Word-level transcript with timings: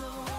aunque 0.00 0.31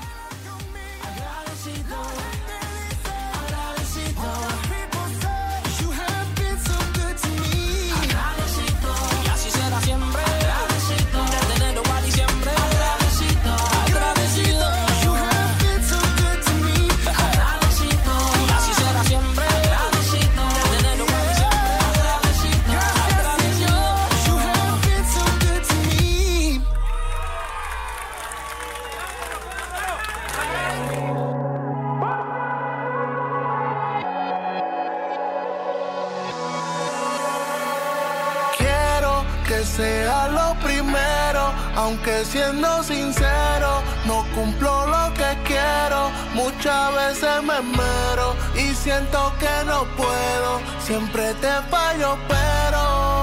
siento 48.83 49.33
que 49.39 49.65
no 49.65 49.85
puedo. 49.95 50.61
Siempre 50.85 51.33
te 51.35 51.51
fallo, 51.69 52.17
pero. 52.27 53.13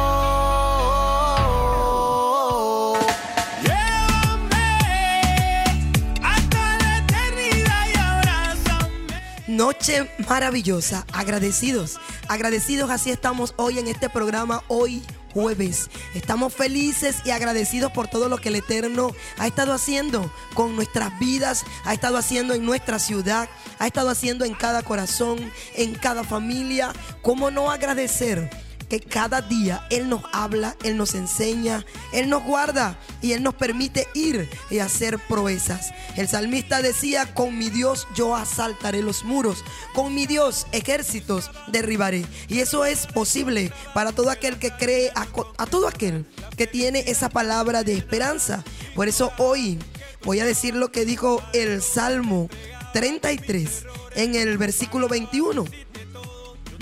Noche 9.47 10.11
maravillosa, 10.27 11.05
agradecidos, 11.13 11.99
agradecidos 12.29 12.89
así 12.89 13.11
estamos 13.11 13.53
hoy 13.59 13.79
en 13.79 13.89
este 13.89 14.09
programa, 14.09 14.63
hoy 14.69 15.03
jueves. 15.33 15.91
Estamos 16.15 16.55
felices 16.55 17.17
y 17.25 17.31
agradecidos 17.31 17.93
por 17.93 18.09
todo 18.09 18.29
lo 18.29 18.39
que 18.39 18.49
el 18.49 18.57
Eterno 18.57 19.13
ha 19.39 19.47
estado 19.47 19.73
haciendo 19.73 20.33
con 20.55 20.77
nuestras 20.77 21.19
vidas, 21.19 21.65
ha 21.85 21.95
estado 21.95 22.17
haciendo 22.17 22.55
en 22.55 22.65
nuestra 22.65 22.99
ciudad, 22.99 23.49
ha 23.79 23.87
estado 23.87 24.11
haciendo 24.11 24.45
en 24.45 24.55
cada 24.55 24.83
corazón, 24.83 25.39
en 25.75 25.95
cada 25.95 26.25
familia. 26.25 26.93
¿Cómo 27.23 27.51
no 27.51 27.71
agradecer? 27.71 28.70
Que 28.91 29.01
cada 29.01 29.41
día 29.41 29.87
Él 29.89 30.11
nos 30.11 30.23
habla, 30.33 30.77
Él 30.83 30.99
nos 30.99 31.15
enseña, 31.15 31.87
Él 32.13 32.29
nos 32.29 32.43
guarda 32.45 32.99
y 33.23 33.33
Él 33.33 33.43
nos 33.43 33.55
permite 33.55 34.09
ir 34.15 34.51
y 34.69 34.81
hacer 34.81 35.19
proezas. 35.29 35.93
El 36.17 36.29
salmista 36.29 36.83
decía, 36.83 37.33
con 37.33 37.57
mi 37.57 37.71
Dios 37.71 38.09
yo 38.15 38.35
asaltaré 38.37 39.01
los 39.01 39.25
muros, 39.25 39.65
con 39.95 40.15
mi 40.15 40.27
Dios 40.27 40.67
ejércitos 40.73 41.51
derribaré. 41.69 42.27
Y 42.49 42.59
eso 42.59 42.85
es 42.85 43.07
posible 43.07 43.73
para 43.95 44.13
todo 44.13 44.29
aquel 44.29 44.59
que 44.59 44.73
cree, 44.73 45.11
a, 45.15 45.27
a 45.57 45.67
todo 45.67 45.87
aquel 45.87 46.27
que 46.57 46.67
tiene 46.67 47.05
esa 47.07 47.29
palabra 47.29 47.85
de 47.85 47.95
esperanza. 47.95 48.65
Por 48.97 49.09
eso 49.09 49.33
hoy 49.39 49.79
voy 50.25 50.41
a 50.41 50.45
decir 50.45 50.75
lo 50.75 50.91
que 50.91 51.05
dijo 51.05 51.41
el 51.53 51.81
Salmo 51.81 52.51
33 52.93 53.85
en 54.17 54.35
el 54.35 54.59
versículo 54.59 55.07
21. 55.09 55.65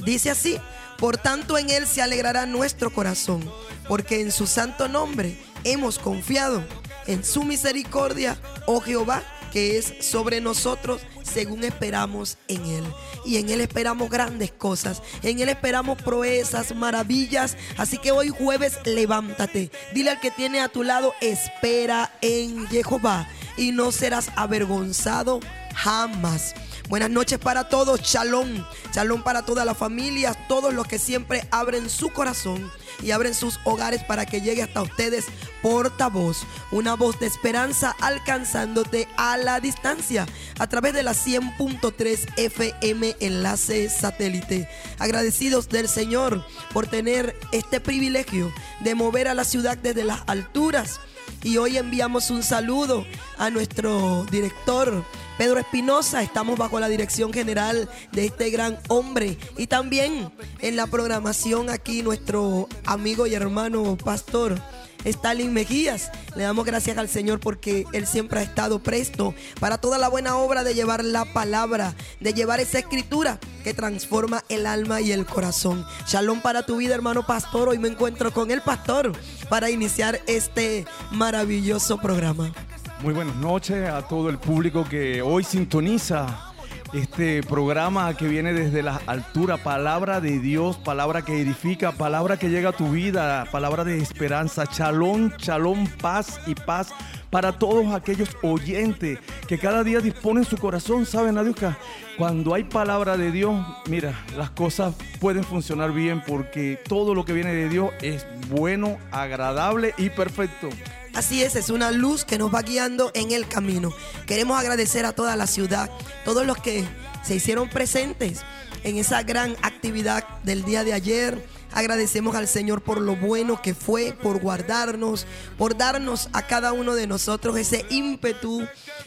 Dice 0.05 0.31
así, 0.31 0.59
por 0.98 1.16
tanto 1.16 1.56
en 1.56 1.70
Él 1.70 1.86
se 1.86 2.02
alegrará 2.02 2.44
nuestro 2.46 2.92
corazón, 2.92 3.48
porque 3.88 4.20
en 4.20 4.32
su 4.32 4.46
santo 4.46 4.88
nombre 4.88 5.38
hemos 5.64 5.98
confiado. 5.98 6.64
En 7.06 7.24
su 7.24 7.44
misericordia, 7.44 8.36
oh 8.66 8.80
Jehová, 8.80 9.22
que 9.52 9.78
es 9.78 9.94
sobre 10.00 10.40
nosotros 10.40 11.00
según 11.22 11.64
esperamos 11.64 12.39
en 12.48 12.64
Él. 12.64 12.84
Y 13.24 13.36
en 13.36 13.48
Él 13.48 13.61
esperamos 13.61 14.11
grandes 14.11 14.50
cosas. 14.52 15.02
En 15.23 15.40
Él 15.40 15.48
esperamos 15.48 16.00
proezas, 16.02 16.74
maravillas. 16.74 17.56
Así 17.77 17.98
que 17.98 18.12
hoy 18.12 18.28
jueves 18.28 18.78
levántate. 18.84 19.70
Dile 19.94 20.11
al 20.11 20.20
que 20.20 20.30
tiene 20.30 20.61
a 20.61 20.68
tu 20.68 20.83
lado, 20.83 21.14
espera 21.20 22.12
en 22.20 22.67
Jehová. 22.68 23.28
Y 23.56 23.73
no 23.73 23.92
serás 23.92 24.30
avergonzado 24.36 25.40
jamás. 25.74 26.55
Buenas 26.88 27.10
noches 27.10 27.38
para 27.38 27.68
todos, 27.68 28.00
shalom. 28.00 28.64
Shalom 28.94 29.22
para 29.22 29.42
todas 29.42 29.66
las 29.66 29.76
familias, 29.76 30.38
todos 30.48 30.72
los 30.72 30.86
que 30.86 30.98
siempre 30.98 31.46
abren 31.50 31.90
su 31.90 32.14
corazón 32.14 32.72
y 33.02 33.10
abren 33.10 33.34
sus 33.34 33.60
hogares 33.64 34.02
para 34.04 34.24
que 34.24 34.40
llegue 34.40 34.62
hasta 34.62 34.80
ustedes 34.80 35.26
portavoz, 35.60 36.44
una 36.70 36.94
voz 36.94 37.20
de 37.20 37.26
esperanza 37.26 37.94
alcanzándote 38.00 39.06
a 39.18 39.36
la 39.36 39.60
distancia 39.60 40.24
a 40.58 40.66
través 40.66 40.94
de 40.94 41.02
la 41.02 41.12
100.3 41.12 42.26
FM 42.38 43.16
enlace 43.20 43.90
satélite. 43.90 44.66
Agradecidos 44.98 45.68
del 45.68 45.88
Señor 45.88 46.42
por 46.72 46.86
tener 46.86 47.36
este 47.52 47.80
privilegio 47.80 48.50
de 48.80 48.94
mover 48.94 49.28
a 49.28 49.34
la 49.34 49.44
ciudad 49.44 49.76
desde 49.76 50.05
las 50.05 50.22
alturas. 50.26 51.00
Y 51.42 51.58
hoy 51.58 51.76
enviamos 51.76 52.30
un 52.30 52.42
saludo 52.42 53.05
a 53.36 53.50
nuestro 53.50 54.24
director 54.30 55.05
Pedro 55.38 55.60
Espinosa. 55.60 56.22
Estamos 56.22 56.58
bajo 56.58 56.80
la 56.80 56.88
dirección 56.88 57.32
general 57.32 57.88
de 58.12 58.26
este 58.26 58.50
gran 58.50 58.78
hombre. 58.88 59.38
Y 59.56 59.68
también 59.68 60.30
en 60.60 60.76
la 60.76 60.88
programación 60.88 61.70
aquí 61.70 62.02
nuestro 62.02 62.68
amigo 62.84 63.26
y 63.26 63.34
hermano 63.34 63.96
pastor. 63.96 64.60
Stalin 65.04 65.52
Mejías. 65.52 66.10
Le 66.34 66.42
damos 66.42 66.66
gracias 66.66 66.98
al 66.98 67.08
Señor 67.08 67.38
porque 67.38 67.86
Él 67.92 68.06
siempre 68.06 68.40
ha 68.40 68.42
estado 68.42 68.82
presto 68.82 69.32
para 69.60 69.78
toda 69.78 69.96
la 69.96 70.08
buena 70.08 70.36
obra 70.36 70.64
de 70.64 70.74
llevar 70.74 71.04
la 71.04 71.24
palabra, 71.32 71.94
de 72.18 72.34
llevar 72.34 72.58
esa 72.58 72.80
escritura 72.80 73.38
que 73.62 73.74
transforma 73.74 74.42
el 74.48 74.66
alma 74.66 75.00
y 75.00 75.12
el 75.12 75.24
corazón. 75.24 75.86
Shalom 76.08 76.40
para 76.40 76.66
tu 76.66 76.78
vida, 76.78 76.96
hermano 76.96 77.24
pastor. 77.24 77.68
Hoy 77.68 77.78
me 77.78 77.88
encuentro 77.88 78.32
con 78.32 78.50
el 78.50 78.60
pastor 78.60 79.12
para 79.48 79.70
iniciar 79.70 80.20
este 80.26 80.84
maravilloso 81.12 81.98
programa. 81.98 82.52
Muy 83.01 83.14
buenas 83.14 83.36
noches 83.36 83.89
a 83.89 84.03
todo 84.03 84.29
el 84.29 84.39
público 84.39 84.85
que 84.85 85.23
hoy 85.23 85.45
sintoniza 85.45 86.53
este 86.92 87.45
programa 87.45 88.13
que 88.14 88.27
viene 88.27 88.53
desde 88.53 88.83
la 88.83 89.01
altura, 89.07 89.57
palabra 89.57 90.20
de 90.20 90.41
Dios, 90.41 90.79
palabra 90.79 91.23
que 91.23 91.41
edifica, 91.41 91.92
palabra 91.92 92.39
que 92.39 92.48
llega 92.48 92.70
a 92.70 92.73
tu 92.73 92.91
vida, 92.91 93.47
palabra 93.53 93.85
de 93.85 93.98
esperanza, 93.98 94.67
chalón, 94.67 95.33
chalón, 95.36 95.86
paz 96.01 96.41
y 96.48 96.57
paz 96.57 96.89
para 97.31 97.53
todos 97.53 97.95
aquellos 97.95 98.36
oyentes 98.42 99.20
que 99.47 99.59
cada 99.59 99.85
día 99.85 100.01
disponen 100.01 100.45
su 100.45 100.57
corazón, 100.57 101.07
¿saben, 101.07 101.39
Adiuska? 101.39 101.79
Cuando 102.17 102.53
hay 102.53 102.65
palabra 102.65 103.17
de 103.17 103.30
Dios, 103.30 103.65
mira, 103.89 104.13
las 104.36 104.51
cosas 104.51 104.97
pueden 105.20 105.45
funcionar 105.45 105.92
bien 105.92 106.20
porque 106.27 106.80
todo 106.89 107.15
lo 107.15 107.25
que 107.25 107.33
viene 107.33 107.55
de 107.55 107.69
Dios 107.69 107.91
es 108.01 108.27
bueno, 108.48 108.98
agradable 109.13 109.95
y 109.98 110.11
perfecto. 110.11 110.69
Así 111.18 111.42
es, 111.42 111.56
es 111.56 111.68
una 111.68 111.90
luz 111.90 112.24
que 112.24 112.39
nos 112.39 112.55
va 112.55 112.62
guiando 112.62 113.11
en 113.12 113.33
el 113.33 113.48
camino. 113.48 113.92
Queremos 114.24 114.56
agradecer 114.56 115.05
a 115.05 115.12
toda 115.12 115.34
la 115.34 115.48
ciudad, 115.48 115.90
todos 116.24 116.46
los 116.46 116.58
que 116.58 116.84
se 117.24 117.34
hicieron 117.34 117.68
presentes 117.68 118.42
en 118.84 118.98
esa 118.98 119.24
gran 119.24 119.56
actividad 119.62 120.23
del 120.45 120.64
día 120.64 120.84
de 120.84 120.92
ayer. 120.92 121.45
Agradecemos 121.73 122.36
al 122.36 122.46
Señor 122.46 122.83
por 122.83 123.01
lo 123.01 123.17
bueno 123.17 123.61
que 123.61 123.74
fue, 123.74 124.12
por 124.12 124.39
guardarnos, 124.39 125.27
por 125.58 125.77
darnos 125.77 126.29
a 126.34 126.46
cada 126.46 126.73
uno 126.73 126.95
de 126.95 127.08
nosotros 127.08 127.56
ese 127.56 127.85
ímpetu, 127.90 128.64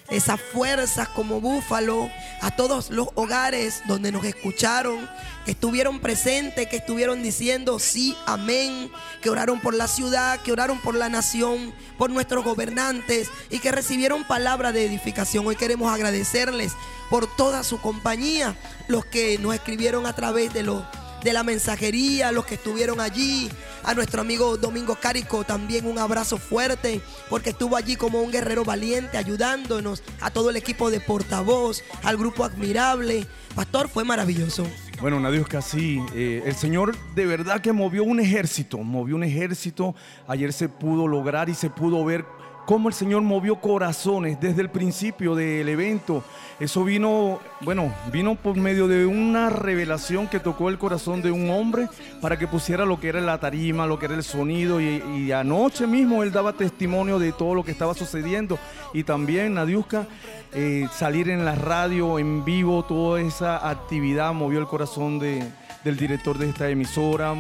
esa 0.09 0.38
fuerza 0.38 1.07
como 1.13 1.41
búfalo, 1.41 2.09
a 2.41 2.52
todos 2.52 2.90
los 2.90 3.09
hogares 3.16 3.81
donde 3.88 4.12
nos 4.12 4.25
escucharon, 4.25 5.09
que 5.46 5.52
estuvieron 5.52 6.00
presentes, 6.00 6.68
que 6.68 6.78
estuvieron 6.78 7.24
diciendo 7.24 7.79
sí, 7.79 8.16
amén, 8.25 8.91
que 9.22 9.29
oraron 9.29 9.59
por 9.59 9.74
la 9.74 9.88
ciudad, 9.88 10.40
que 10.41 10.52
oraron 10.52 10.79
por 10.79 10.96
la 10.96 11.09
nación, 11.09 11.73
por 11.97 12.09
nuestros 12.09 12.43
gobernantes 12.43 13.29
y 13.49 13.59
que 13.59 13.72
recibieron 13.72 14.23
palabra 14.23 14.72
de 14.72 14.85
edificación. 14.85 15.46
Hoy 15.47 15.55
queremos 15.55 15.91
agradecerles 15.94 16.73
por 17.09 17.34
toda 17.35 17.64
su 17.64 17.79
compañía, 17.82 18.55
los 18.87 19.05
que 19.05 19.37
nos 19.37 19.53
escribieron 19.53 20.05
a 20.05 20.14
través 20.14 20.53
de 20.53 20.64
los 20.64 20.84
de 21.23 21.34
la 21.34 21.44
mensajería, 21.44 22.32
los 22.32 22.46
que 22.46 22.55
estuvieron 22.55 22.99
allí, 22.99 23.52
a 23.83 23.93
nuestro 23.93 24.22
amigo 24.22 24.57
Domingo 24.57 24.95
Cárico 24.95 25.43
también 25.43 25.85
un 25.85 25.97
abrazo 25.97 26.37
fuerte, 26.37 27.01
porque 27.29 27.51
estuvo 27.51 27.75
allí 27.75 27.95
como 27.95 28.22
un 28.22 28.31
guerrero 28.31 28.63
valiente 28.63 29.17
ayudándonos, 29.17 30.03
a 30.19 30.31
todo 30.31 30.49
el 30.49 30.55
equipo 30.55 30.91
de 30.91 30.99
portavoz, 30.99 31.83
al 32.03 32.17
grupo 32.17 32.43
admirable. 32.43 33.25
Pastor, 33.55 33.89
fue 33.89 34.03
maravilloso. 34.03 34.66
Bueno, 35.01 35.19
Nadios 35.19 35.47
casi, 35.47 35.99
eh, 36.13 36.43
el 36.45 36.55
Señor 36.55 36.95
de 37.16 37.25
verdad 37.25 37.59
que 37.59 37.73
movió 37.73 38.03
un 38.03 38.19
ejército, 38.19 38.78
movió 38.78 39.16
un 39.16 39.23
ejército. 39.23 39.95
Ayer 40.27 40.53
se 40.53 40.69
pudo 40.69 41.07
lograr 41.07 41.49
y 41.49 41.55
se 41.55 41.69
pudo 41.69 42.05
ver 42.05 42.23
cómo 42.72 42.88
el 42.88 42.96
Señor 42.96 43.22
movió 43.23 43.58
corazones 43.58 44.40
desde 44.40 44.62
el 44.62 44.70
principio 44.70 45.35
del 45.35 45.68
evento. 45.68 46.23
Eso 46.58 46.85
vino, 46.85 47.41
bueno, 47.66 47.94
vino 48.14 48.35
por 48.35 48.56
medio 48.56 48.88
de 48.88 49.06
una 49.06 49.50
revelación 49.50 50.29
que 50.29 50.40
tocó 50.40 50.70
el 50.70 50.78
corazón 50.78 51.22
de 51.22 51.32
un 51.32 51.50
hombre 51.50 51.90
para 52.22 52.40
que 52.40 52.47
pusiera 52.47 52.85
lo 52.85 52.97
que 52.97 53.09
era 53.09 53.20
la 53.20 53.41
tarima, 53.41 53.88
lo 53.88 54.00
que 54.00 54.06
era 54.06 54.16
el 54.16 54.23
sonido. 54.23 54.79
Y, 54.79 55.34
anoche 55.34 55.85
mismo 55.85 56.23
él 56.23 56.32
daba 56.32 56.53
testimonio 56.53 57.20
de 57.20 57.34
todo 57.34 57.56
lo 57.56 57.66
que 57.66 57.72
estaba 57.72 57.94
sucediendo. 57.94 58.58
Y 58.94 59.03
también, 59.03 59.56
Nadiuska, 59.56 60.08
eh, 60.53 60.88
salir 60.94 61.29
en 61.29 61.44
la 61.44 61.56
radio, 61.56 62.20
en 62.20 62.46
vivo, 62.46 62.85
toda 62.85 63.20
esa 63.20 63.70
actividad 63.70 64.32
movió 64.34 64.59
el 64.59 64.68
corazón 64.68 65.20
de, 65.20 65.44
del 65.84 65.97
director 65.97 66.38
de 66.38 66.47
esta 66.47 66.70
emisora, 66.70 67.34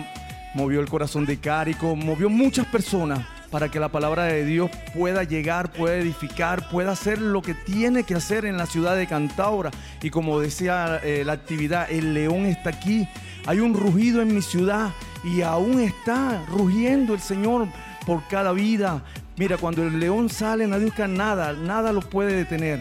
movió 0.55 0.81
el 0.81 0.89
corazón 0.89 1.25
de 1.25 1.39
Cárico, 1.39 1.95
movió 1.95 2.29
muchas 2.29 2.65
personas 2.65 3.25
para 3.51 3.69
que 3.69 3.79
la 3.79 3.89
palabra 3.89 4.23
de 4.23 4.45
Dios 4.45 4.71
pueda 4.93 5.23
llegar, 5.23 5.71
pueda 5.71 5.97
edificar, 5.97 6.69
pueda 6.69 6.91
hacer 6.91 7.19
lo 7.19 7.41
que 7.41 7.53
tiene 7.53 8.03
que 8.03 8.15
hacer 8.15 8.45
en 8.45 8.57
la 8.57 8.65
ciudad 8.65 8.95
de 8.95 9.05
Cantaura. 9.05 9.69
Y 10.01 10.09
como 10.09 10.39
decía 10.39 10.99
eh, 11.03 11.23
la 11.25 11.33
actividad, 11.33 11.91
el 11.91 12.13
león 12.13 12.45
está 12.45 12.69
aquí. 12.69 13.07
Hay 13.45 13.59
un 13.59 13.73
rugido 13.73 14.21
en 14.21 14.33
mi 14.33 14.41
ciudad 14.41 14.91
y 15.23 15.41
aún 15.41 15.81
está 15.81 16.43
rugiendo 16.47 17.13
el 17.13 17.19
Señor 17.19 17.67
por 18.05 18.25
cada 18.27 18.53
vida. 18.53 19.03
Mira, 19.37 19.57
cuando 19.57 19.83
el 19.83 19.99
león 19.99 20.29
sale, 20.29 20.65
nadie 20.65 20.85
busca 20.85 21.07
nada, 21.07 21.53
nada 21.53 21.91
lo 21.91 22.01
puede 22.01 22.33
detener. 22.33 22.79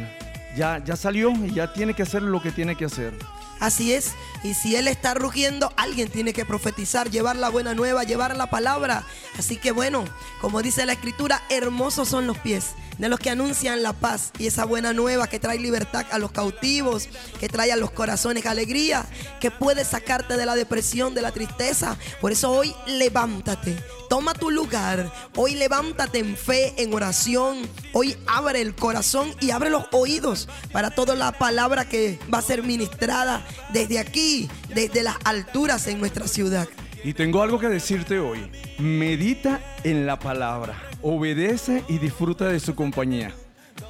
Ya, 0.56 0.82
ya 0.84 0.96
salió 0.96 1.32
y 1.32 1.52
ya 1.52 1.72
tiene 1.72 1.94
que 1.94 2.02
hacer 2.02 2.22
lo 2.22 2.40
que 2.40 2.52
tiene 2.52 2.76
que 2.76 2.84
hacer. 2.84 3.12
Así 3.60 3.92
es. 3.92 4.14
Y 4.42 4.54
si 4.54 4.76
Él 4.76 4.88
está 4.88 5.14
rugiendo, 5.14 5.72
alguien 5.76 6.08
tiene 6.08 6.32
que 6.32 6.44
profetizar, 6.44 7.10
llevar 7.10 7.36
la 7.36 7.48
buena 7.48 7.74
nueva, 7.74 8.04
llevar 8.04 8.36
la 8.36 8.48
palabra. 8.48 9.04
Así 9.38 9.56
que 9.56 9.72
bueno, 9.72 10.04
como 10.40 10.62
dice 10.62 10.86
la 10.86 10.92
escritura, 10.92 11.42
hermosos 11.50 12.08
son 12.08 12.26
los 12.26 12.38
pies 12.38 12.74
de 13.00 13.08
los 13.08 13.18
que 13.18 13.30
anuncian 13.30 13.82
la 13.82 13.94
paz 13.94 14.30
y 14.38 14.46
esa 14.46 14.66
buena 14.66 14.92
nueva 14.92 15.26
que 15.26 15.40
trae 15.40 15.58
libertad 15.58 16.04
a 16.10 16.18
los 16.18 16.32
cautivos, 16.32 17.08
que 17.40 17.48
trae 17.48 17.72
a 17.72 17.76
los 17.76 17.90
corazones 17.90 18.44
alegría, 18.44 19.06
que 19.40 19.50
puede 19.50 19.84
sacarte 19.84 20.36
de 20.36 20.44
la 20.44 20.54
depresión, 20.54 21.14
de 21.14 21.22
la 21.22 21.32
tristeza. 21.32 21.96
Por 22.20 22.32
eso 22.32 22.50
hoy 22.50 22.74
levántate, 22.86 23.76
toma 24.10 24.34
tu 24.34 24.50
lugar, 24.50 25.10
hoy 25.34 25.54
levántate 25.54 26.18
en 26.18 26.36
fe, 26.36 26.74
en 26.76 26.92
oración, 26.92 27.66
hoy 27.94 28.16
abre 28.26 28.60
el 28.60 28.74
corazón 28.74 29.34
y 29.40 29.50
abre 29.50 29.70
los 29.70 29.84
oídos 29.92 30.48
para 30.72 30.90
toda 30.90 31.14
la 31.14 31.32
palabra 31.32 31.88
que 31.88 32.18
va 32.32 32.38
a 32.38 32.42
ser 32.42 32.62
ministrada 32.62 33.46
desde 33.72 33.98
aquí, 33.98 34.29
desde 34.74 35.02
las 35.02 35.16
alturas 35.24 35.86
en 35.86 35.98
nuestra 35.98 36.28
ciudad. 36.28 36.68
Y 37.02 37.14
tengo 37.14 37.42
algo 37.42 37.58
que 37.58 37.68
decirte 37.68 38.18
hoy. 38.18 38.50
Medita 38.78 39.60
en 39.84 40.06
la 40.06 40.18
palabra, 40.18 40.82
obedece 41.02 41.82
y 41.88 41.98
disfruta 41.98 42.48
de 42.48 42.60
su 42.60 42.74
compañía. 42.74 43.34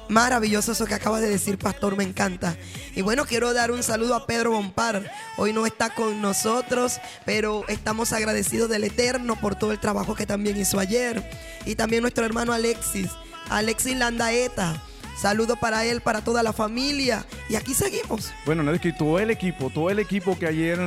Maravilloso 0.07 0.73
eso 0.73 0.85
que 0.85 0.93
acaba 0.93 1.19
de 1.19 1.29
decir, 1.29 1.57
pastor, 1.57 1.95
me 1.95 2.03
encanta. 2.03 2.55
Y 2.95 3.01
bueno, 3.01 3.25
quiero 3.25 3.53
dar 3.53 3.71
un 3.71 3.83
saludo 3.83 4.15
a 4.15 4.25
Pedro 4.25 4.51
Bompar. 4.51 5.09
Hoy 5.37 5.53
no 5.53 5.65
está 5.65 5.93
con 5.93 6.21
nosotros, 6.21 6.99
pero 7.25 7.65
estamos 7.67 8.11
agradecidos 8.11 8.69
del 8.69 8.83
Eterno 8.83 9.35
por 9.39 9.55
todo 9.55 9.71
el 9.71 9.79
trabajo 9.79 10.15
que 10.15 10.25
también 10.25 10.57
hizo 10.57 10.79
ayer. 10.79 11.23
Y 11.65 11.75
también 11.75 12.01
nuestro 12.01 12.25
hermano 12.25 12.51
Alexis, 12.53 13.09
Alexis 13.49 13.95
Landaeta. 13.95 14.81
Saludo 15.17 15.55
para 15.55 15.85
él, 15.85 16.01
para 16.01 16.23
toda 16.23 16.43
la 16.43 16.53
familia. 16.53 17.25
Y 17.49 17.55
aquí 17.55 17.73
seguimos. 17.73 18.31
Bueno, 18.45 18.63
no 18.63 18.73
es 18.73 18.81
que 18.81 18.93
todo 18.93 19.19
el 19.19 19.29
equipo, 19.29 19.69
todo 19.69 19.89
el 19.89 19.99
equipo 19.99 20.37
que 20.37 20.47
ayer 20.47 20.79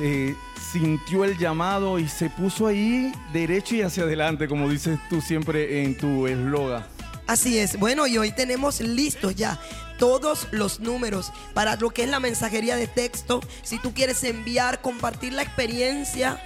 eh, 0.00 0.34
sintió 0.72 1.24
el 1.24 1.38
llamado 1.38 1.98
y 1.98 2.08
se 2.08 2.30
puso 2.30 2.66
ahí 2.66 3.12
derecho 3.32 3.74
y 3.74 3.82
hacia 3.82 4.02
adelante, 4.02 4.48
como 4.48 4.68
dices 4.68 4.98
tú 5.08 5.20
siempre 5.20 5.82
en 5.82 5.96
tu 5.96 6.26
eslogan. 6.26 6.84
Así 7.26 7.58
es. 7.58 7.78
Bueno, 7.78 8.06
y 8.06 8.16
hoy 8.16 8.32
tenemos 8.32 8.80
listos 8.80 9.34
ya 9.34 9.60
todos 9.98 10.48
los 10.50 10.80
números 10.80 11.32
para 11.52 11.76
lo 11.76 11.90
que 11.90 12.04
es 12.04 12.08
la 12.08 12.20
mensajería 12.20 12.76
de 12.76 12.86
texto. 12.86 13.40
Si 13.62 13.78
tú 13.78 13.92
quieres 13.92 14.24
enviar, 14.24 14.80
compartir 14.80 15.32
la 15.34 15.42
experiencia 15.42 16.40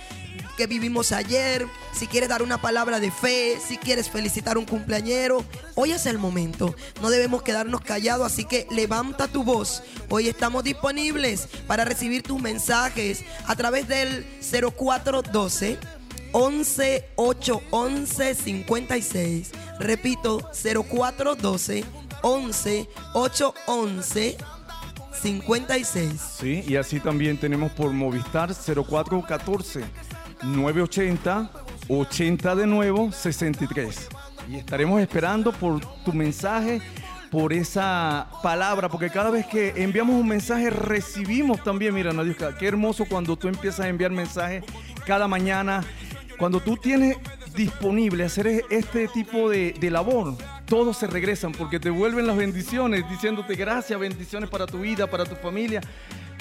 que 0.57 0.67
vivimos 0.67 1.13
ayer, 1.13 1.67
si 1.93 2.07
quieres 2.07 2.29
dar 2.29 2.43
una 2.43 2.61
palabra 2.61 3.01
de 3.01 3.11
fe, 3.11 3.59
si 3.67 3.77
quieres 3.77 4.11
felicitar 4.11 4.57
a 4.57 4.59
un 4.59 4.67
cumpleañero, 4.67 5.45
hoy 5.75 5.93
es 5.93 6.07
el 6.07 6.19
momento. 6.19 6.75
No 7.01 7.11
debemos 7.11 7.43
quedarnos 7.43 7.81
callados, 7.81 8.27
así 8.27 8.45
que 8.45 8.67
levanta 8.71 9.29
tu 9.29 9.45
voz. 9.45 9.83
Hoy 10.09 10.29
estamos 10.29 10.65
disponibles 10.65 11.49
para 11.67 11.85
recibir 11.85 12.23
tus 12.23 12.41
mensajes 12.41 13.25
a 13.47 13.57
través 13.57 13.89
del 13.89 14.27
0412 14.41 15.79
11 16.33 17.09
8 17.17 17.63
11 17.71 18.35
56. 18.35 19.51
Repito, 19.79 20.51
0412 20.53 21.85
11 22.23 22.89
8 23.15 23.55
11 23.67 24.37
56. 25.23 26.21
Sí, 26.41 26.65
y 26.67 26.77
así 26.77 26.99
también 27.01 27.39
tenemos 27.39 27.71
por 27.73 27.91
Movistar 27.91 28.53
0414 28.55 29.85
980 30.43 31.51
80 31.89 32.55
de 32.55 32.67
nuevo 32.67 33.13
63. 33.13 34.09
Y 34.51 34.57
estaremos 34.57 35.01
esperando 35.01 35.53
por 35.53 35.81
tu 36.05 36.13
mensaje, 36.13 36.81
por 37.31 37.53
esa 37.53 38.29
palabra, 38.43 38.89
porque 38.89 39.11
cada 39.11 39.31
vez 39.31 39.47
que 39.47 39.73
enviamos 39.77 40.17
un 40.17 40.29
mensaje 40.29 40.71
recibimos 40.71 41.63
también, 41.63 41.95
mira, 41.95 42.13
Nadiuska, 42.13 42.57
qué 42.57 42.67
hermoso 42.67 43.05
cuando 43.09 43.37
tú 43.37 43.49
empiezas 43.49 43.81
a 43.81 43.89
enviar 43.89 44.11
mensajes 44.11 44.65
cada 45.07 45.29
mañana, 45.29 45.83
cuando 46.39 46.61
tú 46.61 46.77
tienes 46.77 47.17
disponible 47.55 48.25
hacer 48.25 48.65
este 48.71 49.09
tipo 49.09 49.49
de 49.49 49.91
labor, 49.91 50.37
todos 50.67 50.97
se 50.97 51.07
regresan 51.07 51.53
porque 51.53 51.79
te 51.79 51.91
vuelven 51.91 52.27
las 52.27 52.37
bendiciones, 52.37 53.09
diciéndote 53.09 53.55
gracias, 53.55 53.99
bendiciones 53.99 54.51
para 54.51 54.67
tu 54.67 54.81
vida, 54.81 55.07
para 55.07 55.25
tu 55.25 55.37
familia 55.37 55.81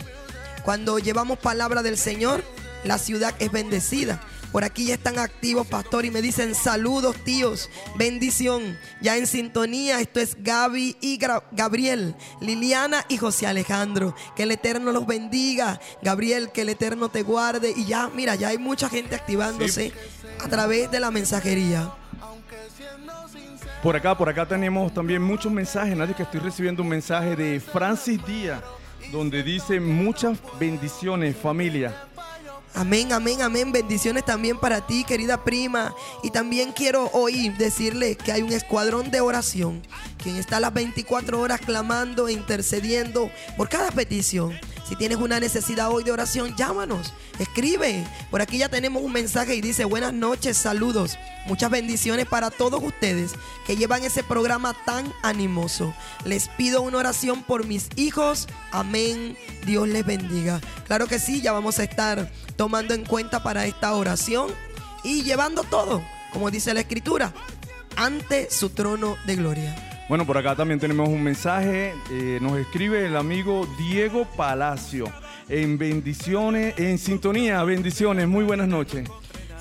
cuando 0.63 0.97
llevamos 0.99 1.39
palabra 1.39 1.83
del 1.83 1.97
Señor, 1.97 2.43
la 2.83 2.97
ciudad 2.97 3.35
es 3.39 3.51
bendecida. 3.51 4.21
Por 4.55 4.63
aquí 4.63 4.85
ya 4.85 4.93
están 4.93 5.19
activos, 5.19 5.67
pastor, 5.67 6.05
y 6.05 6.11
me 6.11 6.21
dicen 6.21 6.55
saludos, 6.55 7.17
tíos. 7.25 7.69
Bendición. 7.97 8.77
Ya 9.01 9.17
en 9.17 9.27
sintonía, 9.27 9.99
esto 9.99 10.21
es 10.21 10.41
Gaby 10.41 10.95
y 11.01 11.19
Gabriel, 11.51 12.15
Liliana 12.39 13.03
y 13.09 13.17
José 13.17 13.47
Alejandro. 13.47 14.15
Que 14.33 14.43
el 14.43 14.51
Eterno 14.51 14.93
los 14.93 15.05
bendiga. 15.05 15.81
Gabriel, 16.01 16.51
que 16.53 16.61
el 16.61 16.69
Eterno 16.69 17.09
te 17.09 17.21
guarde. 17.21 17.73
Y 17.75 17.83
ya, 17.83 18.09
mira, 18.15 18.35
ya 18.35 18.47
hay 18.47 18.57
mucha 18.57 18.87
gente 18.87 19.15
activándose 19.15 19.91
a 20.41 20.47
través 20.47 20.89
de 20.89 21.01
la 21.01 21.11
mensajería. 21.11 21.91
Por 23.83 23.97
acá, 23.97 24.17
por 24.17 24.29
acá 24.29 24.47
tenemos 24.47 24.93
también 24.93 25.21
muchos 25.21 25.51
mensajes. 25.51 25.97
Nadie 25.97 26.15
que 26.15 26.23
estoy 26.23 26.39
recibiendo 26.39 26.81
un 26.81 26.87
mensaje 26.87 27.35
de 27.35 27.59
Francis 27.59 28.25
Díaz, 28.25 28.61
donde 29.11 29.43
dice 29.43 29.81
muchas 29.81 30.39
bendiciones, 30.57 31.35
familia. 31.35 32.07
Amén, 32.75 33.13
amén, 33.13 33.41
amén. 33.41 33.71
Bendiciones 33.71 34.25
también 34.25 34.57
para 34.57 34.85
ti, 34.85 35.05
querida 35.05 35.45
prima. 35.45 35.95
Y 36.23 36.31
también 36.31 36.73
quiero 36.73 37.09
hoy 37.13 37.47
decirle 37.49 38.17
que 38.17 38.33
hay 38.33 38.41
un 38.41 38.51
escuadrón 38.51 39.11
de 39.11 39.21
oración, 39.21 39.81
quien 40.21 40.35
está 40.35 40.59
las 40.59 40.73
24 40.73 41.39
horas 41.39 41.61
clamando 41.61 42.27
e 42.27 42.33
intercediendo 42.33 43.31
por 43.55 43.69
cada 43.69 43.91
petición. 43.91 44.59
Si 44.87 44.95
tienes 44.95 45.17
una 45.17 45.39
necesidad 45.39 45.89
hoy 45.89 46.03
de 46.03 46.11
oración, 46.11 46.55
llámanos, 46.55 47.11
escribe. 47.39 48.05
Por 48.29 48.41
aquí 48.41 48.59
ya 48.59 48.69
tenemos 48.69 49.01
un 49.01 49.11
mensaje 49.11 49.55
y 49.55 49.61
dice, 49.61 49.83
buenas 49.83 50.13
noches, 50.13 50.57
saludos. 50.57 51.17
Muchas 51.47 51.71
bendiciones 51.71 52.27
para 52.27 52.51
todos 52.51 52.83
ustedes 52.83 53.31
que 53.65 53.77
llevan 53.77 54.03
ese 54.03 54.21
programa 54.23 54.75
tan 54.85 55.11
animoso. 55.23 55.93
Les 56.23 56.49
pido 56.49 56.83
una 56.83 56.99
oración 56.99 57.41
por 57.41 57.65
mis 57.65 57.89
hijos. 57.95 58.47
Amén. 58.71 59.35
Dios 59.65 59.87
les 59.87 60.05
bendiga. 60.05 60.61
Claro 60.85 61.07
que 61.07 61.17
sí, 61.17 61.41
ya 61.41 61.51
vamos 61.51 61.79
a 61.79 61.83
estar 61.83 62.31
tomando 62.55 62.93
en 62.93 63.05
cuenta 63.05 63.41
para 63.41 63.65
esta 63.65 63.93
oración. 63.95 64.51
y 65.03 65.21
llevando 65.21 65.63
todo, 65.63 66.01
como 66.33 66.49
dice 66.49 66.73
la 66.73 66.79
escritura, 66.79 67.31
ante 67.95 68.49
su 68.49 68.71
trono 68.71 69.17
de 69.27 69.35
gloria. 69.35 69.94
Bueno, 70.07 70.23
por 70.25 70.37
acá 70.37 70.55
también 70.55 70.79
tenemos 70.79 71.09
un 71.09 71.23
mensaje. 71.23 71.93
eh, 72.11 72.37
nos 72.39 72.57
escribe 72.59 73.07
el 73.07 73.15
amigo 73.15 73.67
Diego 73.77 74.27
Palacio. 74.37 75.05
En 75.49 75.79
bendiciones, 75.79 76.77
en 76.77 76.99
sintonía, 76.99 77.63
bendiciones. 77.63 78.27
Muy 78.27 78.43
buenas 78.43 78.67
noches. 78.67 79.09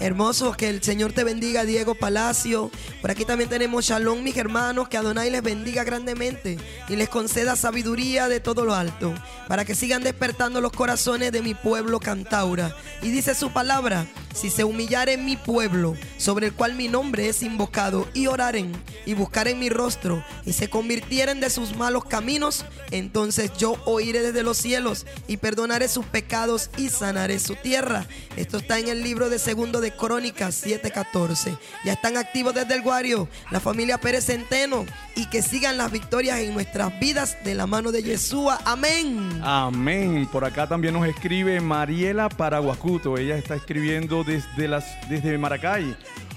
Hermoso, 0.00 0.52
que 0.52 0.68
el 0.68 0.82
Señor 0.82 1.12
te 1.12 1.22
bendiga, 1.22 1.64
Diego 1.64 1.94
Palacio. 1.94 2.70
Por 3.00 3.12
aquí 3.12 3.24
también 3.24 3.48
tenemos 3.48 3.84
Shalom, 3.84 4.22
mis 4.22 4.36
hermanos, 4.36 4.88
que 4.88 4.96
Adonai 4.96 5.30
les 5.30 5.42
bendiga 5.42 5.84
grandemente 5.84 6.58
y 6.88 6.96
les 6.96 7.08
conceda 7.08 7.54
sabiduría 7.54 8.28
de 8.28 8.40
todo 8.40 8.64
lo 8.64 8.74
alto, 8.74 9.14
para 9.46 9.64
que 9.64 9.76
sigan 9.76 10.02
despertando 10.02 10.60
los 10.60 10.72
corazones 10.72 11.30
de 11.30 11.42
mi 11.42 11.54
pueblo 11.54 12.00
Cantaura. 12.00 12.74
Y 13.02 13.10
dice 13.10 13.36
su 13.36 13.52
palabra, 13.52 14.06
si 14.34 14.50
se 14.50 14.64
humillare 14.64 15.16
mi 15.16 15.36
pueblo, 15.36 15.96
sobre 16.18 16.46
el 16.46 16.52
cual 16.54 16.74
mi 16.74 16.88
nombre 16.88 17.28
es 17.28 17.42
invocado, 17.42 18.08
y 18.14 18.26
oraren 18.26 18.72
y 19.06 19.14
buscaren 19.14 19.60
mi 19.60 19.68
rostro, 19.68 20.24
y 20.44 20.54
se 20.54 20.68
convirtieren 20.68 21.38
de 21.38 21.50
sus 21.50 21.76
malos 21.76 22.04
caminos, 22.04 22.64
entonces 22.90 23.52
yo 23.56 23.76
oiré 23.84 24.22
desde 24.22 24.42
los 24.42 24.58
cielos 24.58 25.06
y 25.28 25.36
perdonaré 25.36 25.88
sus 25.88 26.04
pecados 26.06 26.70
y 26.76 26.88
sanaré 26.88 27.38
su 27.38 27.54
tierra. 27.54 28.06
Esto 28.36 28.56
está 28.56 28.80
en 28.80 28.88
el 28.88 29.04
libro 29.04 29.30
de 29.30 29.38
segundo 29.38 29.80
de 29.84 29.92
Crónicas 29.92 30.64
7:14. 30.64 31.58
Ya 31.84 31.92
están 31.92 32.16
activos 32.16 32.54
desde 32.54 32.74
el 32.74 32.80
Guario, 32.80 33.28
la 33.50 33.60
familia 33.60 33.98
Pérez 33.98 34.24
Centeno, 34.24 34.86
y 35.14 35.26
que 35.26 35.42
sigan 35.42 35.76
las 35.76 35.92
victorias 35.92 36.38
en 36.38 36.54
nuestras 36.54 36.98
vidas 36.98 37.36
de 37.44 37.54
la 37.54 37.66
mano 37.66 37.92
de 37.92 38.02
Yeshua. 38.02 38.58
Amén. 38.64 39.40
Amén. 39.42 40.26
Por 40.32 40.46
acá 40.46 40.66
también 40.66 40.94
nos 40.94 41.06
escribe 41.06 41.60
Mariela 41.60 42.30
Paraguacuto. 42.30 43.18
Ella 43.18 43.36
está 43.36 43.56
escribiendo 43.56 44.24
desde, 44.24 44.68
las, 44.68 44.86
desde 45.10 45.36
Maracay. 45.36 45.94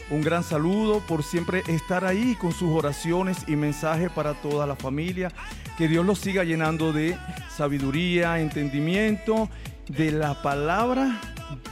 Un 0.09 0.21
gran 0.21 0.43
saludo 0.43 0.99
por 1.07 1.23
siempre 1.23 1.63
estar 1.67 2.03
ahí 2.03 2.35
con 2.35 2.51
sus 2.51 2.69
oraciones 2.69 3.37
y 3.47 3.55
mensajes 3.55 4.11
para 4.11 4.33
toda 4.33 4.67
la 4.67 4.75
familia. 4.75 5.31
Que 5.77 5.87
Dios 5.87 6.05
los 6.05 6.19
siga 6.19 6.43
llenando 6.43 6.91
de 6.91 7.17
sabiduría, 7.55 8.39
entendimiento 8.39 9.49
de 9.87 10.11
la 10.11 10.41
palabra 10.41 11.21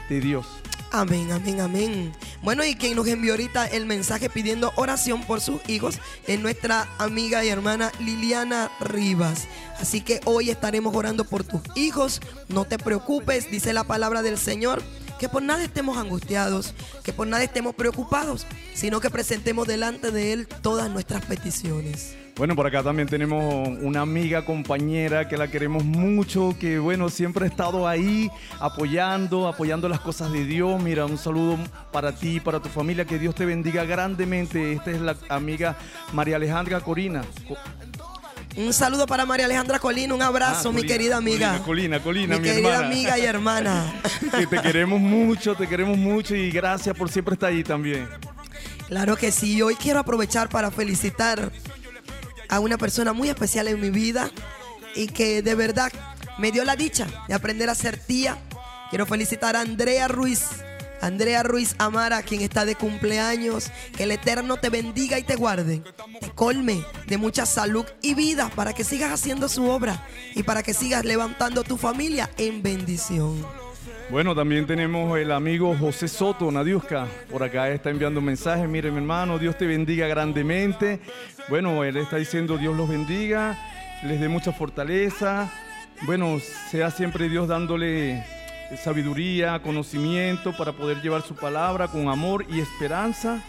de 0.08 0.22
Dios. 0.22 0.46
Amén, 0.98 1.30
amén, 1.34 1.60
amén. 1.60 2.14
Bueno, 2.42 2.64
y 2.64 2.74
quien 2.76 2.96
nos 2.96 3.06
envió 3.06 3.34
ahorita 3.34 3.68
el 3.68 3.86
mensaje 3.86 4.30
pidiendo 4.30 4.72
oración 4.78 5.26
por 5.26 5.42
sus 5.42 5.60
hijos 5.68 6.00
es 6.26 6.40
nuestra 6.40 6.88
amiga 7.00 7.44
y 7.44 7.50
hermana 7.50 7.92
Liliana 8.00 8.72
Rivas. 8.80 9.46
Así 9.78 10.00
que 10.00 10.22
hoy 10.24 10.52
estaremos 10.52 10.96
orando 10.96 11.26
por 11.26 11.44
tus 11.44 11.60
hijos. 11.76 12.22
No 12.48 12.64
te 12.64 12.78
preocupes, 12.78 13.52
dice 13.52 13.74
la 13.74 13.84
palabra 13.84 14.22
del 14.22 14.38
Señor. 14.38 14.82
Que 15.20 15.30
por 15.30 15.42
nada 15.42 15.64
estemos 15.64 15.98
angustiados, 15.98 16.74
que 17.04 17.14
por 17.14 17.28
nada 17.28 17.44
estemos 17.44 17.76
preocupados, 17.76 18.46
sino 18.74 19.00
que 19.00 19.10
presentemos 19.10 19.68
delante 19.68 20.12
de 20.12 20.34
Él 20.34 20.48
todas 20.62 20.90
nuestras 20.90 21.26
peticiones. 21.26 22.16
Bueno, 22.38 22.54
por 22.54 22.68
acá 22.68 22.84
también 22.84 23.08
tenemos 23.08 23.70
una 23.82 24.02
amiga, 24.02 24.44
compañera 24.44 25.30
que 25.30 25.38
la 25.38 25.48
queremos 25.48 25.86
mucho, 25.86 26.54
que 26.60 26.80
bueno, 26.80 27.08
siempre 27.08 27.46
ha 27.46 27.48
estado 27.48 27.88
ahí 27.88 28.30
apoyando, 28.60 29.48
apoyando 29.48 29.88
las 29.88 30.02
cosas 30.02 30.34
de 30.34 30.44
Dios. 30.44 30.84
Mira, 30.84 31.06
un 31.06 31.18
saludo 31.18 31.58
para 31.94 32.14
ti, 32.14 32.42
para 32.42 32.60
tu 32.60 32.68
familia, 32.68 33.06
que 33.06 33.20
Dios 33.20 33.36
te 33.36 33.46
bendiga 33.46 33.86
grandemente. 33.86 34.74
Esta 34.74 34.92
es 34.92 35.00
la 35.00 35.16
amiga 35.30 35.78
María 36.12 36.36
Alejandra 36.36 36.82
Corina. 36.82 37.24
Un 38.58 38.72
saludo 38.74 39.06
para 39.06 39.26
María 39.26 39.46
Alejandra 39.46 39.80
Colina, 39.80 40.14
un 40.14 40.22
abrazo, 40.22 40.70
Ah, 40.70 40.72
mi 40.72 40.78
Colina, 40.82 40.88
querida 40.94 41.18
amiga. 41.18 41.62
Colina, 41.64 42.00
Colina, 42.02 42.02
Colina, 42.02 42.36
mi, 42.36 42.42
mi 42.42 42.48
querida 42.48 42.70
hermana. 42.70 42.88
amiga 42.88 43.20
y 43.20 43.22
hermana. 43.26 43.94
Que 44.40 44.48
te 44.48 44.62
queremos 44.62 45.00
mucho, 45.02 45.56
te 45.56 45.68
queremos 45.68 45.98
mucho 45.98 46.36
y 46.36 46.52
gracias 46.52 46.96
por 46.96 47.10
siempre 47.10 47.34
estar 47.34 47.50
ahí 47.50 47.64
también. 47.64 48.08
Claro 48.88 49.18
que 49.18 49.32
sí, 49.32 49.62
hoy 49.62 49.76
quiero 49.76 50.00
aprovechar 50.00 50.48
para 50.50 50.72
felicitar 50.72 51.52
a 52.48 52.60
una 52.60 52.78
persona 52.78 53.12
muy 53.12 53.30
especial 53.30 53.68
en 53.68 53.82
mi 53.82 53.90
vida 53.90 54.30
y 54.96 55.08
que 55.08 55.42
de 55.42 55.56
verdad 55.56 55.92
me 56.38 56.52
dio 56.52 56.64
la 56.64 56.76
dicha 56.78 57.08
de 57.28 57.34
aprender 57.34 57.70
a 57.70 57.76
ser 57.76 57.98
tía. 57.98 58.38
Quiero 58.90 59.06
felicitar 59.06 59.56
a 59.58 59.62
Andrea 59.62 60.08
Ruiz. 60.08 60.44
Andrea 61.06 61.44
Ruiz 61.44 61.76
Amara, 61.78 62.24
quien 62.24 62.42
está 62.42 62.66
de 62.66 62.74
cumpleaños, 62.74 63.72
que 63.96 64.06
el 64.06 64.12
Eterno 64.12 64.58
te 64.58 64.70
bendiga 64.70 65.20
y 65.20 65.24
te 65.24 65.36
guarde, 65.36 65.84
te 66.20 66.32
colme 66.32 66.84
de 67.06 67.18
mucha 67.18 67.46
salud 67.46 67.86
y 68.02 68.16
vida 68.16 68.50
para 68.56 68.74
que 68.74 68.84
sigas 68.84 69.12
haciendo 69.12 69.48
su 69.48 69.70
obra 69.70 70.04
y 70.34 70.42
para 70.42 70.64
que 70.64 70.74
sigas 70.74 71.06
levantando 71.06 71.64
tu 71.64 71.78
familia 71.78 72.32
en 72.40 72.64
bendición. 72.64 73.46
Bueno, 74.10 74.34
también 74.34 74.66
tenemos 74.66 75.16
el 75.20 75.32
amigo 75.32 75.76
José 75.80 76.08
Soto, 76.08 76.52
Nadiuska. 76.52 77.06
Por 77.32 77.44
acá 77.44 77.70
está 77.70 77.92
enviando 77.92 78.20
un 78.20 78.26
mensaje. 78.26 78.68
Mire, 78.68 78.90
mi 78.90 78.98
hermano, 78.98 79.38
Dios 79.38 79.56
te 79.60 79.68
bendiga 79.68 80.08
grandemente. 80.08 81.00
Bueno, 81.50 81.84
él 81.84 81.98
está 81.98 82.18
diciendo 82.18 82.58
Dios 82.58 82.76
los 82.76 82.90
bendiga, 82.90 83.56
les 84.04 84.20
dé 84.20 84.28
mucha 84.28 84.52
fortaleza. 84.52 85.52
Bueno, 86.08 86.40
sea 86.72 86.90
siempre 86.90 87.30
Dios 87.30 87.48
dándole 87.48 88.26
sabiduría, 88.82 89.62
conocimiento 89.62 90.56
para 90.56 90.74
poder 90.74 91.02
llevar 91.02 91.22
su 91.22 91.36
palabra 91.36 91.88
con 91.88 92.08
amor 92.10 92.46
y 92.50 92.60
esperanza. 92.60 93.42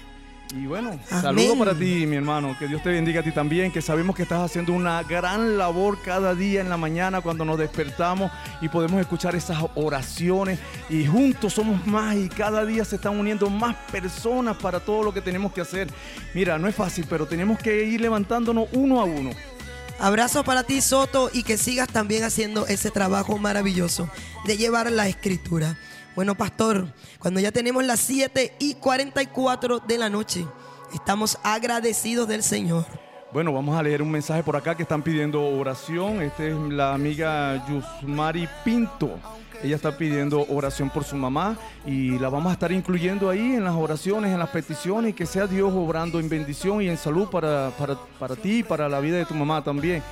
Y 0.54 0.66
bueno, 0.66 0.90
Amén. 0.90 1.22
saludo 1.22 1.58
para 1.58 1.74
ti, 1.74 2.06
mi 2.06 2.16
hermano. 2.16 2.56
Que 2.56 2.68
Dios 2.68 2.80
te 2.82 2.90
bendiga 2.90 3.20
a 3.20 3.24
ti 3.24 3.32
también. 3.32 3.72
Que 3.72 3.82
sabemos 3.82 4.14
que 4.14 4.22
estás 4.22 4.40
haciendo 4.40 4.72
una 4.72 5.02
gran 5.02 5.58
labor 5.58 5.98
cada 6.04 6.34
día 6.36 6.60
en 6.60 6.68
la 6.68 6.76
mañana 6.76 7.20
cuando 7.20 7.44
nos 7.44 7.58
despertamos 7.58 8.30
y 8.60 8.68
podemos 8.68 9.00
escuchar 9.00 9.34
esas 9.34 9.58
oraciones. 9.74 10.60
Y 10.88 11.04
juntos 11.04 11.54
somos 11.54 11.84
más 11.86 12.14
y 12.14 12.28
cada 12.28 12.64
día 12.64 12.84
se 12.84 12.96
están 12.96 13.18
uniendo 13.18 13.50
más 13.50 13.74
personas 13.90 14.56
para 14.56 14.78
todo 14.78 15.02
lo 15.02 15.12
que 15.12 15.20
tenemos 15.20 15.52
que 15.52 15.62
hacer. 15.62 15.88
Mira, 16.32 16.58
no 16.58 16.68
es 16.68 16.76
fácil, 16.76 17.06
pero 17.10 17.26
tenemos 17.26 17.58
que 17.58 17.84
ir 17.84 18.00
levantándonos 18.00 18.68
uno 18.72 19.00
a 19.00 19.04
uno. 19.04 19.30
Abrazo 19.98 20.44
para 20.44 20.62
ti, 20.62 20.82
Soto, 20.82 21.30
y 21.32 21.42
que 21.42 21.56
sigas 21.56 21.88
también 21.88 22.22
haciendo 22.22 22.66
ese 22.66 22.90
trabajo 22.90 23.38
maravilloso 23.38 24.08
de 24.44 24.56
llevar 24.56 24.90
la 24.92 25.08
escritura. 25.08 25.78
Bueno, 26.14 26.34
pastor, 26.34 26.92
cuando 27.18 27.40
ya 27.40 27.50
tenemos 27.50 27.84
las 27.84 28.00
7 28.00 28.54
y 28.58 28.74
44 28.74 29.80
de 29.80 29.98
la 29.98 30.10
noche, 30.10 30.46
estamos 30.92 31.38
agradecidos 31.42 32.28
del 32.28 32.42
Señor. 32.42 32.84
Bueno, 33.32 33.52
vamos 33.52 33.76
a 33.76 33.82
leer 33.82 34.02
un 34.02 34.10
mensaje 34.10 34.42
por 34.42 34.56
acá 34.56 34.74
que 34.74 34.82
están 34.82 35.02
pidiendo 35.02 35.42
oración. 35.42 36.22
Esta 36.22 36.44
es 36.44 36.54
la 36.54 36.94
amiga 36.94 37.66
Yusmari 37.66 38.48
Pinto. 38.64 39.18
Ella 39.62 39.76
está 39.76 39.96
pidiendo 39.96 40.46
oración 40.48 40.90
por 40.90 41.04
su 41.04 41.16
mamá 41.16 41.56
y 41.86 42.18
la 42.18 42.28
vamos 42.28 42.50
a 42.50 42.52
estar 42.54 42.72
incluyendo 42.72 43.30
ahí 43.30 43.54
en 43.54 43.64
las 43.64 43.74
oraciones, 43.74 44.32
en 44.32 44.38
las 44.38 44.50
peticiones 44.50 45.10
y 45.10 45.14
que 45.14 45.26
sea 45.26 45.46
Dios 45.46 45.72
obrando 45.74 46.20
en 46.20 46.28
bendición 46.28 46.82
y 46.82 46.88
en 46.88 46.96
salud 46.96 47.28
para, 47.28 47.70
para, 47.78 47.96
para 48.18 48.36
ti 48.36 48.58
y 48.58 48.62
para 48.62 48.88
la 48.88 49.00
vida 49.00 49.16
de 49.16 49.24
tu 49.24 49.34
mamá 49.34 49.62
también. 49.62 50.02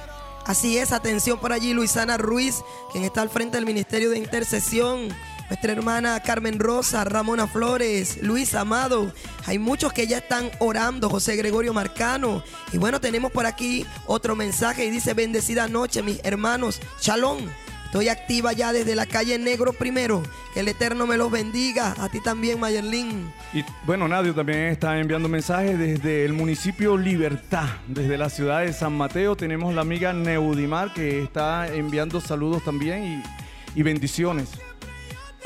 Así 0.47 0.77
es, 0.77 0.93
atención 0.93 1.39
por 1.39 1.53
allí, 1.53 1.73
Luisana 1.73 2.19
Ruiz, 2.19 2.63
quien 2.93 3.05
está 3.05 3.23
al 3.23 3.31
frente 3.31 3.57
del 3.57 3.65
Ministerio 3.65 4.11
de 4.11 4.19
Intercesión. 4.19 5.09
Nuestra 5.49 5.73
hermana 5.73 6.21
Carmen 6.21 6.59
Rosa, 6.59 7.05
Ramona 7.05 7.47
Flores, 7.47 8.19
Luis 8.23 8.55
Amado. 8.55 9.13
Hay 9.47 9.59
muchos 9.59 9.93
que 9.93 10.07
ya 10.07 10.19
están 10.19 10.51
orando, 10.59 11.09
José 11.11 11.37
Gregorio 11.37 11.73
Marcano. 11.73 12.43
Y 12.73 12.79
bueno, 12.79 13.01
tenemos 13.01 13.31
por 13.31 13.47
aquí 13.47 13.87
otro 14.07 14.37
mensaje 14.37 14.85
y 14.87 14.91
dice, 14.91 15.15
bendecida 15.15 15.69
noche, 15.69 16.03
mis 16.03 16.21
hermanos. 16.25 16.81
Shalom. 17.01 17.41
Estoy 17.95 18.09
activa 18.09 18.53
ya 18.53 18.73
desde 18.73 18.97
la 18.97 19.07
calle 19.07 19.39
Negro 19.39 19.73
primero. 19.73 20.21
Que 20.53 20.59
el 20.59 20.67
Eterno 20.67 21.07
me 21.07 21.17
los 21.17 21.31
bendiga. 21.31 21.95
A 21.97 22.09
ti 22.09 22.19
también, 22.21 22.59
Mayerlin. 22.59 23.33
Y 23.53 23.65
bueno, 23.87 24.09
Nadio 24.09 24.35
también 24.35 24.63
está 24.63 24.99
enviando 24.99 25.29
mensajes 25.29 25.79
desde 25.79 26.25
el 26.25 26.33
municipio 26.33 26.97
Libertad, 26.97 27.69
desde 27.87 28.19
la 28.19 28.31
ciudad 28.31 28.63
de 28.63 28.73
San 28.73 28.95
Mateo. 28.95 29.37
Tenemos 29.37 29.73
la 29.73 29.83
amiga 29.83 30.13
Neudimar 30.13 30.93
que 30.93 31.23
está 31.23 31.73
enviando 31.73 32.21
saludos 32.21 32.65
también 32.65 33.23
y, 33.77 33.79
y 33.79 33.85
bendiciones. 33.85 34.49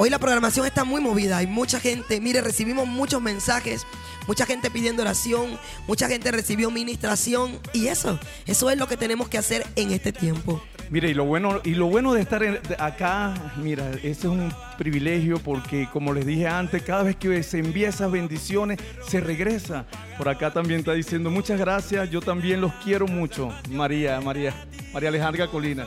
Hoy 0.01 0.11
la 0.11 0.19
programación 0.21 0.65
está 0.65 0.85
muy 0.85 1.01
movida, 1.01 1.39
hay 1.39 1.49
mucha 1.49 1.81
gente, 1.81 2.21
mire, 2.21 2.41
recibimos 2.41 2.87
muchos 2.87 3.21
mensajes, 3.21 3.85
mucha 4.29 4.47
gente 4.47 4.71
pidiendo 4.71 5.03
oración, 5.03 5.59
mucha 5.89 6.07
gente 6.07 6.31
recibió 6.31 6.71
ministración 6.71 7.59
y 7.73 7.89
eso, 7.89 8.17
eso 8.47 8.71
es 8.71 8.79
lo 8.79 8.87
que 8.87 8.97
tenemos 8.97 9.29
que 9.29 9.39
hacer 9.39 9.67
en 9.75 9.91
este 9.91 10.13
tiempo. 10.13 10.63
Mire, 10.91 11.11
y 11.11 11.15
lo 11.15 11.25
bueno, 11.25 11.61
y 11.65 11.75
lo 11.75 11.87
bueno 11.87 12.15
de 12.15 12.23
estar 12.23 12.43
en- 12.45 12.63
de 12.63 12.77
acá, 12.79 13.35
mira, 13.57 13.91
ese 13.97 14.09
es 14.11 14.25
un 14.25 14.55
privilegio 14.79 15.39
porque 15.41 15.89
como 15.93 16.15
les 16.15 16.25
dije 16.25 16.47
antes, 16.47 16.81
cada 16.83 17.03
vez 17.03 17.17
que 17.17 17.43
se 17.43 17.59
envía 17.59 17.89
esas 17.89 18.11
bendiciones, 18.11 18.79
se 19.07 19.19
regresa. 19.21 19.85
Por 20.17 20.29
acá 20.29 20.53
también 20.53 20.79
está 20.81 20.93
diciendo 20.93 21.29
muchas 21.29 21.59
gracias, 21.59 22.09
yo 22.09 22.21
también 22.23 22.61
los 22.61 22.73
quiero 22.85 23.07
mucho. 23.09 23.53
María, 23.69 24.21
María, 24.21 24.55
María 24.95 25.09
Alejandra 25.11 25.49
Colina. 25.49 25.87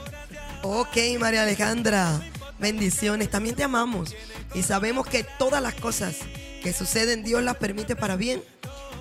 Ok, 0.62 0.98
María 1.20 1.42
Alejandra, 1.44 2.22
bendiciones, 2.62 3.30
también 3.30 3.56
te 3.56 3.64
amamos 3.64 4.16
y 4.54 4.64
sabemos 4.64 5.06
que 5.08 5.26
todas 5.38 5.62
las 5.62 5.74
cosas 5.74 6.18
que 6.64 6.72
suceden 6.72 7.24
Dios 7.24 7.44
las 7.44 7.58
permite 7.58 7.96
para 7.96 8.16
bien. 8.16 8.42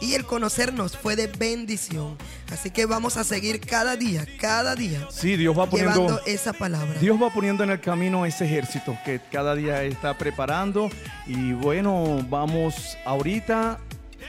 y 0.01 0.15
el 0.15 0.25
conocernos 0.25 0.97
fue 0.97 1.15
de 1.15 1.27
bendición. 1.27 2.17
Así 2.51 2.71
que 2.71 2.87
vamos 2.87 3.19
a 3.19 3.25
seguir 3.25 3.61
cada 3.61 3.97
día, 3.97 4.27
cada 4.41 4.75
día. 4.75 5.07
Sí, 5.11 5.37
Dios 5.37 5.57
va 5.57 5.67
poniendo 5.69 5.95
llevando 5.95 6.23
esa 6.25 6.55
palabra. 6.55 6.99
Dios 6.99 7.23
va 7.23 7.29
poniendo 7.29 7.65
en 7.65 7.71
el 7.71 7.81
camino 7.81 8.25
ese 8.25 8.47
ejército 8.47 8.97
que 9.05 9.21
cada 9.31 9.55
día 9.55 9.83
está 9.83 10.17
preparando 10.17 10.89
y 11.27 11.53
bueno, 11.53 12.25
vamos 12.31 12.97
ahorita 13.05 13.79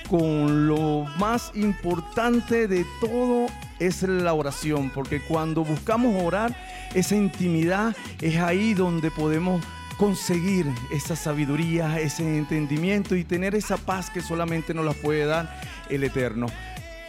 con 0.10 0.68
lo 0.68 1.06
más 1.18 1.52
importante 1.56 2.68
de 2.68 2.86
todo 3.00 3.48
es 3.80 4.04
la 4.04 4.34
oración, 4.34 4.92
porque 4.94 5.22
cuando 5.22 5.64
buscamos 5.64 6.24
orar, 6.24 6.56
esa 6.94 7.16
intimidad 7.16 7.96
es 8.22 8.38
ahí 8.38 8.74
donde 8.74 9.10
podemos 9.12 9.64
conseguir 9.98 10.66
esa 10.92 11.16
sabiduría, 11.16 12.00
ese 12.00 12.38
entendimiento 12.38 13.16
y 13.16 13.24
tener 13.24 13.56
esa 13.56 13.78
paz 13.78 14.10
que 14.10 14.22
solamente 14.22 14.74
nos 14.74 14.86
la 14.86 14.94
puede 14.94 15.26
dar 15.26 15.62
el 15.90 16.04
Eterno. 16.04 16.48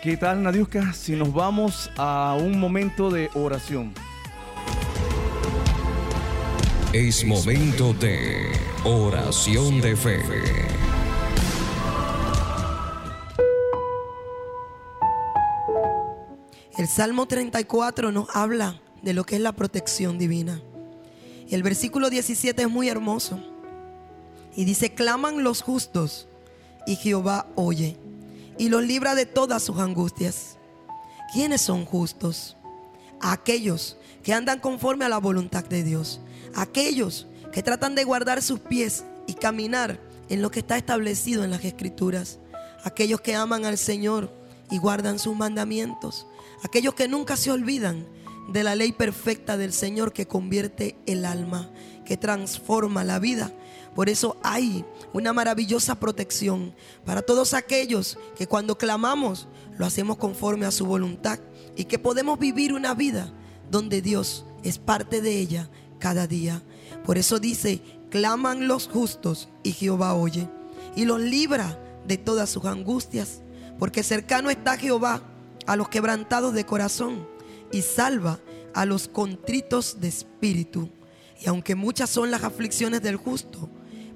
¿Qué 0.03 0.17
tal, 0.17 0.43
Nadiuska? 0.43 0.93
Si 0.93 1.15
nos 1.15 1.33
vamos 1.33 1.91
a 1.97 2.37
un 2.39 2.59
momento 2.59 3.09
de 3.09 3.31
oración. 3.35 3.95
Es 6.93 7.25
momento 7.25 7.95
de 7.95 8.53
oración 8.85 9.81
de 9.81 9.97
fe. 9.97 10.82
El 16.83 16.89
Salmo 16.89 17.27
34 17.27 18.11
nos 18.11 18.27
habla 18.35 18.81
de 19.03 19.13
lo 19.13 19.23
que 19.23 19.37
es 19.37 19.41
la 19.41 19.53
protección 19.53 20.19
divina. 20.19 20.61
El 21.49 21.63
versículo 21.63 22.11
17 22.11 22.61
es 22.61 22.69
muy 22.69 22.89
hermoso. 22.89 23.39
Y 24.57 24.65
dice, 24.65 24.93
claman 24.93 25.45
los 25.45 25.63
justos 25.63 26.27
y 26.85 26.97
Jehová 26.97 27.47
oye 27.55 27.97
y 28.59 28.69
los 28.69 28.83
libra 28.83 29.15
de 29.15 29.27
todas 29.27 29.63
sus 29.63 29.79
angustias. 29.79 30.59
¿Quiénes 31.33 31.61
son 31.61 31.85
justos? 31.85 32.57
Aquellos 33.21 33.97
que 34.25 34.35
andan 34.35 34.59
conforme 34.59 35.05
a 35.05 35.09
la 35.09 35.19
voluntad 35.19 35.63
de 35.63 35.85
Dios. 35.85 36.21
Aquellos 36.57 37.29
que 37.53 37.63
tratan 37.63 37.95
de 37.95 38.03
guardar 38.03 38.43
sus 38.43 38.59
pies 38.59 39.05
y 39.29 39.35
caminar 39.35 40.01
en 40.29 40.43
lo 40.43 40.51
que 40.51 40.59
está 40.59 40.79
establecido 40.79 41.45
en 41.45 41.53
las 41.53 41.65
escrituras. 41.65 42.41
Aquellos 42.83 43.21
que 43.21 43.37
aman 43.37 43.67
al 43.67 43.79
Señor 43.79 44.33
y 44.69 44.79
guardan 44.79 45.21
sus 45.21 45.37
mandamientos. 45.37 46.27
Aquellos 46.63 46.95
que 46.95 47.09
nunca 47.09 47.37
se 47.37 47.51
olvidan 47.51 48.07
de 48.49 48.65
la 48.65 48.75
ley 48.75 48.93
perfecta 48.93 49.57
del 49.57 49.73
Señor 49.73 50.13
que 50.13 50.27
convierte 50.27 50.97
el 51.07 51.25
alma, 51.25 51.71
que 52.05 52.17
transforma 52.17 53.05
la 53.05 53.19
vida. 53.19 53.53
Por 53.95 54.09
eso 54.09 54.37
hay 54.43 54.85
una 55.13 55.33
maravillosa 55.33 55.97
protección 56.01 56.75
para 57.05 57.23
todos 57.23 57.55
aquellos 57.55 58.19
que 58.37 58.47
cuando 58.47 58.79
clamamos 58.79 59.49
lo 59.77 59.87
hacemos 59.87 60.17
conforme 60.17 60.67
a 60.67 60.71
su 60.71 60.87
voluntad 60.87 61.39
y 61.77 61.85
que 61.85 61.99
podemos 61.99 62.39
vivir 62.39 62.73
una 62.73 62.95
vida 62.95 63.33
donde 63.71 64.01
Dios 64.01 64.45
es 64.63 64.79
parte 64.79 65.21
de 65.21 65.39
ella 65.39 65.69
cada 65.99 66.27
día. 66.27 66.63
Por 67.05 67.19
eso 67.19 67.39
dice, 67.39 67.83
claman 68.11 68.69
los 68.69 68.89
justos 68.89 69.49
y 69.63 69.73
Jehová 69.73 70.15
oye 70.15 70.49
y 70.95 71.05
los 71.05 71.21
libra 71.21 71.79
de 72.07 72.19
todas 72.19 72.51
sus 72.51 72.65
angustias, 72.65 73.43
porque 73.79 74.03
cercano 74.03 74.51
está 74.51 74.77
Jehová 74.77 75.23
a 75.67 75.77
los 75.77 75.89
quebrantados 75.89 76.55
de 76.55 76.67
corazón 76.67 77.27
y 77.71 77.83
salva 77.83 78.41
a 78.75 78.85
los 78.85 79.09
contritos 79.09 80.01
de 80.01 80.09
espíritu. 80.09 80.89
Y 81.41 81.49
aunque 81.49 81.75
muchas 81.75 82.11
son 82.11 82.31
las 82.31 82.45
aflicciones 82.45 83.03
del 83.03 83.17
justo, 83.17 83.69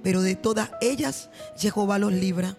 pero 0.03 0.23
de 0.23 0.37
todas 0.37 0.71
ellas 0.81 1.31
Jehová 1.57 1.99
los 1.99 2.13
libra 2.13 2.57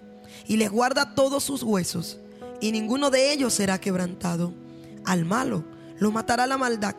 y 0.48 0.58
les 0.58 0.70
guarda 0.70 1.16
todos 1.16 1.44
sus 1.44 1.64
huesos, 1.64 2.20
y 2.60 2.72
ninguno 2.72 3.10
de 3.10 3.32
ellos 3.32 3.54
será 3.54 3.80
quebrantado. 3.80 4.54
Al 5.06 5.26
malo 5.26 5.64
lo 6.00 6.12
matará 6.12 6.48
la 6.48 6.58
maldad, 6.58 6.96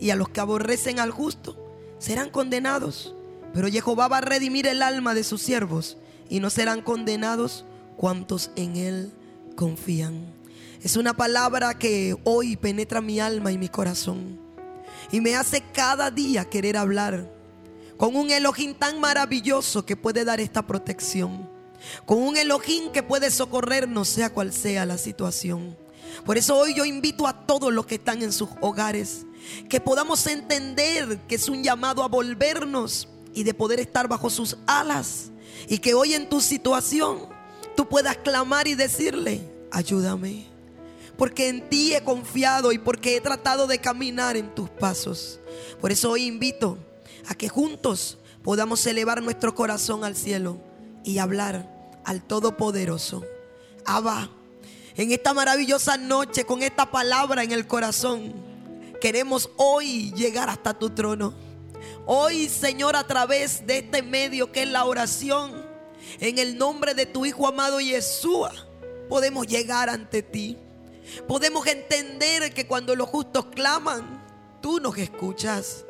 y 0.00 0.10
a 0.10 0.16
los 0.16 0.28
que 0.28 0.40
aborrecen 0.40 0.98
al 0.98 1.10
justo 1.10 1.56
serán 1.98 2.30
condenados. 2.30 3.14
Pero 3.54 3.68
Jehová 3.68 4.08
va 4.08 4.18
a 4.18 4.22
redimir 4.22 4.66
el 4.66 4.82
alma 4.82 5.14
de 5.14 5.24
sus 5.24 5.42
siervos, 5.42 5.96
y 6.28 6.40
no 6.40 6.50
serán 6.50 6.82
condenados 6.82 7.64
cuantos 7.96 8.50
en 8.56 8.76
él 8.76 9.12
confían. 9.56 10.41
Es 10.82 10.96
una 10.96 11.14
palabra 11.14 11.78
que 11.78 12.16
hoy 12.24 12.56
penetra 12.56 13.00
mi 13.00 13.20
alma 13.20 13.52
y 13.52 13.58
mi 13.58 13.68
corazón. 13.68 14.40
Y 15.12 15.20
me 15.20 15.36
hace 15.36 15.62
cada 15.72 16.10
día 16.10 16.50
querer 16.50 16.76
hablar 16.76 17.32
con 17.96 18.16
un 18.16 18.32
Elohim 18.32 18.74
tan 18.74 18.98
maravilloso 18.98 19.86
que 19.86 19.96
puede 19.96 20.24
dar 20.24 20.40
esta 20.40 20.66
protección. 20.66 21.48
Con 22.04 22.18
un 22.18 22.36
Elohim 22.36 22.90
que 22.90 23.04
puede 23.04 23.30
socorrernos 23.30 24.08
sea 24.08 24.30
cual 24.30 24.52
sea 24.52 24.84
la 24.84 24.98
situación. 24.98 25.78
Por 26.26 26.36
eso 26.36 26.56
hoy 26.56 26.74
yo 26.74 26.84
invito 26.84 27.28
a 27.28 27.46
todos 27.46 27.72
los 27.72 27.86
que 27.86 27.94
están 27.94 28.20
en 28.20 28.32
sus 28.32 28.48
hogares 28.60 29.24
que 29.68 29.80
podamos 29.80 30.26
entender 30.26 31.20
que 31.28 31.36
es 31.36 31.48
un 31.48 31.62
llamado 31.62 32.02
a 32.02 32.08
volvernos 32.08 33.06
y 33.32 33.44
de 33.44 33.54
poder 33.54 33.78
estar 33.78 34.08
bajo 34.08 34.30
sus 34.30 34.56
alas. 34.66 35.30
Y 35.68 35.78
que 35.78 35.94
hoy 35.94 36.14
en 36.14 36.28
tu 36.28 36.40
situación 36.40 37.28
tú 37.76 37.88
puedas 37.88 38.16
clamar 38.16 38.66
y 38.66 38.74
decirle, 38.74 39.48
ayúdame 39.70 40.51
porque 41.22 41.48
en 41.48 41.68
ti 41.68 41.94
he 41.94 42.02
confiado 42.02 42.72
y 42.72 42.78
porque 42.78 43.14
he 43.14 43.20
tratado 43.20 43.68
de 43.68 43.78
caminar 43.78 44.36
en 44.36 44.52
tus 44.56 44.68
pasos. 44.68 45.38
Por 45.80 45.92
eso 45.92 46.10
hoy 46.10 46.24
invito 46.24 46.78
a 47.28 47.36
que 47.36 47.48
juntos 47.48 48.18
podamos 48.42 48.84
elevar 48.86 49.22
nuestro 49.22 49.54
corazón 49.54 50.02
al 50.02 50.16
cielo 50.16 50.58
y 51.04 51.18
hablar 51.18 51.70
al 52.04 52.24
Todopoderoso. 52.24 53.22
Abba, 53.84 54.30
en 54.96 55.12
esta 55.12 55.32
maravillosa 55.32 55.96
noche 55.96 56.44
con 56.44 56.60
esta 56.60 56.90
palabra 56.90 57.44
en 57.44 57.52
el 57.52 57.68
corazón, 57.68 58.34
queremos 59.00 59.48
hoy 59.58 60.12
llegar 60.16 60.50
hasta 60.50 60.76
tu 60.76 60.90
trono. 60.90 61.34
Hoy, 62.04 62.48
Señor, 62.48 62.96
a 62.96 63.06
través 63.06 63.64
de 63.64 63.78
este 63.78 64.02
medio 64.02 64.50
que 64.50 64.64
es 64.64 64.68
la 64.68 64.86
oración, 64.86 65.52
en 66.18 66.40
el 66.40 66.58
nombre 66.58 66.94
de 66.94 67.06
tu 67.06 67.24
Hijo 67.24 67.46
amado 67.46 67.80
Yeshua, 67.80 68.52
podemos 69.08 69.46
llegar 69.46 69.88
ante 69.88 70.24
ti. 70.24 70.58
Podemos 71.26 71.66
entender 71.66 72.52
que 72.52 72.66
cuando 72.66 72.94
los 72.94 73.08
justos 73.08 73.46
claman, 73.46 74.22
tú 74.60 74.80
nos 74.80 74.96
escuchas. 74.96 75.84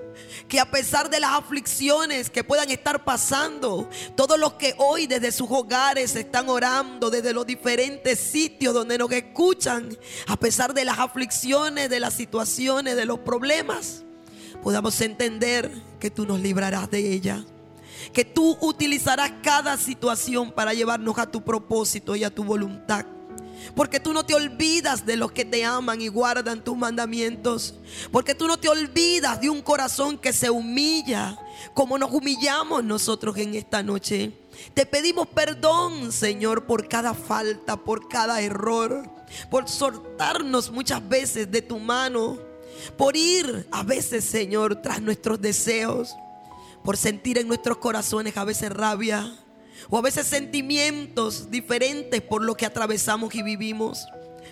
Que 0.46 0.61
a 0.61 0.70
pesar 0.70 1.09
de 1.09 1.20
las 1.20 1.33
aflicciones 1.33 2.29
que 2.29 2.44
puedan 2.44 2.70
estar 2.70 3.03
pasando, 3.03 3.88
todos 4.14 4.38
los 4.38 4.55
que 4.55 4.75
hoy 4.77 5.07
desde 5.07 5.33
sus 5.33 5.48
hogares 5.51 6.14
están 6.16 6.51
orando, 6.51 7.11
desde 7.11 7.33
los 7.33 7.46
diferentes 7.46 8.18
sitios 8.18 8.75
donde 8.75 8.98
nos 8.98 9.11
escuchan, 9.11 9.96
a 10.27 10.37
pesar 10.37 10.75
de 10.75 10.85
las 10.85 10.98
aflicciones, 10.98 11.88
de 11.88 12.01
las 12.01 12.12
situaciones, 12.14 12.94
de 12.94 13.07
los 13.07 13.20
problemas, 13.20 14.05
podamos 14.62 15.01
entender 15.01 15.70
que 15.98 16.11
tú 16.11 16.27
nos 16.27 16.40
librarás 16.40 16.90
de 16.90 17.12
ella. 17.12 17.44
Que 18.12 18.25
tú 18.25 18.59
utilizarás 18.61 19.33
cada 19.42 19.77
situación 19.77 20.53
para 20.53 20.75
llevarnos 20.75 21.18
a 21.18 21.31
tu 21.31 21.42
propósito 21.42 22.16
y 22.16 22.25
a 22.25 22.35
tu 22.35 22.44
voluntad. 22.44 23.07
Porque 23.75 24.01
tú 24.01 24.12
no 24.12 24.25
te 24.25 24.35
olvidas 24.35 25.07
de 25.07 25.16
los 25.16 25.33
que 25.33 25.44
te 25.44 25.64
aman 25.64 26.01
y 26.01 26.09
guardan 26.09 26.62
tus 26.62 26.77
mandamientos. 26.77 27.75
Porque 28.11 28.35
tú 28.35 28.46
no 28.46 28.59
te 28.59 28.68
olvidas 28.68 29.40
de 29.40 29.51
un 29.51 29.62
corazón 29.62 30.18
que 30.18 30.33
se 30.33 30.51
humilla, 30.51 31.38
como 31.75 31.98
nos 31.98 32.12
humillamos 32.12 32.85
nosotros 32.85 33.37
en 33.37 33.55
esta 33.55 33.83
noche. 33.83 34.33
Te 34.75 34.87
pedimos 34.87 35.27
perdón, 35.29 36.12
Señor, 36.12 36.66
por 36.66 36.88
cada 36.88 37.14
falta, 37.14 37.77
por 37.77 38.09
cada 38.09 38.40
error, 38.40 39.09
por 39.51 39.68
soltarnos 39.68 40.70
muchas 40.70 41.07
veces 41.09 41.51
de 41.51 41.62
tu 41.62 41.79
mano, 41.79 42.38
por 42.96 43.16
ir 43.16 43.66
a 43.70 43.83
veces, 43.83 44.25
Señor, 44.25 44.77
tras 44.83 45.01
nuestros 45.01 45.40
deseos, 45.40 46.14
por 46.85 46.96
sentir 46.96 47.38
en 47.38 47.48
nuestros 47.48 47.79
corazones 47.79 48.37
a 48.37 48.44
veces 48.44 48.70
rabia, 48.70 49.33
o 49.88 49.99
a 49.99 50.03
veces 50.03 50.27
sentimientos 50.27 51.51
diferentes 51.51 52.21
por 52.23 52.42
lo 52.42 52.55
que 52.57 52.66
atravesamos 52.66 53.35
y 53.35 53.42
vivimos. 53.42 54.07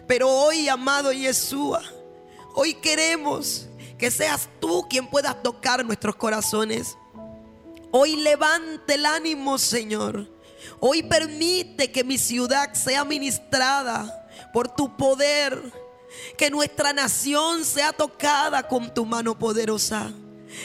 Pero 0.07 0.29
hoy, 0.29 0.69
amado 0.69 1.13
Yeshua, 1.13 1.83
hoy 2.55 2.75
queremos 2.75 3.69
que 3.99 4.11
seas 4.11 4.49
tú 4.61 4.87
quien 4.89 5.09
puedas 5.09 5.43
tocar 5.43 5.85
nuestros 5.85 6.17
corazones. 6.17 6.97
Hoy 7.91 8.17
levante 8.17 8.95
el 8.95 9.05
ánimo, 9.05 9.59
Señor. 9.59 10.31
Hoy 10.79 11.03
permite 11.03 11.91
que 11.91 12.05
mi 12.05 12.19
ciudad 12.19 12.73
sea 12.75 13.05
ministrada 13.05 14.29
por 14.53 14.69
tu 14.69 14.97
poder. 14.97 15.61
Que 16.37 16.51
nuestra 16.51 16.93
nación 16.93 17.65
sea 17.65 17.93
tocada 17.93 18.67
con 18.67 18.93
tu 18.93 19.05
mano 19.05 19.39
poderosa. 19.39 20.13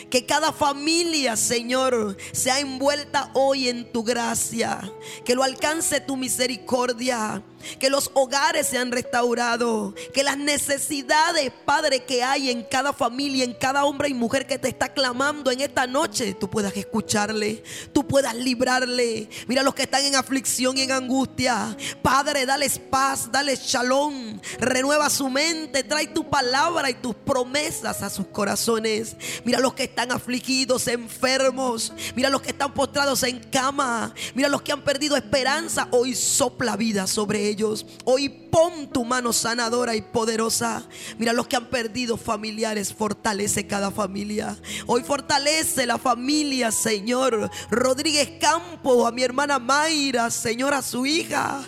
Que 0.10 0.26
cada 0.26 0.52
familia, 0.52 1.36
Señor, 1.36 2.18
sea 2.32 2.60
envuelta 2.60 3.32
hoy 3.34 3.70
en 3.70 3.92
tu 3.92 4.04
gracia. 4.04 4.80
Que 5.24 5.36
lo 5.36 5.44
alcance 5.44 6.00
tu 6.02 6.18
misericordia. 6.18 7.44
Que 7.80 7.90
los 7.90 8.12
hogares 8.14 8.68
sean 8.68 8.92
restaurados, 8.92 9.94
que 10.14 10.24
las 10.24 10.38
necesidades, 10.38 11.52
Padre, 11.66 12.04
que 12.04 12.24
hay 12.24 12.50
en 12.50 12.64
cada 12.64 12.94
familia, 12.94 13.44
en 13.44 13.54
cada 13.54 13.86
hombre 13.86 14.10
y 14.10 14.14
mujer 14.14 14.48
que 14.48 14.58
te 14.58 14.68
está 14.68 14.94
clamando 14.94 15.52
en 15.52 15.62
esta 15.62 15.88
noche, 15.88 16.34
tú 16.34 16.50
puedas 16.50 16.76
escucharle, 16.76 17.64
tú 17.94 18.06
puedas 18.08 18.36
librarle. 18.36 19.30
Mira 19.48 19.64
los 19.64 19.76
que 19.76 19.84
están 19.84 20.06
en 20.06 20.16
aflicción 20.16 20.78
y 20.78 20.82
en 20.82 20.92
angustia. 20.92 21.76
Padre, 22.02 22.46
dales 22.46 22.80
paz, 22.80 23.32
dales 23.32 23.62
shalom, 23.62 24.40
renueva 24.60 25.10
su 25.10 25.30
mente, 25.30 25.84
trae 25.84 26.08
tu 26.08 26.30
palabra 26.30 26.90
y 26.90 26.96
tus 26.96 27.16
promesas 27.16 28.02
a 28.02 28.10
sus 28.10 28.28
corazones. 28.28 29.16
Mira 29.44 29.60
los 29.60 29.74
que 29.74 29.84
están 29.84 30.12
afligidos, 30.12 30.88
enfermos. 30.88 31.94
Mira 32.16 32.30
los 32.30 32.42
que 32.42 32.50
están 32.50 32.74
postrados 32.74 33.24
en 33.24 33.40
cama. 33.40 34.14
Mira 34.34 34.50
los 34.50 34.62
que 34.62 34.72
han 34.72 34.84
perdido 34.84 35.16
esperanza. 35.16 35.88
Hoy 35.92 36.16
sopla 36.16 36.76
vida 36.76 37.08
sobre 37.08 37.48
ellos. 37.48 37.55
Hoy 38.04 38.30
pon 38.30 38.90
tu 38.92 39.06
mano 39.06 39.34
sanadora 39.34 39.96
y 39.96 40.02
poderosa. 40.02 40.84
Mira 41.18 41.34
los 41.34 41.48
que 41.48 41.56
han 41.56 41.70
perdido 41.70 42.18
familiares. 42.18 42.94
Fortalece 42.94 43.68
cada 43.68 43.92
familia. 43.92 44.58
Hoy 44.88 45.04
fortalece 45.04 45.86
la 45.86 45.98
familia, 45.98 46.72
Señor. 46.72 47.50
Rodríguez 47.70 48.34
Campo, 48.40 49.08
a 49.08 49.12
mi 49.12 49.24
hermana 49.24 49.60
Mayra, 49.60 50.30
Señor, 50.32 50.74
a 50.74 50.82
su 50.82 51.06
hija. 51.06 51.64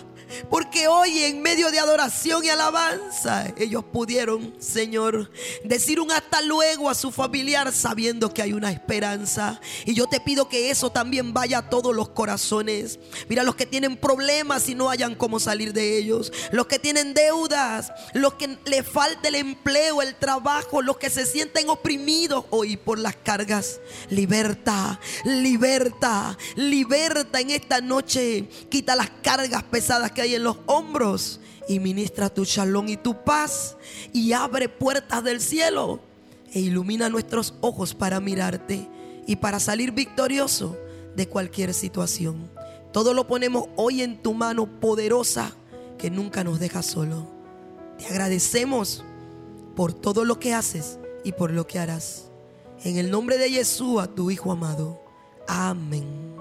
Porque 0.50 0.88
hoy 0.88 1.24
en 1.24 1.42
medio 1.42 1.70
de 1.70 1.78
adoración 1.78 2.44
y 2.44 2.48
alabanza 2.48 3.52
ellos 3.56 3.84
pudieron, 3.84 4.54
Señor, 4.58 5.30
decir 5.64 6.00
un 6.00 6.10
hasta 6.12 6.42
luego 6.42 6.90
a 6.90 6.94
su 6.94 7.10
familiar 7.10 7.72
sabiendo 7.72 8.32
que 8.32 8.42
hay 8.42 8.52
una 8.52 8.70
esperanza. 8.70 9.60
Y 9.84 9.94
yo 9.94 10.06
te 10.06 10.20
pido 10.20 10.48
que 10.48 10.70
eso 10.70 10.90
también 10.90 11.32
vaya 11.32 11.58
a 11.58 11.70
todos 11.70 11.94
los 11.94 12.10
corazones. 12.10 12.98
Mira 13.28 13.42
los 13.42 13.54
que 13.54 13.66
tienen 13.66 13.96
problemas 13.96 14.68
y 14.68 14.74
no 14.74 14.90
hayan 14.90 15.14
cómo 15.14 15.40
salir 15.40 15.72
de 15.72 15.98
ellos. 15.98 16.32
Los 16.52 16.66
que 16.66 16.78
tienen 16.78 17.14
deudas, 17.14 17.92
los 18.14 18.34
que 18.34 18.58
le 18.64 18.82
falta 18.82 19.28
el 19.28 19.34
empleo, 19.34 20.02
el 20.02 20.14
trabajo, 20.14 20.82
los 20.82 20.96
que 20.98 21.10
se 21.10 21.26
sienten 21.26 21.68
oprimidos 21.68 22.44
hoy 22.50 22.76
por 22.76 22.98
las 22.98 23.16
cargas. 23.16 23.80
Liberta, 24.10 25.00
liberta, 25.24 26.36
liberta 26.56 27.40
en 27.40 27.50
esta 27.50 27.80
noche. 27.80 28.48
Quita 28.70 28.96
las 28.96 29.10
cargas 29.22 29.62
pesadas 29.64 30.12
hay 30.20 30.34
en 30.34 30.44
los 30.44 30.58
hombros 30.66 31.40
y 31.68 31.80
ministra 31.80 32.30
tu 32.30 32.44
shalom 32.44 32.88
y 32.88 32.96
tu 32.96 33.22
paz 33.24 33.76
y 34.12 34.32
abre 34.32 34.68
puertas 34.68 35.22
del 35.22 35.40
cielo 35.40 36.00
e 36.52 36.60
ilumina 36.60 37.08
nuestros 37.08 37.54
ojos 37.60 37.94
para 37.94 38.20
mirarte 38.20 38.88
y 39.26 39.36
para 39.36 39.60
salir 39.60 39.92
victorioso 39.92 40.76
de 41.14 41.28
cualquier 41.28 41.74
situación. 41.74 42.50
Todo 42.92 43.12
lo 43.12 43.26
ponemos 43.26 43.66
hoy 43.76 44.02
en 44.02 44.22
tu 44.22 44.32
mano 44.32 44.66
poderosa 44.80 45.52
que 45.98 46.10
nunca 46.10 46.42
nos 46.44 46.58
deja 46.58 46.82
solo. 46.82 47.26
Te 47.98 48.06
agradecemos 48.06 49.04
por 49.76 49.92
todo 49.92 50.24
lo 50.24 50.38
que 50.38 50.54
haces 50.54 50.98
y 51.24 51.32
por 51.32 51.50
lo 51.50 51.66
que 51.66 51.78
harás. 51.78 52.30
En 52.84 52.96
el 52.96 53.10
nombre 53.10 53.36
de 53.36 53.50
Jesús, 53.50 54.02
tu 54.14 54.30
Hijo 54.30 54.52
amado. 54.52 55.02
Amén. 55.46 56.37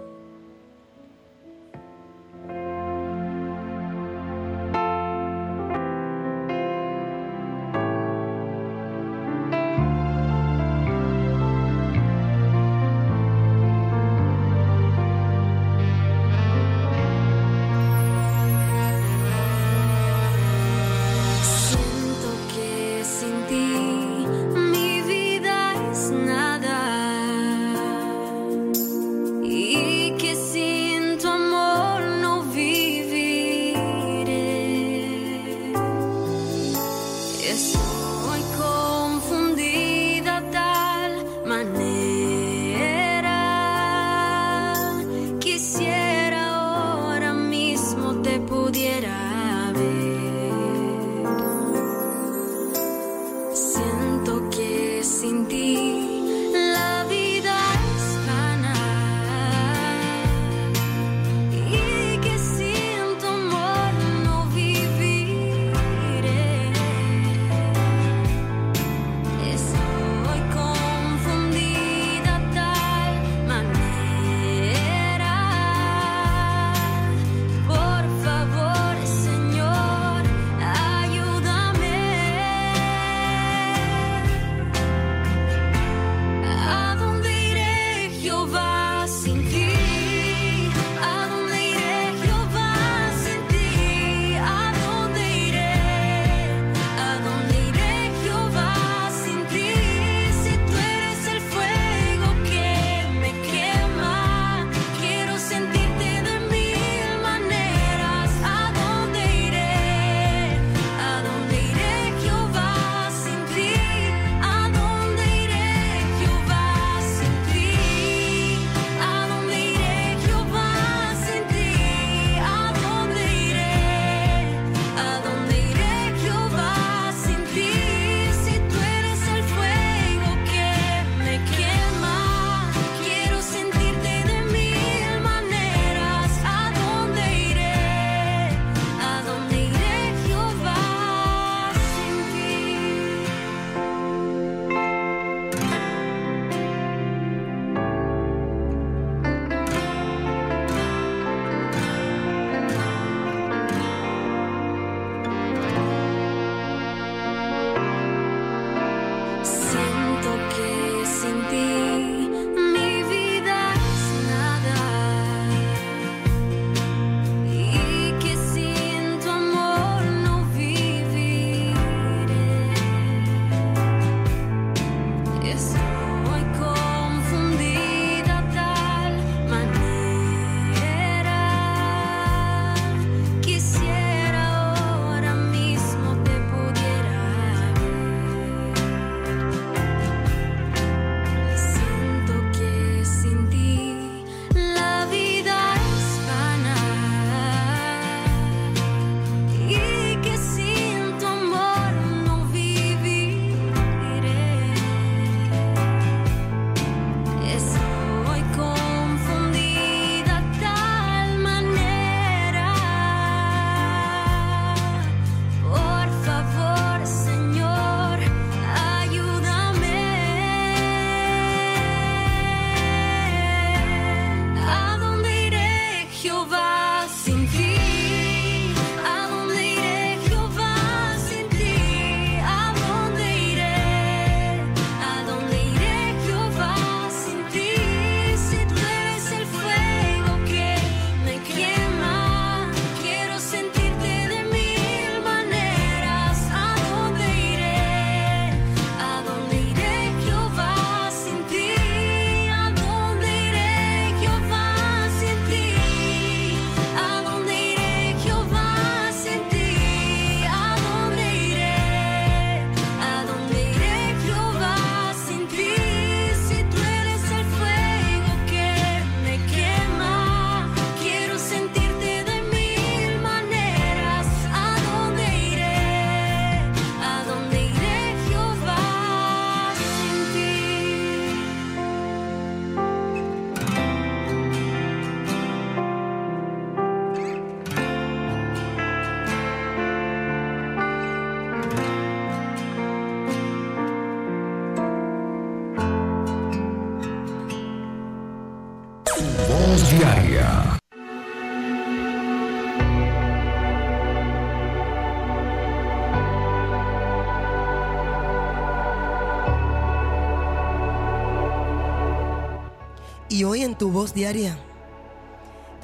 Y 313.38 313.44
hoy 313.44 313.62
en 313.62 313.76
tu 313.76 313.92
voz 313.92 314.16
diaria 314.16 314.58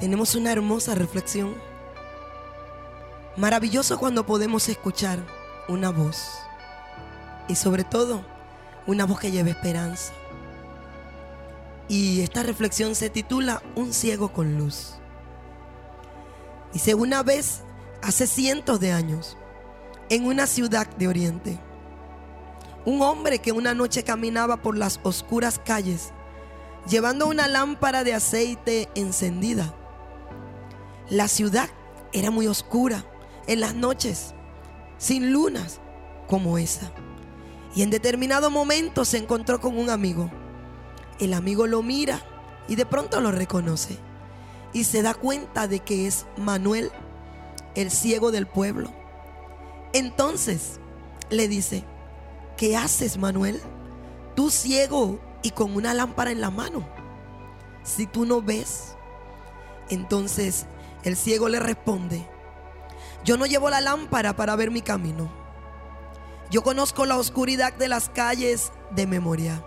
tenemos 0.00 0.34
una 0.34 0.50
hermosa 0.50 0.96
reflexión. 0.96 1.54
Maravilloso 3.36 3.96
cuando 3.96 4.26
podemos 4.26 4.68
escuchar 4.68 5.24
una 5.68 5.90
voz. 5.90 6.32
Y 7.46 7.54
sobre 7.54 7.84
todo, 7.84 8.24
una 8.88 9.06
voz 9.06 9.20
que 9.20 9.30
lleve 9.30 9.50
esperanza. 9.50 10.12
Y 11.86 12.22
esta 12.22 12.42
reflexión 12.42 12.96
se 12.96 13.08
titula 13.08 13.62
Un 13.76 13.92
ciego 13.92 14.32
con 14.32 14.58
luz. 14.58 14.94
Dice, 16.72 16.96
una 16.96 17.22
vez, 17.22 17.60
hace 18.02 18.26
cientos 18.26 18.80
de 18.80 18.90
años, 18.90 19.36
en 20.08 20.26
una 20.26 20.48
ciudad 20.48 20.88
de 20.96 21.06
Oriente, 21.06 21.60
un 22.84 23.00
hombre 23.00 23.38
que 23.38 23.52
una 23.52 23.74
noche 23.74 24.02
caminaba 24.02 24.56
por 24.56 24.76
las 24.76 24.98
oscuras 25.04 25.60
calles, 25.64 26.12
llevando 26.88 27.26
una 27.26 27.48
lámpara 27.48 28.04
de 28.04 28.14
aceite 28.14 28.88
encendida. 28.94 29.74
La 31.08 31.28
ciudad 31.28 31.68
era 32.12 32.30
muy 32.30 32.46
oscura 32.46 33.04
en 33.46 33.60
las 33.60 33.74
noches, 33.74 34.34
sin 34.98 35.32
lunas 35.32 35.80
como 36.28 36.58
esa. 36.58 36.92
Y 37.74 37.82
en 37.82 37.90
determinado 37.90 38.50
momento 38.50 39.04
se 39.04 39.18
encontró 39.18 39.60
con 39.60 39.76
un 39.78 39.90
amigo. 39.90 40.30
El 41.18 41.34
amigo 41.34 41.66
lo 41.66 41.82
mira 41.82 42.22
y 42.68 42.76
de 42.76 42.86
pronto 42.86 43.20
lo 43.20 43.32
reconoce. 43.32 43.98
Y 44.72 44.84
se 44.84 45.02
da 45.02 45.14
cuenta 45.14 45.68
de 45.68 45.80
que 45.80 46.06
es 46.06 46.26
Manuel, 46.36 46.90
el 47.74 47.90
ciego 47.90 48.30
del 48.30 48.46
pueblo. 48.46 48.92
Entonces 49.92 50.80
le 51.30 51.48
dice, 51.48 51.84
¿qué 52.56 52.76
haces 52.76 53.18
Manuel? 53.18 53.60
Tú 54.34 54.50
ciego 54.50 55.20
y 55.44 55.50
con 55.50 55.76
una 55.76 55.94
lámpara 55.94 56.32
en 56.32 56.40
la 56.40 56.50
mano. 56.50 56.88
Si 57.84 58.06
tú 58.06 58.24
no 58.24 58.40
ves, 58.42 58.96
entonces 59.90 60.66
el 61.04 61.16
ciego 61.16 61.48
le 61.50 61.60
responde, 61.60 62.26
yo 63.24 63.36
no 63.36 63.44
llevo 63.44 63.68
la 63.68 63.82
lámpara 63.82 64.34
para 64.34 64.56
ver 64.56 64.70
mi 64.70 64.80
camino. 64.80 65.30
Yo 66.50 66.62
conozco 66.62 67.04
la 67.04 67.18
oscuridad 67.18 67.74
de 67.74 67.88
las 67.88 68.08
calles 68.08 68.72
de 68.90 69.06
memoria. 69.06 69.62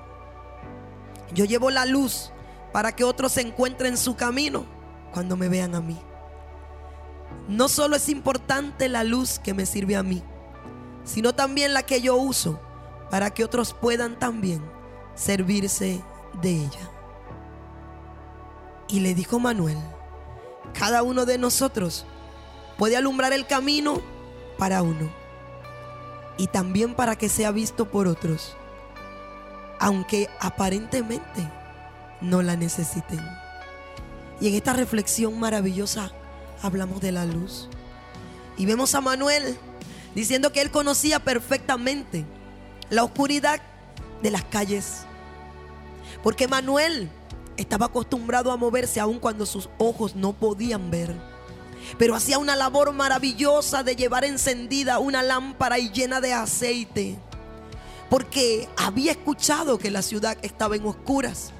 Yo 1.34 1.46
llevo 1.46 1.70
la 1.70 1.86
luz 1.86 2.32
para 2.74 2.96
que 2.96 3.04
otros 3.04 3.34
se 3.34 3.42
encuentren 3.42 3.98
su 3.98 4.16
camino 4.16 4.66
cuando 5.14 5.38
me 5.38 5.48
vean 5.48 5.76
a 5.76 5.82
mí. 5.82 6.00
No 7.48 7.70
solo 7.70 7.98
es 7.98 8.10
importante 8.10 8.90
la 8.90 9.04
luz 9.04 9.38
que 9.38 9.54
me 9.54 9.68
sirve 9.68 9.96
a 9.96 10.02
mí, 10.02 10.24
sino 11.04 11.36
también 11.36 11.76
la 11.76 11.84
que 11.84 12.02
yo 12.02 12.16
uso 12.16 12.60
para 13.12 13.30
que 13.30 13.44
otros 13.44 13.76
puedan 13.76 14.18
también 14.18 14.77
servirse 15.18 16.02
de 16.42 16.52
ella. 16.52 16.92
Y 18.88 19.02
le 19.02 19.14
dijo 19.14 19.40
Manuel, 19.40 19.78
cada 20.74 21.04
uno 21.04 21.26
de 21.26 21.38
nosotros 21.38 22.06
puede 22.78 22.96
alumbrar 22.96 23.34
el 23.34 23.46
camino 23.48 24.02
para 24.58 24.82
uno 24.82 25.10
y 26.38 26.48
también 26.48 26.96
para 26.96 27.18
que 27.18 27.30
sea 27.30 27.52
visto 27.52 27.90
por 27.90 28.08
otros, 28.08 28.56
aunque 29.80 30.30
aparentemente 30.40 31.52
no 32.22 32.42
la 32.42 32.56
necesiten. 32.56 33.20
Y 34.40 34.48
en 34.48 34.54
esta 34.54 34.74
reflexión 34.74 35.40
maravillosa 35.40 36.12
hablamos 36.62 37.02
de 37.02 37.12
la 37.12 37.26
luz. 37.26 37.70
Y 38.56 38.66
vemos 38.66 38.94
a 38.96 39.02
Manuel 39.02 39.58
diciendo 40.16 40.52
que 40.52 40.62
él 40.62 40.72
conocía 40.72 41.20
perfectamente 41.20 42.26
la 42.90 43.04
oscuridad 43.04 43.60
de 44.22 44.32
las 44.32 44.44
calles. 44.46 45.04
Porque 46.24 46.48
Manuel 46.48 47.10
estaba 47.58 47.88
acostumbrado 47.88 48.52
a 48.52 48.58
moverse 48.58 49.00
aun 49.00 49.20
cuando 49.20 49.46
sus 49.46 49.70
ojos 49.78 50.16
no 50.16 50.34
podían 50.34 50.90
ver. 50.92 51.14
Pero 51.98 52.16
hacía 52.16 52.38
una 52.38 52.56
labor 52.56 52.92
maravillosa 52.94 53.84
de 53.84 53.96
llevar 53.96 54.26
encendida 54.26 55.00
una 55.00 55.24
lámpara 55.24 55.80
y 55.80 55.90
llena 55.90 56.22
de 56.22 56.34
aceite. 56.34 57.18
Porque 58.10 58.68
había 58.78 59.12
escuchado 59.12 59.78
que 59.78 59.92
la 59.92 60.02
ciudad 60.02 60.38
estaba 60.42 60.76
en 60.76 60.86
oscuras. 60.86 61.52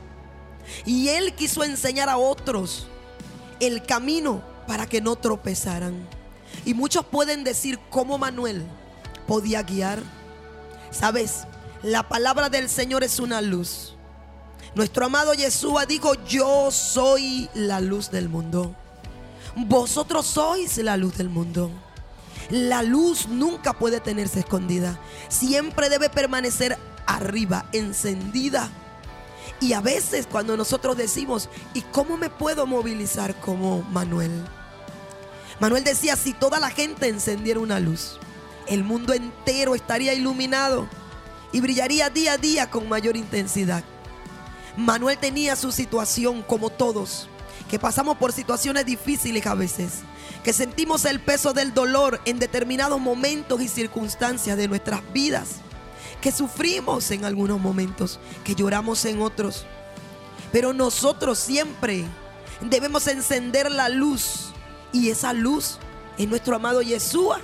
Y 0.86 1.10
él 1.10 1.34
quiso 1.34 1.64
enseñar 1.64 2.10
a 2.10 2.18
otros 2.18 2.88
el 3.60 3.84
camino 3.84 4.42
para 4.68 4.86
que 4.86 5.02
no 5.02 5.16
tropezaran. 5.16 6.08
Y 6.66 6.74
muchos 6.74 7.06
pueden 7.06 7.44
decir 7.44 7.80
cómo 7.90 8.18
Manuel 8.18 8.66
podía 9.28 9.64
guiar. 9.64 10.02
Sabes, 10.92 11.46
la 11.84 12.08
palabra 12.08 12.50
del 12.50 12.70
Señor 12.70 13.04
es 13.04 13.20
una 13.20 13.42
luz. 13.42 13.94
Nuestro 14.76 15.06
amado 15.06 15.34
Yeshua 15.34 15.86
dijo, 15.86 16.14
yo 16.26 16.72
soy 16.72 17.50
la 17.54 17.80
luz 17.80 18.12
del 18.12 18.30
mundo. 18.30 18.76
Vosotros 19.56 20.26
sois 20.26 20.78
la 20.78 20.98
luz 20.98 21.18
del 21.18 21.30
mundo. 21.30 21.72
La 22.50 22.84
luz 22.84 23.28
nunca 23.28 23.74
puede 23.74 24.00
tenerse 24.00 24.40
escondida. 24.40 25.00
Siempre 25.30 25.90
debe 25.90 26.10
permanecer 26.10 26.78
arriba, 27.06 27.66
encendida. 27.72 28.70
Y 29.60 29.74
a 29.74 29.82
veces 29.82 30.28
cuando 30.28 30.56
nosotros 30.58 30.96
decimos, 30.98 31.50
¿y 31.74 31.82
cómo 31.82 32.18
me 32.18 32.30
puedo 32.30 32.68
movilizar 32.68 33.36
como 33.40 33.82
Manuel? 33.84 34.32
Manuel 35.60 35.84
decía, 35.84 36.16
si 36.16 36.34
toda 36.34 36.60
la 36.60 36.70
gente 36.70 37.08
encendiera 37.08 37.60
una 37.60 37.80
luz, 37.80 38.20
el 38.68 38.84
mundo 38.84 39.14
entero 39.14 39.74
estaría 39.74 40.14
iluminado 40.14 40.88
y 41.52 41.62
brillaría 41.62 42.10
día 42.10 42.34
a 42.34 42.38
día 42.38 42.70
con 42.70 42.90
mayor 42.90 43.18
intensidad. 43.18 43.84
Manuel 44.76 45.18
tenía 45.18 45.56
su 45.56 45.72
situación 45.72 46.44
como 46.44 46.70
todos, 46.70 47.28
que 47.70 47.80
pasamos 47.80 48.18
por 48.18 48.32
situaciones 48.32 48.86
difíciles 48.86 49.46
a 49.48 49.56
veces, 49.56 50.02
que 50.44 50.54
sentimos 50.54 51.06
el 51.06 51.20
peso 51.20 51.54
del 51.54 51.74
dolor 51.74 52.22
en 52.26 52.40
determinados 52.40 53.00
momentos 53.00 53.62
y 53.62 53.68
circunstancias 53.68 54.58
de 54.58 54.68
nuestras 54.68 55.02
vidas, 55.12 55.56
que 56.22 56.32
sufrimos 56.32 57.10
en 57.12 57.26
algunos 57.26 57.60
momentos, 57.60 58.20
que 58.44 58.56
lloramos 58.56 59.04
en 59.06 59.22
otros. 59.22 59.66
Pero 60.52 60.74
nosotros 60.74 61.40
siempre 61.40 62.06
debemos 62.62 63.08
encender 63.08 63.72
la 63.72 63.90
luz 63.90 64.52
y 64.92 65.10
esa 65.10 65.34
luz 65.34 65.78
es 66.18 66.28
nuestro 66.28 66.56
amado 66.56 66.82
Yeshua 66.82 67.40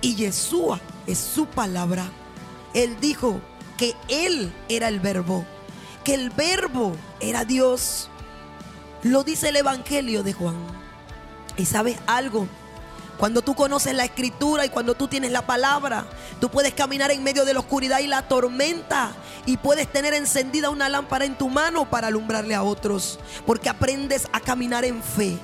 y 0.00 0.14
Yeshua 0.14 0.80
es 1.06 1.18
su 1.18 1.46
palabra. 1.46 2.10
Él 2.74 2.96
dijo 3.00 3.40
que 3.76 3.94
Él 4.08 4.52
era 4.68 4.88
el 4.88 5.00
verbo, 5.00 5.44
que 6.04 6.14
el 6.14 6.30
verbo 6.30 6.96
era 7.20 7.44
Dios. 7.44 8.10
Lo 9.02 9.24
dice 9.24 9.48
el 9.48 9.56
Evangelio 9.56 10.22
de 10.22 10.32
Juan. 10.32 10.56
Y 11.56 11.66
sabes 11.66 11.98
algo, 12.06 12.48
cuando 13.18 13.42
tú 13.42 13.54
conoces 13.54 13.94
la 13.94 14.04
escritura 14.04 14.66
y 14.66 14.70
cuando 14.70 14.94
tú 14.94 15.06
tienes 15.06 15.30
la 15.30 15.46
palabra, 15.46 16.04
tú 16.40 16.50
puedes 16.50 16.74
caminar 16.74 17.12
en 17.12 17.22
medio 17.22 17.44
de 17.44 17.54
la 17.54 17.60
oscuridad 17.60 18.00
y 18.00 18.08
la 18.08 18.26
tormenta 18.26 19.12
y 19.46 19.56
puedes 19.56 19.90
tener 19.90 20.14
encendida 20.14 20.70
una 20.70 20.88
lámpara 20.88 21.24
en 21.24 21.38
tu 21.38 21.48
mano 21.48 21.88
para 21.88 22.08
alumbrarle 22.08 22.56
a 22.56 22.64
otros, 22.64 23.20
porque 23.46 23.68
aprendes 23.68 24.26
a 24.32 24.40
caminar 24.40 24.84
en 24.84 25.00
fe 25.02 25.38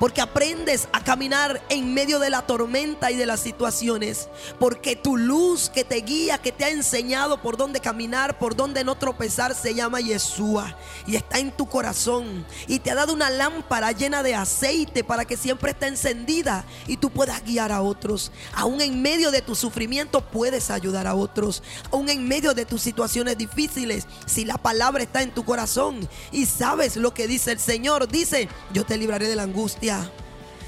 porque 0.00 0.22
aprendes 0.22 0.88
a 0.92 1.04
caminar 1.04 1.62
en 1.68 1.92
medio 1.92 2.18
de 2.18 2.30
la 2.30 2.46
tormenta 2.46 3.10
y 3.10 3.16
de 3.16 3.26
las 3.26 3.40
situaciones, 3.40 4.28
porque 4.58 4.96
tu 4.96 5.18
luz 5.18 5.68
que 5.68 5.84
te 5.84 5.96
guía, 5.96 6.38
que 6.38 6.52
te 6.52 6.64
ha 6.64 6.70
enseñado 6.70 7.42
por 7.42 7.58
dónde 7.58 7.80
caminar, 7.80 8.38
por 8.38 8.56
dónde 8.56 8.82
no 8.82 8.96
tropezar, 8.96 9.54
se 9.54 9.74
llama 9.74 10.00
Yeshua 10.00 10.74
y 11.06 11.16
está 11.16 11.38
en 11.38 11.52
tu 11.52 11.66
corazón 11.66 12.46
y 12.66 12.78
te 12.78 12.90
ha 12.90 12.94
dado 12.94 13.12
una 13.12 13.28
lámpara 13.28 13.92
llena 13.92 14.22
de 14.22 14.34
aceite 14.34 15.04
para 15.04 15.26
que 15.26 15.36
siempre 15.36 15.72
esté 15.72 15.88
encendida 15.88 16.64
y 16.86 16.96
tú 16.96 17.10
puedas 17.10 17.44
guiar 17.44 17.70
a 17.70 17.82
otros. 17.82 18.32
Aún 18.54 18.80
en 18.80 19.02
medio 19.02 19.30
de 19.30 19.42
tu 19.42 19.54
sufrimiento 19.54 20.22
puedes 20.22 20.70
ayudar 20.70 21.06
a 21.06 21.14
otros, 21.14 21.62
aún 21.90 22.08
en 22.08 22.26
medio 22.26 22.54
de 22.54 22.64
tus 22.64 22.80
situaciones 22.80 23.36
difíciles, 23.36 24.06
si 24.24 24.46
la 24.46 24.56
palabra 24.56 25.02
está 25.02 25.20
en 25.20 25.34
tu 25.34 25.44
corazón 25.44 26.08
y 26.32 26.46
sabes 26.46 26.96
lo 26.96 27.12
que 27.12 27.28
dice 27.28 27.52
el 27.52 27.60
Señor, 27.60 28.08
dice, 28.08 28.48
yo 28.72 28.86
te 28.86 28.96
libraré 28.96 29.28
de 29.28 29.36
la 29.36 29.42
angustia 29.42 29.89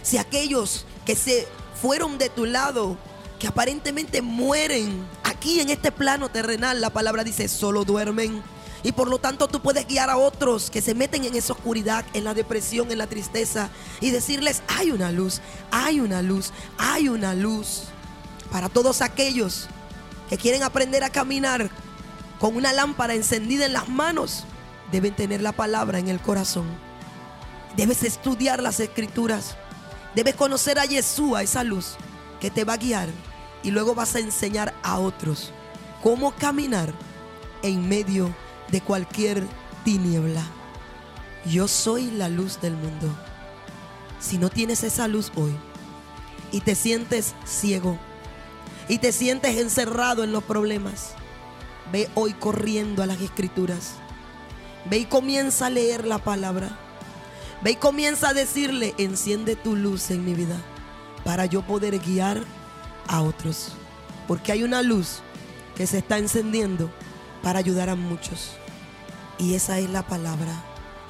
si 0.02 0.18
aquellos 0.18 0.84
que 1.04 1.16
se 1.16 1.46
fueron 1.80 2.18
de 2.18 2.28
tu 2.28 2.44
lado, 2.44 2.96
que 3.38 3.46
aparentemente 3.48 4.22
mueren 4.22 5.04
aquí 5.24 5.60
en 5.60 5.70
este 5.70 5.90
plano 5.90 6.28
terrenal, 6.28 6.80
la 6.80 6.90
palabra 6.90 7.24
dice, 7.24 7.48
solo 7.48 7.84
duermen. 7.84 8.42
Y 8.84 8.92
por 8.92 9.08
lo 9.08 9.18
tanto 9.18 9.48
tú 9.48 9.60
puedes 9.60 9.86
guiar 9.86 10.10
a 10.10 10.16
otros 10.16 10.70
que 10.70 10.82
se 10.82 10.94
meten 10.94 11.24
en 11.24 11.36
esa 11.36 11.52
oscuridad, 11.52 12.04
en 12.14 12.24
la 12.24 12.34
depresión, 12.34 12.90
en 12.90 12.98
la 12.98 13.06
tristeza 13.06 13.70
y 14.00 14.10
decirles, 14.10 14.62
hay 14.66 14.90
una 14.90 15.12
luz, 15.12 15.40
hay 15.70 16.00
una 16.00 16.20
luz, 16.22 16.52
hay 16.78 17.08
una 17.08 17.34
luz. 17.34 17.84
Para 18.50 18.68
todos 18.68 19.00
aquellos 19.00 19.68
que 20.28 20.36
quieren 20.36 20.62
aprender 20.62 21.04
a 21.04 21.10
caminar 21.10 21.70
con 22.40 22.56
una 22.56 22.72
lámpara 22.72 23.14
encendida 23.14 23.66
en 23.66 23.72
las 23.72 23.88
manos, 23.88 24.44
deben 24.90 25.14
tener 25.14 25.42
la 25.42 25.52
palabra 25.52 25.98
en 26.00 26.08
el 26.08 26.20
corazón. 26.20 26.66
Debes 27.76 28.02
estudiar 28.02 28.62
las 28.62 28.80
escrituras. 28.80 29.56
Debes 30.14 30.34
conocer 30.34 30.78
a 30.78 30.84
Yeshua, 30.84 31.42
esa 31.42 31.64
luz 31.64 31.96
que 32.40 32.50
te 32.50 32.64
va 32.64 32.74
a 32.74 32.78
guiar. 32.78 33.08
Y 33.62 33.70
luego 33.70 33.94
vas 33.94 34.14
a 34.14 34.18
enseñar 34.18 34.74
a 34.82 34.98
otros 34.98 35.52
cómo 36.02 36.32
caminar 36.32 36.92
en 37.62 37.88
medio 37.88 38.34
de 38.70 38.80
cualquier 38.80 39.46
tiniebla. 39.84 40.42
Yo 41.46 41.68
soy 41.68 42.10
la 42.10 42.28
luz 42.28 42.60
del 42.60 42.76
mundo. 42.76 43.08
Si 44.20 44.38
no 44.38 44.50
tienes 44.50 44.82
esa 44.84 45.08
luz 45.08 45.32
hoy 45.36 45.54
y 46.52 46.60
te 46.60 46.74
sientes 46.74 47.34
ciego 47.44 47.98
y 48.88 48.98
te 48.98 49.12
sientes 49.12 49.56
encerrado 49.58 50.22
en 50.24 50.32
los 50.32 50.44
problemas, 50.44 51.14
ve 51.90 52.08
hoy 52.14 52.32
corriendo 52.32 53.02
a 53.02 53.06
las 53.06 53.20
escrituras. 53.20 53.94
Ve 54.90 54.98
y 54.98 55.04
comienza 55.04 55.66
a 55.66 55.70
leer 55.70 56.04
la 56.06 56.18
palabra. 56.18 56.78
Ve 57.62 57.72
y 57.72 57.76
comienza 57.76 58.30
a 58.30 58.34
decirle, 58.34 58.94
enciende 58.98 59.54
tu 59.54 59.76
luz 59.76 60.10
en 60.10 60.24
mi 60.24 60.34
vida 60.34 60.56
para 61.24 61.46
yo 61.46 61.62
poder 61.62 61.98
guiar 62.00 62.42
a 63.06 63.22
otros. 63.22 63.72
Porque 64.26 64.52
hay 64.52 64.64
una 64.64 64.82
luz 64.82 65.20
que 65.76 65.86
se 65.86 65.98
está 65.98 66.18
encendiendo 66.18 66.90
para 67.42 67.60
ayudar 67.60 67.88
a 67.88 67.94
muchos. 67.94 68.52
Y 69.38 69.54
esa 69.54 69.78
es 69.78 69.90
la 69.90 70.02
palabra. 70.02 70.52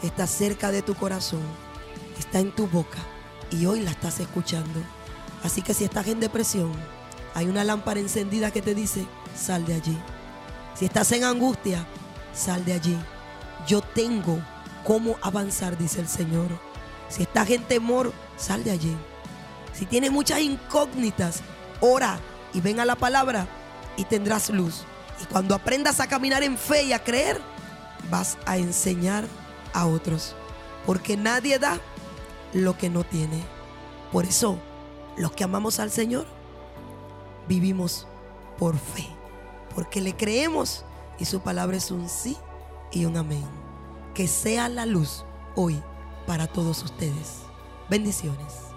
Está 0.02 0.26
cerca 0.26 0.70
de 0.70 0.82
tu 0.82 0.94
corazón. 0.94 1.42
Está 2.18 2.40
en 2.40 2.52
tu 2.52 2.66
boca. 2.66 2.98
Y 3.50 3.66
hoy 3.66 3.80
la 3.80 3.90
estás 3.90 4.20
escuchando. 4.20 4.80
Así 5.42 5.62
que 5.62 5.74
si 5.74 5.84
estás 5.84 6.06
en 6.06 6.20
depresión, 6.20 6.72
hay 7.34 7.46
una 7.46 7.64
lámpara 7.64 8.00
encendida 8.00 8.50
que 8.50 8.62
te 8.62 8.74
dice, 8.74 9.06
sal 9.34 9.64
de 9.64 9.74
allí. 9.74 9.98
Si 10.74 10.84
estás 10.84 11.12
en 11.12 11.24
angustia, 11.24 11.86
sal 12.34 12.64
de 12.64 12.74
allí. 12.74 12.98
Yo 13.66 13.80
tengo 13.80 14.38
cómo 14.84 15.16
avanzar, 15.22 15.78
dice 15.78 16.00
el 16.00 16.08
Señor. 16.08 16.48
Si 17.08 17.22
estás 17.22 17.50
en 17.50 17.62
temor, 17.64 18.12
sal 18.36 18.64
de 18.64 18.70
allí. 18.70 18.96
Si 19.72 19.86
tienes 19.86 20.10
muchas 20.10 20.40
incógnitas, 20.40 21.40
ora 21.80 22.18
y 22.52 22.60
ven 22.60 22.80
a 22.80 22.84
la 22.84 22.96
palabra 22.96 23.46
y 23.96 24.04
tendrás 24.04 24.50
luz. 24.50 24.84
Y 25.20 25.26
cuando 25.26 25.54
aprendas 25.54 26.00
a 26.00 26.06
caminar 26.06 26.42
en 26.42 26.56
fe 26.56 26.84
y 26.84 26.92
a 26.92 27.02
creer, 27.02 27.40
vas 28.10 28.38
a 28.46 28.56
enseñar 28.56 29.24
a 29.72 29.86
otros. 29.86 30.34
Porque 30.86 31.16
nadie 31.16 31.58
da 31.58 31.80
lo 32.52 32.76
que 32.76 32.90
no 32.90 33.04
tiene. 33.04 33.42
Por 34.10 34.24
eso, 34.24 34.58
los 35.16 35.32
que 35.32 35.44
amamos 35.44 35.78
al 35.80 35.90
Señor, 35.90 36.26
vivimos 37.48 38.06
por 38.58 38.76
fe. 38.76 39.08
Porque 39.74 40.00
le 40.00 40.16
creemos 40.16 40.84
y 41.18 41.24
su 41.24 41.40
palabra 41.40 41.76
es 41.76 41.90
un 41.90 42.08
sí 42.08 42.36
y 42.90 43.04
un 43.04 43.16
amén. 43.16 43.61
Que 44.14 44.28
sea 44.28 44.68
la 44.68 44.84
luz 44.86 45.24
hoy 45.56 45.82
para 46.26 46.46
todos 46.46 46.82
ustedes. 46.82 47.42
Bendiciones. 47.88 48.72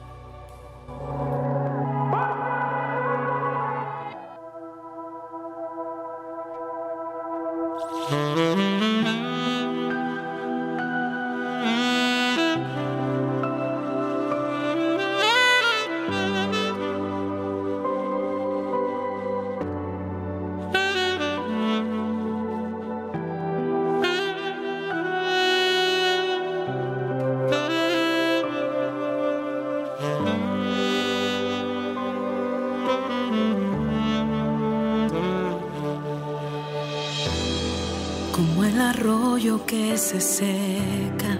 Se 40.05 40.21
seca, 40.21 41.35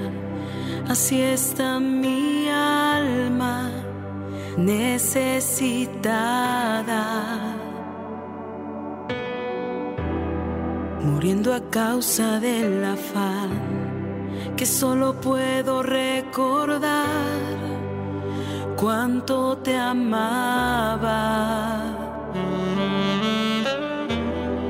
así 0.90 1.22
está 1.22 1.80
mi 1.80 2.50
alma 2.50 3.70
necesitada. 4.58 6.02
Muriendo 11.00 11.54
a 11.54 11.62
causa 11.70 12.40
del 12.40 12.84
afán 12.84 13.52
que 14.58 14.66
solo 14.66 15.22
puedo 15.22 15.84
recordar 15.84 17.06
cuánto 18.78 19.60
te 19.60 19.78
amaba. 19.78 21.22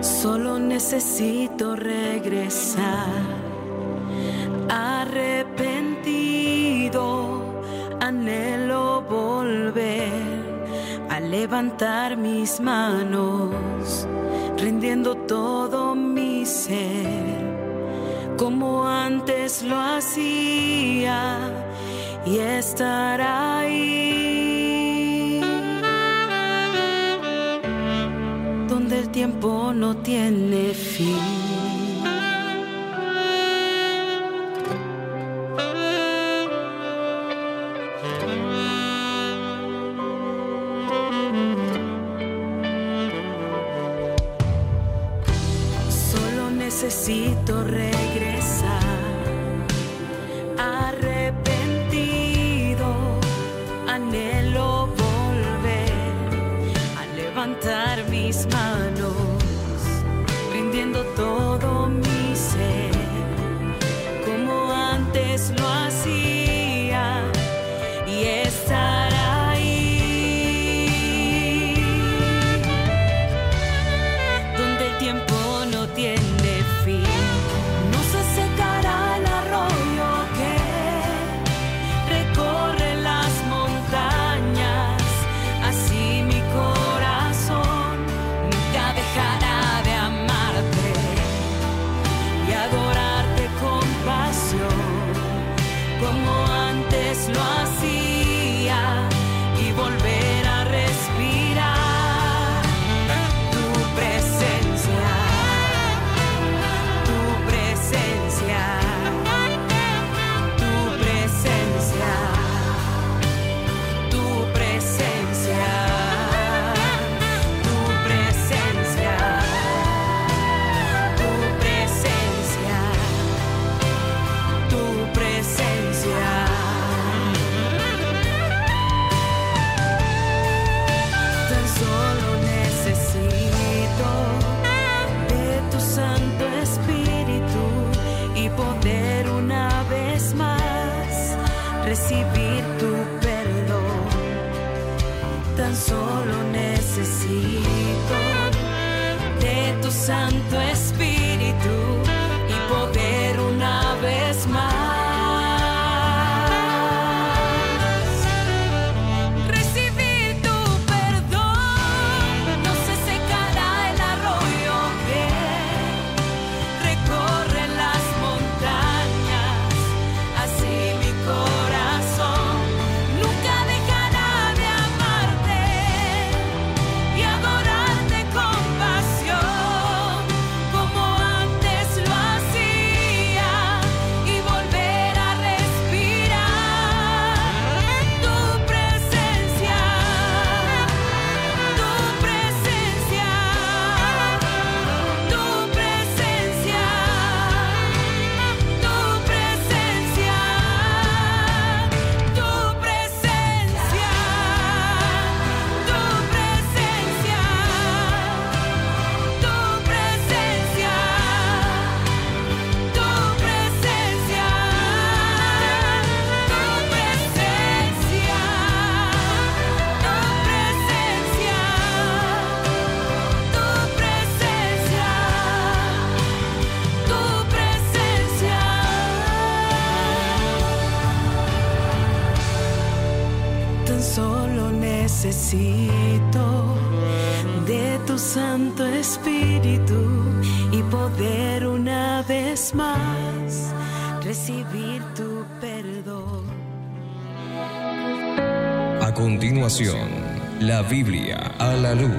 Solo 0.01 0.59
necesito 0.59 1.77
regresar 1.77 3.34
anhelo 8.25 9.03
volver 9.03 10.11
a 11.09 11.19
levantar 11.19 12.17
mis 12.17 12.59
manos, 12.59 14.07
rindiendo 14.57 15.13
todo 15.15 15.93
mi 15.93 16.43
ser, 16.43 17.37
como 18.35 18.87
antes 18.87 19.61
lo 19.61 19.79
hacía, 19.79 21.37
y 22.25 22.39
estar 22.39 23.21
ahí. 23.21 23.91
donde 28.67 28.99
el 28.99 29.09
tiempo 29.09 29.71
no 29.73 29.95
tiene 29.97 30.73
fin. 30.73 31.74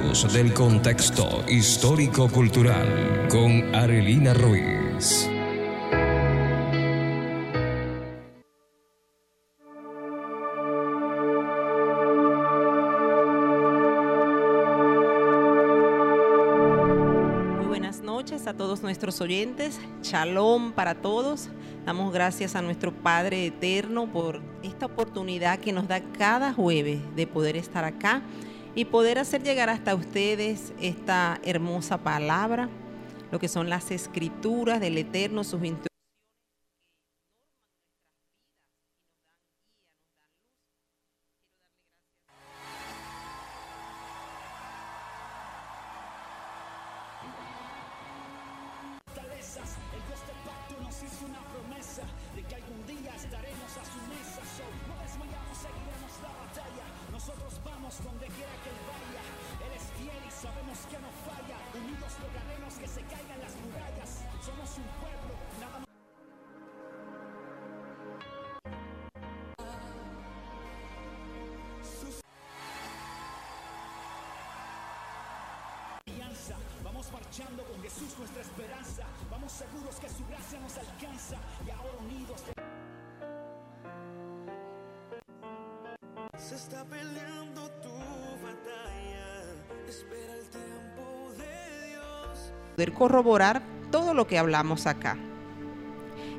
Del 0.07 0.55
contexto 0.55 1.45
histórico-cultural 1.49 3.27
con 3.29 3.75
Arelina 3.75 4.33
Ruiz. 4.35 5.29
Muy 17.57 17.67
buenas 17.67 18.01
noches 18.01 18.47
a 18.47 18.55
todos 18.55 18.83
nuestros 18.83 19.21
oyentes. 19.21 19.81
Shalom 20.03 20.71
para 20.71 20.95
todos. 20.95 21.49
Damos 21.85 22.13
gracias 22.13 22.55
a 22.55 22.63
nuestro 22.63 22.93
Padre 22.93 23.47
Eterno 23.47 24.07
por 24.07 24.41
esta 24.63 24.87
oportunidad 24.87 25.59
que 25.59 25.73
nos 25.73 25.89
da 25.89 26.01
cada 26.01 26.53
jueves 26.53 27.01
de 27.17 27.27
poder 27.27 27.57
estar 27.57 27.85
acá 27.85 28.23
y 28.77 28.85
poder 28.85 29.19
hacer 29.19 29.43
llegar 29.43 29.71
hasta 29.71 29.95
ustedes 29.95 30.73
esta 30.81 31.41
hermosa 31.43 31.99
palabra, 31.99 32.69
lo 33.33 33.41
que 33.41 33.49
son 33.49 33.71
las 33.71 33.91
escrituras 33.91 34.81
del 34.81 34.99
Eterno, 34.99 35.43
sus 35.43 35.65
instrucciones. 35.65 35.96
Corroborar 92.93 93.63
todo 93.91 94.15
lo 94.15 94.27
que 94.27 94.39
hablamos 94.39 94.87
acá. 94.87 95.17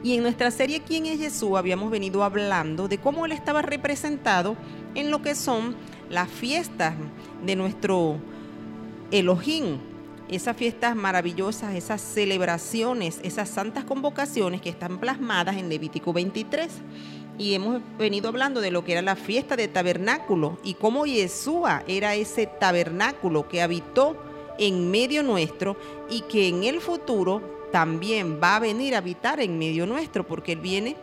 Y 0.03 0.15
en 0.15 0.23
nuestra 0.23 0.51
serie 0.51 0.81
¿Quién 0.81 1.05
es 1.05 1.19
Jesús? 1.19 1.57
habíamos 1.57 1.89
venido 1.89 2.23
hablando 2.23 2.87
de 2.87 2.97
cómo 2.97 3.25
él 3.25 3.31
estaba 3.31 3.61
representado 3.61 4.55
en 4.95 5.11
lo 5.11 5.21
que 5.21 5.35
son 5.35 5.75
las 6.09 6.29
fiestas 6.29 6.93
de 7.45 7.55
nuestro 7.55 8.17
Elohim. 9.11 9.79
Esas 10.29 10.57
fiestas 10.57 10.95
maravillosas, 10.95 11.73
esas 11.75 12.01
celebraciones, 12.01 13.19
esas 13.23 13.49
santas 13.49 13.85
convocaciones 13.85 14.61
que 14.61 14.69
están 14.69 14.99
plasmadas 14.99 15.55
en 15.55 15.69
Levítico 15.69 16.11
23. 16.11 16.69
Y 17.37 17.53
hemos 17.53 17.81
venido 17.97 18.27
hablando 18.27 18.59
de 18.59 18.71
lo 18.71 18.83
que 18.83 18.93
era 18.93 19.01
la 19.01 19.15
fiesta 19.15 19.55
de 19.55 19.67
tabernáculo 19.67 20.57
y 20.63 20.73
cómo 20.73 21.05
Yeshua 21.05 21.83
era 21.87 22.15
ese 22.15 22.45
tabernáculo 22.45 23.47
que 23.47 23.61
habitó 23.61 24.17
en 24.57 24.89
medio 24.89 25.23
nuestro 25.23 25.77
y 26.09 26.21
que 26.21 26.47
en 26.47 26.63
el 26.63 26.81
futuro 26.81 27.41
también 27.71 28.39
va 28.41 28.55
a 28.55 28.59
venir 28.59 28.95
a 28.95 28.99
habitar 28.99 29.39
en 29.39 29.57
medio 29.57 29.85
nuestro 29.85 30.25
porque 30.25 30.53
Él 30.53 30.59
viene 30.59 30.95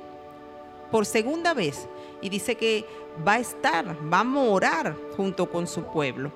por 0.90 1.06
segunda 1.06 1.54
vez 1.54 1.88
y 2.20 2.28
dice 2.28 2.54
que 2.54 2.84
va 3.26 3.34
a 3.34 3.38
estar, 3.38 3.96
va 4.12 4.20
a 4.20 4.24
morar 4.24 4.96
junto 5.16 5.50
con 5.50 5.66
su 5.66 5.82
pueblo. 5.84 6.32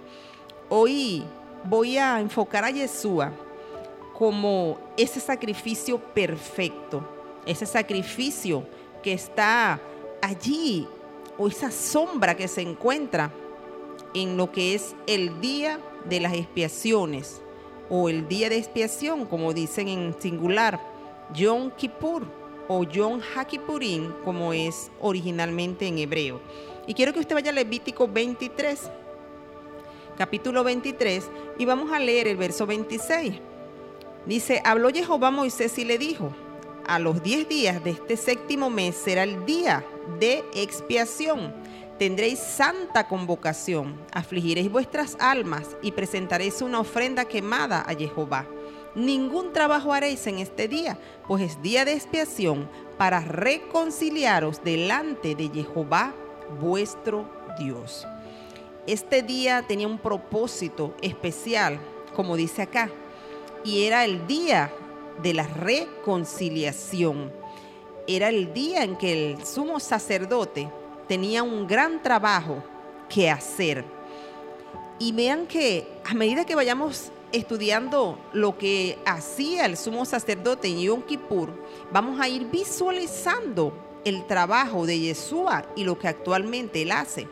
Hoy 0.68 1.24
voy 1.64 1.96
a 1.96 2.20
enfocar 2.20 2.64
a 2.64 2.70
Yeshua 2.70 3.32
como 4.14 4.78
ese 4.96 5.20
sacrificio 5.20 5.98
perfecto, 5.98 7.02
ese 7.46 7.66
sacrificio 7.66 8.64
que 9.02 9.12
está 9.12 9.80
allí 10.20 10.86
o 11.38 11.46
esa 11.46 11.70
sombra 11.70 12.36
que 12.36 12.48
se 12.48 12.62
encuentra 12.62 13.30
en 14.12 14.36
lo 14.36 14.50
que 14.50 14.74
es 14.74 14.94
el 15.06 15.40
día 15.40 15.78
de 16.04 16.20
las 16.20 16.34
expiaciones 16.34 17.40
o 17.90 18.08
el 18.08 18.28
día 18.28 18.48
de 18.48 18.56
expiación, 18.56 19.26
como 19.26 19.52
dicen 19.52 19.88
en 19.88 20.14
singular, 20.18 20.80
Yom 21.34 21.70
Kippur 21.70 22.24
o 22.68 22.84
Yom 22.84 23.20
HaKippurim, 23.34 24.12
como 24.24 24.52
es 24.52 24.90
originalmente 25.00 25.86
en 25.86 25.98
hebreo. 25.98 26.40
Y 26.86 26.94
quiero 26.94 27.12
que 27.12 27.20
usted 27.20 27.34
vaya 27.34 27.50
a 27.50 27.54
Levítico 27.54 28.08
23, 28.08 28.90
capítulo 30.16 30.64
23, 30.64 31.30
y 31.58 31.64
vamos 31.64 31.92
a 31.92 31.98
leer 31.98 32.28
el 32.28 32.36
verso 32.36 32.66
26. 32.66 33.34
Dice, 34.26 34.60
habló 34.64 34.90
Jehová 34.90 35.28
a 35.28 35.30
Moisés 35.30 35.78
y 35.78 35.84
le 35.84 35.96
dijo, 35.96 36.32
a 36.86 36.98
los 36.98 37.22
10 37.22 37.48
días 37.48 37.84
de 37.84 37.90
este 37.90 38.16
séptimo 38.16 38.70
mes 38.70 38.96
será 38.96 39.22
el 39.22 39.44
día 39.44 39.84
de 40.18 40.44
expiación. 40.54 41.54
Tendréis 41.98 42.38
santa 42.38 43.08
convocación, 43.08 43.96
afligiréis 44.12 44.70
vuestras 44.70 45.16
almas 45.18 45.76
y 45.82 45.90
presentaréis 45.90 46.62
una 46.62 46.78
ofrenda 46.78 47.24
quemada 47.24 47.80
a 47.80 47.94
Jehová. 47.94 48.46
Ningún 48.94 49.52
trabajo 49.52 49.92
haréis 49.92 50.24
en 50.28 50.38
este 50.38 50.68
día, 50.68 50.96
pues 51.26 51.42
es 51.42 51.60
día 51.60 51.84
de 51.84 51.94
expiación 51.94 52.70
para 52.96 53.20
reconciliaros 53.20 54.62
delante 54.62 55.34
de 55.34 55.48
Jehová 55.48 56.14
vuestro 56.60 57.28
Dios. 57.58 58.06
este 58.86 59.22
día 59.22 59.64
tenía 59.66 59.86
un 59.86 59.98
propósito 59.98 60.94
especial, 61.02 61.78
como 62.14 62.36
dice 62.36 62.62
acá, 62.62 62.90
y 63.64 63.84
era 63.84 64.04
el 64.04 64.26
día 64.26 64.72
de 65.22 65.34
la 65.34 65.46
reconciliación. 65.46 67.32
Era 68.06 68.28
el 68.30 68.54
día 68.54 68.84
en 68.84 68.96
que 68.96 69.32
el 69.32 69.44
sumo 69.44 69.78
sacerdote 69.80 70.70
tenía 71.08 71.42
un 71.42 71.66
gran 71.66 72.02
trabajo 72.02 72.62
que 73.08 73.30
hacer. 73.30 73.84
Y 74.98 75.12
vean 75.12 75.46
que 75.46 75.88
a 76.04 76.14
medida 76.14 76.44
que 76.44 76.54
vayamos 76.54 77.10
estudiando 77.32 78.18
lo 78.32 78.56
que 78.56 78.98
hacía 79.04 79.66
el 79.66 79.76
sumo 79.76 80.04
sacerdote 80.04 80.68
en 80.68 80.80
Yom 80.80 81.02
Kippur, 81.02 81.50
vamos 81.92 82.20
a 82.20 82.28
ir 82.28 82.46
visualizando 82.50 83.72
el 84.04 84.26
trabajo 84.26 84.86
de 84.86 84.98
Yeshua 84.98 85.66
y 85.76 85.84
lo 85.84 85.98
que 85.98 86.08
actualmente 86.08 86.82
él 86.82 86.92
hace. 86.92 87.28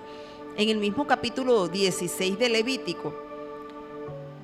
En 0.57 0.69
el 0.69 0.79
mismo 0.79 1.07
capítulo 1.07 1.69
16 1.69 2.39
de 2.39 2.49
Levítico, 2.49 3.15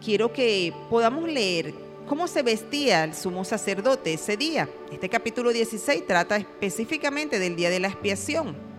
quiero 0.05 0.33
que 0.33 0.75
podamos 0.91 1.29
leer 1.29 1.75
cómo 2.07 2.27
se 2.27 2.43
vestía 2.43 3.05
el 3.05 3.15
sumo 3.15 3.45
sacerdote 3.45 4.15
ese 4.15 4.37
día. 4.37 4.69
Este 4.91 5.09
capítulo 5.09 5.53
16 5.53 6.07
trata 6.07 6.37
específicamente 6.37 7.39
del 7.39 7.57
día 7.57 7.71
de 7.71 7.81
la 7.81 7.89
expiación. 7.89 8.72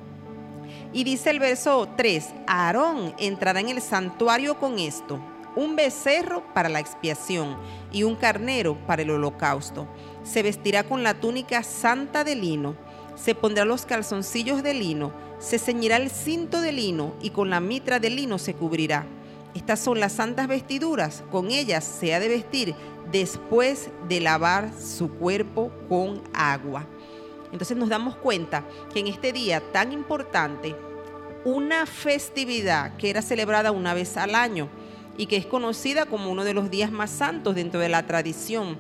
Y 0.94 1.04
dice 1.04 1.32
el 1.32 1.40
verso 1.40 1.90
3, 1.98 2.30
Aarón 2.46 3.16
entrará 3.18 3.60
en 3.60 3.70
el 3.70 3.82
santuario 3.82 4.60
con 4.60 4.78
esto, 4.78 5.20
un 5.56 5.76
becerro 5.76 6.44
para 6.54 6.70
la 6.70 6.80
expiación 6.80 7.58
y 7.92 8.04
un 8.04 8.16
carnero 8.16 8.78
para 8.86 9.02
el 9.02 9.10
holocausto. 9.10 9.88
Se 10.24 10.44
vestirá 10.44 10.84
con 10.84 11.02
la 11.02 11.16
túnica 11.16 11.64
santa 11.64 12.24
de 12.24 12.36
lino, 12.36 12.76
se 13.16 13.34
pondrá 13.34 13.66
los 13.66 13.86
calzoncillos 13.86 14.62
de 14.62 14.76
lino, 14.76 15.12
se 15.40 15.58
ceñirá 15.58 15.98
el 15.98 16.12
cinto 16.12 16.62
de 16.62 16.72
lino 16.72 17.16
y 17.22 17.32
con 17.32 17.50
la 17.50 17.60
mitra 17.60 18.00
de 18.00 18.12
lino 18.12 18.38
se 18.38 18.54
cubrirá. 18.54 19.06
Estas 19.56 19.80
son 19.80 20.00
las 20.00 20.14
santas 20.14 20.48
vestiduras, 20.48 21.24
con 21.32 21.50
ellas 21.52 21.84
se 21.84 22.14
ha 22.14 22.20
de 22.20 22.28
vestir 22.28 22.76
después 23.12 23.90
de 24.08 24.20
lavar 24.20 24.72
su 24.80 25.10
cuerpo 25.10 25.72
con 25.90 26.22
agua. 26.34 26.88
Entonces 27.54 27.78
nos 27.78 27.88
damos 27.88 28.16
cuenta 28.16 28.66
que 28.92 29.00
en 29.00 29.08
este 29.08 29.32
día 29.32 29.62
tan 29.72 29.94
importante, 29.94 30.76
una 31.46 31.86
festividad 31.86 32.98
que 32.98 33.12
era 33.12 33.22
celebrada 33.22 33.72
una 33.72 33.94
vez 33.94 34.18
al 34.18 34.34
año 34.34 34.70
y 35.20 35.28
que 35.28 35.38
es 35.38 35.46
conocida 35.46 36.08
como 36.08 36.32
uno 36.32 36.44
de 36.44 36.56
los 36.56 36.72
días 36.72 36.92
más 36.92 37.12
santos 37.12 37.54
dentro 37.54 37.80
de 37.80 37.90
la 37.90 38.08
tradición 38.08 38.78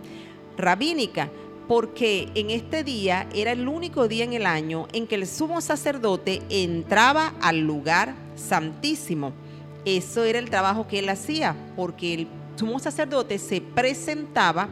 rabínica, 0.58 1.30
porque 1.68 2.30
en 2.34 2.50
este 2.50 2.84
día 2.84 3.28
era 3.36 3.52
el 3.52 3.68
único 3.68 4.08
día 4.08 4.24
en 4.24 4.34
el 4.34 4.48
año 4.48 4.88
en 4.92 5.06
que 5.06 5.16
el 5.16 5.28
sumo 5.28 5.62
sacerdote 5.62 6.42
entraba 6.50 7.34
al 7.42 7.60
lugar 7.60 8.16
santísimo. 8.36 9.34
Eso 9.86 10.24
era 10.24 10.40
el 10.40 10.50
trabajo 10.50 10.88
que 10.88 10.98
él 10.98 11.10
hacía, 11.10 11.56
porque 11.76 12.14
el 12.16 12.28
sumo 12.56 12.80
sacerdote 12.80 13.38
se 13.38 13.62
presentaba 13.62 14.70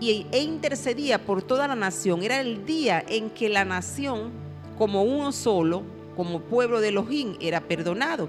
y, 0.00 0.26
e 0.30 0.40
intercedía 0.40 1.24
por 1.24 1.42
toda 1.42 1.68
la 1.68 1.76
nación. 1.76 2.22
Era 2.22 2.40
el 2.40 2.64
día 2.64 3.04
en 3.08 3.30
que 3.30 3.48
la 3.48 3.64
nación, 3.64 4.30
como 4.78 5.02
uno 5.02 5.32
solo, 5.32 5.82
como 6.16 6.40
pueblo 6.40 6.80
de 6.80 6.88
Elohim, 6.88 7.36
era 7.40 7.60
perdonado. 7.60 8.28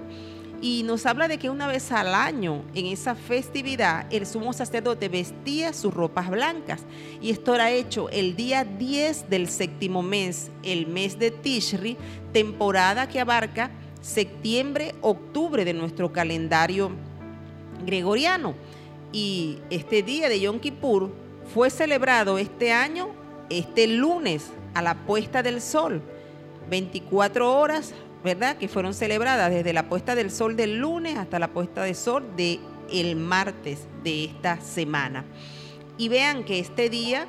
Y 0.60 0.82
nos 0.82 1.06
habla 1.06 1.28
de 1.28 1.38
que 1.38 1.50
una 1.50 1.68
vez 1.68 1.92
al 1.92 2.14
año, 2.14 2.64
en 2.74 2.86
esa 2.86 3.14
festividad, 3.14 4.12
el 4.12 4.26
sumo 4.26 4.52
sacerdote 4.52 5.08
vestía 5.08 5.72
sus 5.72 5.94
ropas 5.94 6.28
blancas. 6.30 6.82
Y 7.20 7.30
esto 7.30 7.54
era 7.54 7.70
hecho 7.70 8.08
el 8.10 8.34
día 8.34 8.64
10 8.64 9.30
del 9.30 9.48
séptimo 9.48 10.02
mes, 10.02 10.50
el 10.64 10.88
mes 10.88 11.16
de 11.18 11.30
Tishri, 11.30 11.96
temporada 12.32 13.08
que 13.08 13.20
abarca 13.20 13.70
septiembre, 14.00 14.96
octubre 15.00 15.64
de 15.64 15.74
nuestro 15.74 16.12
calendario 16.12 16.90
gregoriano. 17.86 18.54
Y 19.12 19.58
este 19.70 20.02
día 20.02 20.28
de 20.28 20.40
Yom 20.40 20.58
Kippur 20.58 21.12
fue 21.52 21.70
celebrado 21.70 22.38
este 22.38 22.72
año, 22.72 23.10
este 23.50 23.86
lunes, 23.86 24.50
a 24.74 24.82
la 24.82 24.94
puesta 24.94 25.42
del 25.42 25.60
sol. 25.60 26.02
24 26.70 27.58
horas 27.58 27.94
¿verdad? 28.22 28.56
Que 28.56 28.68
fueron 28.68 28.94
celebradas 28.94 29.50
desde 29.50 29.72
la 29.72 29.88
puesta 29.88 30.14
del 30.14 30.30
sol 30.30 30.56
del 30.56 30.78
lunes 30.78 31.16
hasta 31.16 31.38
la 31.38 31.48
puesta 31.48 31.82
del 31.84 31.94
sol 31.94 32.24
del 32.36 32.60
el 32.90 33.16
martes 33.16 33.86
de 34.02 34.24
esta 34.24 34.60
semana. 34.60 35.24
Y 35.96 36.08
vean 36.08 36.44
que 36.44 36.58
este 36.58 36.88
día 36.88 37.26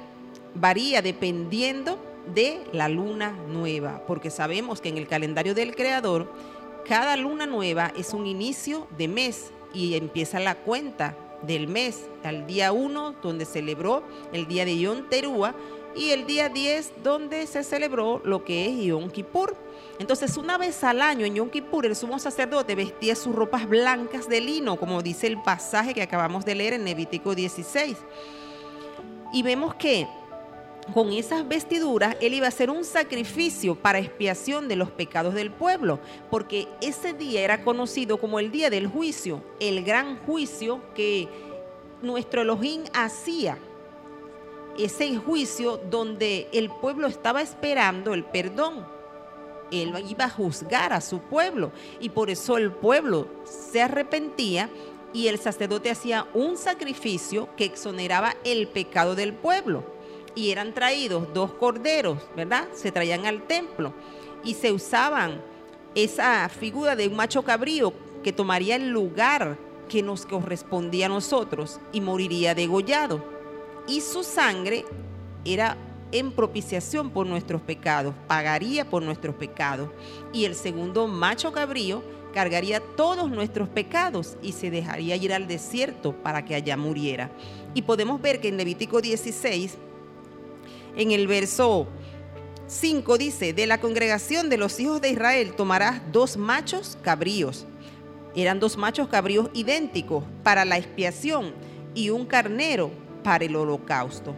varía 0.55 1.01
dependiendo 1.01 1.99
de 2.33 2.61
la 2.71 2.87
luna 2.87 3.31
nueva, 3.47 4.03
porque 4.07 4.29
sabemos 4.29 4.81
que 4.81 4.89
en 4.89 4.97
el 4.97 5.07
calendario 5.07 5.53
del 5.53 5.75
Creador, 5.75 6.31
cada 6.87 7.17
luna 7.17 7.45
nueva 7.45 7.91
es 7.97 8.13
un 8.13 8.25
inicio 8.25 8.87
de 8.97 9.07
mes 9.07 9.51
y 9.73 9.95
empieza 9.95 10.39
la 10.39 10.55
cuenta 10.55 11.15
del 11.43 11.67
mes, 11.67 12.07
al 12.23 12.47
día 12.47 12.71
1, 12.71 13.15
donde 13.21 13.45
celebró 13.45 14.03
el 14.33 14.47
día 14.47 14.65
de 14.65 14.77
Yom 14.77 15.09
Teruah, 15.09 15.53
y 15.95 16.11
el 16.11 16.25
día 16.25 16.49
10, 16.49 17.03
donde 17.03 17.47
se 17.47 17.63
celebró 17.63 18.21
lo 18.23 18.43
que 18.43 18.67
es 18.67 18.85
Yom 18.85 19.09
Kippur. 19.09 19.55
Entonces, 19.97 20.37
una 20.37 20.57
vez 20.57 20.83
al 20.83 21.01
año 21.01 21.25
en 21.25 21.35
Yom 21.35 21.49
Kippur, 21.49 21.85
el 21.85 21.95
sumo 21.95 22.19
sacerdote 22.19 22.75
vestía 22.75 23.15
sus 23.15 23.35
ropas 23.35 23.67
blancas 23.67 24.29
de 24.29 24.39
lino, 24.39 24.77
como 24.77 25.01
dice 25.01 25.27
el 25.27 25.41
pasaje 25.41 25.93
que 25.93 26.01
acabamos 26.01 26.45
de 26.45 26.55
leer 26.55 26.73
en 26.73 26.85
Levítico 26.85 27.35
16. 27.35 27.97
Y 29.33 29.43
vemos 29.43 29.75
que 29.75 30.07
con 30.93 31.11
esas 31.11 31.47
vestiduras 31.47 32.15
él 32.21 32.33
iba 32.33 32.45
a 32.45 32.49
hacer 32.49 32.69
un 32.69 32.83
sacrificio 32.83 33.75
para 33.75 33.99
expiación 33.99 34.67
de 34.67 34.75
los 34.75 34.91
pecados 34.91 35.33
del 35.33 35.51
pueblo, 35.51 35.99
porque 36.29 36.67
ese 36.81 37.13
día 37.13 37.41
era 37.41 37.63
conocido 37.63 38.17
como 38.17 38.39
el 38.39 38.51
día 38.51 38.69
del 38.69 38.87
juicio, 38.87 39.43
el 39.59 39.83
gran 39.83 40.17
juicio 40.25 40.81
que 40.93 41.27
nuestro 42.01 42.41
Elohim 42.41 42.83
hacía. 42.93 43.57
Ese 44.77 45.15
juicio 45.17 45.77
donde 45.89 46.47
el 46.53 46.69
pueblo 46.69 47.07
estaba 47.07 47.41
esperando 47.41 48.13
el 48.13 48.23
perdón 48.23 48.85
él 49.71 49.93
iba 50.07 50.25
a 50.25 50.29
juzgar 50.29 50.93
a 50.93 51.01
su 51.01 51.19
pueblo 51.19 51.71
y 51.99 52.09
por 52.09 52.29
eso 52.29 52.57
el 52.57 52.71
pueblo 52.71 53.27
se 53.43 53.81
arrepentía 53.81 54.69
y 55.13 55.27
el 55.27 55.39
sacerdote 55.39 55.89
hacía 55.89 56.27
un 56.33 56.57
sacrificio 56.57 57.49
que 57.55 57.65
exoneraba 57.65 58.35
el 58.43 58.67
pecado 58.67 59.15
del 59.15 59.33
pueblo. 59.33 59.98
Y 60.39 60.51
eran 60.51 60.73
traídos 60.73 61.33
dos 61.33 61.51
corderos, 61.51 62.17
¿verdad? 62.33 62.69
Se 62.73 62.93
traían 62.93 63.25
al 63.25 63.45
templo 63.45 63.93
y 64.41 64.53
se 64.53 64.71
usaban 64.71 65.41
esa 65.95 66.47
figura 66.47 66.95
de 66.95 67.09
un 67.09 67.17
macho 67.17 67.43
cabrío 67.43 67.91
que 68.23 68.31
tomaría 68.31 68.77
el 68.77 68.87
lugar 68.89 69.57
que 69.89 70.01
nos 70.01 70.25
correspondía 70.25 71.07
a 71.07 71.09
nosotros 71.09 71.81
y 71.91 71.99
moriría 71.99 72.55
degollado. 72.55 73.21
Y 73.85 73.99
su 73.99 74.23
sangre 74.23 74.85
era 75.43 75.75
en 76.13 76.31
propiciación 76.31 77.09
por 77.09 77.27
nuestros 77.27 77.61
pecados, 77.61 78.15
pagaría 78.25 78.89
por 78.89 79.03
nuestros 79.03 79.35
pecados. 79.35 79.89
Y 80.31 80.45
el 80.45 80.55
segundo 80.55 81.05
macho 81.09 81.51
cabrío 81.51 82.01
cargaría 82.33 82.79
todos 82.79 83.29
nuestros 83.29 83.67
pecados 83.67 84.37
y 84.41 84.53
se 84.53 84.71
dejaría 84.71 85.17
ir 85.17 85.33
al 85.33 85.47
desierto 85.49 86.13
para 86.13 86.45
que 86.45 86.55
allá 86.55 86.77
muriera. 86.77 87.29
Y 87.73 87.81
podemos 87.81 88.21
ver 88.21 88.39
que 88.39 88.47
en 88.47 88.55
Levítico 88.55 89.01
16, 89.01 89.77
en 90.95 91.11
el 91.11 91.27
verso 91.27 91.87
5 92.67 93.17
dice, 93.17 93.53
de 93.53 93.67
la 93.67 93.79
congregación 93.79 94.49
de 94.49 94.57
los 94.57 94.79
hijos 94.79 95.01
de 95.01 95.09
Israel 95.09 95.53
tomarás 95.55 96.01
dos 96.11 96.37
machos 96.37 96.97
cabríos. 97.01 97.65
Eran 98.35 98.59
dos 98.59 98.77
machos 98.77 99.07
cabríos 99.07 99.49
idénticos 99.53 100.23
para 100.43 100.65
la 100.65 100.77
expiación 100.77 101.53
y 101.95 102.09
un 102.11 102.25
carnero 102.25 102.91
para 103.23 103.45
el 103.45 103.55
holocausto 103.55 104.35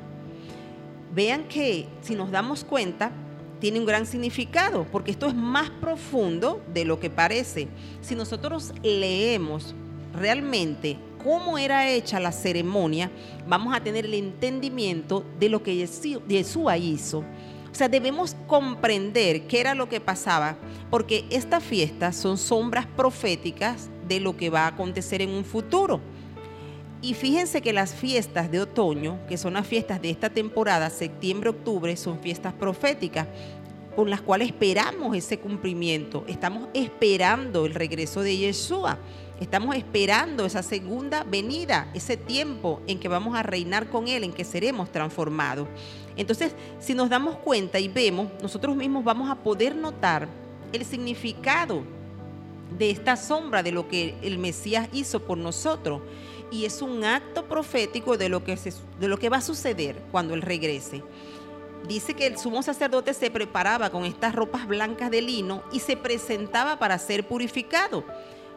vean 1.14 1.48
que 1.48 1.88
si 2.02 2.16
nos 2.16 2.32
damos 2.32 2.64
cuenta, 2.64 3.12
tiene 3.60 3.80
un 3.80 3.86
gran 3.86 4.06
significado, 4.06 4.88
porque 4.92 5.12
esto 5.12 5.28
es 5.28 5.36
más 5.36 5.70
profundo 5.70 6.62
de 6.74 6.86
lo 6.86 7.00
que 7.00 7.10
parece. 7.10 7.68
Si 8.02 8.16
nosotros 8.16 8.74
leemos 8.82 9.76
realmente 10.14 10.98
cómo 11.24 11.58
era 11.58 11.90
hecha 11.90 12.20
la 12.20 12.32
ceremonia, 12.32 13.12
vamos 13.48 13.76
a 13.76 13.82
tener 13.82 14.06
el 14.06 14.14
entendimiento 14.14 15.26
de 15.40 15.50
lo 15.50 15.62
que 15.64 15.76
Yeshua 15.76 16.78
hizo. 16.78 17.20
O 17.20 17.76
sea, 17.76 17.88
debemos 17.88 18.36
comprender 18.48 19.48
qué 19.48 19.62
era 19.62 19.74
lo 19.74 19.88
que 19.88 20.02
pasaba, 20.02 20.58
porque 20.90 21.26
estas 21.30 21.64
fiestas 21.64 22.16
son 22.18 22.38
sombras 22.38 22.86
proféticas 22.86 23.90
de 24.08 24.20
lo 24.20 24.36
que 24.36 24.50
va 24.50 24.66
a 24.66 24.68
acontecer 24.68 25.22
en 25.22 25.30
un 25.30 25.46
futuro. 25.46 26.02
Y 27.02 27.16
fíjense 27.16 27.62
que 27.62 27.74
las 27.74 27.96
fiestas 27.96 28.52
de 28.52 28.62
otoño, 28.62 29.20
que 29.28 29.38
son 29.38 29.54
las 29.54 29.66
fiestas 29.66 30.02
de 30.02 30.12
esta 30.12 30.30
temporada, 30.30 30.90
septiembre-octubre, 30.90 31.96
son 31.98 32.20
fiestas 32.20 32.54
proféticas 32.54 33.28
con 33.96 34.10
las 34.10 34.22
cuales 34.22 34.48
esperamos 34.50 35.16
ese 35.16 35.40
cumplimiento. 35.40 36.24
Estamos 36.28 36.70
esperando 36.74 37.66
el 37.66 37.74
regreso 37.74 38.22
de 38.22 38.38
Yeshua. 38.38 38.98
Estamos 39.40 39.76
esperando 39.76 40.46
esa 40.46 40.62
segunda 40.62 41.24
venida, 41.24 41.90
ese 41.96 42.16
tiempo 42.16 42.80
en 42.88 43.00
que 43.00 43.08
vamos 43.08 43.36
a 43.36 43.42
reinar 43.44 43.90
con 43.90 44.08
Él, 44.08 44.24
en 44.24 44.34
que 44.34 44.44
seremos 44.44 44.92
transformados. 44.92 45.68
Entonces, 46.16 46.54
si 46.80 46.94
nos 46.94 47.10
damos 47.10 47.38
cuenta 47.38 47.80
y 47.80 47.88
vemos, 47.88 48.28
nosotros 48.42 48.76
mismos 48.76 49.04
vamos 49.04 49.30
a 49.32 49.36
poder 49.36 49.76
notar 49.76 50.28
el 50.72 50.86
significado 50.86 51.82
de 52.78 52.92
esta 52.92 53.16
sombra 53.18 53.64
de 53.64 53.72
lo 53.72 53.88
que 53.88 54.16
el 54.22 54.38
Mesías 54.38 54.88
hizo 54.94 55.22
por 55.24 55.38
nosotros. 55.38 56.02
Y 56.52 56.66
es 56.66 56.82
un 56.82 57.04
acto 57.04 57.46
profético 57.46 58.18
de 58.18 58.30
lo 58.30 58.44
que, 58.44 58.56
se- 58.58 58.74
de 59.00 59.08
lo 59.08 59.18
que 59.18 59.30
va 59.30 59.38
a 59.38 59.42
suceder 59.42 59.96
cuando 60.12 60.34
Él 60.36 60.42
regrese. 60.44 61.02
Dice 61.88 62.14
que 62.14 62.28
el 62.28 62.38
sumo 62.38 62.62
sacerdote 62.64 63.14
se 63.14 63.32
preparaba 63.32 63.90
con 63.90 64.06
estas 64.06 64.34
ropas 64.36 64.68
blancas 64.68 65.12
de 65.12 65.22
lino 65.22 65.64
y 65.72 65.80
se 65.80 65.98
presentaba 65.98 66.78
para 66.80 66.98
ser 67.00 67.28
purificado, 67.28 68.04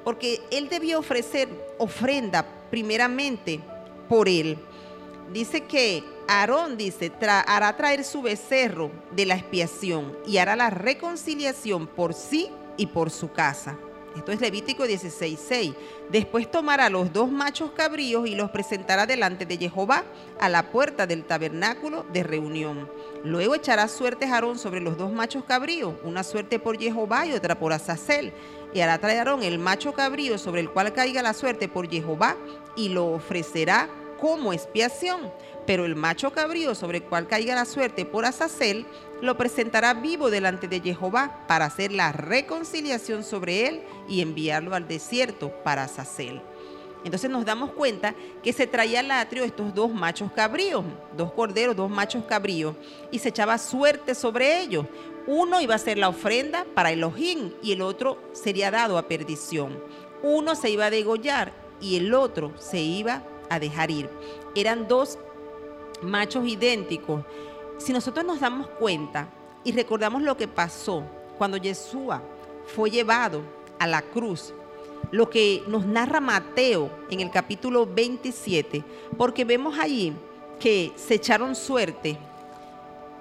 porque 0.05 0.41
él 0.51 0.68
debía 0.68 0.99
ofrecer 0.99 1.49
ofrenda 1.79 2.47
primeramente 2.70 3.61
por 4.09 4.29
él. 4.29 4.59
Dice 5.33 5.62
que 5.62 6.05
Aarón 6.29 6.77
dice, 6.77 7.11
"Tra- 7.11 7.45
hará 7.47 7.77
traer 7.77 8.05
su 8.05 8.22
becerro 8.22 8.91
de 9.11 9.27
la 9.27 9.35
expiación 9.37 10.16
y 10.27 10.37
hará 10.37 10.55
la 10.55 10.70
reconciliación 10.70 11.87
por 11.87 12.12
sí 12.14 12.51
y 12.77 12.87
por 12.87 13.11
su 13.11 13.33
casa. 13.33 13.77
Esto 14.17 14.31
es 14.31 14.41
Levítico 14.41 14.85
16:6. 14.85 15.75
Después 16.11 16.51
tomará 16.51 16.89
los 16.89 17.12
dos 17.12 17.31
machos 17.31 17.73
cabríos 17.73 18.29
y 18.29 18.35
los 18.35 18.51
presentará 18.51 19.07
delante 19.07 19.45
de 19.45 19.59
Jehová 19.59 20.05
a 20.39 20.49
la 20.49 20.71
puerta 20.71 21.07
del 21.07 21.25
tabernáculo 21.25 22.05
de 22.12 22.23
reunión. 22.23 22.89
Luego 23.25 23.55
echará 23.55 23.89
suertes 23.89 24.31
Aarón 24.31 24.59
sobre 24.59 24.81
los 24.81 24.97
dos 24.97 25.12
machos 25.12 25.45
cabríos, 25.45 25.95
una 26.05 26.23
suerte 26.23 26.59
por 26.59 26.79
Jehová 26.79 27.27
y 27.27 27.33
otra 27.33 27.59
por 27.59 27.73
Azazel. 27.73 28.33
Y 28.73 28.81
hará 28.81 28.99
traer 28.99 29.19
Aarón 29.19 29.43
el 29.43 29.59
macho 29.59 29.93
cabrío 29.93 30.39
sobre 30.39 30.61
el 30.61 30.71
cual 30.71 30.93
caiga 30.93 31.23
la 31.23 31.33
suerte 31.33 31.69
por 31.69 31.89
Jehová 31.89 32.37
y 32.77 32.91
lo 32.91 33.07
ofrecerá 33.07 33.89
como 34.21 34.53
expiación. 34.53 35.33
Pero 35.67 35.85
el 35.85 35.97
macho 35.97 36.33
cabrío 36.33 36.75
sobre 36.75 36.99
el 36.99 37.05
cual 37.05 37.27
caiga 37.27 37.55
la 37.55 37.65
suerte 37.65 38.05
por 38.05 38.25
Azazel 38.25 38.87
lo 39.23 39.37
presentará 39.37 39.95
vivo 39.95 40.31
delante 40.31 40.69
de 40.69 40.81
Jehová 40.81 41.45
para 41.49 41.65
hacer 41.65 41.93
la 41.93 42.12
reconciliación 42.12 43.25
sobre 43.25 43.69
él 43.69 43.83
y 44.09 44.21
enviarlo 44.21 44.75
al 44.75 44.87
desierto 44.87 45.51
para 45.65 45.85
Azazel. 45.85 46.43
Entonces 47.05 47.31
nos 47.31 47.45
damos 47.45 47.71
cuenta 47.73 48.15
que 48.43 48.53
se 48.53 48.67
traía 48.67 49.01
al 49.01 49.11
atrio 49.11 49.45
estos 49.45 49.75
dos 49.75 49.93
machos 49.93 50.33
cabríos, 50.33 50.85
dos 51.15 51.33
corderos, 51.33 51.77
dos 51.77 51.91
machos 51.91 52.25
cabríos, 52.25 52.75
y 53.11 53.19
se 53.19 53.29
echaba 53.29 53.59
suerte 53.59 54.15
sobre 54.15 54.61
ellos. 54.61 54.87
Uno 55.27 55.61
iba 55.61 55.75
a 55.75 55.79
ser 55.79 55.99
la 55.99 56.09
ofrenda 56.09 56.67
para 56.75 56.93
Elohim 56.93 57.53
y 57.62 57.73
el 57.73 57.83
otro 57.83 58.19
sería 58.33 58.71
dado 58.71 58.97
a 58.97 59.07
perdición. 59.07 59.79
Uno 60.23 60.55
se 60.55 60.71
iba 60.71 60.87
a 60.87 60.91
degollar 60.91 61.53
y 61.81 61.97
el 61.97 62.15
otro 62.15 62.53
se 62.59 62.81
iba 62.81 63.23
a 63.51 63.59
dejar 63.59 63.91
ir. 63.91 64.09
Eran 64.55 64.89
dos 64.89 65.19
machos 66.03 66.47
idénticos. 66.47 67.24
Si 67.78 67.92
nosotros 67.92 68.24
nos 68.24 68.40
damos 68.40 68.68
cuenta 68.68 69.28
y 69.64 69.72
recordamos 69.72 70.22
lo 70.22 70.36
que 70.36 70.49
pasó 70.49 71.05
cuando 71.38 71.57
Yeshua 71.57 72.22
fue 72.66 72.90
llevado 72.90 73.42
a 73.78 73.86
la 73.86 74.03
cruz, 74.03 74.55
lo 75.11 75.30
que 75.30 75.62
nos 75.66 75.86
narra 75.86 76.20
Mateo 76.20 76.90
en 77.11 77.20
el 77.20 77.30
capítulo 77.30 77.86
27, 77.86 78.84
porque 79.16 79.45
vemos 79.45 79.78
allí 79.78 80.14
que 80.59 80.92
se 80.97 81.14
echaron 81.14 81.55
suerte 81.55 82.16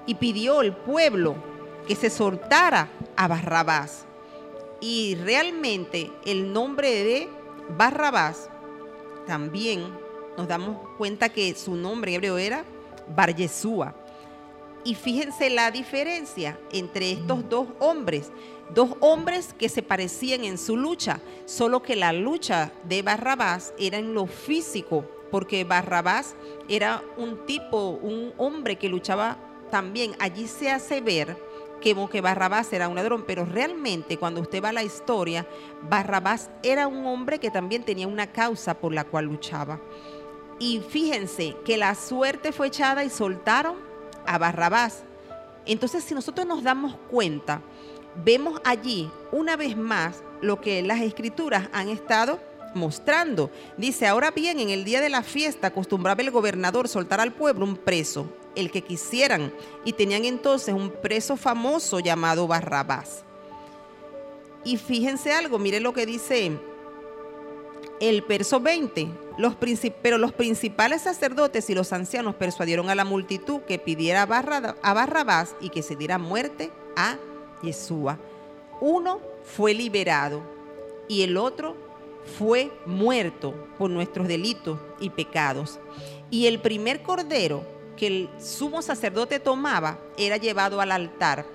y 0.05 0.15
pidió 0.15 0.61
el 0.61 0.73
pueblo 0.73 1.35
que 1.87 1.95
se 1.95 2.09
soltara 2.09 2.89
a 3.15 3.27
Barrabás. 3.27 4.05
Y 4.79 5.15
realmente 5.15 6.11
el 6.25 6.51
nombre 6.51 6.89
de 7.03 7.29
Barrabás 7.77 8.49
también 9.25 10.02
nos 10.37 10.47
damos 10.47 10.77
cuenta 10.97 11.29
que 11.29 11.53
su 11.55 11.75
nombre 11.75 12.15
hebreo 12.15 12.37
era 12.37 12.65
Bar 13.15 13.35
Yeshua. 13.35 13.95
Y 14.85 14.95
fíjense 14.95 15.49
la 15.49 15.71
diferencia 15.71 16.59
entre 16.71 17.11
estos 17.11 17.47
dos 17.49 17.67
hombres, 17.79 18.31
dos 18.73 18.95
hombres 18.99 19.53
que 19.57 19.69
se 19.69 19.81
parecían 19.81 20.43
en 20.43 20.57
su 20.57 20.75
lucha, 20.75 21.21
solo 21.45 21.81
que 21.81 21.95
la 21.95 22.11
lucha 22.11 22.71
de 22.83 23.01
Barrabás 23.01 23.73
era 23.79 23.97
en 23.97 24.13
lo 24.13 24.25
físico, 24.25 25.05
porque 25.31 25.63
Barrabás 25.63 26.35
era 26.67 27.01
un 27.17 27.45
tipo, 27.45 27.91
un 27.91 28.33
hombre 28.37 28.75
que 28.75 28.89
luchaba 28.89 29.37
también. 29.71 30.15
Allí 30.19 30.47
se 30.47 30.69
hace 30.69 30.99
ver 30.99 31.37
que, 31.79 31.95
que 32.11 32.21
Barrabás 32.21 32.71
era 32.73 32.89
un 32.89 32.95
ladrón, 32.95 33.23
pero 33.25 33.45
realmente 33.45 34.17
cuando 34.17 34.41
usted 34.41 34.63
va 34.63 34.69
a 34.69 34.73
la 34.73 34.83
historia, 34.83 35.47
Barrabás 35.89 36.49
era 36.61 36.87
un 36.87 37.05
hombre 37.05 37.39
que 37.39 37.51
también 37.51 37.83
tenía 37.83 38.07
una 38.07 38.31
causa 38.31 38.73
por 38.73 38.93
la 38.93 39.05
cual 39.05 39.25
luchaba. 39.25 39.79
Y 40.59 40.79
fíjense 40.79 41.55
que 41.65 41.77
la 41.77 41.95
suerte 41.95 42.51
fue 42.51 42.67
echada 42.67 43.03
y 43.03 43.09
soltaron 43.09 43.75
a 44.25 44.37
Barrabás. 44.37 45.03
Entonces, 45.65 46.03
si 46.03 46.13
nosotros 46.13 46.45
nos 46.45 46.63
damos 46.63 46.95
cuenta, 47.09 47.61
vemos 48.23 48.61
allí 48.63 49.09
una 49.31 49.55
vez 49.55 49.75
más 49.77 50.21
lo 50.41 50.61
que 50.61 50.81
las 50.83 51.01
escrituras 51.01 51.69
han 51.73 51.89
estado 51.89 52.39
mostrando. 52.75 53.49
Dice, 53.77 54.07
ahora 54.07 54.31
bien, 54.31 54.59
en 54.59 54.69
el 54.69 54.83
día 54.83 55.01
de 55.01 55.09
la 55.09 55.23
fiesta 55.23 55.67
acostumbraba 55.67 56.21
el 56.21 56.31
gobernador 56.31 56.87
soltar 56.87 57.19
al 57.19 57.33
pueblo 57.33 57.65
un 57.65 57.77
preso, 57.77 58.27
el 58.55 58.71
que 58.71 58.81
quisieran, 58.81 59.53
y 59.85 59.93
tenían 59.93 60.25
entonces 60.25 60.73
un 60.73 60.89
preso 60.89 61.37
famoso 61.37 61.99
llamado 61.99 62.47
Barrabás. 62.47 63.23
Y 64.63 64.77
fíjense 64.77 65.33
algo, 65.33 65.59
mire 65.59 65.79
lo 65.79 65.93
que 65.93 66.05
dice 66.05 66.57
el 68.09 68.21
verso 68.21 68.59
20. 68.59 69.07
Los 69.37 69.55
pero 70.01 70.17
los 70.17 70.33
principales 70.33 71.03
sacerdotes 71.03 71.69
y 71.69 71.75
los 71.75 71.93
ancianos 71.93 72.35
persuadieron 72.35 72.89
a 72.89 72.95
la 72.95 73.05
multitud 73.05 73.61
que 73.61 73.79
pidiera 73.79 74.23
a, 74.23 74.75
a 74.81 74.93
Barrabás 74.93 75.55
y 75.59 75.69
que 75.69 75.81
se 75.81 75.95
diera 75.95 76.17
muerte 76.17 76.71
a 76.95 77.17
Yeshua. 77.61 78.19
Uno 78.81 79.21
fue 79.43 79.73
liberado 79.73 80.41
y 81.07 81.23
el 81.23 81.37
otro 81.37 81.75
fue 82.37 82.71
muerto 82.85 83.53
por 83.77 83.89
nuestros 83.89 84.27
delitos 84.27 84.79
y 84.99 85.09
pecados. 85.09 85.79
Y 86.29 86.47
el 86.47 86.59
primer 86.59 87.01
cordero 87.01 87.63
que 87.97 88.07
el 88.07 88.29
sumo 88.39 88.81
sacerdote 88.81 89.39
tomaba 89.39 89.99
era 90.17 90.37
llevado 90.37 90.81
al 90.81 90.91
altar 90.91 91.45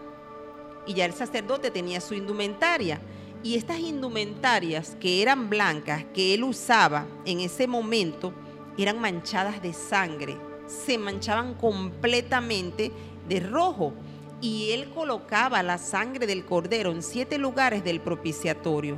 y 0.87 0.95
ya 0.95 1.05
el 1.05 1.13
sacerdote 1.13 1.71
tenía 1.71 2.01
su 2.01 2.15
indumentaria. 2.15 3.01
Y 3.43 3.55
estas 3.55 3.79
indumentarias 3.79 4.97
que 5.01 5.23
eran 5.23 5.49
blancas, 5.49 6.05
que 6.13 6.35
él 6.35 6.43
usaba 6.43 7.07
en 7.25 7.41
ese 7.41 7.67
momento, 7.69 8.33
eran 8.77 9.01
manchadas 9.01 9.63
de 9.63 9.73
sangre, 9.73 10.37
se 10.67 10.99
manchaban 10.99 11.55
completamente 11.55 12.93
de 13.29 13.41
rojo. 13.41 13.93
Y 14.41 14.71
él 14.71 14.91
colocaba 14.91 15.63
la 15.63 15.79
sangre 15.79 16.27
del 16.27 16.45
cordero 16.45 16.93
en 16.93 17.03
siete 17.03 17.39
lugares 17.39 17.83
del 17.83 18.01
propiciatorio. 18.01 18.97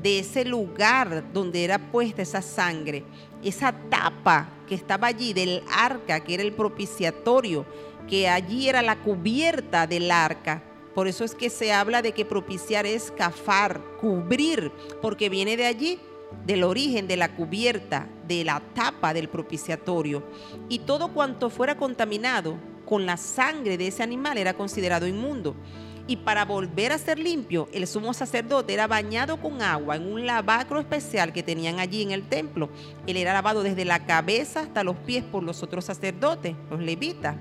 De 0.00 0.20
ese 0.20 0.44
lugar 0.44 1.32
donde 1.32 1.64
era 1.64 1.90
puesta 1.90 2.22
esa 2.22 2.42
sangre, 2.42 3.04
esa 3.42 3.72
tapa 3.72 4.48
que 4.68 4.74
estaba 4.74 5.08
allí 5.08 5.32
del 5.32 5.62
arca, 5.72 6.20
que 6.20 6.34
era 6.34 6.42
el 6.42 6.52
propiciatorio, 6.52 7.66
que 8.08 8.28
allí 8.28 8.68
era 8.68 8.82
la 8.82 9.00
cubierta 9.00 9.86
del 9.86 10.10
arca. 10.10 10.62
Por 10.94 11.08
eso 11.08 11.24
es 11.24 11.34
que 11.34 11.50
se 11.50 11.72
habla 11.72 12.02
de 12.02 12.12
que 12.12 12.24
propiciar 12.24 12.86
es 12.86 13.10
cafar, 13.10 13.80
cubrir, 14.00 14.70
porque 15.02 15.28
viene 15.28 15.56
de 15.56 15.66
allí, 15.66 15.98
del 16.46 16.62
origen 16.62 17.08
de 17.08 17.16
la 17.16 17.34
cubierta, 17.34 18.08
de 18.26 18.44
la 18.44 18.60
tapa 18.74 19.12
del 19.14 19.28
propiciatorio. 19.28 20.22
Y 20.68 20.80
todo 20.80 21.12
cuanto 21.12 21.50
fuera 21.50 21.76
contaminado 21.76 22.56
con 22.84 23.06
la 23.06 23.16
sangre 23.16 23.76
de 23.76 23.88
ese 23.88 24.02
animal 24.02 24.38
era 24.38 24.54
considerado 24.54 25.06
inmundo. 25.06 25.56
Y 26.06 26.16
para 26.16 26.44
volver 26.44 26.92
a 26.92 26.98
ser 26.98 27.18
limpio, 27.18 27.66
el 27.72 27.86
sumo 27.86 28.12
sacerdote 28.12 28.74
era 28.74 28.86
bañado 28.86 29.40
con 29.40 29.62
agua 29.62 29.96
en 29.96 30.12
un 30.12 30.26
lavacro 30.26 30.78
especial 30.78 31.32
que 31.32 31.42
tenían 31.42 31.80
allí 31.80 32.02
en 32.02 32.10
el 32.10 32.28
templo. 32.28 32.68
Él 33.06 33.16
era 33.16 33.32
lavado 33.32 33.62
desde 33.62 33.86
la 33.86 34.04
cabeza 34.04 34.60
hasta 34.60 34.84
los 34.84 34.96
pies 34.96 35.24
por 35.24 35.42
los 35.42 35.62
otros 35.62 35.86
sacerdotes, 35.86 36.54
los 36.70 36.80
levitas. 36.80 37.36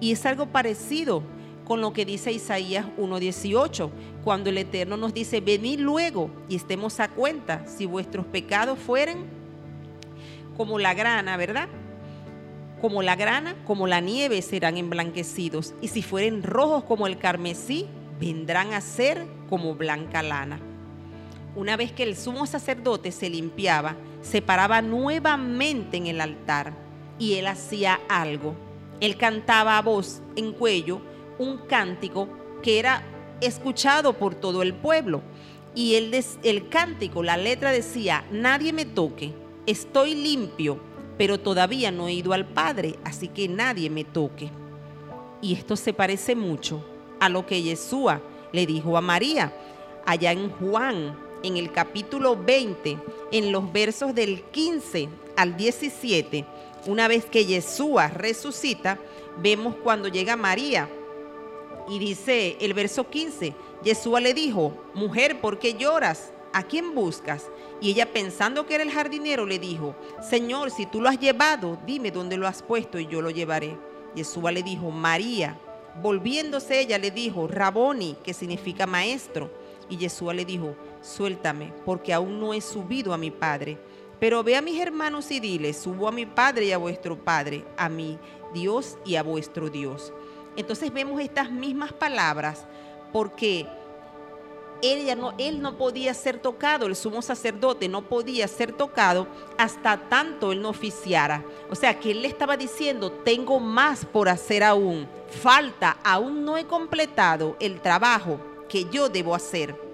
Y 0.00 0.10
es 0.10 0.26
algo 0.26 0.46
parecido 0.46 1.22
con 1.64 1.80
lo 1.80 1.92
que 1.92 2.04
dice 2.04 2.32
Isaías 2.32 2.86
1.18, 2.98 3.90
cuando 4.24 4.50
el 4.50 4.58
Eterno 4.58 4.96
nos 4.96 5.14
dice, 5.14 5.40
venid 5.40 5.80
luego 5.80 6.30
y 6.48 6.56
estemos 6.56 7.00
a 7.00 7.08
cuenta 7.08 7.66
si 7.66 7.86
vuestros 7.86 8.26
pecados 8.26 8.78
fueren 8.78 9.24
como 10.56 10.78
la 10.78 10.94
grana, 10.94 11.36
¿verdad? 11.36 11.68
Como 12.80 13.02
la 13.02 13.16
grana, 13.16 13.56
como 13.64 13.86
la 13.86 14.00
nieve 14.00 14.42
serán 14.42 14.76
emblanquecidos, 14.76 15.74
y 15.80 15.88
si 15.88 16.02
fueren 16.02 16.42
rojos 16.42 16.84
como 16.84 17.06
el 17.06 17.18
carmesí, 17.18 17.86
vendrán 18.18 18.74
a 18.74 18.80
ser 18.80 19.26
como 19.48 19.74
blanca 19.74 20.22
lana. 20.22 20.60
Una 21.54 21.76
vez 21.76 21.92
que 21.92 22.02
el 22.02 22.16
sumo 22.16 22.46
sacerdote 22.46 23.12
se 23.12 23.28
limpiaba, 23.28 23.96
se 24.22 24.40
paraba 24.40 24.80
nuevamente 24.82 25.96
en 25.96 26.06
el 26.06 26.20
altar 26.20 26.72
y 27.18 27.34
él 27.34 27.46
hacía 27.46 28.00
algo. 28.08 28.54
Él 29.00 29.16
cantaba 29.16 29.76
a 29.76 29.82
voz 29.82 30.22
en 30.36 30.52
cuello 30.52 31.02
un 31.42 31.58
cántico 31.58 32.28
que 32.62 32.78
era 32.78 33.02
escuchado 33.40 34.14
por 34.14 34.34
todo 34.34 34.62
el 34.62 34.74
pueblo. 34.74 35.22
Y 35.74 35.94
el, 35.94 36.14
el 36.42 36.68
cántico, 36.68 37.22
la 37.22 37.36
letra 37.36 37.72
decía, 37.72 38.24
nadie 38.30 38.72
me 38.72 38.84
toque, 38.84 39.32
estoy 39.66 40.14
limpio, 40.14 40.78
pero 41.16 41.40
todavía 41.40 41.90
no 41.90 42.08
he 42.08 42.12
ido 42.12 42.32
al 42.32 42.46
Padre, 42.46 42.96
así 43.04 43.28
que 43.28 43.48
nadie 43.48 43.88
me 43.90 44.04
toque. 44.04 44.50
Y 45.40 45.54
esto 45.54 45.76
se 45.76 45.92
parece 45.92 46.36
mucho 46.36 46.84
a 47.20 47.28
lo 47.28 47.46
que 47.46 47.62
Yeshua 47.62 48.20
le 48.52 48.66
dijo 48.66 48.96
a 48.96 49.00
María 49.00 49.52
allá 50.04 50.32
en 50.32 50.50
Juan 50.50 51.16
en 51.42 51.56
el 51.56 51.72
capítulo 51.72 52.36
20, 52.36 52.98
en 53.32 53.50
los 53.50 53.72
versos 53.72 54.14
del 54.14 54.42
15 54.42 55.08
al 55.36 55.56
17, 55.56 56.44
una 56.86 57.08
vez 57.08 57.24
que 57.24 57.44
Yeshua 57.44 58.08
resucita, 58.08 58.98
vemos 59.40 59.74
cuando 59.82 60.08
llega 60.08 60.36
María 60.36 60.88
y 61.88 61.98
dice 61.98 62.56
el 62.60 62.74
verso 62.74 63.08
15, 63.08 63.54
Yeshua 63.82 64.20
le 64.20 64.34
dijo, 64.34 64.72
mujer, 64.94 65.40
¿por 65.40 65.58
qué 65.58 65.74
lloras? 65.74 66.32
¿A 66.52 66.62
quién 66.62 66.94
buscas? 66.94 67.48
Y 67.80 67.90
ella 67.90 68.12
pensando 68.12 68.66
que 68.66 68.74
era 68.74 68.84
el 68.84 68.90
jardinero 68.90 69.46
le 69.46 69.58
dijo, 69.58 69.96
Señor, 70.20 70.70
si 70.70 70.86
tú 70.86 71.00
lo 71.00 71.08
has 71.08 71.18
llevado, 71.18 71.78
dime 71.86 72.10
dónde 72.10 72.36
lo 72.36 72.46
has 72.46 72.62
puesto 72.62 72.98
y 72.98 73.06
yo 73.06 73.20
lo 73.20 73.30
llevaré. 73.30 73.76
Yeshua 74.14 74.52
le 74.52 74.62
dijo, 74.62 74.90
María. 74.90 75.58
Volviéndose 76.00 76.80
ella 76.80 76.96
le 76.98 77.10
dijo, 77.10 77.48
Raboni, 77.48 78.16
que 78.22 78.32
significa 78.32 78.86
maestro. 78.86 79.50
Y 79.90 79.96
Yeshua 79.96 80.32
le 80.32 80.44
dijo, 80.44 80.74
suéltame, 81.02 81.72
porque 81.84 82.12
aún 82.12 82.40
no 82.40 82.54
he 82.54 82.60
subido 82.60 83.12
a 83.12 83.18
mi 83.18 83.30
Padre. 83.30 83.78
Pero 84.20 84.44
ve 84.44 84.56
a 84.56 84.62
mis 84.62 84.80
hermanos 84.80 85.30
y 85.32 85.40
dile, 85.40 85.72
subo 85.72 86.06
a 86.06 86.12
mi 86.12 86.26
Padre 86.26 86.66
y 86.66 86.72
a 86.72 86.78
vuestro 86.78 87.16
Padre, 87.16 87.64
a 87.76 87.88
mi 87.88 88.18
Dios 88.54 88.96
y 89.04 89.16
a 89.16 89.22
vuestro 89.22 89.68
Dios. 89.68 90.12
Entonces 90.56 90.92
vemos 90.92 91.20
estas 91.20 91.50
mismas 91.50 91.92
palabras 91.92 92.64
porque 93.12 93.66
ella 94.82 95.14
no, 95.14 95.32
él 95.38 95.62
no 95.62 95.78
podía 95.78 96.12
ser 96.12 96.38
tocado, 96.38 96.86
el 96.86 96.96
sumo 96.96 97.22
sacerdote 97.22 97.88
no 97.88 98.02
podía 98.02 98.48
ser 98.48 98.72
tocado 98.72 99.28
hasta 99.56 100.08
tanto 100.08 100.50
él 100.50 100.60
no 100.60 100.70
oficiara. 100.70 101.44
O 101.70 101.74
sea 101.74 101.98
que 101.98 102.10
él 102.10 102.22
le 102.22 102.28
estaba 102.28 102.56
diciendo, 102.56 103.12
tengo 103.12 103.60
más 103.60 104.04
por 104.04 104.28
hacer 104.28 104.64
aún, 104.64 105.06
falta, 105.40 105.98
aún 106.02 106.44
no 106.44 106.58
he 106.58 106.66
completado 106.66 107.56
el 107.60 107.80
trabajo 107.80 108.40
que 108.68 108.84
yo 108.90 109.08
debo 109.08 109.34
hacer. 109.34 109.91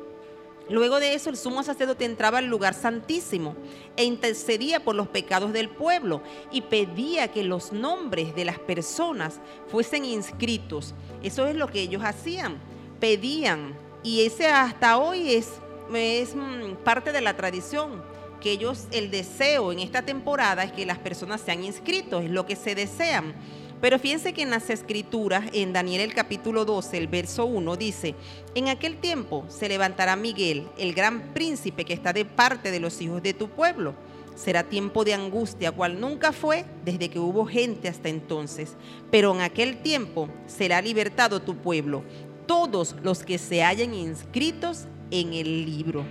Luego 0.70 1.00
de 1.00 1.14
eso, 1.14 1.30
el 1.30 1.36
sumo 1.36 1.62
sacerdote 1.62 2.04
entraba 2.04 2.38
al 2.38 2.46
lugar 2.46 2.74
santísimo 2.74 3.56
e 3.96 4.04
intercedía 4.04 4.80
por 4.80 4.94
los 4.94 5.08
pecados 5.08 5.52
del 5.52 5.70
pueblo 5.70 6.22
y 6.50 6.62
pedía 6.62 7.28
que 7.28 7.42
los 7.42 7.72
nombres 7.72 8.34
de 8.34 8.44
las 8.44 8.58
personas 8.58 9.40
fuesen 9.68 10.04
inscritos. 10.04 10.94
Eso 11.22 11.46
es 11.46 11.56
lo 11.56 11.68
que 11.68 11.80
ellos 11.80 12.02
hacían, 12.04 12.58
pedían. 13.00 13.74
Y 14.02 14.26
ese 14.26 14.46
hasta 14.46 14.98
hoy 14.98 15.34
es, 15.34 15.48
mm, 15.88 16.74
parte 16.84 17.12
de 17.12 17.22
la 17.22 17.34
tradición, 17.34 18.02
que 18.42 18.52
ellos, 18.52 18.86
el 18.92 19.10
deseo 19.10 19.72
en 19.72 19.80
esta 19.80 20.02
temporada 20.02 20.62
es 20.62 20.72
que 20.72 20.86
las 20.86 20.98
personas 20.98 21.40
sean 21.40 21.64
inscritos, 21.64 22.24
es 22.24 22.30
lo 22.30 22.46
que 22.46 22.56
se 22.56 22.74
desean. 22.74 23.34
Pero 23.80 23.98
fíjense 23.98 24.32
que 24.32 24.42
en 24.42 24.50
las 24.50 24.70
escrituras, 24.70 25.44
en 25.52 25.72
Daniel 25.72 26.00
el 26.00 26.14
capítulo 26.14 26.64
12, 26.64 26.98
el 26.98 27.06
verso 27.06 27.46
1, 27.46 27.76
dice, 27.76 28.14
en 28.54 28.68
aquel 28.68 28.96
tiempo 28.96 29.44
se 29.48 29.68
levantará 29.68 30.16
Miguel, 30.16 30.66
el 30.78 30.94
gran 30.94 31.32
príncipe 31.32 31.84
que 31.84 31.92
está 31.92 32.12
de 32.12 32.24
parte 32.24 32.72
de 32.72 32.80
los 32.80 33.00
hijos 33.00 33.22
de 33.22 33.34
tu 33.34 33.48
pueblo. 33.48 33.94
Será 34.34 34.64
tiempo 34.64 35.04
de 35.04 35.14
angustia, 35.14 35.72
cual 35.72 36.00
nunca 36.00 36.32
fue 36.32 36.64
desde 36.84 37.08
que 37.08 37.18
hubo 37.18 37.44
gente 37.46 37.88
hasta 37.88 38.08
entonces. 38.08 38.76
Pero 39.10 39.34
en 39.34 39.40
aquel 39.40 39.78
tiempo 39.82 40.28
será 40.46 40.80
libertado 40.80 41.40
tu 41.40 41.56
pueblo, 41.56 42.02
todos 42.46 42.96
los 43.02 43.24
que 43.24 43.38
se 43.38 43.62
hayan 43.62 43.94
inscritos 43.94 44.86
en 45.10 45.34
el 45.34 45.64
libro. 45.64 46.04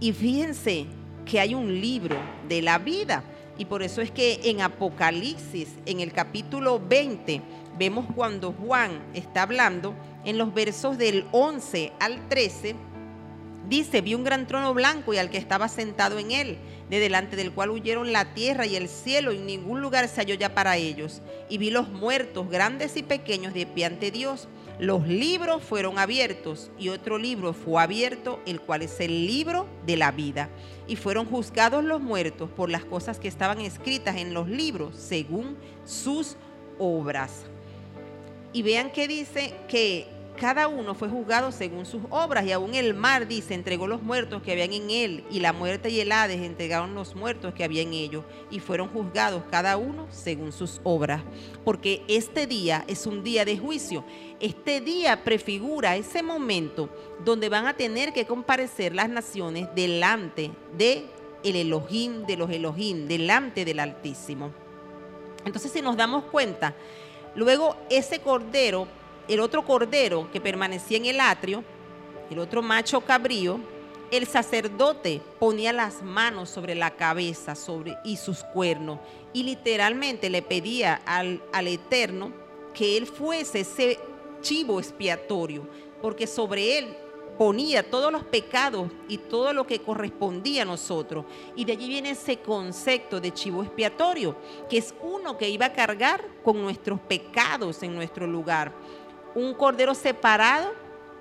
Y 0.00 0.12
fíjense 0.12 0.86
que 1.24 1.40
hay 1.40 1.54
un 1.54 1.80
libro 1.80 2.16
de 2.48 2.60
la 2.60 2.78
vida 2.78 3.24
y 3.58 3.66
por 3.66 3.82
eso 3.82 4.00
es 4.00 4.10
que 4.10 4.40
en 4.44 4.60
Apocalipsis, 4.60 5.68
en 5.86 6.00
el 6.00 6.12
capítulo 6.12 6.80
20, 6.80 7.42
vemos 7.78 8.06
cuando 8.14 8.52
Juan 8.52 9.02
está 9.14 9.42
hablando, 9.42 9.94
en 10.24 10.38
los 10.38 10.54
versos 10.54 10.98
del 10.98 11.26
11 11.32 11.92
al 12.00 12.28
13, 12.28 12.76
dice, 13.68 14.00
vi 14.00 14.14
un 14.14 14.24
gran 14.24 14.46
trono 14.46 14.74
blanco 14.74 15.14
y 15.14 15.18
al 15.18 15.30
que 15.30 15.38
estaba 15.38 15.68
sentado 15.68 16.18
en 16.18 16.30
él, 16.30 16.58
de 16.90 16.98
delante 16.98 17.36
del 17.36 17.52
cual 17.52 17.70
huyeron 17.70 18.12
la 18.12 18.34
tierra 18.34 18.66
y 18.66 18.76
el 18.76 18.88
cielo, 18.88 19.32
y 19.32 19.38
ningún 19.38 19.80
lugar 19.80 20.08
se 20.08 20.20
halló 20.20 20.34
ya 20.34 20.54
para 20.54 20.76
ellos. 20.76 21.22
Y 21.48 21.58
vi 21.58 21.70
los 21.70 21.88
muertos, 21.88 22.48
grandes 22.48 22.96
y 22.96 23.02
pequeños, 23.02 23.54
de 23.54 23.66
pie 23.66 23.86
ante 23.86 24.10
Dios. 24.10 24.48
Los 24.78 25.06
libros 25.06 25.62
fueron 25.62 25.98
abiertos 25.98 26.70
y 26.78 26.88
otro 26.88 27.18
libro 27.18 27.52
fue 27.52 27.82
abierto, 27.82 28.40
el 28.46 28.60
cual 28.60 28.82
es 28.82 28.98
el 29.00 29.26
libro 29.26 29.66
de 29.86 29.96
la 29.96 30.10
vida 30.10 30.48
y 30.86 30.96
fueron 30.96 31.26
juzgados 31.26 31.84
los 31.84 32.00
muertos 32.00 32.50
por 32.50 32.70
las 32.70 32.84
cosas 32.84 33.18
que 33.18 33.28
estaban 33.28 33.60
escritas 33.60 34.16
en 34.16 34.34
los 34.34 34.48
libros 34.48 34.96
según 34.96 35.56
sus 35.84 36.36
obras. 36.78 37.44
Y 38.52 38.62
vean 38.62 38.90
que 38.90 39.08
dice 39.08 39.54
que 39.68 40.08
cada 40.38 40.66
uno 40.66 40.94
fue 40.94 41.08
juzgado 41.08 41.52
según 41.52 41.86
sus 41.86 42.02
obras 42.10 42.44
y 42.44 42.52
aún 42.52 42.74
el 42.74 42.94
mar 42.94 43.28
dice 43.28 43.54
entregó 43.54 43.86
los 43.86 44.02
muertos 44.02 44.42
que 44.42 44.52
habían 44.52 44.72
en 44.72 44.90
él 44.90 45.24
y 45.30 45.40
la 45.40 45.52
muerte 45.52 45.90
y 45.90 46.00
el 46.00 46.10
Hades 46.10 46.40
entregaron 46.40 46.94
los 46.94 47.14
muertos 47.14 47.54
que 47.54 47.64
había 47.64 47.82
en 47.82 47.92
ellos 47.92 48.24
y 48.50 48.58
fueron 48.58 48.88
juzgados 48.88 49.44
cada 49.50 49.76
uno 49.76 50.06
según 50.10 50.52
sus 50.52 50.80
obras. 50.84 51.22
Porque 51.64 52.02
este 52.08 52.46
día 52.46 52.84
es 52.88 53.06
un 53.06 53.22
día 53.22 53.44
de 53.44 53.58
juicio. 53.58 54.04
Este 54.40 54.80
día 54.80 55.22
prefigura 55.22 55.96
ese 55.96 56.22
momento 56.22 56.88
donde 57.24 57.48
van 57.48 57.66
a 57.66 57.76
tener 57.76 58.12
que 58.12 58.26
comparecer 58.26 58.94
las 58.94 59.08
naciones 59.08 59.68
delante 59.74 60.50
de 60.76 61.04
el 61.44 61.56
Elohim 61.56 62.24
de 62.26 62.36
los 62.36 62.50
Elohim 62.50 63.06
delante 63.06 63.64
del 63.64 63.80
Altísimo. 63.80 64.50
Entonces 65.44 65.72
si 65.72 65.82
nos 65.82 65.96
damos 65.96 66.24
cuenta 66.24 66.74
luego 67.34 67.76
ese 67.90 68.20
cordero 68.20 68.86
el 69.28 69.40
otro 69.40 69.64
cordero 69.64 70.28
que 70.32 70.40
permanecía 70.40 70.98
en 70.98 71.06
el 71.06 71.20
atrio, 71.20 71.64
el 72.30 72.38
otro 72.38 72.62
macho 72.62 73.00
cabrío, 73.00 73.60
el 74.10 74.26
sacerdote 74.26 75.22
ponía 75.38 75.72
las 75.72 76.02
manos 76.02 76.50
sobre 76.50 76.74
la 76.74 76.90
cabeza 76.90 77.54
sobre, 77.54 77.96
y 78.04 78.16
sus 78.16 78.44
cuernos 78.44 78.98
y 79.32 79.42
literalmente 79.42 80.30
le 80.30 80.42
pedía 80.42 81.00
al, 81.06 81.42
al 81.52 81.68
Eterno 81.68 82.32
que 82.74 82.96
él 82.96 83.06
fuese 83.06 83.60
ese 83.60 83.98
chivo 84.40 84.80
expiatorio, 84.80 85.66
porque 86.00 86.26
sobre 86.26 86.78
él 86.78 86.96
ponía 87.38 87.88
todos 87.88 88.12
los 88.12 88.24
pecados 88.24 88.90
y 89.08 89.18
todo 89.18 89.52
lo 89.52 89.66
que 89.66 89.80
correspondía 89.80 90.62
a 90.62 90.66
nosotros. 90.66 91.24
Y 91.56 91.64
de 91.64 91.72
allí 91.72 91.88
viene 91.88 92.10
ese 92.10 92.38
concepto 92.38 93.20
de 93.20 93.32
chivo 93.32 93.62
expiatorio, 93.62 94.36
que 94.68 94.78
es 94.78 94.94
uno 95.00 95.38
que 95.38 95.48
iba 95.48 95.66
a 95.66 95.72
cargar 95.72 96.24
con 96.44 96.60
nuestros 96.60 97.00
pecados 97.00 97.82
en 97.82 97.94
nuestro 97.94 98.26
lugar 98.26 98.72
un 99.34 99.54
cordero 99.54 99.94
separado 99.94 100.72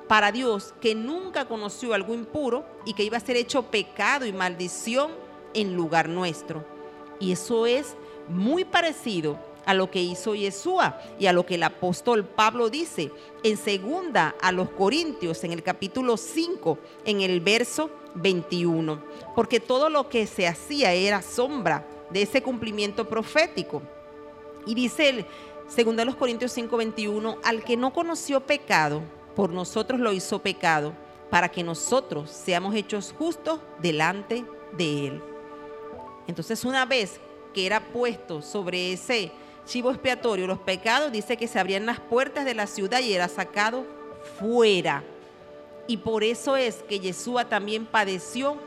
para 0.08 0.32
Dios 0.32 0.74
que 0.82 0.94
nunca 0.94 1.46
conoció 1.46 1.94
algo 1.94 2.14
impuro 2.14 2.66
y 2.86 2.94
que 2.94 3.04
iba 3.04 3.18
a 3.18 3.22
ser 3.22 3.38
hecho 3.38 3.64
pecado 3.64 4.26
y 4.26 4.34
maldición 4.34 5.12
en 5.54 5.76
lugar 5.76 6.10
nuestro. 6.10 6.66
Y 7.20 7.32
eso 7.32 7.66
es 7.66 7.96
muy 8.28 8.66
parecido 8.66 9.40
a 9.66 9.74
lo 9.74 9.92
que 9.92 10.02
hizo 10.02 10.36
Yeshua 10.36 11.00
y 11.20 11.28
a 11.28 11.34
lo 11.34 11.46
que 11.46 11.56
el 11.56 11.64
apóstol 11.64 12.26
Pablo 12.26 12.70
dice 12.70 13.12
en 13.44 13.58
segunda 13.58 14.36
a 14.42 14.52
los 14.52 14.70
Corintios 14.72 15.44
en 15.44 15.52
el 15.52 15.64
capítulo 15.64 16.18
5 16.18 16.80
en 17.06 17.22
el 17.22 17.40
verso 17.42 17.90
21, 18.16 19.02
porque 19.36 19.60
todo 19.60 19.90
lo 19.90 20.10
que 20.10 20.28
se 20.28 20.48
hacía 20.48 20.94
era 20.94 21.22
sombra 21.22 21.88
de 22.10 22.24
ese 22.24 22.42
cumplimiento 22.42 23.08
profético. 23.08 23.82
Y 24.66 24.76
dice 24.76 25.10
él, 25.10 25.26
Segunda 25.74 26.04
los 26.04 26.18
Corintios 26.18 26.52
5:21, 26.52 27.38
al 27.46 27.64
que 27.64 27.78
no 27.78 27.94
conoció 27.94 28.42
pecado, 28.42 29.02
por 29.38 29.52
nosotros 29.52 30.02
lo 30.02 30.12
hizo 30.12 30.40
pecado, 30.40 30.92
para 31.30 31.48
que 31.48 31.64
nosotros 31.64 32.30
seamos 32.30 32.76
hechos 32.76 33.16
justos 33.18 33.62
delante 33.82 34.44
de 34.74 35.08
él. 35.08 35.24
Entonces, 36.28 36.66
una 36.66 36.86
vez 36.86 37.22
que 37.54 37.66
era 37.66 37.80
puesto 37.80 38.42
sobre 38.42 38.92
ese 38.92 39.32
chivo 39.66 39.92
expiatorio 39.92 40.46
los 40.46 40.60
pecados, 40.60 41.10
dice 41.10 41.38
que 41.38 41.48
se 41.48 41.58
abrían 41.58 41.86
las 41.86 42.02
puertas 42.02 42.44
de 42.44 42.54
la 42.54 42.68
ciudad 42.68 43.00
y 43.00 43.14
era 43.14 43.30
sacado 43.30 43.86
fuera. 44.40 45.06
Y 45.88 45.98
por 45.98 46.26
eso 46.26 46.58
es 46.58 46.84
que 46.84 47.00
Yeshua 47.00 47.46
también 47.46 47.86
padeció 47.86 48.58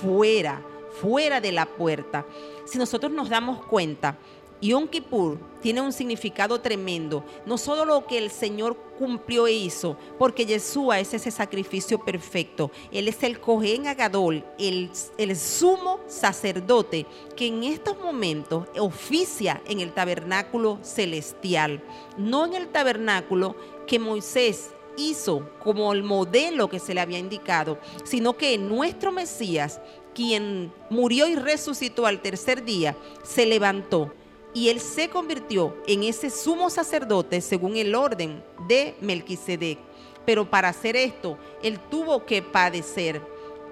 fuera, 0.00 0.60
fuera 1.00 1.40
de 1.40 1.52
la 1.52 1.66
puerta. 1.66 2.26
Si 2.64 2.78
nosotros 2.78 3.12
nos 3.12 3.28
damos 3.28 3.64
cuenta, 3.64 4.16
Yom 4.60 4.88
Kippur 4.88 5.38
tiene 5.62 5.80
un 5.80 5.92
significado 5.92 6.60
tremendo, 6.60 7.24
no 7.46 7.58
solo 7.58 7.84
lo 7.84 8.06
que 8.06 8.18
el 8.18 8.30
Señor 8.30 8.76
cumplió 8.98 9.46
e 9.46 9.52
hizo, 9.52 9.96
porque 10.18 10.46
Yeshua 10.46 10.98
es 10.98 11.14
ese 11.14 11.30
sacrificio 11.30 11.98
perfecto. 12.00 12.72
Él 12.90 13.06
es 13.06 13.22
el 13.22 13.40
Cohen 13.40 13.86
Agadol, 13.86 14.44
el, 14.58 14.90
el 15.16 15.36
sumo 15.36 16.00
sacerdote 16.08 17.06
que 17.36 17.46
en 17.46 17.62
estos 17.62 18.00
momentos 18.00 18.66
oficia 18.78 19.62
en 19.66 19.78
el 19.78 19.92
tabernáculo 19.92 20.78
celestial, 20.82 21.80
no 22.16 22.46
en 22.46 22.54
el 22.54 22.68
tabernáculo 22.68 23.54
que 23.86 24.00
Moisés 24.00 24.70
hizo 24.96 25.48
como 25.62 25.92
el 25.92 26.02
modelo 26.02 26.68
que 26.68 26.80
se 26.80 26.94
le 26.94 27.00
había 27.00 27.20
indicado, 27.20 27.78
sino 28.04 28.36
que 28.36 28.58
nuestro 28.58 29.12
Mesías, 29.12 29.80
quien 30.14 30.72
murió 30.90 31.28
y 31.28 31.36
resucitó 31.36 32.06
al 32.06 32.20
tercer 32.20 32.64
día, 32.64 32.96
se 33.22 33.46
levantó 33.46 34.12
y 34.54 34.68
él 34.68 34.80
se 34.80 35.08
convirtió 35.08 35.76
en 35.86 36.02
ese 36.02 36.30
sumo 36.30 36.70
sacerdote 36.70 37.40
según 37.40 37.76
el 37.76 37.94
orden 37.94 38.42
de 38.66 38.94
Melquisedec. 39.00 39.78
pero 40.24 40.48
para 40.48 40.68
hacer 40.68 40.94
esto, 40.94 41.38
Él 41.62 41.80
tuvo 41.90 42.26
que 42.26 42.42
padecer. 42.42 43.22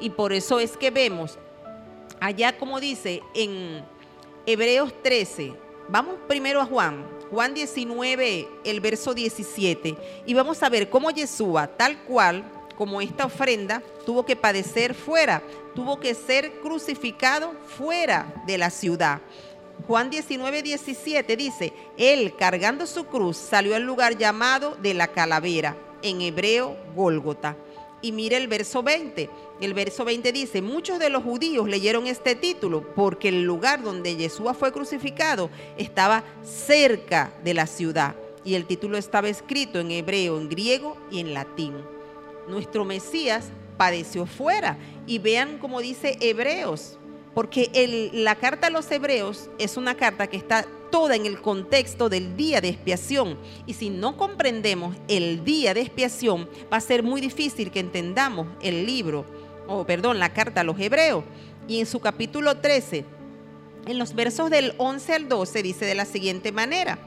Y 0.00 0.08
por 0.08 0.32
eso 0.32 0.58
es 0.58 0.74
que 0.74 0.90
vemos 0.90 1.38
allá 2.18 2.56
como 2.56 2.80
dice 2.80 3.22
en 3.34 3.84
Hebreos 4.46 4.92
13, 5.02 5.52
vamos 5.88 6.16
primero 6.26 6.60
a 6.60 6.64
Juan, 6.64 7.06
Juan 7.30 7.52
19, 7.52 8.48
el 8.64 8.80
verso 8.80 9.12
17, 9.12 9.96
y 10.24 10.34
vamos 10.34 10.62
a 10.62 10.68
ver 10.68 10.88
cómo 10.88 11.10
Yeshua, 11.10 11.66
tal 11.66 12.02
cual 12.04 12.44
como 12.76 13.00
esta 13.00 13.26
ofrenda, 13.26 13.82
tuvo 14.04 14.24
que 14.24 14.36
padecer 14.36 14.94
fuera, 14.94 15.42
tuvo 15.74 15.98
que 15.98 16.14
ser 16.14 16.60
crucificado 16.60 17.52
fuera 17.76 18.32
de 18.46 18.58
la 18.58 18.70
ciudad. 18.70 19.20
Juan 19.86 20.10
19, 20.10 20.62
17 20.62 21.36
dice, 21.36 21.72
Él 21.96 22.34
cargando 22.36 22.86
su 22.86 23.04
cruz 23.06 23.36
salió 23.36 23.76
al 23.76 23.84
lugar 23.84 24.18
llamado 24.18 24.76
de 24.82 24.94
la 24.94 25.08
calavera, 25.08 25.76
en 26.02 26.20
hebreo 26.20 26.76
Gólgota. 26.96 27.56
Y 28.02 28.12
mire 28.12 28.36
el 28.36 28.48
verso 28.48 28.82
20. 28.82 29.30
El 29.60 29.74
verso 29.74 30.04
20 30.04 30.32
dice, 30.32 30.60
muchos 30.60 30.98
de 30.98 31.08
los 31.08 31.22
judíos 31.22 31.68
leyeron 31.68 32.06
este 32.06 32.34
título 32.34 32.82
porque 32.94 33.28
el 33.28 33.44
lugar 33.44 33.82
donde 33.82 34.16
Yeshua 34.16 34.54
fue 34.54 34.72
crucificado 34.72 35.50
estaba 35.78 36.24
cerca 36.44 37.32
de 37.42 37.54
la 37.54 37.66
ciudad. 37.66 38.14
Y 38.44 38.54
el 38.54 38.66
título 38.66 38.98
estaba 38.98 39.28
escrito 39.28 39.80
en 39.80 39.90
hebreo, 39.90 40.38
en 40.38 40.48
griego 40.48 40.96
y 41.10 41.20
en 41.20 41.32
latín. 41.32 41.74
Nuestro 42.48 42.84
Mesías 42.84 43.48
padeció 43.76 44.26
fuera. 44.26 44.78
Y 45.06 45.18
vean 45.18 45.58
cómo 45.58 45.80
dice 45.80 46.18
Hebreos, 46.20 46.98
porque 47.36 48.10
la 48.14 48.36
carta 48.36 48.68
a 48.68 48.70
los 48.70 48.90
Hebreos 48.90 49.50
es 49.58 49.76
una 49.76 49.94
carta 49.94 50.26
que 50.26 50.38
está 50.38 50.66
toda 50.90 51.16
en 51.16 51.26
el 51.26 51.42
contexto 51.42 52.08
del 52.08 52.34
día 52.34 52.62
de 52.62 52.70
expiación. 52.70 53.36
Y 53.66 53.74
si 53.74 53.90
no 53.90 54.16
comprendemos 54.16 54.96
el 55.06 55.44
día 55.44 55.74
de 55.74 55.82
expiación, 55.82 56.48
va 56.72 56.78
a 56.78 56.80
ser 56.80 57.02
muy 57.02 57.20
difícil 57.20 57.70
que 57.70 57.80
entendamos 57.80 58.46
el 58.62 58.86
libro, 58.86 59.26
o 59.68 59.84
perdón, 59.84 60.18
la 60.18 60.32
carta 60.32 60.62
a 60.62 60.64
los 60.64 60.80
Hebreos. 60.80 61.24
Y 61.68 61.78
en 61.78 61.84
su 61.84 62.00
capítulo 62.00 62.56
13, 62.56 63.04
en 63.86 63.98
los 63.98 64.14
versos 64.14 64.48
del 64.48 64.72
11 64.78 65.12
al 65.12 65.28
12, 65.28 65.62
dice 65.62 65.84
de 65.84 65.94
la 65.94 66.06
siguiente 66.06 66.52
manera. 66.52 66.98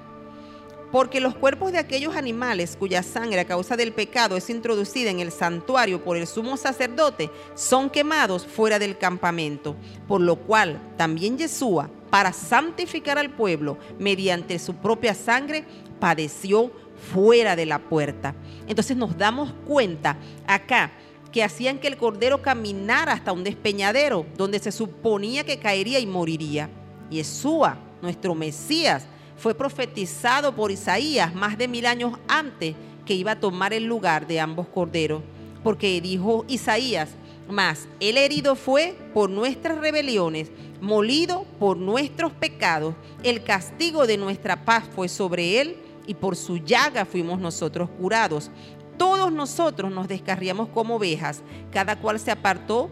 Porque 0.92 1.20
los 1.20 1.36
cuerpos 1.36 1.72
de 1.72 1.78
aquellos 1.78 2.16
animales 2.16 2.76
cuya 2.78 3.04
sangre 3.04 3.42
a 3.42 3.46
causa 3.46 3.78
del 3.78 3.94
pecado 3.94 4.38
es 4.38 4.50
introducida 4.50 5.12
en 5.12 5.20
el 5.20 5.32
santuario 5.32 6.04
por 6.04 6.18
el 6.18 6.26
sumo 6.26 6.58
sacerdote 6.58 7.30
son 7.54 7.90
quemados 7.90 8.48
fuera 8.48 8.80
del 8.80 8.98
campamento, 8.98 9.76
por 10.08 10.22
lo 10.22 10.36
cual 10.38 10.82
también 10.98 11.38
Yeshua, 11.38 11.90
para 12.10 12.34
santificar 12.34 13.20
al 13.20 13.30
pueblo 13.30 13.78
mediante 14.00 14.58
su 14.58 14.76
propia 14.76 15.14
sangre, 15.14 15.64
padeció 16.00 16.72
fuera 17.14 17.56
de 17.56 17.66
la 17.66 17.80
puerta. 17.80 18.36
Entonces 18.68 18.98
nos 18.98 19.18
damos 19.18 19.54
cuenta 19.68 20.18
acá 20.48 20.92
que 21.32 21.44
hacían 21.44 21.78
que 21.78 21.88
el 21.88 21.98
cordero 21.98 22.42
caminara 22.42 23.14
hasta 23.14 23.32
un 23.32 23.44
despeñadero 23.44 24.26
donde 24.36 24.60
se 24.60 24.72
suponía 24.72 25.44
que 25.44 25.60
caería 25.60 26.00
y 26.00 26.08
moriría. 26.08 26.70
Yeshua, 27.10 27.78
nuestro 28.02 28.34
Mesías, 28.36 29.06
fue 29.40 29.56
profetizado 29.56 30.54
por 30.54 30.70
Isaías 30.72 31.34
más 31.34 31.58
de 31.58 31.68
mil 31.68 31.86
años 31.86 32.20
antes 32.28 32.76
que 33.06 33.14
iba 33.16 33.32
a 33.32 33.40
tomar 33.40 33.74
el 33.74 33.86
lugar 33.86 34.28
de 34.28 34.40
ambos 34.40 34.68
corderos. 34.68 35.24
Porque 35.64 36.00
dijo 36.02 36.46
Isaías, 36.48 37.10
mas 37.50 37.88
el 38.00 38.18
herido 38.18 38.56
fue 38.56 38.96
por 39.14 39.30
nuestras 39.30 39.80
rebeliones, 39.80 40.52
molido 40.82 41.46
por 41.58 41.78
nuestros 41.78 42.32
pecados. 42.34 42.94
El 43.24 43.44
castigo 43.44 44.06
de 44.06 44.18
nuestra 44.18 44.64
paz 44.64 44.84
fue 44.94 45.10
sobre 45.10 45.60
él 45.60 45.78
y 46.06 46.14
por 46.14 46.36
su 46.36 46.58
llaga 46.58 47.06
fuimos 47.06 47.40
nosotros 47.40 47.90
curados. 48.00 48.52
Todos 48.98 49.32
nosotros 49.32 49.92
nos 49.92 50.08
descarriamos 50.08 50.68
como 50.70 50.96
ovejas, 50.96 51.42
cada 51.72 52.00
cual 52.00 52.20
se 52.20 52.32
apartó 52.32 52.90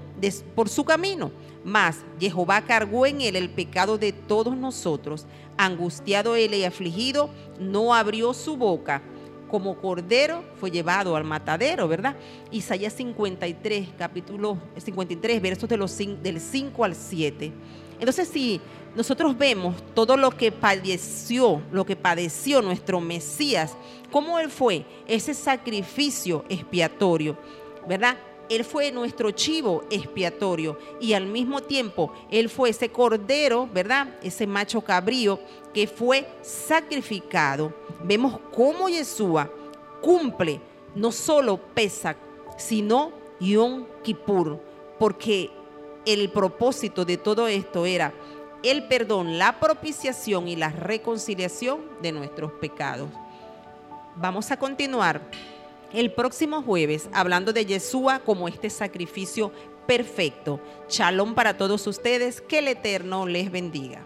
por 0.55 0.69
su 0.69 0.85
camino. 0.85 1.31
Mas 1.63 1.97
Jehová 2.19 2.61
cargó 2.61 3.05
en 3.05 3.19
él 3.21 3.35
el 3.35 3.49
pecado 3.49 3.97
de 3.97 4.13
todos 4.13 4.55
nosotros. 4.55 5.25
Angustiado 5.57 6.35
él 6.35 6.53
y 6.53 6.63
afligido, 6.63 7.29
no 7.59 7.93
abrió 7.93 8.33
su 8.33 8.57
boca. 8.57 9.01
Como 9.49 9.77
cordero 9.77 10.43
fue 10.59 10.71
llevado 10.71 11.15
al 11.15 11.23
matadero, 11.23 11.87
¿verdad? 11.87 12.15
Isaías 12.51 12.93
53, 12.93 13.89
capítulo 13.97 14.57
53, 14.77 15.41
versos 15.41 15.69
de 15.69 15.77
los 15.77 15.97
del 15.97 16.41
5 16.41 16.83
al 16.83 16.95
7. 16.95 17.53
Entonces, 17.99 18.27
si 18.27 18.61
nosotros 18.95 19.37
vemos 19.37 19.75
todo 19.93 20.17
lo 20.17 20.31
que 20.31 20.51
padeció, 20.51 21.61
lo 21.71 21.85
que 21.85 21.95
padeció 21.95 22.61
nuestro 22.61 22.99
Mesías, 22.99 23.75
cómo 24.11 24.39
Él 24.39 24.49
fue 24.49 24.85
ese 25.07 25.33
sacrificio 25.33 26.43
expiatorio, 26.49 27.37
¿verdad? 27.87 28.17
Él 28.49 28.63
fue 28.63 28.91
nuestro 28.91 29.31
chivo 29.31 29.83
expiatorio 29.89 30.77
y 31.01 31.13
al 31.13 31.25
mismo 31.25 31.61
tiempo 31.61 32.13
Él 32.31 32.49
fue 32.49 32.69
ese 32.69 32.89
cordero, 32.89 33.67
¿verdad? 33.73 34.15
Ese 34.23 34.47
macho 34.47 34.81
cabrío 34.81 35.39
que 35.73 35.87
fue 35.87 36.27
sacrificado. 36.41 37.73
Vemos 38.03 38.39
cómo 38.55 38.89
Yeshua 38.89 39.51
cumple 40.01 40.61
no 40.95 41.11
solo 41.11 41.57
Pesach, 41.57 42.17
sino 42.57 43.11
Yom 43.39 43.85
Kippur, 44.03 44.59
porque 44.97 45.51
el 46.05 46.31
propósito 46.31 47.05
de 47.05 47.17
todo 47.17 47.47
esto 47.47 47.85
era 47.85 48.13
el 48.63 48.87
perdón, 48.87 49.37
la 49.37 49.59
propiciación 49.59 50.47
y 50.47 50.55
la 50.55 50.69
reconciliación 50.69 51.81
de 52.01 52.11
nuestros 52.11 52.51
pecados. 52.53 53.09
Vamos 54.15 54.49
a 54.49 54.57
continuar 54.57 55.21
el 55.93 56.11
próximo 56.11 56.61
jueves 56.61 57.09
hablando 57.13 57.53
de 57.53 57.65
Yeshua 57.65 58.19
como 58.19 58.47
este 58.47 58.69
sacrificio 58.69 59.51
perfecto. 59.85 60.59
Shalom 60.89 61.33
para 61.33 61.57
todos 61.57 61.87
ustedes, 61.87 62.41
que 62.41 62.59
el 62.59 62.67
Eterno 62.67 63.25
les 63.25 63.51
bendiga. 63.51 64.05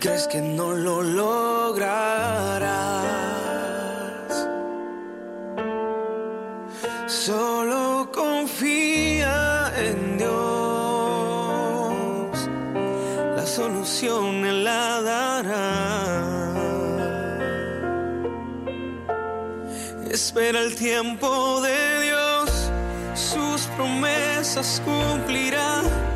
crees 0.00 0.26
que 0.26 0.40
no 0.40 0.72
lo 0.72 1.02
lograrás. 1.02 1.90
Solo 7.06 8.10
confía 8.12 9.70
en 9.76 10.16
Dios, 10.18 10.30
la 13.36 13.46
solución 13.46 14.46
Él 14.46 14.64
la 14.64 15.02
dará. 15.02 16.56
Espera 20.10 20.60
el 20.60 20.74
tiempo 20.74 21.60
de 21.60 22.00
Dios, 22.06 22.72
sus 23.14 23.66
promesas 23.76 24.80
cumplirá. 24.84 26.09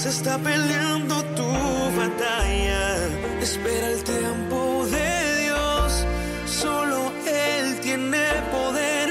Se 0.00 0.10
está 0.10 0.38
peleando 0.38 1.24
tu 1.38 1.50
batalla. 1.98 2.82
Espera 3.42 3.88
el 3.90 4.04
tiempo 4.04 4.86
de 4.86 5.42
Dios, 5.42 6.06
solo 6.46 7.10
Él 7.26 7.80
tiene 7.80 8.26
poder 8.52 9.08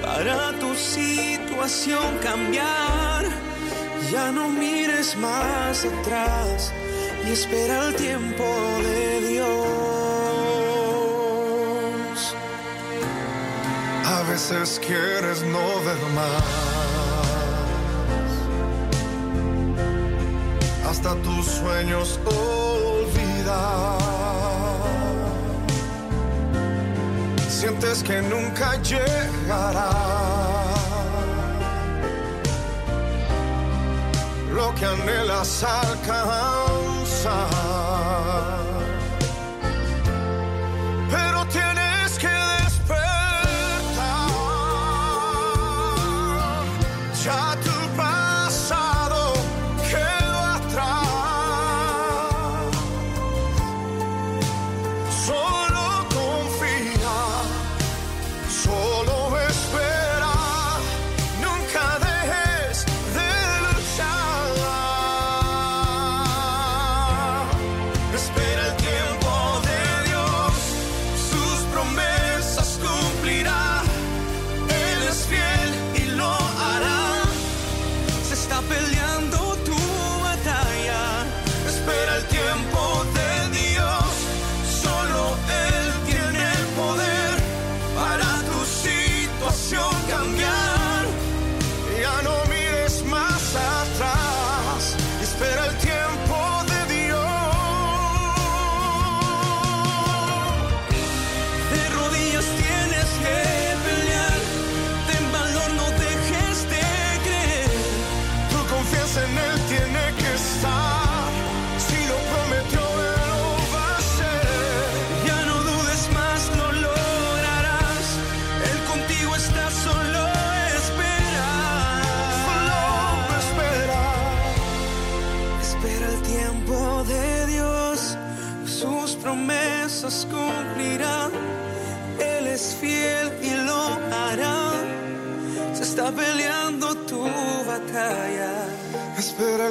para 0.00 0.58
tu 0.58 0.74
situación 0.74 2.18
cambiar. 2.22 3.26
Ya 4.10 4.32
no 4.32 4.48
mires 4.48 5.14
más 5.18 5.84
atrás 5.84 6.72
y 7.26 7.32
espera 7.32 7.88
el 7.88 7.94
tiempo 7.96 8.44
de 8.88 9.28
Dios. 9.28 9.92
veces 14.32 14.80
quieres 14.86 15.42
no 15.42 15.64
ver 15.84 16.00
más. 16.14 16.71
Tus 21.42 21.52
sueños 21.52 22.20
olvidar. 22.24 23.98
Sientes 27.48 28.02
que 28.02 28.22
nunca 28.22 28.76
llegará. 28.82 29.90
Lo 34.54 34.74
que 34.74 34.86
anhelas 34.86 35.64
alcanzar. 35.64 37.42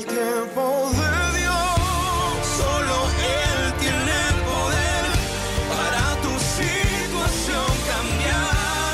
El 0.02 0.08
tiempo 0.08 0.89
de 0.93 1.39
Dios. 1.39 2.47
Solo 2.58 2.95
Él 3.20 3.74
tiene 3.80 4.20
poder 4.49 5.06
para 5.72 6.04
tu 6.24 6.34
situación 6.60 7.70
cambiar. 7.91 8.93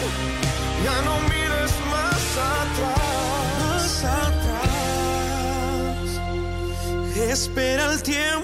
Ya 0.83 0.97
no 1.05 1.15
mires 1.29 1.73
más 1.93 2.23
atrás. 2.59 3.57
Más 3.63 3.93
atrás. 4.25 6.07
Espera 7.31 7.83
el 7.93 7.99
tiempo 8.03 8.36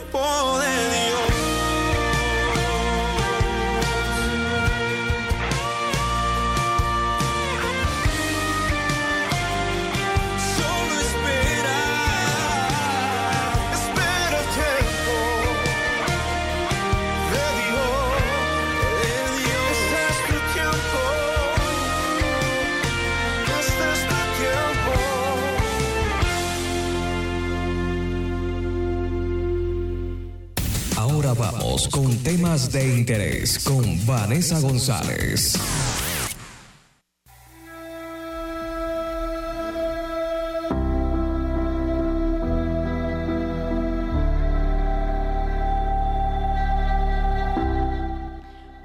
con 32.03 32.17
temas 32.17 32.69
de 32.69 32.97
interés 32.97 33.63
con 33.63 33.83
Vanessa 34.05 34.59
González. 34.59 35.57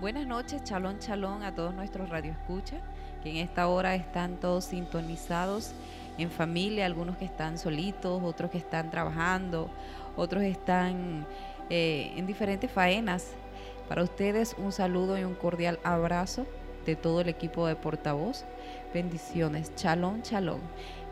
Buenas 0.01 0.27
noches, 0.29 0.63
chalón, 0.63 1.01
chalón 1.01 1.43
a 1.43 1.53
todos 1.53 1.75
nuestros 1.75 2.09
radioescuchas, 2.09 2.81
que 3.25 3.31
en 3.31 3.37
esta 3.39 3.67
hora 3.67 3.97
están 3.97 4.37
todos 4.37 4.67
sintonizados 4.67 5.73
en 6.19 6.31
familia, 6.31 6.87
algunos 6.87 7.17
que 7.17 7.25
están 7.25 7.59
solitos, 7.59 8.23
otros 8.23 8.53
que 8.53 8.59
están 8.59 8.93
trabajando, 8.93 9.71
otros 10.17 10.45
están 10.45 11.27
eh, 11.71 12.13
en 12.17 12.27
diferentes 12.27 12.71
faenas. 12.71 13.33
Para 13.89 14.03
ustedes 14.03 14.55
un 14.59 14.73
saludo 14.73 15.19
y 15.19 15.25
un 15.25 15.35
cordial 15.35 15.79
abrazo 15.83 16.47
de 16.85 16.97
todo 16.97 17.21
el 17.21 17.29
equipo 17.29 17.67
de 17.67 17.77
portavoz. 17.77 18.45
Bendiciones, 18.93 19.75
chalón, 19.77 20.23
chalón. 20.23 20.61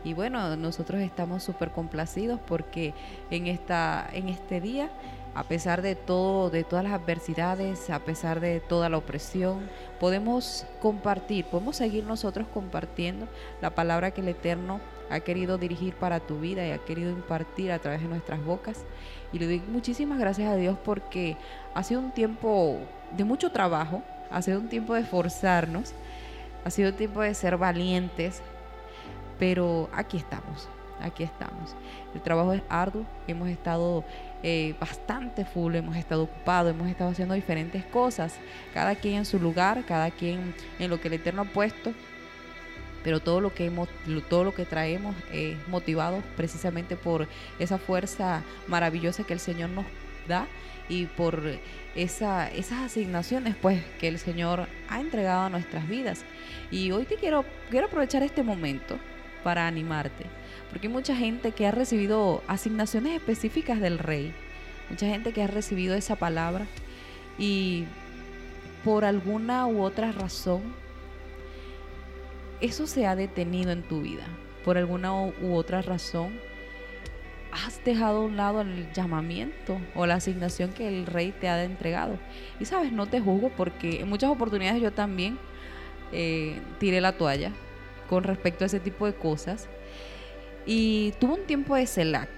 Y 0.03 0.13
bueno, 0.13 0.55
nosotros 0.55 1.01
estamos 1.01 1.43
súper 1.43 1.71
complacidos 1.71 2.39
porque 2.47 2.93
en, 3.31 3.47
esta, 3.47 4.07
en 4.13 4.29
este 4.29 4.61
día 4.61 4.89
a 5.37 5.43
pesar 5.43 5.83
de 5.83 5.93
todo, 5.93 6.49
de 6.49 6.63
todas 6.63 6.83
las 6.83 6.93
adversidades, 6.93 7.91
a 7.91 7.99
pesar 7.99 8.39
de 8.39 8.59
toda 8.59 8.89
la 8.89 8.97
opresión, 8.97 9.69
podemos 9.99 10.65
compartir, 10.81 11.45
podemos 11.45 11.75
seguir 11.75 12.05
nosotros 12.05 12.47
compartiendo 12.51 13.27
la 13.61 13.69
palabra 13.75 14.09
que 14.09 14.21
el 14.21 14.29
Eterno 14.29 14.79
ha 15.11 15.19
querido 15.19 15.59
dirigir 15.59 15.93
para 15.93 16.19
tu 16.19 16.39
vida 16.39 16.65
y 16.65 16.71
ha 16.71 16.79
querido 16.79 17.11
impartir 17.11 17.71
a 17.71 17.77
través 17.77 18.01
de 18.01 18.07
nuestras 18.07 18.43
bocas. 18.43 18.83
Y 19.33 19.39
le 19.39 19.45
doy 19.45 19.61
muchísimas 19.71 20.19
gracias 20.19 20.49
a 20.49 20.55
Dios 20.55 20.77
porque 20.83 21.37
ha 21.73 21.83
sido 21.83 21.99
un 21.99 22.11
tiempo 22.11 22.79
de 23.15 23.23
mucho 23.23 23.51
trabajo, 23.51 24.03
ha 24.31 24.41
sido 24.41 24.59
un 24.59 24.69
tiempo 24.69 24.93
de 24.93 25.01
esforzarnos, 25.01 25.93
ha 26.63 26.69
sido 26.69 26.91
un 26.91 26.95
tiempo 26.95 27.21
de 27.21 27.33
ser 27.33 27.57
valientes, 27.57 28.41
pero 29.39 29.89
aquí 29.93 30.17
estamos, 30.17 30.69
aquí 31.01 31.23
estamos. 31.23 31.75
El 32.13 32.21
trabajo 32.21 32.53
es 32.53 32.61
arduo, 32.69 33.05
hemos 33.27 33.49
estado 33.49 34.03
eh, 34.43 34.75
bastante 34.79 35.45
full, 35.45 35.75
hemos 35.75 35.95
estado 35.97 36.23
ocupados, 36.23 36.71
hemos 36.71 36.87
estado 36.87 37.11
haciendo 37.11 37.33
diferentes 37.33 37.83
cosas, 37.85 38.35
cada 38.73 38.95
quien 38.95 39.15
en 39.15 39.25
su 39.25 39.39
lugar, 39.39 39.83
cada 39.85 40.11
quien 40.11 40.55
en 40.79 40.89
lo 40.89 40.99
que 40.99 41.09
el 41.09 41.15
Eterno 41.15 41.43
ha 41.43 41.45
puesto, 41.45 41.93
pero 43.07 43.21
todo 43.21 43.39
lo 43.39 43.53
que 43.53 43.63
hemos, 43.63 43.87
todo 44.27 44.43
lo 44.43 44.53
que 44.53 44.65
traemos 44.65 45.15
es 45.31 45.55
motivado 45.69 46.21
precisamente 46.35 46.97
por 46.97 47.25
esa 47.57 47.77
fuerza 47.77 48.43
maravillosa 48.67 49.23
que 49.23 49.31
el 49.31 49.39
Señor 49.39 49.69
nos 49.69 49.85
da 50.27 50.45
y 50.89 51.05
por 51.05 51.41
esa, 51.95 52.51
esas 52.51 52.83
asignaciones 52.83 53.55
pues 53.55 53.81
que 54.01 54.09
el 54.09 54.19
Señor 54.19 54.67
ha 54.89 54.99
entregado 54.99 55.43
a 55.43 55.49
nuestras 55.49 55.87
vidas. 55.87 56.25
Y 56.69 56.91
hoy 56.91 57.05
te 57.05 57.15
quiero, 57.15 57.45
quiero 57.69 57.87
aprovechar 57.87 58.23
este 58.23 58.43
momento 58.43 58.97
para 59.41 59.67
animarte, 59.67 60.25
porque 60.69 60.87
hay 60.87 60.93
mucha 60.93 61.15
gente 61.15 61.53
que 61.53 61.65
ha 61.65 61.71
recibido 61.71 62.43
asignaciones 62.49 63.13
específicas 63.13 63.79
del 63.79 63.99
Rey, 63.99 64.33
mucha 64.89 65.05
gente 65.05 65.31
que 65.31 65.43
ha 65.43 65.47
recibido 65.47 65.95
esa 65.95 66.17
palabra 66.17 66.65
y 67.39 67.85
por 68.83 69.05
alguna 69.05 69.65
u 69.65 69.81
otra 69.81 70.11
razón 70.11 70.86
eso 72.61 72.87
se 72.87 73.05
ha 73.05 73.15
detenido 73.15 73.71
en 73.71 73.83
tu 73.83 74.01
vida, 74.01 74.25
por 74.63 74.77
alguna 74.77 75.13
u 75.13 75.53
otra 75.53 75.81
razón 75.81 76.31
has 77.51 77.83
dejado 77.83 78.19
a 78.19 78.25
un 78.25 78.37
lado 78.37 78.61
el 78.61 78.91
llamamiento 78.93 79.79
o 79.95 80.05
la 80.05 80.15
asignación 80.15 80.71
que 80.71 80.87
el 80.87 81.05
rey 81.05 81.31
te 81.31 81.47
ha 81.47 81.63
entregado. 81.63 82.17
Y 82.59 82.65
sabes, 82.65 82.91
no 82.91 83.07
te 83.07 83.19
juzgo 83.19 83.49
porque 83.49 84.01
en 84.01 84.09
muchas 84.09 84.29
oportunidades 84.29 84.81
yo 84.81 84.91
también 84.91 85.37
eh, 86.11 86.59
tiré 86.79 87.01
la 87.01 87.13
toalla 87.13 87.51
con 88.09 88.23
respecto 88.23 88.63
a 88.63 88.67
ese 88.67 88.79
tipo 88.79 89.05
de 89.05 89.13
cosas. 89.13 89.67
Y 90.65 91.13
tuve 91.19 91.33
un 91.33 91.45
tiempo 91.45 91.75
de 91.75 91.87
CELAC. 91.87 92.29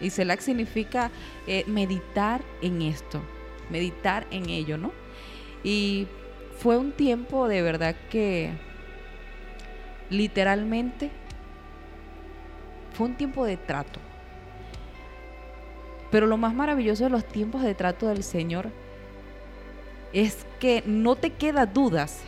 Y 0.00 0.10
CELAC 0.10 0.40
significa 0.40 1.10
eh, 1.46 1.64
meditar 1.66 2.42
en 2.62 2.82
esto, 2.82 3.20
meditar 3.70 4.26
en 4.30 4.48
ello, 4.48 4.78
¿no? 4.78 4.92
Y 5.64 6.06
fue 6.58 6.76
un 6.76 6.92
tiempo 6.92 7.48
de 7.48 7.62
verdad 7.62 7.96
que 8.10 8.52
literalmente 10.10 11.10
fue 12.92 13.06
un 13.06 13.14
tiempo 13.14 13.44
de 13.44 13.56
trato. 13.56 14.00
Pero 16.10 16.26
lo 16.26 16.36
más 16.36 16.54
maravilloso 16.54 17.04
de 17.04 17.10
los 17.10 17.26
tiempos 17.26 17.62
de 17.62 17.74
trato 17.74 18.08
del 18.08 18.22
Señor 18.22 18.70
es 20.12 20.46
que 20.58 20.82
no 20.86 21.16
te 21.16 21.30
queda 21.30 21.66
dudas 21.66 22.22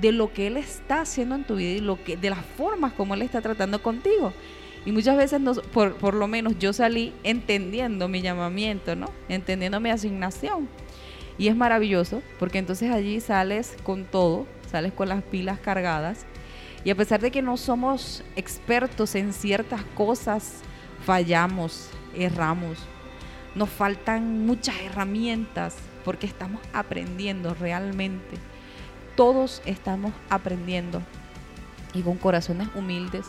de 0.00 0.12
lo 0.12 0.32
que 0.32 0.48
Él 0.48 0.56
está 0.56 1.02
haciendo 1.02 1.34
en 1.34 1.44
tu 1.44 1.56
vida 1.56 1.96
y 2.06 2.16
de 2.16 2.30
las 2.30 2.44
formas 2.44 2.92
como 2.92 3.14
Él 3.14 3.22
está 3.22 3.40
tratando 3.40 3.82
contigo. 3.82 4.32
Y 4.84 4.92
muchas 4.92 5.16
veces, 5.16 5.40
por, 5.72 5.94
por 5.96 6.14
lo 6.14 6.28
menos 6.28 6.58
yo 6.58 6.72
salí 6.72 7.14
entendiendo 7.22 8.06
mi 8.06 8.20
llamamiento, 8.20 8.94
¿no? 8.94 9.06
Entendiendo 9.28 9.80
mi 9.80 9.90
asignación. 9.90 10.68
Y 11.38 11.48
es 11.48 11.56
maravilloso 11.56 12.22
porque 12.38 12.58
entonces 12.58 12.90
allí 12.90 13.18
sales 13.20 13.76
con 13.82 14.04
todo, 14.04 14.46
sales 14.70 14.92
con 14.92 15.08
las 15.08 15.22
pilas 15.22 15.58
cargadas. 15.58 16.26
Y 16.84 16.90
a 16.90 16.94
pesar 16.94 17.20
de 17.20 17.30
que 17.30 17.40
no 17.40 17.56
somos 17.56 18.22
expertos 18.36 19.14
en 19.14 19.32
ciertas 19.32 19.82
cosas, 19.96 20.60
fallamos, 21.04 21.88
erramos. 22.14 22.78
Nos 23.54 23.70
faltan 23.70 24.44
muchas 24.44 24.78
herramientas 24.82 25.76
porque 26.04 26.26
estamos 26.26 26.60
aprendiendo 26.74 27.54
realmente. 27.54 28.36
Todos 29.16 29.62
estamos 29.64 30.12
aprendiendo. 30.28 31.00
Y 31.94 32.02
con 32.02 32.18
corazones 32.18 32.68
humildes, 32.74 33.26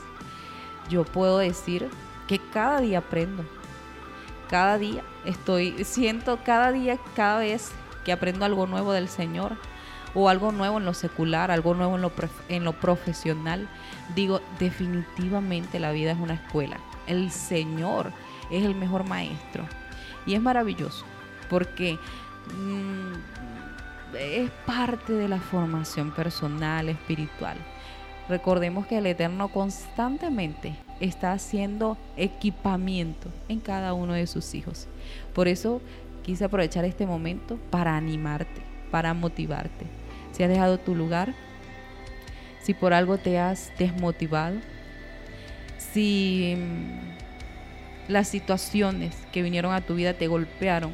yo 0.90 1.06
puedo 1.06 1.38
decir 1.38 1.90
que 2.28 2.40
cada 2.52 2.82
día 2.82 2.98
aprendo. 2.98 3.46
Cada 4.50 4.78
día 4.78 5.04
estoy, 5.24 5.86
siento 5.86 6.40
cada 6.44 6.72
día, 6.72 7.00
cada 7.16 7.40
vez 7.40 7.72
que 8.04 8.12
aprendo 8.12 8.44
algo 8.44 8.68
nuevo 8.68 8.92
del 8.92 9.08
Señor 9.08 9.58
o 10.16 10.30
algo 10.30 10.52
nuevo 10.52 10.78
en 10.78 10.86
lo 10.86 10.94
secular, 10.94 11.52
algo 11.52 11.76
nuevo 11.76 11.96
en 11.96 12.02
lo, 12.02 12.12
en 12.50 12.64
lo 12.64 12.74
profesional, 12.74 13.68
digo, 14.16 14.42
definitivamente 14.60 15.80
la 15.80 15.92
vida 15.92 16.12
es 16.12 16.18
una 16.18 16.36
escuela. 16.36 16.78
El 17.06 17.30
Señor 17.32 18.12
es 18.50 18.64
el 18.64 18.76
mejor 18.76 19.08
maestro. 19.08 19.66
Y 20.26 20.34
es 20.34 20.42
maravilloso 20.42 21.06
porque 21.50 22.00
mm, 22.58 23.14
es 24.18 24.50
parte 24.66 25.14
de 25.14 25.28
la 25.28 25.40
formación 25.40 26.12
personal, 26.12 26.90
espiritual. 26.90 27.58
Recordemos 28.28 28.88
que 28.88 28.98
el 28.98 29.06
Eterno 29.06 29.50
constantemente 29.50 30.76
está 31.00 31.34
haciendo 31.34 31.98
equipamiento 32.18 33.30
en 33.50 33.60
cada 33.60 33.94
uno 33.94 34.14
de 34.14 34.26
sus 34.26 34.56
hijos. 34.56 34.88
Por 35.34 35.48
eso 35.48 35.82
quise 36.24 36.46
aprovechar 36.46 36.86
este 36.86 37.06
momento 37.06 37.60
para 37.70 37.96
animarte, 37.96 38.62
para 38.90 39.14
motivarte. 39.14 40.05
Si 40.36 40.44
has 40.44 40.50
dejado 40.50 40.78
tu 40.78 40.96
lugar, 40.96 41.34
si 42.62 42.74
por 42.74 42.94
algo 42.94 43.18
te 43.18 43.40
has 43.40 43.72
desmotivado, 43.78 44.58
si 45.78 46.58
mm, 46.58 48.12
las 48.12 48.28
situaciones 48.28 49.16
que 49.32 49.42
vinieron 49.42 49.74
a 49.74 49.80
tu 49.80 49.96
vida 49.96 50.14
te 50.14 50.28
golpearon 50.28 50.92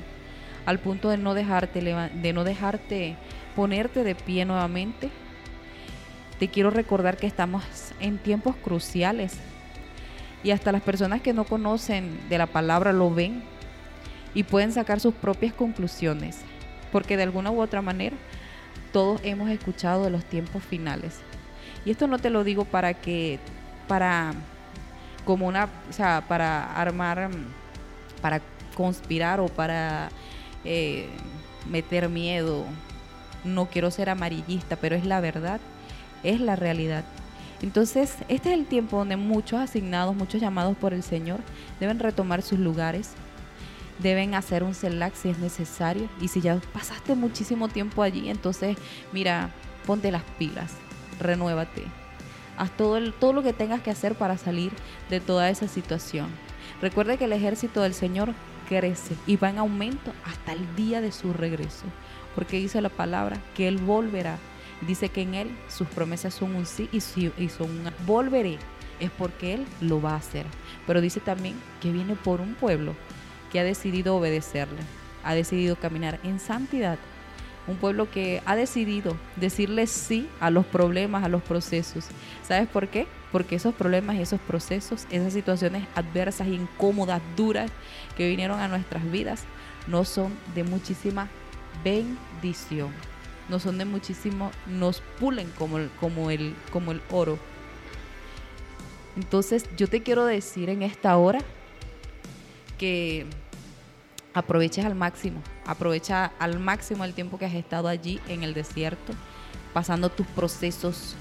al 0.68 0.78
punto 0.78 1.10
de 1.10 1.18
no 1.18 1.34
dejarte 1.34 1.82
de 1.82 2.34
no 2.34 2.44
dejarte 2.44 3.16
ponerte 3.56 4.04
de 4.04 4.14
pie 4.14 4.46
nuevamente, 4.46 5.10
te 6.38 6.50
quiero 6.50 6.70
recordar 6.70 7.18
que 7.18 7.26
estamos 7.26 7.64
en 8.00 8.20
tiempos 8.20 8.56
cruciales 8.58 9.38
y 10.44 10.52
hasta 10.52 10.72
las 10.72 10.84
personas 10.84 11.22
que 11.22 11.34
no 11.34 11.46
conocen 11.46 12.30
de 12.30 12.38
la 12.38 12.46
palabra 12.46 12.94
lo 12.94 13.12
ven 13.12 13.42
y 14.36 14.44
pueden 14.44 14.72
sacar 14.72 15.00
sus 15.00 15.16
propias 15.16 15.54
conclusiones, 15.54 16.42
porque 16.92 17.18
de 17.18 17.24
alguna 17.24 17.50
u 17.50 17.60
otra 17.60 17.82
manera 17.82 18.16
todos 18.92 19.22
hemos 19.24 19.50
escuchado 19.50 20.04
de 20.04 20.10
los 20.10 20.24
tiempos 20.26 20.64
finales. 20.64 21.20
Y 21.86 21.92
esto 21.92 22.08
no 22.08 22.20
te 22.20 22.30
lo 22.30 22.44
digo 22.44 22.66
para 22.66 22.94
que, 22.94 23.40
para, 23.88 24.34
como 25.26 25.48
una, 25.48 25.70
o 25.90 25.94
sea, 25.94 26.24
para 26.28 26.74
armar, 26.74 27.30
para 28.22 28.42
conspirar 28.76 29.40
o 29.40 29.48
para 29.48 30.10
eh, 30.64 31.08
meter 31.70 32.10
miedo. 32.10 32.66
No 33.44 33.68
quiero 33.68 33.90
ser 33.90 34.10
amarillista, 34.10 34.76
pero 34.76 34.96
es 34.96 35.06
la 35.06 35.20
verdad, 35.20 35.60
es 36.24 36.40
la 36.40 36.56
realidad. 36.56 37.04
Entonces, 37.62 38.16
este 38.28 38.50
es 38.50 38.60
el 38.60 38.66
tiempo 38.66 38.98
donde 38.98 39.18
muchos 39.18 39.60
asignados, 39.60 40.16
muchos 40.16 40.42
llamados 40.42 40.76
por 40.78 40.94
el 40.94 41.04
Señor, 41.04 41.40
deben 41.80 42.00
retomar 42.00 42.42
sus 42.42 42.60
lugares, 42.60 43.12
deben 44.02 44.36
hacer 44.36 44.64
un 44.64 44.74
CELAC 44.74 45.16
si 45.16 45.30
es 45.30 45.40
necesario. 45.40 46.10
Y 46.20 46.28
si 46.28 46.42
ya 46.42 46.60
pasaste 46.74 47.16
muchísimo 47.16 47.68
tiempo 47.68 48.04
allí, 48.04 48.30
entonces, 48.30 48.78
mira, 49.12 49.52
ponte 49.86 50.12
las 50.12 50.24
pilas, 50.38 50.74
renuévate. 51.20 51.84
Haz 52.58 52.76
todo, 52.78 52.98
el, 52.98 53.14
todo 53.14 53.34
lo 53.34 53.44
que 53.44 53.54
tengas 53.54 53.82
que 53.82 53.92
hacer 53.92 54.16
para 54.16 54.38
salir 54.38 54.72
de 55.10 55.20
toda 55.20 55.50
esa 55.50 55.68
situación. 55.68 56.28
Recuerde 56.82 57.18
que 57.18 57.26
el 57.26 57.34
ejército 57.34 57.82
del 57.82 57.94
Señor 57.94 58.34
crece 58.68 59.16
y 59.28 59.36
va 59.36 59.50
en 59.50 59.58
aumento 59.58 60.14
hasta 60.26 60.54
el 60.54 60.76
día 60.76 61.02
de 61.02 61.12
su 61.12 61.34
regreso. 61.34 61.86
Porque 62.36 62.58
dice 62.58 62.82
la 62.82 62.90
palabra 62.90 63.38
que 63.56 63.68
Él 63.68 63.78
volverá. 63.78 64.38
Dice 64.88 65.10
que 65.10 65.22
en 65.22 65.36
Él 65.36 65.52
sus 65.68 65.88
promesas 65.88 66.34
son 66.34 66.56
un 66.56 66.66
sí 66.66 66.90
y, 66.92 67.00
son 67.02 67.70
un 67.70 67.90
volveré. 68.06 68.58
Es 69.00 69.12
porque 69.12 69.56
Él 69.56 69.66
lo 69.82 70.02
va 70.02 70.12
a 70.12 70.18
hacer. 70.18 70.46
Pero 70.88 71.02
dice 71.02 71.20
también 71.20 71.56
que 71.82 71.92
viene 71.92 72.16
por 72.16 72.42
un 72.42 72.54
pueblo 72.56 72.96
que 73.52 73.60
ha 73.60 73.64
decidido 73.64 74.16
obedecerle, 74.16 74.82
ha 75.24 75.34
decidido 75.34 75.76
caminar 75.76 76.20
en 76.24 76.40
santidad. 76.40 76.98
Un 77.68 77.78
pueblo 77.78 78.10
que 78.10 78.42
ha 78.46 78.56
decidido 78.56 79.16
decirle 79.36 79.86
sí 79.86 80.28
a 80.40 80.50
los 80.50 80.66
problemas, 80.66 81.24
a 81.24 81.30
los 81.30 81.44
procesos. 81.44 82.06
¿Sabes 82.42 82.68
por 82.68 82.88
qué? 82.88 83.08
Porque 83.32 83.56
esos 83.56 83.76
problemas 83.76 84.16
y 84.16 84.22
esos 84.22 84.40
procesos, 84.40 85.06
esas 85.12 85.34
situaciones 85.34 85.86
adversas, 85.96 86.48
incómodas, 86.48 87.22
duras 87.38 87.70
que 88.18 88.28
vinieron 88.28 88.60
a 88.60 88.68
nuestras 88.68 89.10
vidas, 89.12 89.44
no 89.88 90.06
son 90.06 90.34
de 90.56 90.64
muchísima 90.64 91.30
bendición. 91.84 92.90
No 93.48 93.60
son 93.60 93.78
de 93.78 93.86
muchísimo, 93.86 94.52
nos 94.66 95.02
pulen 95.20 95.52
como 95.58 95.78
como 96.00 96.32
el, 96.32 96.56
como 96.72 96.92
el 96.92 97.02
oro. 97.12 97.38
Entonces 99.16 99.66
yo 99.78 99.88
te 99.88 100.02
quiero 100.04 100.26
decir 100.26 100.70
en 100.70 100.82
esta 100.84 101.16
hora 101.18 101.40
que 102.78 103.26
aproveches 104.34 104.86
al 104.86 104.96
máximo, 104.96 105.42
aprovecha 105.66 106.32
al 106.40 106.60
máximo 106.60 107.04
el 107.04 107.14
tiempo 107.14 107.38
que 107.38 107.46
has 107.46 107.54
estado 107.54 107.88
allí 107.88 108.20
en 108.28 108.44
el 108.44 108.54
desierto, 108.54 109.14
pasando 109.74 110.10
tus 110.10 110.28
procesos, 110.28 111.16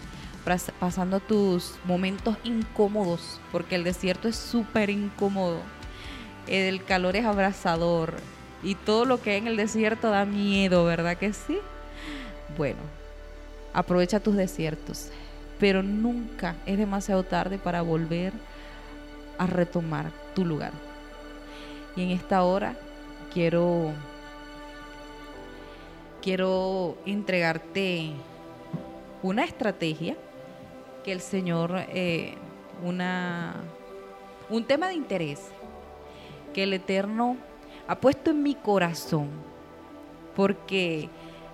pasando 0.78 1.20
tus 1.20 1.74
momentos 1.85 2.37
incómodos, 2.45 3.41
porque 3.53 3.74
el 3.74 3.85
desierto 3.85 4.28
es 4.28 4.37
súper 4.37 4.91
incómodo, 4.91 5.61
el 6.47 6.85
calor 6.85 7.16
es 7.16 7.24
abrasador 7.24 8.15
y 8.62 8.74
todo 8.74 9.05
lo 9.05 9.20
que 9.20 9.32
hay 9.32 9.39
en 9.39 9.47
el 9.47 9.57
desierto 9.57 10.11
da 10.11 10.24
miedo, 10.24 10.85
¿verdad 10.85 11.16
que 11.16 11.32
sí? 11.32 11.59
Bueno, 12.57 12.81
aprovecha 13.73 14.20
tus 14.20 14.37
desiertos, 14.37 15.09
pero 15.59 15.82
nunca 15.82 16.57
es 16.66 16.78
demasiado 16.78 17.23
tarde 17.23 17.59
para 17.59 17.82
volver 17.82 18.32
a 19.39 19.47
retomar 19.47 20.11
tu 20.35 20.45
lugar. 20.45 20.73
Y 21.97 22.03
en 22.03 22.11
esta 22.11 22.43
hora 22.43 22.77
quiero, 23.32 23.93
quiero 26.23 26.97
entregarte 27.07 28.11
una 29.23 29.44
estrategia 29.44 30.16
que 31.05 31.12
el 31.12 31.20
Señor, 31.20 31.73
eh, 31.89 32.35
una, 32.85 33.55
un 34.48 34.65
tema 34.65 34.89
de 34.89 34.94
interés 34.94 35.40
que 36.52 36.65
el 36.65 36.73
Eterno 36.73 37.36
ha 37.86 38.01
puesto 38.01 38.31
en 38.31 38.43
mi 38.43 38.55
corazón, 38.55 39.28
porque 40.36 41.09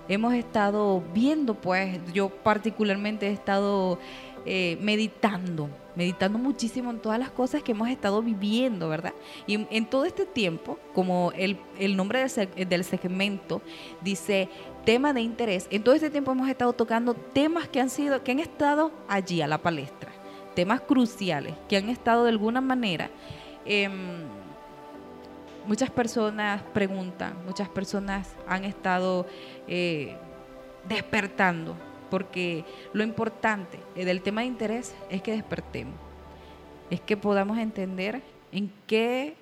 hemos 0.08 0.34
estado 0.34 1.02
viendo, 1.12 1.54
pues 1.54 2.00
yo 2.12 2.28
particularmente 2.28 3.28
he 3.28 3.32
estado 3.32 3.98
eh, 4.48 4.78
meditando, 4.80 5.68
meditando 5.96 6.38
muchísimo 6.38 6.92
en 6.92 7.00
todas 7.00 7.18
las 7.18 7.30
cosas 7.30 7.64
que 7.64 7.72
hemos 7.72 7.88
estado 7.88 8.22
viviendo, 8.22 8.88
¿verdad? 8.88 9.12
Y 9.44 9.66
en, 9.68 9.86
todo 9.86 10.04
este 10.04 10.24
tiempo, 10.24 10.78
como 10.94 11.32
el, 11.32 11.58
nombre 11.96 12.24
del, 12.54 12.84
segmento 12.84 13.60
dice 14.02 14.48
tema 14.84 15.12
de 15.12 15.22
interés, 15.22 15.66
en 15.72 15.82
todo 15.82 15.96
este 15.96 16.10
tiempo 16.10 16.30
hemos 16.30 16.48
estado 16.48 16.72
tocando 16.74 17.14
temas 17.14 17.66
que 17.66 17.80
han 17.80 17.90
sido, 17.90 18.22
que 18.22 18.30
han 18.30 18.38
estado 18.38 18.92
allí 19.08 19.42
a 19.42 19.48
la 19.48 19.58
palestra, 19.58 20.12
temas 20.54 20.80
cruciales, 20.80 21.54
que 21.68 21.76
han 21.76 21.88
estado 21.88 22.22
de 22.22 22.30
alguna 22.30 22.60
manera. 22.60 23.10
Em, 23.64 24.22
muchas 25.66 25.90
personas 25.90 26.62
preguntan, 26.72 27.34
muchas 27.44 27.68
personas 27.68 28.28
han 28.46 28.64
estado 28.64 29.26
eh, 29.66 30.16
despertando 30.88 31.74
porque 32.10 32.64
lo 32.92 33.02
importante 33.02 33.78
eh, 33.94 34.04
del 34.04 34.22
tema 34.22 34.42
de 34.42 34.48
interés 34.48 34.94
es 35.10 35.22
que 35.22 35.32
despertemos, 35.32 35.94
es 36.90 37.00
que 37.00 37.16
podamos 37.16 37.58
entender 37.58 38.22
en 38.52 38.72
qué, 38.86 39.34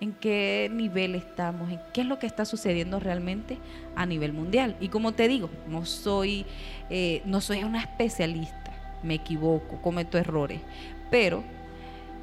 en 0.00 0.12
qué 0.12 0.70
nivel 0.72 1.14
estamos, 1.14 1.70
en 1.70 1.80
qué 1.92 2.02
es 2.02 2.06
lo 2.06 2.18
que 2.18 2.26
está 2.26 2.44
sucediendo 2.44 3.00
realmente 3.00 3.58
a 3.96 4.06
nivel 4.06 4.32
mundial. 4.32 4.76
Y 4.80 4.88
como 4.88 5.12
te 5.12 5.28
digo, 5.28 5.50
no 5.68 5.84
soy, 5.84 6.44
eh, 6.88 7.22
no 7.24 7.40
soy 7.40 7.62
una 7.64 7.80
especialista, 7.80 8.72
me 9.02 9.14
equivoco, 9.14 9.80
cometo 9.82 10.18
errores, 10.18 10.60
pero 11.10 11.42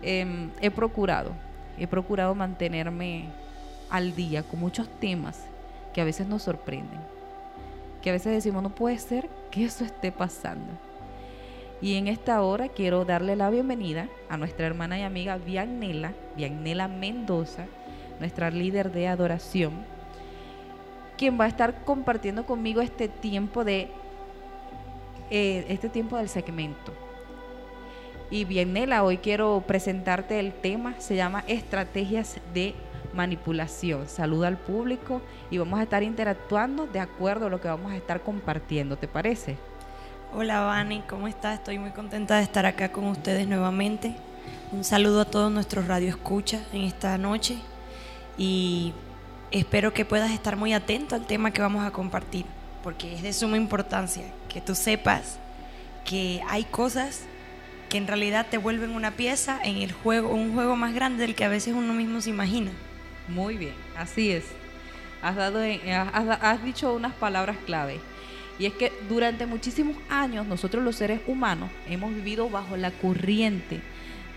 em, 0.02 0.52
he 0.62 0.72
procurado, 0.72 1.32
he 1.78 1.88
procurado 1.88 2.36
mantenerme 2.36 3.26
al 3.90 4.16
día 4.16 4.44
con 4.44 4.60
muchos 4.60 4.90
temas 5.00 5.46
que 5.94 6.02
a 6.02 6.06
veces 6.06 6.28
nos 6.28 6.44
sorprenden, 6.44 7.00
a 8.10 8.14
veces 8.14 8.34
decimos, 8.34 8.64
no 8.64 8.70
puede 8.70 8.98
ser 9.00 9.30
que 9.52 9.66
eso 9.66 9.84
esté 9.84 10.12
pasando. 10.12 10.72
Y 11.82 11.96
en 11.96 12.08
esta 12.08 12.42
hora 12.42 12.70
quiero 12.70 13.06
darle 13.06 13.36
la 13.36 13.50
bienvenida 13.50 14.10
a 14.30 14.38
nuestra 14.38 14.66
hermana 14.66 14.98
y 14.98 15.04
amiga 15.04 15.38
Vianela, 15.38 16.14
Vianela 16.36 16.88
Mendoza, 16.88 17.66
nuestra 18.20 18.50
líder 18.50 18.92
de 18.92 19.08
adoración, 19.08 19.74
quien 21.18 21.40
va 21.40 21.46
a 21.46 21.50
estar 21.50 21.84
compartiendo 21.84 22.46
conmigo 22.46 22.82
este 22.82 23.08
tiempo 23.08 23.64
de 23.64 23.90
eh, 25.30 25.66
este 25.70 25.90
tiempo 25.90 26.18
del 26.18 26.30
segmento. 26.30 26.94
Y 28.30 28.46
Vianela, 28.46 29.04
hoy 29.04 29.18
quiero 29.18 29.64
presentarte 29.66 30.40
el 30.40 30.54
tema, 30.54 30.96
se 31.00 31.16
llama 31.16 31.44
Estrategias 31.48 32.38
de 32.54 32.74
manipulación. 33.14 34.08
Saluda 34.08 34.48
al 34.48 34.58
público 34.58 35.22
y 35.50 35.58
vamos 35.58 35.80
a 35.80 35.84
estar 35.84 36.04
interactuando 36.04 36.88
de 36.88 37.00
acuerdo 37.00 37.48
a 37.48 37.50
lo 37.50 37.62
que 37.62 37.68
vamos 37.68 37.92
a 37.92 37.96
estar 37.96 38.22
compartiendo, 38.22 38.98
¿te 38.98 39.08
parece? 39.08 39.58
Hola 40.34 40.62
Vani, 40.62 41.04
¿cómo 41.08 41.28
estás? 41.28 41.60
Estoy 41.60 41.80
muy 41.80 41.92
contenta 41.92 42.38
de 42.38 42.44
estar 42.44 42.66
acá 42.66 42.92
con 42.92 43.06
ustedes 43.06 43.48
nuevamente. 43.48 44.16
Un 44.72 44.84
saludo 44.84 45.22
a 45.22 45.26
todos 45.26 45.52
nuestros 45.52 45.88
radioescuchas 45.88 46.62
en 46.74 46.82
esta 46.82 47.18
noche 47.18 47.58
y 48.38 48.94
espero 49.52 49.94
que 49.94 50.06
puedas 50.06 50.32
estar 50.32 50.58
muy 50.58 50.74
atento 50.74 51.16
al 51.16 51.26
tema 51.26 51.52
que 51.52 51.62
vamos 51.62 51.86
a 51.86 51.92
compartir, 51.92 52.46
porque 52.84 53.14
es 53.14 53.22
de 53.22 53.32
suma 53.32 53.58
importancia 53.58 54.26
que 54.50 54.60
tú 54.60 54.76
sepas 54.76 55.40
que 56.04 56.42
hay 56.50 56.64
cosas 56.66 57.24
que 57.90 57.98
en 57.98 58.08
realidad 58.08 58.48
te 58.50 58.58
vuelven 58.58 58.92
una 58.92 59.12
pieza 59.12 59.60
en 59.64 59.78
el 59.78 59.92
juego, 59.92 60.30
un 60.30 60.54
juego 60.54 60.76
más 60.76 60.94
grande 60.94 61.22
del 61.22 61.36
que 61.36 61.46
a 61.46 61.50
veces 61.50 61.74
uno 61.74 61.94
mismo 61.94 62.22
se 62.22 62.30
imagina. 62.30 62.72
Muy 63.28 63.58
bien, 63.58 63.74
así 63.98 64.32
es. 64.32 64.46
Has, 65.22 65.36
dado, 65.36 65.60
has, 65.60 66.40
has 66.42 66.64
dicho 66.64 66.94
unas 66.94 67.14
palabras 67.14 67.58
clave. 67.66 68.00
Y 68.60 68.66
es 68.66 68.74
que 68.74 68.92
durante 69.08 69.46
muchísimos 69.46 69.96
años 70.10 70.48
nosotros 70.48 70.84
los 70.84 70.96
seres 70.96 71.22
humanos 71.28 71.70
hemos 71.88 72.14
vivido 72.14 72.50
bajo 72.50 72.76
la 72.76 72.92
corriente 72.92 73.82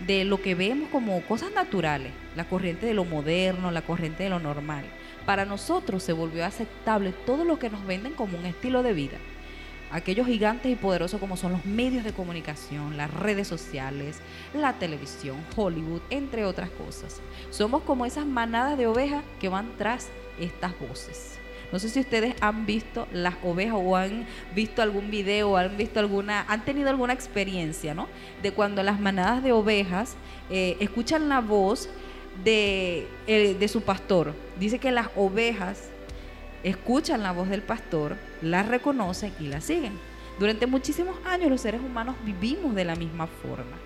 de 0.05 0.25
lo 0.25 0.41
que 0.41 0.55
vemos 0.55 0.89
como 0.89 1.21
cosas 1.21 1.51
naturales, 1.51 2.11
la 2.35 2.45
corriente 2.45 2.85
de 2.85 2.93
lo 2.93 3.05
moderno, 3.05 3.71
la 3.71 3.81
corriente 3.81 4.23
de 4.23 4.29
lo 4.29 4.39
normal. 4.39 4.83
Para 5.25 5.45
nosotros 5.45 6.03
se 6.03 6.13
volvió 6.13 6.45
aceptable 6.45 7.13
todo 7.25 7.45
lo 7.45 7.59
que 7.59 7.69
nos 7.69 7.85
venden 7.85 8.13
como 8.13 8.37
un 8.37 8.45
estilo 8.45 8.83
de 8.83 8.93
vida. 8.93 9.17
Aquellos 9.91 10.25
gigantes 10.25 10.71
y 10.71 10.75
poderosos 10.75 11.19
como 11.19 11.35
son 11.35 11.51
los 11.51 11.65
medios 11.65 12.05
de 12.05 12.13
comunicación, 12.13 12.95
las 12.95 13.13
redes 13.13 13.47
sociales, 13.47 14.19
la 14.53 14.73
televisión, 14.73 15.37
Hollywood, 15.55 16.01
entre 16.09 16.45
otras 16.45 16.69
cosas. 16.69 17.19
Somos 17.49 17.83
como 17.83 18.05
esas 18.05 18.25
manadas 18.25 18.77
de 18.77 18.87
ovejas 18.87 19.23
que 19.39 19.49
van 19.49 19.73
tras 19.77 20.07
estas 20.39 20.79
voces. 20.79 21.37
No 21.71 21.79
sé 21.79 21.89
si 21.89 22.01
ustedes 22.01 22.35
han 22.41 22.65
visto 22.65 23.07
las 23.13 23.35
ovejas 23.43 23.75
o 23.77 23.95
han 23.95 24.25
visto 24.53 24.81
algún 24.81 25.09
video 25.09 25.51
o 25.51 25.57
han 25.57 25.77
visto 25.77 25.99
alguna, 25.99 26.45
han 26.47 26.65
tenido 26.65 26.89
alguna 26.89 27.13
experiencia, 27.13 27.93
¿no? 27.93 28.07
De 28.41 28.51
cuando 28.51 28.83
las 28.83 28.99
manadas 28.99 29.43
de 29.43 29.51
ovejas 29.53 30.15
eh, 30.49 30.75
escuchan 30.79 31.29
la 31.29 31.39
voz 31.39 31.89
eh, 32.45 33.07
de 33.25 33.67
su 33.67 33.81
pastor. 33.81 34.33
Dice 34.59 34.79
que 34.79 34.91
las 34.91 35.07
ovejas 35.15 35.89
escuchan 36.63 37.23
la 37.23 37.31
voz 37.31 37.49
del 37.49 37.61
pastor, 37.61 38.17
la 38.41 38.63
reconocen 38.63 39.33
y 39.39 39.47
la 39.47 39.61
siguen. 39.61 39.93
Durante 40.39 40.65
muchísimos 40.65 41.17
años 41.25 41.49
los 41.49 41.61
seres 41.61 41.81
humanos 41.81 42.15
vivimos 42.25 42.73
de 42.75 42.85
la 42.85 42.95
misma 42.95 43.27
forma. 43.27 43.77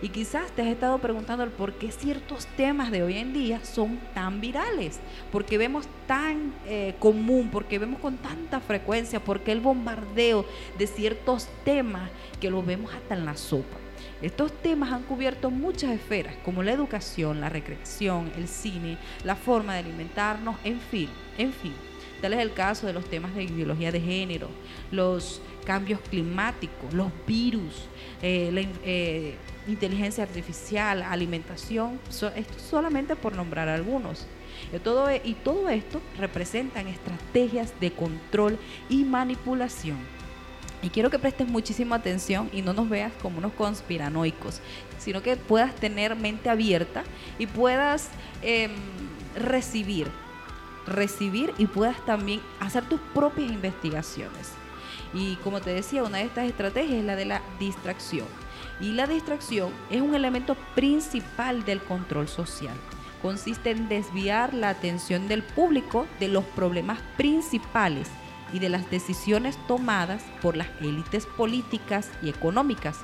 Y 0.00 0.10
quizás 0.10 0.52
te 0.52 0.62
has 0.62 0.68
estado 0.68 0.98
preguntando 0.98 1.42
el 1.42 1.50
por 1.50 1.74
qué 1.74 1.90
ciertos 1.90 2.46
temas 2.56 2.92
de 2.92 3.02
hoy 3.02 3.18
en 3.18 3.32
día 3.32 3.64
son 3.64 3.98
tan 4.14 4.40
virales, 4.40 5.00
porque 5.32 5.58
vemos 5.58 5.86
tan 6.06 6.54
eh, 6.66 6.94
común, 7.00 7.48
porque 7.50 7.80
vemos 7.80 8.00
con 8.00 8.16
tanta 8.16 8.60
frecuencia, 8.60 9.18
porque 9.18 9.50
el 9.50 9.60
bombardeo 9.60 10.46
de 10.78 10.86
ciertos 10.86 11.48
temas 11.64 12.10
que 12.40 12.50
los 12.50 12.64
vemos 12.64 12.94
hasta 12.94 13.16
en 13.16 13.24
la 13.24 13.36
sopa. 13.36 13.76
Estos 14.22 14.52
temas 14.62 14.92
han 14.92 15.02
cubierto 15.02 15.50
muchas 15.50 15.90
esferas, 15.90 16.36
como 16.44 16.62
la 16.62 16.72
educación, 16.72 17.40
la 17.40 17.48
recreación, 17.48 18.30
el 18.36 18.46
cine, 18.46 18.98
la 19.24 19.34
forma 19.34 19.74
de 19.74 19.80
alimentarnos, 19.80 20.56
en 20.62 20.80
fin, 20.80 21.08
en 21.36 21.52
fin. 21.52 21.87
Tal 22.20 22.32
es 22.32 22.40
el 22.40 22.52
caso 22.52 22.86
de 22.86 22.92
los 22.92 23.04
temas 23.04 23.34
de 23.34 23.44
ideología 23.44 23.92
de 23.92 24.00
género, 24.00 24.48
los 24.90 25.40
cambios 25.64 26.00
climáticos, 26.00 26.92
los 26.92 27.12
virus, 27.26 27.86
eh, 28.22 28.50
la 28.52 28.62
eh, 28.84 29.34
inteligencia 29.68 30.24
artificial, 30.24 31.02
alimentación, 31.02 32.00
esto 32.08 32.58
solamente 32.58 33.14
por 33.14 33.36
nombrar 33.36 33.68
algunos. 33.68 34.26
Y 34.74 34.78
todo, 34.78 35.08
e, 35.08 35.20
y 35.24 35.34
todo 35.34 35.68
esto 35.68 36.00
representan 36.18 36.88
estrategias 36.88 37.78
de 37.80 37.92
control 37.92 38.58
y 38.88 39.04
manipulación. 39.04 39.98
Y 40.82 40.90
quiero 40.90 41.10
que 41.10 41.18
prestes 41.18 41.48
muchísima 41.48 41.96
atención 41.96 42.48
y 42.52 42.62
no 42.62 42.72
nos 42.72 42.88
veas 42.88 43.12
como 43.20 43.38
unos 43.38 43.52
conspiranoicos, 43.52 44.60
sino 44.98 45.22
que 45.22 45.36
puedas 45.36 45.74
tener 45.74 46.14
mente 46.14 46.48
abierta 46.48 47.02
y 47.38 47.46
puedas 47.46 48.10
em, 48.42 48.70
recibir, 49.34 50.08
recibir 50.88 51.54
y 51.58 51.66
puedas 51.66 52.04
también 52.04 52.40
hacer 52.60 52.84
tus 52.84 53.00
propias 53.14 53.50
investigaciones. 53.50 54.52
Y 55.14 55.36
como 55.36 55.60
te 55.60 55.70
decía, 55.70 56.02
una 56.02 56.18
de 56.18 56.24
estas 56.24 56.48
estrategias 56.48 56.98
es 56.98 57.04
la 57.04 57.16
de 57.16 57.24
la 57.24 57.42
distracción. 57.58 58.26
Y 58.80 58.92
la 58.92 59.06
distracción 59.06 59.72
es 59.90 60.00
un 60.00 60.14
elemento 60.14 60.56
principal 60.74 61.64
del 61.64 61.80
control 61.80 62.28
social. 62.28 62.76
Consiste 63.22 63.70
en 63.70 63.88
desviar 63.88 64.54
la 64.54 64.68
atención 64.68 65.26
del 65.26 65.42
público 65.42 66.06
de 66.20 66.28
los 66.28 66.44
problemas 66.44 67.00
principales 67.16 68.08
y 68.52 68.60
de 68.60 68.68
las 68.68 68.88
decisiones 68.90 69.58
tomadas 69.66 70.22
por 70.40 70.56
las 70.56 70.68
élites 70.80 71.26
políticas 71.26 72.10
y 72.22 72.28
económicas 72.28 72.98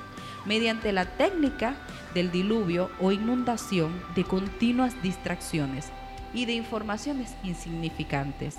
mediante 0.45 0.91
la 0.93 1.05
técnica 1.05 1.75
del 2.13 2.31
diluvio 2.31 2.89
o 2.99 3.11
inundación 3.11 3.91
de 4.15 4.23
continuas 4.23 5.01
distracciones 5.01 5.91
y 6.35 6.45
de 6.45 6.53
informaciones 6.53 7.33
insignificantes. 7.43 8.57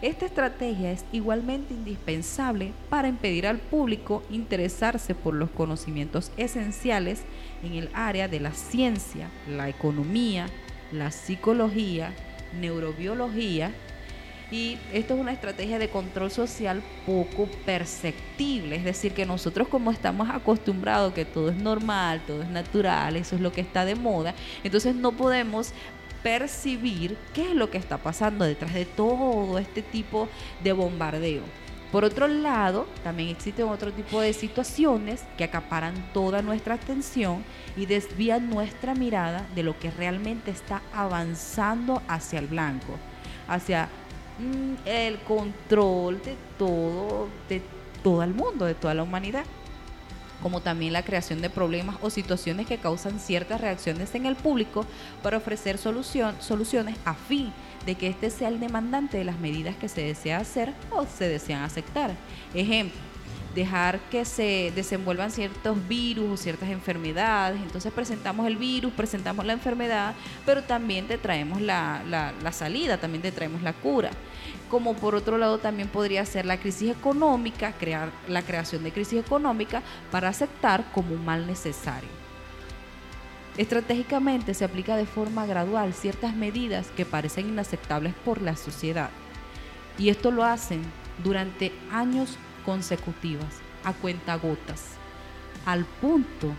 Esta 0.00 0.26
estrategia 0.26 0.92
es 0.92 1.04
igualmente 1.10 1.74
indispensable 1.74 2.72
para 2.88 3.08
impedir 3.08 3.48
al 3.48 3.58
público 3.58 4.22
interesarse 4.30 5.16
por 5.16 5.34
los 5.34 5.50
conocimientos 5.50 6.30
esenciales 6.36 7.22
en 7.64 7.72
el 7.72 7.90
área 7.94 8.28
de 8.28 8.38
la 8.38 8.52
ciencia, 8.52 9.28
la 9.48 9.68
economía, 9.68 10.46
la 10.92 11.10
psicología, 11.10 12.14
neurobiología 12.60 13.72
y 14.50 14.78
esto 14.94 15.14
es 15.14 15.20
una 15.20 15.32
estrategia 15.32 15.78
de 15.78 15.90
control 15.90 16.30
social 16.30 16.82
poco 17.04 17.48
perceptible, 17.66 18.76
es 18.76 18.84
decir, 18.84 19.12
que 19.12 19.26
nosotros 19.26 19.68
como 19.68 19.90
estamos 19.90 20.30
acostumbrados 20.30 21.12
que 21.12 21.26
todo 21.26 21.50
es 21.50 21.56
normal, 21.56 22.22
todo 22.26 22.42
es 22.42 22.48
natural, 22.48 23.16
eso 23.16 23.36
es 23.36 23.42
lo 23.42 23.52
que 23.52 23.60
está 23.60 23.84
de 23.84 23.94
moda, 23.94 24.34
entonces 24.64 24.94
no 24.94 25.12
podemos 25.12 25.72
percibir 26.22 27.16
qué 27.32 27.50
es 27.50 27.54
lo 27.54 27.70
que 27.70 27.78
está 27.78 27.98
pasando 27.98 28.44
detrás 28.44 28.74
de 28.74 28.84
todo 28.84 29.58
este 29.58 29.82
tipo 29.82 30.28
de 30.62 30.72
bombardeo. 30.72 31.42
Por 31.92 32.04
otro 32.04 32.28
lado, 32.28 32.86
también 33.02 33.30
existen 33.30 33.66
otro 33.66 33.92
tipo 33.92 34.20
de 34.20 34.34
situaciones 34.34 35.24
que 35.38 35.44
acaparan 35.44 35.94
toda 36.12 36.42
nuestra 36.42 36.74
atención 36.74 37.42
y 37.76 37.86
desvían 37.86 38.50
nuestra 38.50 38.94
mirada 38.94 39.46
de 39.54 39.62
lo 39.62 39.78
que 39.78 39.90
realmente 39.90 40.50
está 40.50 40.82
avanzando 40.92 42.02
hacia 42.06 42.40
el 42.40 42.46
blanco, 42.46 42.98
hacia 43.46 43.88
mm, 44.38 44.86
el 44.86 45.18
control 45.20 46.20
de 46.22 46.36
todo, 46.58 47.28
de 47.48 47.62
todo 48.02 48.22
el 48.22 48.34
mundo, 48.34 48.66
de 48.66 48.74
toda 48.74 48.92
la 48.92 49.02
humanidad 49.02 49.44
como 50.42 50.60
también 50.60 50.92
la 50.92 51.04
creación 51.04 51.40
de 51.40 51.50
problemas 51.50 51.96
o 52.02 52.10
situaciones 52.10 52.66
que 52.66 52.78
causan 52.78 53.20
ciertas 53.20 53.60
reacciones 53.60 54.14
en 54.14 54.26
el 54.26 54.36
público 54.36 54.86
para 55.22 55.38
ofrecer 55.38 55.78
solución, 55.78 56.36
soluciones 56.40 56.96
a 57.04 57.14
fin 57.14 57.52
de 57.86 57.94
que 57.94 58.08
éste 58.08 58.30
sea 58.30 58.48
el 58.48 58.60
demandante 58.60 59.18
de 59.18 59.24
las 59.24 59.38
medidas 59.38 59.76
que 59.76 59.88
se 59.88 60.02
desea 60.02 60.38
hacer 60.38 60.74
o 60.90 61.06
se 61.06 61.28
desean 61.28 61.62
aceptar. 61.62 62.12
Ejemplo, 62.54 62.98
dejar 63.54 63.98
que 64.10 64.24
se 64.24 64.72
desenvuelvan 64.74 65.30
ciertos 65.30 65.76
virus 65.88 66.30
o 66.30 66.36
ciertas 66.36 66.68
enfermedades. 66.68 67.60
Entonces 67.60 67.92
presentamos 67.92 68.46
el 68.46 68.56
virus, 68.56 68.92
presentamos 68.92 69.44
la 69.44 69.52
enfermedad, 69.54 70.14
pero 70.46 70.62
también 70.62 71.06
te 71.08 71.18
traemos 71.18 71.60
la, 71.60 72.02
la- 72.08 72.52
salida, 72.52 72.98
también 72.98 73.22
te 73.22 73.32
traemos 73.32 73.62
la 73.62 73.72
cura. 73.72 74.10
Como 74.70 74.94
por 74.94 75.14
otro 75.14 75.38
lado 75.38 75.58
también 75.58 75.88
podría 75.88 76.24
ser 76.26 76.44
la 76.46 76.58
crisis 76.58 76.90
económica, 76.90 77.72
crear 77.72 78.10
la 78.28 78.42
creación 78.42 78.84
de 78.84 78.92
crisis 78.92 79.20
económica 79.20 79.82
para 80.10 80.28
aceptar 80.28 80.84
como 80.92 81.14
un 81.14 81.24
mal 81.24 81.46
necesario. 81.46 82.08
Estratégicamente 83.56 84.54
se 84.54 84.64
aplica 84.64 84.96
de 84.96 85.06
forma 85.06 85.44
gradual 85.46 85.92
ciertas 85.92 86.34
medidas 86.36 86.88
que 86.96 87.04
parecen 87.04 87.48
inaceptables 87.48 88.14
por 88.24 88.40
la 88.40 88.56
sociedad. 88.56 89.10
Y 89.98 90.10
esto 90.10 90.30
lo 90.30 90.44
hacen 90.44 90.80
durante 91.24 91.72
años 91.90 92.38
consecutivos, 92.68 93.46
a 93.82 93.94
cuentagotas, 93.94 94.88
al 95.64 95.86
punto 95.86 96.52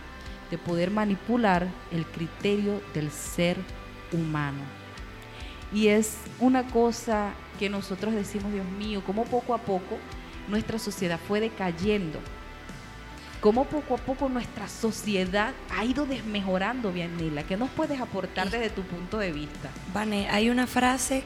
de 0.50 0.58
poder 0.58 0.90
manipular 0.90 1.68
el 1.92 2.04
criterio 2.04 2.82
del 2.94 3.12
ser 3.12 3.56
humano. 4.10 4.58
Y 5.72 5.86
es 5.86 6.16
una 6.40 6.66
cosa 6.66 7.30
que 7.60 7.70
nosotros 7.70 8.12
decimos, 8.12 8.52
Dios 8.52 8.66
mío, 8.76 9.04
cómo 9.06 9.24
poco 9.24 9.54
a 9.54 9.58
poco 9.58 9.98
nuestra 10.48 10.80
sociedad 10.80 11.20
fue 11.28 11.38
decayendo. 11.38 12.18
Cómo 13.40 13.66
poco 13.66 13.94
a 13.94 13.98
poco 13.98 14.28
nuestra 14.28 14.66
sociedad 14.66 15.54
ha 15.78 15.84
ido 15.84 16.06
desmejorando, 16.06 16.90
Bianila. 16.90 17.44
¿Qué 17.44 17.56
nos 17.56 17.70
puedes 17.70 18.00
aportar 18.00 18.50
desde 18.50 18.70
tu 18.70 18.82
punto 18.82 19.16
de 19.18 19.30
vista? 19.30 19.70
Vane, 19.94 20.28
hay 20.28 20.50
una 20.50 20.66
frase 20.66 21.22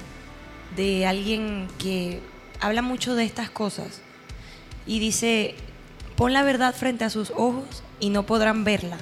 de 0.77 1.07
alguien 1.07 1.69
que 1.79 2.21
habla 2.61 2.83
mucho 2.83 3.15
de 3.15 3.25
estas 3.25 3.49
cosas 3.49 4.04
y 4.87 4.99
dice, 4.99 5.55
pon 6.17 6.33
la 6.33 6.43
verdad 6.43 6.75
frente 6.75 7.05
a 7.05 7.11
sus 7.11 7.31
ojos 7.31 7.83
y 8.01 8.11
no 8.11 8.27
podrán 8.27 8.65
verla. 8.65 8.99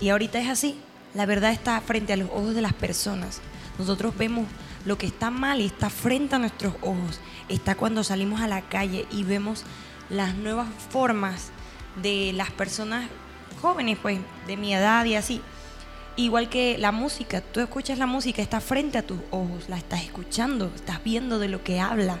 Y 0.00 0.08
ahorita 0.08 0.40
es 0.40 0.48
así, 0.48 0.78
la 1.14 1.26
verdad 1.26 1.52
está 1.52 1.80
frente 1.80 2.12
a 2.12 2.16
los 2.16 2.30
ojos 2.30 2.54
de 2.54 2.62
las 2.62 2.72
personas. 2.72 3.40
Nosotros 3.78 4.16
vemos 4.16 4.46
lo 4.84 4.98
que 4.98 5.06
está 5.06 5.30
mal 5.30 5.60
y 5.60 5.66
está 5.66 5.90
frente 5.90 6.34
a 6.34 6.38
nuestros 6.38 6.74
ojos. 6.82 7.20
Está 7.48 7.74
cuando 7.74 8.04
salimos 8.04 8.40
a 8.40 8.48
la 8.48 8.62
calle 8.62 9.06
y 9.10 9.24
vemos 9.24 9.64
las 10.08 10.34
nuevas 10.34 10.68
formas 10.90 11.50
de 12.02 12.32
las 12.34 12.50
personas 12.50 13.08
jóvenes, 13.60 13.98
pues, 14.00 14.18
de 14.46 14.56
mi 14.56 14.74
edad 14.74 15.04
y 15.04 15.14
así. 15.14 15.40
Igual 16.16 16.48
que 16.48 16.76
la 16.78 16.92
música, 16.92 17.40
tú 17.40 17.60
escuchas 17.60 17.98
la 17.98 18.06
música, 18.06 18.42
está 18.42 18.60
frente 18.60 18.98
a 18.98 19.06
tus 19.06 19.20
ojos, 19.30 19.68
la 19.68 19.78
estás 19.78 20.02
escuchando, 20.02 20.70
estás 20.74 21.02
viendo 21.02 21.38
de 21.38 21.48
lo 21.48 21.62
que 21.62 21.80
habla, 21.80 22.18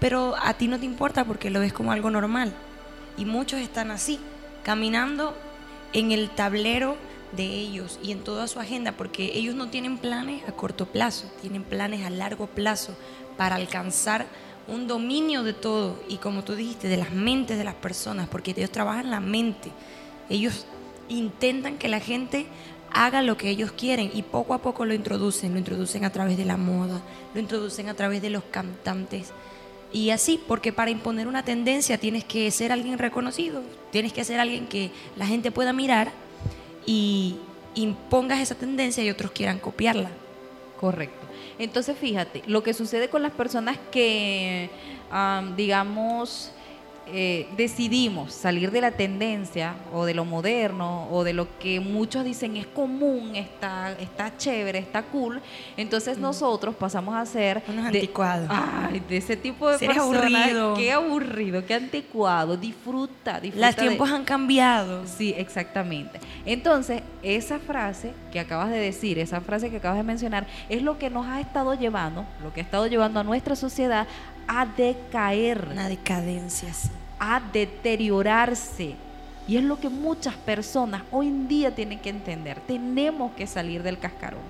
pero 0.00 0.34
a 0.42 0.54
ti 0.54 0.66
no 0.66 0.78
te 0.78 0.86
importa 0.86 1.24
porque 1.24 1.50
lo 1.50 1.60
ves 1.60 1.72
como 1.72 1.92
algo 1.92 2.10
normal. 2.10 2.52
Y 3.16 3.24
muchos 3.24 3.60
están 3.60 3.90
así, 3.90 4.18
caminando 4.64 5.36
en 5.92 6.10
el 6.10 6.30
tablero 6.30 6.96
de 7.32 7.44
ellos 7.44 8.00
y 8.02 8.12
en 8.12 8.24
toda 8.24 8.48
su 8.48 8.58
agenda, 8.58 8.92
porque 8.92 9.32
ellos 9.34 9.54
no 9.54 9.68
tienen 9.68 9.98
planes 9.98 10.42
a 10.48 10.52
corto 10.52 10.86
plazo, 10.86 11.30
tienen 11.40 11.62
planes 11.62 12.04
a 12.04 12.10
largo 12.10 12.46
plazo 12.46 12.96
para 13.36 13.56
alcanzar 13.56 14.26
un 14.68 14.86
dominio 14.86 15.42
de 15.42 15.52
todo 15.52 16.00
y 16.08 16.16
como 16.16 16.44
tú 16.44 16.54
dijiste, 16.54 16.88
de 16.88 16.96
las 16.96 17.12
mentes 17.12 17.58
de 17.58 17.64
las 17.64 17.74
personas, 17.74 18.28
porque 18.28 18.52
ellos 18.52 18.70
trabajan 18.70 19.10
la 19.10 19.20
mente. 19.20 19.70
Ellos 20.28 20.66
intentan 21.08 21.76
que 21.76 21.88
la 21.88 22.00
gente 22.00 22.46
haga 22.92 23.22
lo 23.22 23.36
que 23.36 23.50
ellos 23.50 23.72
quieren 23.72 24.10
y 24.12 24.22
poco 24.22 24.54
a 24.54 24.62
poco 24.62 24.84
lo 24.84 24.94
introducen, 24.94 25.52
lo 25.52 25.58
introducen 25.58 26.04
a 26.04 26.10
través 26.10 26.36
de 26.36 26.44
la 26.44 26.56
moda, 26.56 27.00
lo 27.34 27.40
introducen 27.40 27.88
a 27.88 27.94
través 27.94 28.22
de 28.22 28.30
los 28.30 28.44
cantantes. 28.44 29.32
Y 29.92 30.10
así, 30.10 30.40
porque 30.46 30.72
para 30.72 30.90
imponer 30.90 31.26
una 31.26 31.44
tendencia 31.44 31.98
tienes 31.98 32.24
que 32.24 32.50
ser 32.50 32.70
alguien 32.70 32.98
reconocido, 32.98 33.62
tienes 33.90 34.12
que 34.12 34.24
ser 34.24 34.38
alguien 34.38 34.66
que 34.66 34.90
la 35.16 35.26
gente 35.26 35.50
pueda 35.50 35.72
mirar 35.72 36.12
y 36.86 37.36
impongas 37.74 38.40
esa 38.40 38.54
tendencia 38.54 39.02
y 39.02 39.10
otros 39.10 39.32
quieran 39.32 39.58
copiarla. 39.58 40.10
Correcto. 40.78 41.26
Entonces, 41.58 41.96
fíjate, 41.98 42.42
lo 42.46 42.62
que 42.62 42.72
sucede 42.72 43.10
con 43.10 43.22
las 43.22 43.32
personas 43.32 43.76
que, 43.90 44.70
am, 45.10 45.56
digamos, 45.56 46.52
eh, 47.12 47.48
decidimos 47.56 48.32
salir 48.32 48.70
de 48.70 48.80
la 48.80 48.90
tendencia 48.92 49.74
o 49.92 50.04
de 50.04 50.14
lo 50.14 50.24
moderno 50.24 51.08
o 51.10 51.24
de 51.24 51.32
lo 51.32 51.58
que 51.58 51.80
muchos 51.80 52.24
dicen 52.24 52.56
es 52.56 52.66
común, 52.66 53.34
está, 53.36 53.92
está 54.00 54.36
chévere, 54.36 54.78
está 54.78 55.02
cool, 55.02 55.40
entonces 55.76 56.18
nosotros 56.18 56.74
pasamos 56.76 57.14
a 57.16 57.24
ser 57.26 57.62
Unos 57.68 57.90
de- 57.92 57.98
anticuados. 58.00 58.48
Ay, 58.50 59.02
de 59.08 59.16
ese 59.16 59.36
tipo 59.36 59.68
de 59.70 59.78
personas. 59.78 60.02
aburrido. 60.04 60.74
Qué 60.74 60.92
aburrido, 60.92 61.66
qué 61.66 61.74
anticuado. 61.74 62.56
Disfruta, 62.56 63.40
disfruta. 63.40 63.66
Los 63.66 63.76
de- 63.76 63.82
tiempos 63.82 64.10
han 64.10 64.24
cambiado. 64.24 65.06
Sí, 65.06 65.34
exactamente. 65.36 66.20
Entonces, 66.46 67.02
esa 67.22 67.58
frase 67.58 68.12
que 68.32 68.40
acabas 68.40 68.70
de 68.70 68.78
decir, 68.78 69.18
esa 69.18 69.40
frase 69.40 69.70
que 69.70 69.76
acabas 69.78 69.98
de 69.98 70.04
mencionar, 70.04 70.46
es 70.68 70.82
lo 70.82 70.98
que 70.98 71.10
nos 71.10 71.26
ha 71.26 71.40
estado 71.40 71.74
llevando, 71.74 72.24
lo 72.42 72.52
que 72.52 72.60
ha 72.60 72.64
estado 72.64 72.86
llevando 72.86 73.20
a 73.20 73.24
nuestra 73.24 73.56
sociedad 73.56 74.06
a 74.48 74.66
decaer, 74.66 75.68
Una 75.70 75.88
decadencia, 75.88 76.72
sí. 76.74 76.88
A 77.20 77.40
deteriorarse. 77.52 78.96
Y 79.46 79.56
es 79.56 79.64
lo 79.64 79.78
que 79.78 79.88
muchas 79.88 80.34
personas 80.34 81.02
hoy 81.10 81.28
en 81.28 81.46
día 81.46 81.74
tienen 81.74 81.98
que 81.98 82.08
entender. 82.08 82.60
Tenemos 82.66 83.32
que 83.32 83.46
salir 83.46 83.82
del 83.82 83.98
cascarón. 83.98 84.42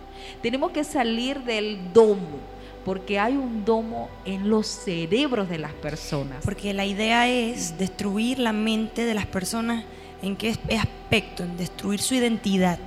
Tenemos 0.43 0.71
que 0.71 0.85
salir 0.85 1.41
del 1.43 1.93
domo. 1.93 2.39
Porque 2.85 3.19
hay 3.19 3.37
un 3.37 3.65
domo 3.65 4.09
en 4.25 4.49
los 4.49 4.67
cerebros 4.67 5.49
de 5.49 5.59
las 5.59 5.73
personas. 5.73 6.45
Porque 6.45 6.73
la 6.73 6.87
idea 6.87 7.29
es 7.29 7.77
destruir 7.77 8.39
la 8.39 8.53
mente 8.53 9.05
de 9.05 9.15
las 9.15 9.27
personas 9.27 9.85
en 10.23 10.37
qué 10.37 10.57
aspecto, 10.79 11.43
en 11.45 11.57
destruir 11.57 12.01
su 12.01 12.15
identidad, 12.15 12.79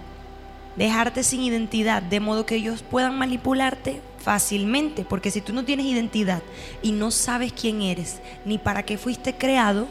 dejarte 0.76 1.24
sin 1.24 1.42
identidad, 1.42 2.02
de 2.02 2.20
modo 2.20 2.46
que 2.46 2.56
ellos 2.56 2.84
puedan 2.84 3.18
manipularte 3.18 4.02
fácilmente, 4.24 5.06
porque 5.08 5.32
si 5.32 5.42
tú 5.42 5.54
no 5.54 5.66
tienes 5.66 5.86
identidad 5.86 6.42
y 6.82 6.94
no 6.94 7.12
sabes 7.12 7.52
quién 7.54 7.82
eres 7.82 8.22
ni 8.46 8.58
para 8.58 8.84
qué 8.84 8.98
fuiste 8.98 9.36
creado, 9.36 9.88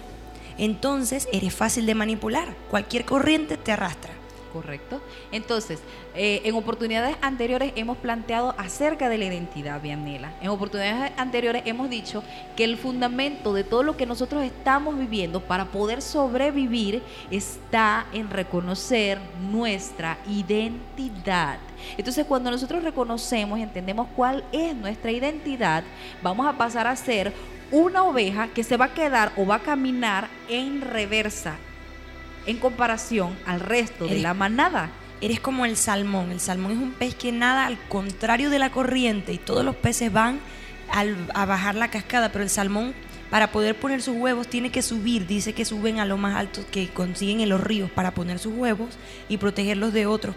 entonces 0.59 1.29
eres 1.33 1.55
fácil 1.55 1.87
de 1.87 1.95
manipular. 1.95 2.57
Cualquier 2.71 3.05
corriente 3.05 3.57
te 3.57 3.73
arrastra. 3.73 4.22
Correcto. 4.53 5.01
Entonces, 5.31 5.81
eh, 6.15 6.43
en 6.45 6.55
oportunidades 6.55 7.17
anteriores 7.23 7.73
hemos 7.75 7.97
planteado 7.97 8.55
acerca 8.59 9.09
de 9.09 9.17
la 9.17 9.25
identidad, 9.25 9.81
Vianela. 9.81 10.35
En 10.43 10.51
oportunidades 10.51 11.11
anteriores 11.17 11.63
hemos 11.65 11.89
dicho 11.89 12.23
que 12.55 12.65
el 12.65 12.77
fundamento 12.77 13.55
de 13.55 13.65
todo 13.65 13.83
lo 13.83 13.97
que 13.97 14.05
nosotros 14.05 14.45
estamos 14.45 14.99
viviendo 14.99 15.41
para 15.41 15.65
poder 15.67 16.03
sobrevivir 16.03 17.03
está 17.31 18.07
en 18.13 18.29
reconocer 18.29 19.19
nuestra 19.51 20.19
identidad. 20.29 21.59
Entonces, 21.97 22.27
cuando 22.27 22.51
nosotros 22.51 22.85
reconocemos 22.85 23.59
y 23.59 23.63
entendemos 23.63 24.07
cuál 24.15 24.45
es 24.53 24.75
nuestra 24.77 25.13
identidad, 25.13 25.83
vamos 26.23 26.47
a 26.47 26.59
pasar 26.59 26.87
a 26.87 26.95
ser 26.95 27.33
una 27.71 28.05
oveja 28.05 28.49
que 28.49 28.65
se 28.65 28.77
va 28.77 28.87
a 28.87 28.95
quedar 28.95 29.33
o 29.39 29.47
va 29.47 29.55
a 29.55 29.61
caminar 29.61 30.29
en 30.51 30.83
reversa 30.83 31.57
en 32.47 32.59
comparación 32.59 33.37
al 33.47 33.61
resto 33.61 34.07
de 34.07 34.19
la 34.21 34.35
manada. 34.35 34.91
Eres 35.21 35.39
como 35.41 35.65
el 35.65 35.77
salmón. 35.77 36.33
El 36.33 36.41
salmón 36.41 36.73
es 36.73 36.79
un 36.79 36.93
pez 36.93 37.15
que 37.15 37.31
nada 37.33 37.67
al 37.67 37.79
contrario 37.89 38.51
de 38.51 38.59
la 38.59 38.71
corriente 38.73 39.33
y 39.33 39.39
todos 39.39 39.65
los 39.65 39.77
peces 39.77 40.13
van 40.13 40.41
al- 40.91 41.17
a 41.35 41.47
bajar 41.47 41.75
la 41.77 41.89
cascada, 41.91 42.33
pero 42.33 42.43
el 42.43 42.51
salmón 42.51 42.93
para 43.31 43.51
poder 43.53 43.79
poner 43.79 44.03
sus 44.03 44.17
huevos 44.17 44.49
tiene 44.49 44.71
que 44.71 44.83
subir. 44.83 45.27
Dice 45.27 45.53
que 45.55 45.65
suben 45.65 46.01
a 46.01 46.05
lo 46.07 46.17
más 46.19 46.37
alto 46.37 46.63
que 46.71 46.89
consiguen 46.89 47.41
en 47.41 47.49
los 47.49 47.61
ríos 47.61 47.91
para 47.91 48.11
poner 48.13 48.39
sus 48.39 48.53
huevos 48.55 48.99
y 49.29 49.37
protegerlos 49.39 49.93
de 49.93 50.07
otros, 50.07 50.35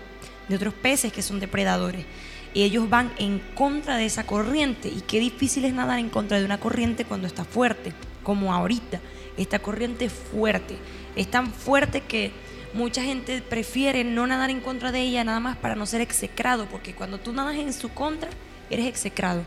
de 0.47 0.55
otros 0.55 0.73
peces 0.75 1.11
que 1.11 1.21
son 1.23 1.39
depredadores. 1.39 2.05
Y 2.53 2.61
ellos 2.63 2.89
van 2.89 3.11
en 3.17 3.39
contra 3.53 3.97
de 3.97 4.05
esa 4.05 4.25
corriente. 4.25 4.87
Y 4.87 5.01
qué 5.01 5.19
difícil 5.19 5.65
es 5.65 5.73
nadar 5.73 5.99
en 5.99 6.09
contra 6.09 6.39
de 6.39 6.45
una 6.45 6.57
corriente 6.59 7.03
cuando 7.03 7.27
está 7.27 7.43
fuerte, 7.43 7.91
como 8.23 8.53
ahorita. 8.53 9.01
Esta 9.35 9.59
corriente 9.59 10.05
es 10.05 10.13
fuerte. 10.13 10.77
Es 11.15 11.29
tan 11.29 11.51
fuerte 11.51 12.01
que 12.01 12.31
mucha 12.73 13.01
gente 13.01 13.41
prefiere 13.41 14.03
no 14.03 14.27
nadar 14.27 14.49
en 14.49 14.59
contra 14.59 14.91
de 14.91 15.01
ella 15.01 15.23
nada 15.23 15.39
más 15.39 15.57
para 15.57 15.75
no 15.75 15.85
ser 15.85 16.01
execrado, 16.01 16.65
porque 16.65 16.93
cuando 16.93 17.19
tú 17.19 17.31
nadas 17.33 17.55
en 17.55 17.71
su 17.73 17.89
contra, 17.89 18.29
eres 18.69 18.85
execrado. 18.85 19.43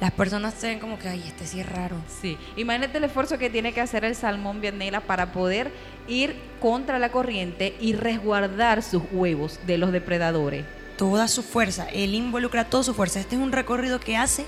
Las 0.00 0.10
personas 0.12 0.52
se 0.52 0.68
ven 0.68 0.78
como 0.78 0.98
que, 0.98 1.08
ay, 1.08 1.22
este 1.26 1.46
sí 1.46 1.60
es 1.60 1.66
raro. 1.66 1.96
Sí, 2.20 2.36
imagínate 2.56 2.98
el 2.98 3.04
esfuerzo 3.04 3.38
que 3.38 3.48
tiene 3.48 3.72
que 3.72 3.80
hacer 3.80 4.04
el 4.04 4.14
salmón 4.14 4.60
Vianela 4.60 5.00
para 5.00 5.32
poder 5.32 5.72
ir 6.06 6.36
contra 6.60 6.98
la 6.98 7.10
corriente 7.10 7.74
y 7.80 7.94
resguardar 7.94 8.82
sus 8.82 9.02
huevos 9.10 9.58
de 9.66 9.78
los 9.78 9.92
depredadores. 9.92 10.66
Toda 10.98 11.28
su 11.28 11.42
fuerza, 11.42 11.88
él 11.88 12.14
involucra 12.14 12.68
toda 12.68 12.82
su 12.82 12.92
fuerza. 12.92 13.20
Este 13.20 13.36
es 13.36 13.42
un 13.42 13.52
recorrido 13.52 13.98
que 13.98 14.18
hace 14.18 14.44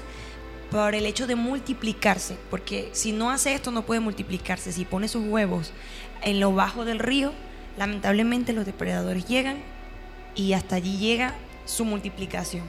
por 0.70 0.95
el 0.95 1.07
hecho 1.07 1.27
de 1.27 1.35
multiplicarse, 1.35 2.36
porque 2.51 2.90
si 2.93 3.12
no 3.12 3.31
hace 3.31 3.55
esto 3.55 3.70
no 3.70 3.86
puede 3.86 4.01
multiplicarse. 4.01 4.70
Si 4.73 4.85
pone 4.85 5.09
sus 5.09 5.24
huevos 5.24 5.73
en 6.23 6.40
lo 6.40 6.53
bajo 6.53 6.85
del 6.85 6.99
río, 6.99 7.32
lamentablemente 7.77 8.53
los 8.53 8.66
depredadores 8.66 9.27
llegan 9.27 9.59
y 10.35 10.53
hasta 10.53 10.77
allí 10.77 10.99
llega 10.99 11.35
su 11.65 11.85
multiplicación. 11.85 12.65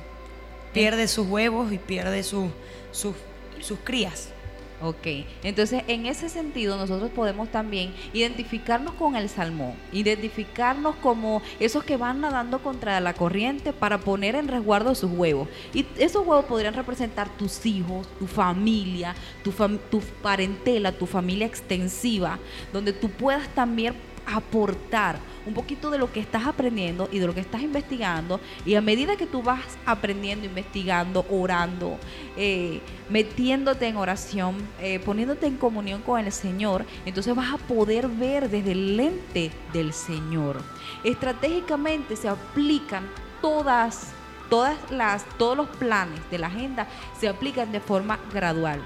Pierde 0.73 1.07
sus 1.07 1.27
huevos 1.27 1.71
y 1.71 1.77
pierde 1.77 2.23
su- 2.23 2.51
sus- 2.91 3.15
sus 3.59 3.79
crías. 3.83 4.29
Ok, 4.81 5.07
entonces 5.43 5.83
en 5.87 6.05
ese 6.05 6.29
sentido 6.29 6.77
nosotros 6.77 7.11
podemos 7.11 7.49
también 7.49 7.93
identificarnos 8.13 8.93
con 8.93 9.17
el 9.17 9.27
salmón, 9.27 9.73
identificarnos 9.91 10.95
como 10.95 11.41
esos 11.59 11.83
que 11.83 11.97
van 11.97 12.21
nadando 12.21 12.59
contra 12.59 13.01
la 13.01 13.13
corriente 13.13 13.73
para 13.73 13.97
poner 13.97 14.35
en 14.35 14.47
resguardo 14.47 14.95
sus 14.95 15.11
huevos. 15.11 15.49
Y 15.73 15.85
esos 15.97 16.25
huevos 16.25 16.45
podrían 16.45 16.75
representar 16.75 17.27
tus 17.37 17.65
hijos, 17.65 18.07
tu 18.19 18.25
familia, 18.25 19.15
tu, 19.43 19.51
tu 19.91 19.99
parentela, 20.21 20.93
tu 20.93 21.05
familia 21.05 21.45
extensiva, 21.45 22.39
donde 22.71 22.93
tú 22.93 23.09
puedas 23.09 23.49
también 23.49 23.95
aportar 24.25 25.17
un 25.45 25.53
poquito 25.53 25.89
de 25.89 25.97
lo 25.97 26.11
que 26.11 26.19
estás 26.19 26.45
aprendiendo 26.45 27.09
y 27.11 27.19
de 27.19 27.27
lo 27.27 27.33
que 27.33 27.39
estás 27.39 27.61
investigando 27.61 28.39
y 28.65 28.75
a 28.75 28.81
medida 28.81 29.15
que 29.15 29.25
tú 29.25 29.41
vas 29.41 29.77
aprendiendo, 29.85 30.45
investigando, 30.45 31.25
orando, 31.29 31.97
eh, 32.37 32.81
metiéndote 33.09 33.87
en 33.87 33.97
oración, 33.97 34.55
eh, 34.79 34.99
poniéndote 34.99 35.47
en 35.47 35.57
comunión 35.57 36.01
con 36.01 36.19
el 36.19 36.31
Señor, 36.31 36.85
entonces 37.05 37.35
vas 37.35 37.53
a 37.53 37.57
poder 37.57 38.07
ver 38.07 38.49
desde 38.49 38.71
el 38.71 38.97
lente 38.97 39.51
del 39.73 39.93
Señor. 39.93 40.61
Estratégicamente 41.03 42.15
se 42.15 42.29
aplican 42.29 43.09
todas 43.41 44.13
todas 44.49 44.77
las 44.89 45.25
todos 45.37 45.55
los 45.55 45.67
planes 45.67 46.19
de 46.31 46.39
la 46.39 46.47
agenda 46.47 46.87
se 47.19 47.27
aplican 47.27 47.71
de 47.71 47.79
forma 47.79 48.19
gradual. 48.33 48.81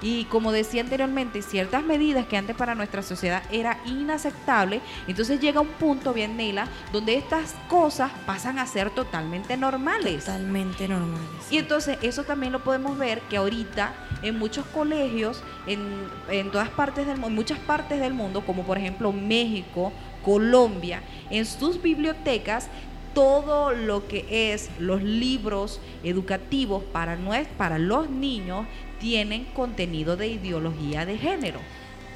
Y 0.00 0.24
como 0.26 0.52
decía 0.52 0.82
anteriormente, 0.82 1.42
ciertas 1.42 1.84
medidas 1.84 2.26
que 2.26 2.36
antes 2.36 2.56
para 2.56 2.74
nuestra 2.74 3.02
sociedad 3.02 3.42
era 3.50 3.78
inaceptable, 3.86 4.80
entonces 5.06 5.40
llega 5.40 5.60
un 5.60 5.68
punto, 5.68 6.12
bien 6.12 6.36
Nela, 6.36 6.68
donde 6.92 7.16
estas 7.16 7.54
cosas 7.68 8.10
pasan 8.26 8.58
a 8.58 8.66
ser 8.66 8.90
totalmente 8.90 9.56
normales. 9.56 10.24
Totalmente 10.24 10.88
normales. 10.88 11.28
Y 11.50 11.58
entonces 11.58 11.98
eso 12.02 12.24
también 12.24 12.52
lo 12.52 12.62
podemos 12.62 12.98
ver 12.98 13.20
que 13.22 13.36
ahorita 13.36 13.92
en 14.22 14.38
muchos 14.38 14.66
colegios, 14.66 15.42
en, 15.66 16.06
en 16.30 16.50
todas 16.50 16.68
partes 16.68 17.06
del 17.06 17.18
mundo, 17.18 17.34
muchas 17.34 17.58
partes 17.58 18.00
del 18.00 18.14
mundo, 18.14 18.44
como 18.44 18.64
por 18.64 18.78
ejemplo 18.78 19.12
México, 19.12 19.92
Colombia, 20.24 21.02
en 21.30 21.46
sus 21.46 21.80
bibliotecas 21.80 22.68
todo 23.14 23.72
lo 23.72 24.06
que 24.06 24.52
es 24.52 24.70
los 24.78 25.02
libros 25.02 25.80
educativos 26.04 26.84
para, 26.84 27.18
para 27.56 27.78
los 27.78 28.08
niños 28.10 28.66
tienen 29.00 29.44
contenido 29.46 30.16
de 30.16 30.28
ideología 30.28 31.06
de 31.06 31.18
género. 31.18 31.60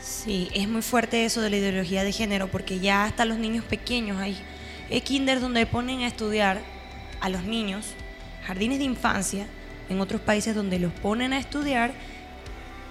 Sí, 0.01 0.49
es 0.55 0.69
muy 0.69 0.83
fuerte 0.83 1.25
eso 1.25 1.41
de 1.41 1.51
la 1.51 1.57
ideología 1.57 2.03
de 2.05 2.13
género, 2.13 2.49
porque 2.49 2.81
ya 2.81 3.05
hasta 3.05 3.25
los 3.25 3.39
niños 3.39 3.65
pequeños 3.65 4.19
hay, 4.19 4.37
hay 4.91 5.01
kinder 5.01 5.41
donde 5.41 5.65
ponen 5.67 6.01
a 6.01 6.09
estudiar 6.09 6.61
a 7.21 7.29
los 7.29 7.45
niños, 7.45 7.95
jardines 8.45 8.79
de 8.79 8.85
infancia, 8.85 9.47
en 9.89 10.01
otros 10.01 10.21
países 10.21 10.55
donde 10.55 10.79
los 10.79 10.93
ponen 10.93 11.33
a 11.33 11.39
estudiar 11.39 11.93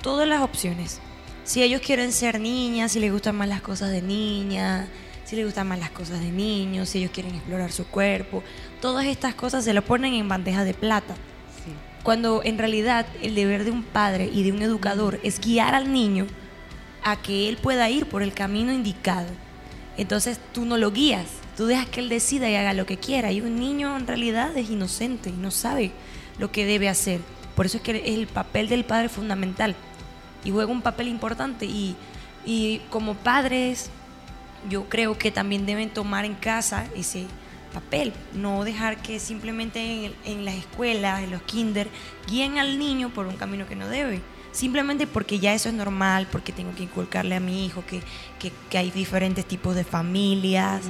todas 0.01 0.27
las 0.27 0.41
opciones. 0.41 0.99
Si 1.43 1.61
ellos 1.61 1.81
quieren 1.81 2.11
ser 2.13 2.39
niñas, 2.39 2.93
si 2.93 2.99
les 2.99 3.11
gustan 3.11 3.35
más 3.35 3.49
las 3.49 3.61
cosas 3.61 3.91
de 3.91 4.01
niña, 4.01 4.87
si 5.25 5.35
les 5.35 5.45
gustan 5.45 5.67
más 5.67 5.79
las 5.79 5.91
cosas 5.91 6.21
de 6.21 6.31
niños, 6.31 6.89
si 6.89 6.99
ellos 6.99 7.11
quieren 7.11 7.35
explorar 7.35 7.71
su 7.71 7.87
cuerpo, 7.87 8.43
todas 8.79 9.05
estas 9.05 9.35
cosas 9.35 9.65
se 9.65 9.73
lo 9.73 9.81
ponen 9.81 10.13
en 10.13 10.29
bandeja 10.29 10.63
de 10.63 10.73
plata. 10.73 11.15
Cuando 12.03 12.41
en 12.43 12.57
realidad 12.57 13.05
el 13.21 13.35
deber 13.35 13.63
de 13.63 13.71
un 13.71 13.83
padre 13.83 14.29
y 14.33 14.43
de 14.43 14.51
un 14.51 14.61
educador 14.61 15.19
es 15.23 15.39
guiar 15.39 15.75
al 15.75 15.91
niño 15.91 16.25
a 17.03 17.15
que 17.15 17.47
él 17.47 17.57
pueda 17.57 17.89
ir 17.89 18.07
por 18.07 18.23
el 18.23 18.33
camino 18.33 18.73
indicado. 18.73 19.27
Entonces 19.97 20.39
tú 20.53 20.65
no 20.65 20.77
lo 20.77 20.91
guías, 20.91 21.27
tú 21.55 21.65
dejas 21.65 21.87
que 21.87 21.99
él 21.99 22.09
decida 22.09 22.49
y 22.49 22.55
haga 22.55 22.73
lo 22.73 22.85
que 22.85 22.97
quiera. 22.97 23.31
Y 23.31 23.41
un 23.41 23.59
niño 23.59 23.95
en 23.95 24.07
realidad 24.07 24.57
es 24.57 24.69
inocente 24.69 25.29
y 25.29 25.33
no 25.33 25.51
sabe 25.51 25.91
lo 26.39 26.51
que 26.51 26.65
debe 26.65 26.89
hacer. 26.89 27.21
Por 27.55 27.65
eso 27.65 27.77
es 27.77 27.83
que 27.83 28.15
el 28.15 28.27
papel 28.27 28.67
del 28.69 28.85
padre 28.85 29.09
fundamental 29.09 29.75
y 30.43 30.51
juega 30.51 30.71
un 30.71 30.81
papel 30.81 31.07
importante. 31.07 31.65
Y, 31.65 31.95
y 32.45 32.79
como 32.89 33.15
padres, 33.15 33.89
yo 34.69 34.89
creo 34.89 35.17
que 35.17 35.31
también 35.31 35.65
deben 35.65 35.89
tomar 35.89 36.25
en 36.25 36.35
casa 36.35 36.85
ese 36.95 37.25
papel, 37.71 38.13
no 38.33 38.63
dejar 38.63 39.01
que 39.01 39.19
simplemente 39.19 39.79
en, 39.81 40.03
el- 40.05 40.15
en 40.25 40.45
las 40.45 40.55
escuelas, 40.55 41.23
en 41.23 41.31
los 41.31 41.41
kinder, 41.43 41.87
guíen 42.27 42.57
al 42.59 42.77
niño 42.77 43.09
por 43.09 43.25
un 43.27 43.37
camino 43.37 43.67
que 43.67 43.75
no 43.75 43.87
debe. 43.87 44.21
Simplemente 44.51 45.07
porque 45.07 45.39
ya 45.39 45.53
eso 45.53 45.69
es 45.69 45.75
normal, 45.75 46.27
porque 46.31 46.51
tengo 46.51 46.75
que 46.75 46.83
inculcarle 46.83 47.35
a 47.35 47.39
mi 47.39 47.65
hijo 47.65 47.83
que, 47.85 48.01
que- 48.39 48.51
que 48.69 48.77
hay 48.77 48.91
diferentes 48.91 49.45
tipos 49.45 49.75
de 49.75 49.83
familias. 49.85 50.81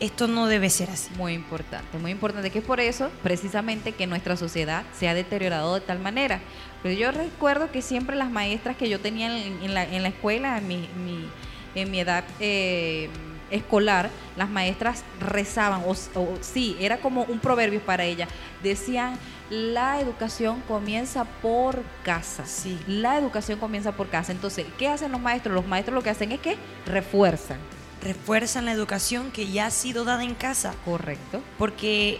Esto 0.00 0.26
no 0.26 0.46
debe 0.46 0.68
ser 0.68 0.90
así. 0.90 1.10
Muy 1.16 1.32
importante, 1.32 1.96
muy 1.96 2.10
importante, 2.10 2.50
que 2.50 2.58
es 2.58 2.64
por 2.64 2.80
eso 2.80 3.08
precisamente 3.22 3.92
que 3.92 4.06
nuestra 4.08 4.36
sociedad 4.36 4.82
se 4.98 5.08
ha 5.08 5.14
deteriorado 5.14 5.74
de 5.76 5.80
tal 5.80 6.00
manera. 6.00 6.40
Pero 6.82 6.94
yo 6.98 7.12
recuerdo 7.12 7.70
que 7.70 7.82
siempre 7.82 8.16
las 8.16 8.30
maestras 8.30 8.76
que 8.76 8.88
yo 8.88 8.98
tenía 9.00 9.28
en, 9.46 9.62
en 9.62 9.74
la, 9.74 9.84
en 9.84 10.02
la 10.02 10.08
escuela, 10.08 10.58
en 10.58 10.66
mi, 10.68 10.76
mi- 11.04 11.28
en 11.76 11.90
mi 11.90 12.00
edad 12.00 12.24
eh, 12.40 13.08
escolar, 13.52 14.10
las 14.36 14.50
maestras 14.50 15.04
rezaban, 15.20 15.82
o, 15.86 15.92
o 15.92 16.38
sí, 16.40 16.76
era 16.80 16.98
como 16.98 17.22
un 17.24 17.38
proverbio 17.38 17.80
para 17.80 18.04
ellas. 18.04 18.28
Decían, 18.62 19.18
la 19.50 20.00
educación 20.00 20.62
comienza 20.66 21.24
por 21.24 21.82
casa. 22.02 22.46
Sí. 22.46 22.78
La 22.86 23.18
educación 23.18 23.58
comienza 23.58 23.92
por 23.92 24.08
casa. 24.08 24.32
Entonces, 24.32 24.66
¿qué 24.78 24.88
hacen 24.88 25.12
los 25.12 25.20
maestros? 25.20 25.54
Los 25.54 25.66
maestros 25.66 25.94
lo 25.94 26.02
que 26.02 26.10
hacen 26.10 26.32
es 26.32 26.40
que 26.40 26.56
refuerzan. 26.86 27.58
Refuerzan 28.02 28.64
la 28.64 28.72
educación 28.72 29.30
que 29.30 29.46
ya 29.46 29.66
ha 29.66 29.70
sido 29.70 30.04
dada 30.04 30.24
en 30.24 30.34
casa. 30.34 30.74
Correcto. 30.84 31.42
porque 31.58 32.18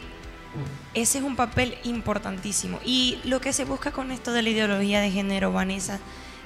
ese 0.93 1.19
es 1.19 1.25
un 1.25 1.37
papel 1.37 1.79
importantísimo. 1.85 2.79
Y 2.85 3.19
lo 3.25 3.41
que 3.41 3.55
se 3.55 3.65
busca 3.65 3.93
con 3.93 4.11
esto 4.13 4.33
de 4.33 4.43
la 4.43 4.51
ideología 4.51 5.01
de 5.01 5.11
género, 5.11 5.53
Vanessa, 5.53 5.99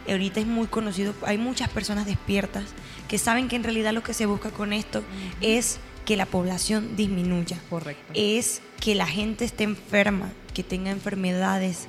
ahorita 0.08 0.38
es 0.38 0.46
muy 0.46 0.68
conocido, 0.68 1.14
hay 1.24 1.38
muchas 1.38 1.68
personas 1.68 2.06
despiertas 2.06 2.64
que 3.08 3.18
saben 3.18 3.48
que 3.48 3.56
en 3.56 3.64
realidad 3.64 3.92
lo 3.92 4.02
que 4.02 4.14
se 4.14 4.26
busca 4.26 4.50
con 4.50 4.72
esto 4.72 5.02
es 5.40 5.78
que 6.04 6.16
la 6.16 6.26
población 6.26 6.96
disminuya. 6.96 7.58
Correcto. 7.70 8.12
Es 8.14 8.62
que 8.80 8.94
la 8.94 9.06
gente 9.06 9.44
esté 9.44 9.64
enferma, 9.64 10.30
que 10.54 10.62
tenga 10.62 10.90
enfermedades 10.90 11.86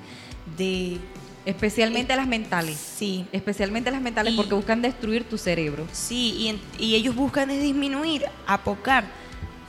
de... 0.57 0.97
Especialmente 1.45 2.13
las 2.15 2.27
mentales. 2.27 2.77
Sí. 2.77 3.25
Especialmente 3.31 3.89
las 3.89 4.01
mentales 4.01 4.33
Y- 4.33 4.35
porque 4.37 4.53
buscan 4.53 4.81
destruir 4.81 5.23
tu 5.23 5.37
cerebro. 5.37 5.87
Sí, 5.93 6.35
y, 6.37 6.47
en- 6.49 6.59
y 6.77 6.95
ellos 6.95 7.15
buscan 7.15 7.49
es 7.51 7.61
disminuir, 7.61 8.25
apocar. 8.47 9.05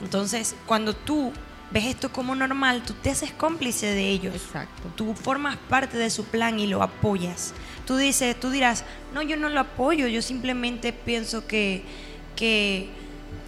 Entonces, 0.00 0.56
cuando 0.66 0.94
tú 0.94 1.32
ves 1.70 1.84
esto 1.86 2.10
como 2.10 2.34
normal, 2.34 2.82
tú 2.84 2.94
te 2.94 3.10
haces 3.10 3.30
cómplice 3.32 3.86
de 3.86 4.08
ellos. 4.08 4.34
Exacto. 4.34 4.90
Tú 4.96 5.14
formas 5.14 5.56
parte 5.68 5.98
de 5.98 6.10
su 6.10 6.24
plan 6.24 6.58
y 6.58 6.66
lo 6.66 6.82
apoyas. 6.82 7.52
Tú 7.88 7.96
dices, 7.96 8.38
tú 8.38 8.50
dirás, 8.50 8.84
no, 9.14 9.22
yo 9.22 9.38
no 9.38 9.48
lo 9.48 9.60
apoyo, 9.60 10.08
yo 10.08 10.20
simplemente 10.20 10.92
pienso 10.92 11.46
que, 11.46 11.80
que, 12.36 12.90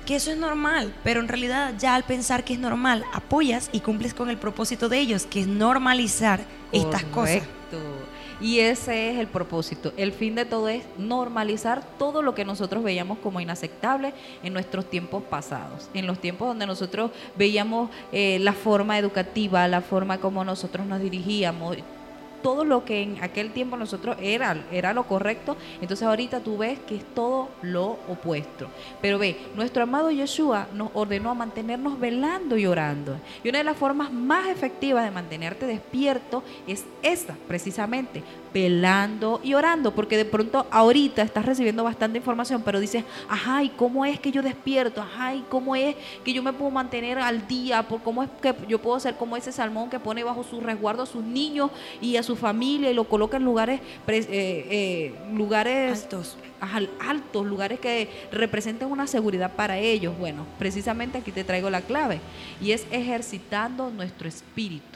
eso 0.08 0.30
es 0.30 0.38
normal. 0.38 0.94
Pero 1.04 1.20
en 1.20 1.28
realidad 1.28 1.74
ya 1.78 1.94
al 1.94 2.04
pensar 2.04 2.42
que 2.42 2.54
es 2.54 2.58
normal, 2.58 3.04
apoyas 3.12 3.68
y 3.70 3.80
cumples 3.80 4.14
con 4.14 4.30
el 4.30 4.38
propósito 4.38 4.88
de 4.88 4.98
ellos, 4.98 5.26
que 5.26 5.42
es 5.42 5.46
normalizar 5.46 6.40
estas 6.72 7.04
cosas. 7.04 7.42
Correcto. 7.42 7.78
Y 8.40 8.60
ese 8.60 9.10
es 9.10 9.18
el 9.18 9.26
propósito. 9.26 9.92
El 9.98 10.12
fin 10.12 10.34
de 10.34 10.46
todo 10.46 10.70
es 10.70 10.84
normalizar 10.96 11.84
todo 11.98 12.22
lo 12.22 12.34
que 12.34 12.46
nosotros 12.46 12.82
veíamos 12.82 13.18
como 13.18 13.42
inaceptable 13.42 14.14
en 14.42 14.54
nuestros 14.54 14.88
tiempos 14.88 15.22
pasados. 15.22 15.90
En 15.92 16.06
los 16.06 16.18
tiempos 16.18 16.48
donde 16.48 16.66
nosotros 16.66 17.10
veíamos 17.36 17.90
eh, 18.10 18.38
la 18.40 18.54
forma 18.54 18.96
educativa, 18.96 19.68
la 19.68 19.82
forma 19.82 20.16
como 20.16 20.42
nosotros 20.46 20.86
nos 20.86 21.02
dirigíamos. 21.02 21.76
Todo 22.42 22.64
lo 22.64 22.84
que 22.84 23.02
en 23.02 23.22
aquel 23.22 23.52
tiempo 23.52 23.76
nosotros 23.76 24.16
era, 24.20 24.64
era 24.70 24.92
lo 24.92 25.04
correcto, 25.04 25.56
entonces 25.80 26.06
ahorita 26.06 26.40
tú 26.40 26.58
ves 26.58 26.78
que 26.80 26.96
es 26.96 27.04
todo 27.14 27.48
lo 27.62 27.98
opuesto. 28.08 28.68
Pero 29.00 29.18
ve, 29.18 29.36
nuestro 29.56 29.82
amado 29.82 30.10
Yeshua 30.10 30.68
nos 30.74 30.90
ordenó 30.94 31.30
a 31.30 31.34
mantenernos 31.34 31.98
velando 31.98 32.56
y 32.56 32.66
orando. 32.66 33.16
Y 33.44 33.48
una 33.48 33.58
de 33.58 33.64
las 33.64 33.76
formas 33.76 34.12
más 34.12 34.48
efectivas 34.48 35.04
de 35.04 35.10
mantenerte 35.10 35.66
despierto 35.66 36.42
es 36.66 36.84
esa, 37.02 37.36
precisamente, 37.48 38.22
velando 38.52 39.40
y 39.42 39.54
orando, 39.54 39.94
porque 39.94 40.16
de 40.16 40.24
pronto 40.24 40.66
ahorita 40.70 41.22
estás 41.22 41.46
recibiendo 41.46 41.84
bastante 41.84 42.18
información, 42.18 42.62
pero 42.64 42.80
dices, 42.80 43.04
ajá, 43.28 43.62
¿y 43.62 43.70
cómo 43.70 44.04
es 44.04 44.18
que 44.20 44.30
yo 44.30 44.42
despierto? 44.42 45.00
Ajá, 45.00 45.34
¿y 45.34 45.40
cómo 45.48 45.76
es 45.76 45.96
que 46.24 46.32
yo 46.32 46.42
me 46.42 46.52
puedo 46.52 46.70
mantener 46.70 47.18
al 47.18 47.46
día? 47.46 47.82
¿Por 47.86 48.02
¿Cómo 48.02 48.22
es 48.22 48.30
que 48.40 48.54
yo 48.68 48.80
puedo 48.80 48.98
ser 48.98 49.16
como 49.16 49.36
ese 49.36 49.52
salmón 49.52 49.90
que 49.90 50.00
pone 50.00 50.24
bajo 50.24 50.42
su 50.42 50.60
resguardo 50.60 51.02
a 51.02 51.06
sus 51.06 51.22
niños 51.22 51.70
y 52.00 52.16
a 52.16 52.22
su 52.22 52.36
familia 52.36 52.90
y 52.90 52.94
lo 52.94 53.04
coloca 53.04 53.36
en 53.36 53.44
lugares, 53.44 53.80
eh, 54.06 54.26
eh, 54.30 55.14
lugares 55.32 56.04
Altos. 56.04 56.36
ajá, 56.60 56.80
altos, 57.00 57.46
lugares 57.46 57.78
que 57.78 58.08
representen 58.32 58.90
una 58.90 59.06
seguridad 59.06 59.52
para 59.54 59.78
ellos? 59.78 60.16
Bueno, 60.18 60.46
precisamente 60.58 61.18
aquí 61.18 61.30
te 61.30 61.44
traigo 61.44 61.70
la 61.70 61.82
clave 61.82 62.20
y 62.60 62.72
es 62.72 62.86
ejercitando 62.90 63.90
nuestro 63.90 64.28
espíritu 64.28 64.89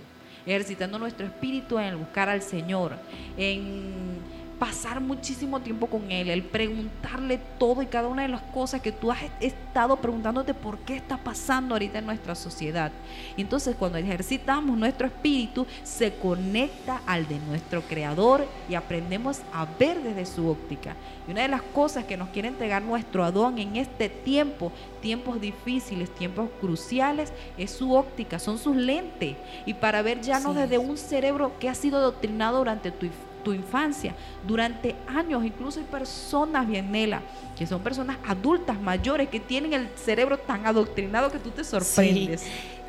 ejercitando 0.47 0.99
nuestro 0.99 1.27
espíritu 1.27 1.79
en 1.79 1.99
buscar 1.99 2.29
al 2.29 2.43
Señor, 2.43 2.93
en 3.37 4.19
pasar 4.59 5.01
muchísimo 5.01 5.61
tiempo 5.61 5.87
con 5.87 6.11
Él, 6.11 6.31
el 6.31 6.43
preguntarle 6.43 7.39
todo 7.59 7.83
y 7.83 7.87
cada 7.87 8.09
una 8.09 8.23
de 8.23 8.29
las 8.29 8.41
cosas 8.43 8.81
que 8.81 8.93
tú 8.93 9.11
has 9.11 9.19
estado 9.41 9.97
preguntándote 9.97 10.55
por 10.55 10.79
qué 10.79 10.97
está 10.97 11.17
pasando 11.17 11.75
ahorita 11.75 11.99
en 11.99 12.07
nuestra 12.07 12.35
sociedad. 12.35 12.93
Y 13.37 13.43
entonces 13.43 13.77
cuando 13.77 13.99
ejercitamos 13.99 14.77
nuestro 14.77 15.07
espíritu, 15.07 15.67
se 15.83 16.15
conecta 16.15 17.01
al 17.07 17.27
de 17.29 17.39
nuestro 17.41 17.83
Creador 17.83 18.47
y 18.69 18.75
aprendemos 18.75 19.41
a 19.53 19.67
ver 19.79 20.03
desde 20.03 20.27
su 20.27 20.49
óptica. 20.49 20.95
Y 21.27 21.33
una 21.33 21.43
de 21.43 21.49
las 21.49 21.63
cosas 21.63 22.05
que 22.05 22.17
nos 22.17 22.29
quiere 22.29 22.49
entregar 22.49 22.83
nuestro 22.83 23.25
Adón 23.25 23.59
en 23.59 23.77
este 23.77 24.09
tiempo, 24.09 24.73
tiempos 25.01 25.41
difíciles, 25.41 26.15
tiempos 26.15 26.49
cruciales, 26.61 27.33
es 27.59 27.71
su 27.71 27.95
óptica, 27.95 28.39
son 28.39 28.59
sus 28.59 28.77
lentes. 28.77 29.37
Y 29.67 29.75
para 29.75 30.03
ver 30.03 30.21
ya 30.21 30.41
no 30.41 30.53
Sí. 30.53 30.61
desde 30.61 30.79
un 30.79 30.97
cerebro 30.97 31.53
que 31.59 31.69
ha 31.69 31.75
sido 31.75 31.99
adoctrinado 31.99 32.59
durante 32.59 32.91
tu, 32.91 33.09
tu 33.45 33.53
infancia, 33.53 34.15
durante 34.47 34.97
años, 35.07 35.45
incluso 35.45 35.79
hay 35.79 35.87
personas, 35.87 36.67
Bienela, 36.67 37.23
que 37.57 37.67
son 37.67 37.81
personas 37.83 38.17
adultas, 38.27 38.81
mayores, 38.81 39.29
que 39.29 39.39
tienen 39.39 39.73
el 39.75 39.89
cerebro 39.97 40.39
tan 40.39 40.67
adoctrinado 40.67 41.31
que 41.31 41.39
tú 41.39 41.51
te 41.51 41.63
sorprendes. 41.63 42.45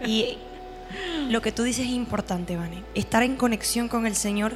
Y 0.06 0.38
lo 1.30 1.42
que 1.42 1.52
tú 1.52 1.64
dices 1.64 1.86
es 1.86 1.92
importante, 1.92 2.56
Vane. 2.58 2.84
Estar 2.96 3.22
en 3.24 3.36
conexión 3.36 3.88
con 3.88 4.08
el 4.08 4.16
Señor 4.16 4.54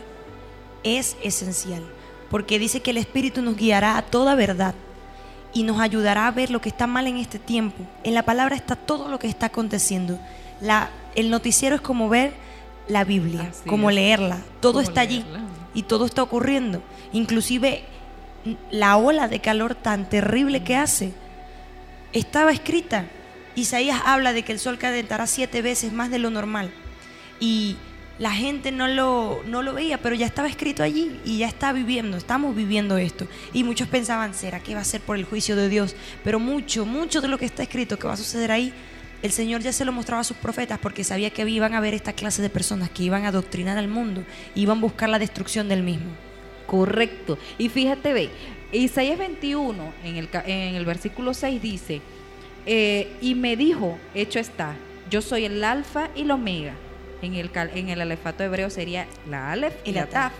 es 0.83 1.17
esencial, 1.23 1.83
porque 2.31 2.57
dice 2.57 2.81
que 2.81 2.91
el 2.91 2.97
Espíritu 2.97 3.41
nos 3.41 3.55
guiará 3.57 3.97
a 3.97 4.01
toda 4.01 4.33
verdad 4.35 4.73
y 5.53 5.63
nos 5.63 5.79
ayudará 5.79 6.27
a 6.27 6.31
ver 6.31 6.51
lo 6.51 6.61
que 6.61 6.69
está 6.69 6.87
mal 6.87 7.07
en 7.07 7.17
este 7.17 7.39
tiempo. 7.39 7.83
En 8.03 8.13
la 8.13 8.23
palabra 8.23 8.55
está 8.55 8.75
todo 8.75 9.09
lo 9.09 9.19
que 9.19 9.27
está 9.27 9.47
aconteciendo. 9.47 10.19
La, 10.61 10.89
el 11.15 11.29
noticiero 11.29 11.75
es 11.75 11.81
como 11.81 12.07
ver 12.09 12.33
la 12.87 13.03
Biblia, 13.03 13.47
Así 13.51 13.67
como 13.67 13.89
es. 13.89 13.95
leerla. 13.95 14.39
Todo 14.61 14.73
Como 14.73 14.81
está 14.83 15.01
allí. 15.01 15.25
Y 15.73 15.83
todo 15.83 16.05
está 16.05 16.23
ocurriendo. 16.23 16.81
Inclusive 17.13 17.83
la 18.71 18.97
ola 18.97 19.27
de 19.27 19.39
calor 19.39 19.75
tan 19.75 20.09
terrible 20.09 20.63
que 20.63 20.75
hace 20.75 21.13
estaba 22.13 22.51
escrita. 22.51 23.05
Isaías 23.55 24.01
habla 24.05 24.33
de 24.33 24.43
que 24.43 24.51
el 24.51 24.59
sol 24.59 24.77
calentará 24.77 25.27
siete 25.27 25.61
veces 25.61 25.91
más 25.91 26.09
de 26.09 26.19
lo 26.19 26.29
normal. 26.29 26.71
Y 27.39 27.77
la 28.19 28.31
gente 28.31 28.71
no 28.71 28.87
lo, 28.87 29.41
no 29.45 29.63
lo 29.63 29.73
veía, 29.73 29.97
pero 29.97 30.13
ya 30.13 30.25
estaba 30.25 30.49
escrito 30.49 30.83
allí 30.83 31.19
y 31.23 31.37
ya 31.39 31.47
está 31.47 31.71
viviendo, 31.71 32.17
estamos 32.17 32.55
viviendo 32.55 32.97
esto. 32.97 33.27
Y 33.53 33.63
muchos 33.63 33.87
pensaban, 33.87 34.33
¿será 34.33 34.59
que 34.59 34.75
va 34.75 34.81
a 34.81 34.85
ser 34.85 35.01
por 35.01 35.17
el 35.17 35.23
juicio 35.23 35.55
de 35.55 35.69
Dios? 35.69 35.95
Pero 36.23 36.37
mucho, 36.37 36.85
mucho 36.85 37.21
de 37.21 37.29
lo 37.29 37.37
que 37.37 37.45
está 37.45 37.63
escrito 37.63 37.97
que 37.97 38.07
va 38.07 38.13
a 38.13 38.17
suceder 38.17 38.51
ahí, 38.51 38.73
el 39.21 39.31
Señor 39.31 39.61
ya 39.61 39.73
se 39.73 39.85
lo 39.85 39.91
mostraba 39.91 40.21
a 40.21 40.23
sus 40.23 40.37
profetas 40.37 40.79
porque 40.79 41.03
sabía 41.03 41.29
que 41.29 41.47
iban 41.49 41.73
a 41.73 41.79
haber 41.79 41.93
esta 41.93 42.13
clase 42.13 42.41
de 42.41 42.49
personas 42.49 42.89
que 42.89 43.03
iban 43.03 43.25
a 43.25 43.29
adoctrinar 43.29 43.77
al 43.77 43.87
mundo, 43.87 44.23
iban 44.55 44.77
a 44.77 44.81
buscar 44.81 45.09
la 45.09 45.19
destrucción 45.19 45.67
del 45.67 45.83
mismo. 45.83 46.11
Correcto. 46.65 47.37
Y 47.57 47.69
fíjate, 47.69 48.13
ve, 48.13 48.29
Isaías 48.71 49.17
21, 49.17 49.93
en 50.03 50.15
el, 50.17 50.29
en 50.45 50.75
el 50.75 50.85
versículo 50.85 51.33
6 51.33 51.61
dice, 51.61 52.01
eh, 52.65 53.11
y 53.21 53.35
me 53.35 53.57
dijo, 53.57 53.97
hecho 54.13 54.39
está, 54.39 54.75
yo 55.09 55.21
soy 55.21 55.45
el 55.45 55.63
alfa 55.63 56.09
y 56.15 56.21
el 56.21 56.31
omega. 56.31 56.73
En 57.21 57.33
el, 57.33 57.49
en 57.73 57.89
el 57.89 57.99
alefato 57.99 58.43
hebreo 58.43 58.69
sería 58.69 59.07
la 59.29 59.51
alef 59.51 59.73
y, 59.83 59.89
Y 59.89 59.93
la 59.93 60.01
la 60.01 60.07
taf. 60.07 60.33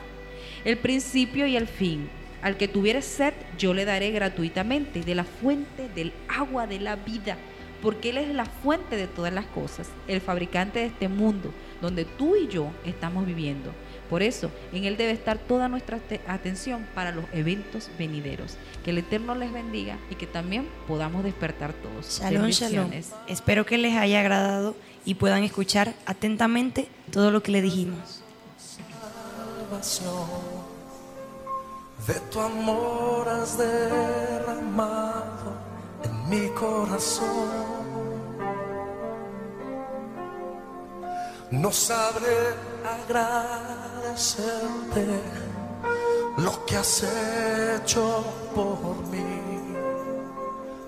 El 0.63 0.77
principio 0.77 1.45
y 1.47 1.57
el 1.57 1.67
fin. 1.67 2.09
Al 2.41 2.55
que 2.55 2.69
tuviere 2.69 3.01
sed, 3.01 3.33
yo 3.57 3.73
le 3.73 3.83
daré 3.83 4.11
gratuitamente 4.11 5.01
de 5.01 5.15
la 5.15 5.25
fuente 5.25 5.89
del 5.89 6.13
agua 6.29 6.67
de 6.67 6.79
la 6.79 6.95
vida. 6.95 7.37
Porque 7.81 8.09
Él 8.09 8.17
es 8.17 8.27
la 8.35 8.45
fuente 8.45 8.95
de 8.97 9.07
todas 9.07 9.31
las 9.33 9.45
cosas, 9.45 9.87
el 10.07 10.19
fabricante 10.21 10.79
de 10.79 10.85
este 10.87 11.07
mundo, 11.07 11.51
donde 11.81 12.03
tú 12.05 12.35
y 12.35 12.47
yo 12.47 12.71
estamos 12.85 13.25
viviendo. 13.25 13.71
Por 14.09 14.21
eso, 14.23 14.49
en 14.73 14.85
Él 14.85 14.97
debe 14.97 15.11
estar 15.11 15.37
toda 15.37 15.67
nuestra 15.69 15.97
te- 15.99 16.19
atención 16.27 16.85
para 16.95 17.11
los 17.11 17.25
eventos 17.31 17.89
venideros. 17.97 18.57
Que 18.83 18.89
el 18.89 18.97
Eterno 18.97 19.35
les 19.35 19.53
bendiga 19.53 19.97
y 20.09 20.15
que 20.15 20.25
también 20.27 20.67
podamos 20.87 21.23
despertar 21.23 21.73
todos. 21.73 22.19
Shalom, 22.19 22.49
shalom. 22.49 22.89
Espero 23.27 23.65
que 23.65 23.77
les 23.77 23.95
haya 23.95 24.19
agradado 24.21 24.75
y 25.05 25.13
puedan 25.15 25.43
escuchar 25.43 25.93
atentamente 26.05 26.89
todo 27.11 27.29
lo 27.31 27.43
que 27.43 27.51
le 27.51 27.61
dijimos. 27.61 28.21
salvación. 29.69 30.27
De 32.07 32.13
tu 32.31 32.39
amor 32.39 33.27
has 33.29 33.57
derramado 33.57 35.53
en 36.03 36.29
mi 36.29 36.49
corazón. 36.49 37.79
No 41.51 41.71
sabré 41.71 42.53
agradecerte 42.85 45.05
lo 46.37 46.63
que 46.65 46.77
has 46.77 47.03
hecho 47.03 48.23
por 48.53 48.97
mí. 49.07 49.75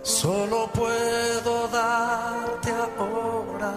Solo 0.03 0.69
puedo 0.71 1.67
darte 1.67 2.71
ahora 2.97 3.73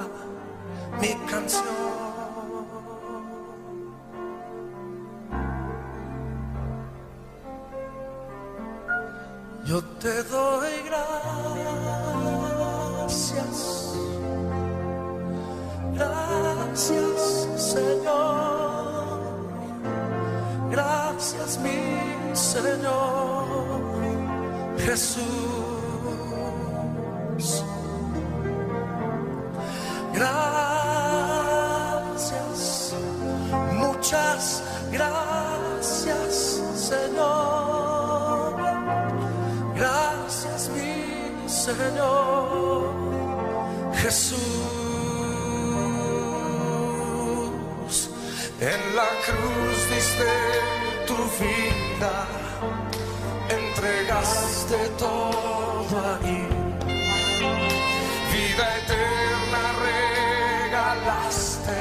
mi 1.00 1.14
canción. 1.26 2.13
Yo 9.66 9.82
te 9.98 10.22
doy 10.24 10.82
gracias, 13.06 13.94
gracias 15.94 17.48
Señor, 17.56 19.20
gracias 20.70 21.58
mi 21.60 22.36
Señor 22.36 23.46
Jesús. 24.84 25.24
Gracias, 30.12 30.54
muchas 33.72 34.62
gracias 34.92 36.60
Señor. 36.76 37.63
Señor 41.64 42.92
Jesús. 43.94 44.38
En 48.60 48.80
la 48.94 49.08
cruz 49.24 49.76
diste 49.90 50.30
tu 51.06 51.16
vida, 51.40 52.16
entregaste 53.48 54.76
todo 54.98 55.94
ahí. 56.12 56.42
Vida 58.34 58.66
eterna 58.82 59.62
regalaste 59.88 61.80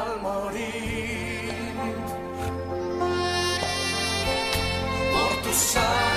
al 0.00 0.10
morir. 0.22 1.52
Por 5.12 5.32
tu 5.42 5.52
sangre 5.52 6.11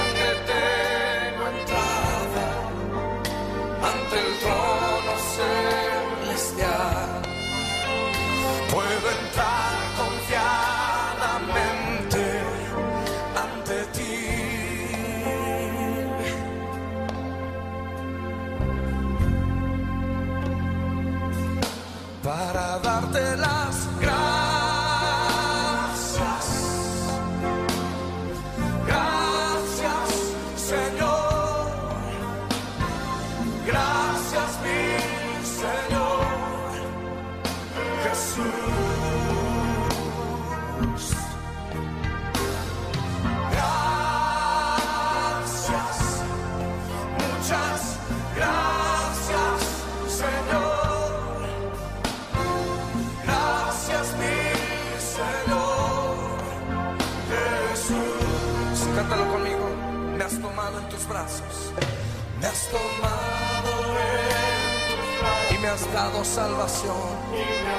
has 65.76 65.94
dado 65.94 66.24
salvación. 66.24 66.96
Y 67.34 67.38
me. 67.66 67.76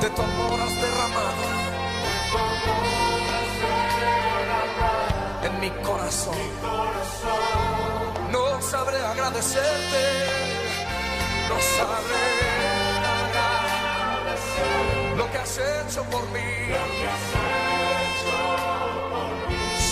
De 0.00 0.10
tu 0.10 0.22
amor 0.22 0.60
has 0.60 0.74
derramado. 0.84 1.44
En 5.46 5.60
mi 5.60 5.70
corazón. 5.82 6.34
No 8.32 8.60
sabré 8.60 8.98
agradecerte. 9.14 10.02
No 11.48 11.56
sabré 11.76 12.24
agradecer. 13.20 14.72
Lo 15.16 15.24
que 15.30 15.38
has 15.38 15.58
hecho 15.58 16.02
por 16.04 16.24
mí. 16.34 16.50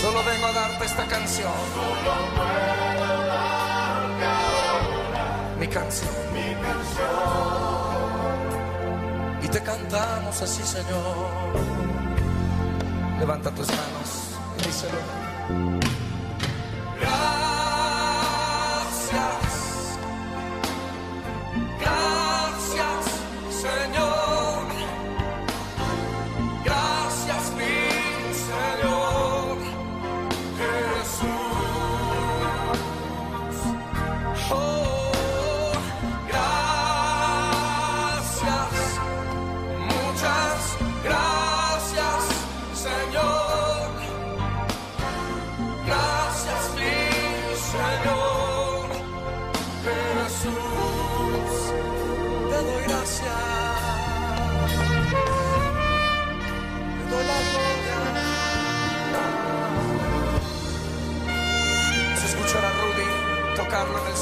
Solo 0.00 0.18
vengo 0.24 0.46
a 0.46 0.52
darte 0.52 0.84
esta 0.84 1.04
canción. 1.06 1.52
Mi 5.62 5.68
canción. 5.68 6.10
Y 9.44 9.46
te 9.46 9.62
cantamos 9.62 10.42
así, 10.42 10.60
Señor. 10.60 11.54
Levanta 13.20 13.48
tus 13.52 13.68
manos 13.68 14.32
y 14.58 14.66
díselo. 14.66 14.98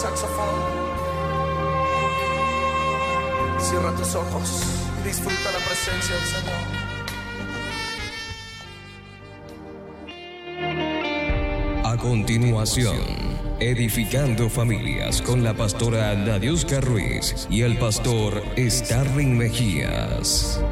Saxofón. 0.01 0.49
Cierra 3.59 3.95
tus 3.95 4.15
ojos 4.15 4.63
y 4.99 5.09
disfruta 5.09 5.53
la 5.53 5.59
presencia 5.67 6.15
del 6.17 6.25
Señor. 6.25 6.81
A 11.85 11.97
continuación, 11.99 12.97
edificando 13.59 14.49
familias 14.49 15.21
con 15.21 15.45
la 15.45 15.53
pastora 15.53 16.15
Nadiuska 16.15 16.81
Ruiz 16.81 17.47
y 17.51 17.61
el 17.63 17.77
pastor 17.77 18.43
Starling 18.57 19.37
Mejías. 19.37 20.63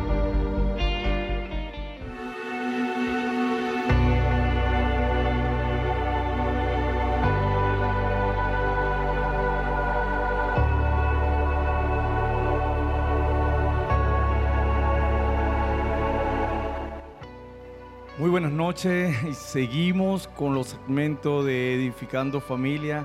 Y 18.85 19.35
seguimos 19.35 20.29
con 20.29 20.55
los 20.55 20.69
segmentos 20.69 21.45
de 21.45 21.75
Edificando 21.75 22.41
Familia. 22.41 23.05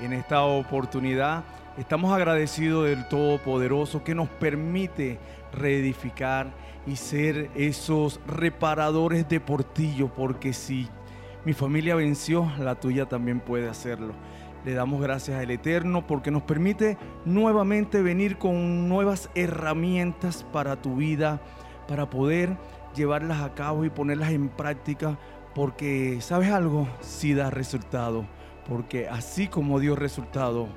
En 0.00 0.12
esta 0.12 0.42
oportunidad 0.42 1.44
estamos 1.78 2.12
agradecidos 2.12 2.86
del 2.86 3.06
Todopoderoso 3.06 4.02
que 4.02 4.16
nos 4.16 4.28
permite 4.28 5.20
reedificar 5.52 6.50
y 6.88 6.96
ser 6.96 7.52
esos 7.54 8.20
reparadores 8.26 9.28
de 9.28 9.38
portillo, 9.38 10.12
porque 10.12 10.52
si 10.52 10.88
mi 11.44 11.52
familia 11.52 11.94
venció, 11.94 12.50
la 12.58 12.74
tuya 12.74 13.06
también 13.06 13.38
puede 13.38 13.68
hacerlo. 13.68 14.14
Le 14.64 14.74
damos 14.74 15.00
gracias 15.00 15.40
al 15.40 15.52
Eterno 15.52 16.04
porque 16.04 16.32
nos 16.32 16.42
permite 16.42 16.98
nuevamente 17.24 18.02
venir 18.02 18.38
con 18.38 18.88
nuevas 18.88 19.30
herramientas 19.36 20.44
para 20.52 20.82
tu 20.82 20.96
vida, 20.96 21.40
para 21.86 22.10
poder 22.10 22.56
llevarlas 22.94 23.40
a 23.42 23.54
cabo 23.54 23.84
y 23.84 23.90
ponerlas 23.90 24.30
en 24.30 24.48
práctica, 24.48 25.18
porque 25.54 26.18
sabes 26.20 26.50
algo, 26.50 26.88
sí 27.00 27.34
da 27.34 27.50
resultado, 27.50 28.24
porque 28.68 29.08
así 29.08 29.48
como 29.48 29.80
dio 29.80 29.96
resultado 29.96 30.68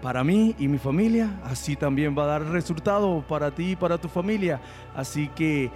para 0.00 0.24
mí 0.24 0.54
y 0.58 0.68
mi 0.68 0.78
familia, 0.78 1.40
así 1.44 1.76
también 1.76 2.16
va 2.18 2.24
a 2.24 2.26
dar 2.26 2.44
resultado 2.46 3.24
para 3.28 3.52
ti 3.52 3.72
y 3.72 3.76
para 3.76 3.98
tu 3.98 4.08
familia. 4.08 4.60
Así 4.96 5.28
que 5.28 5.70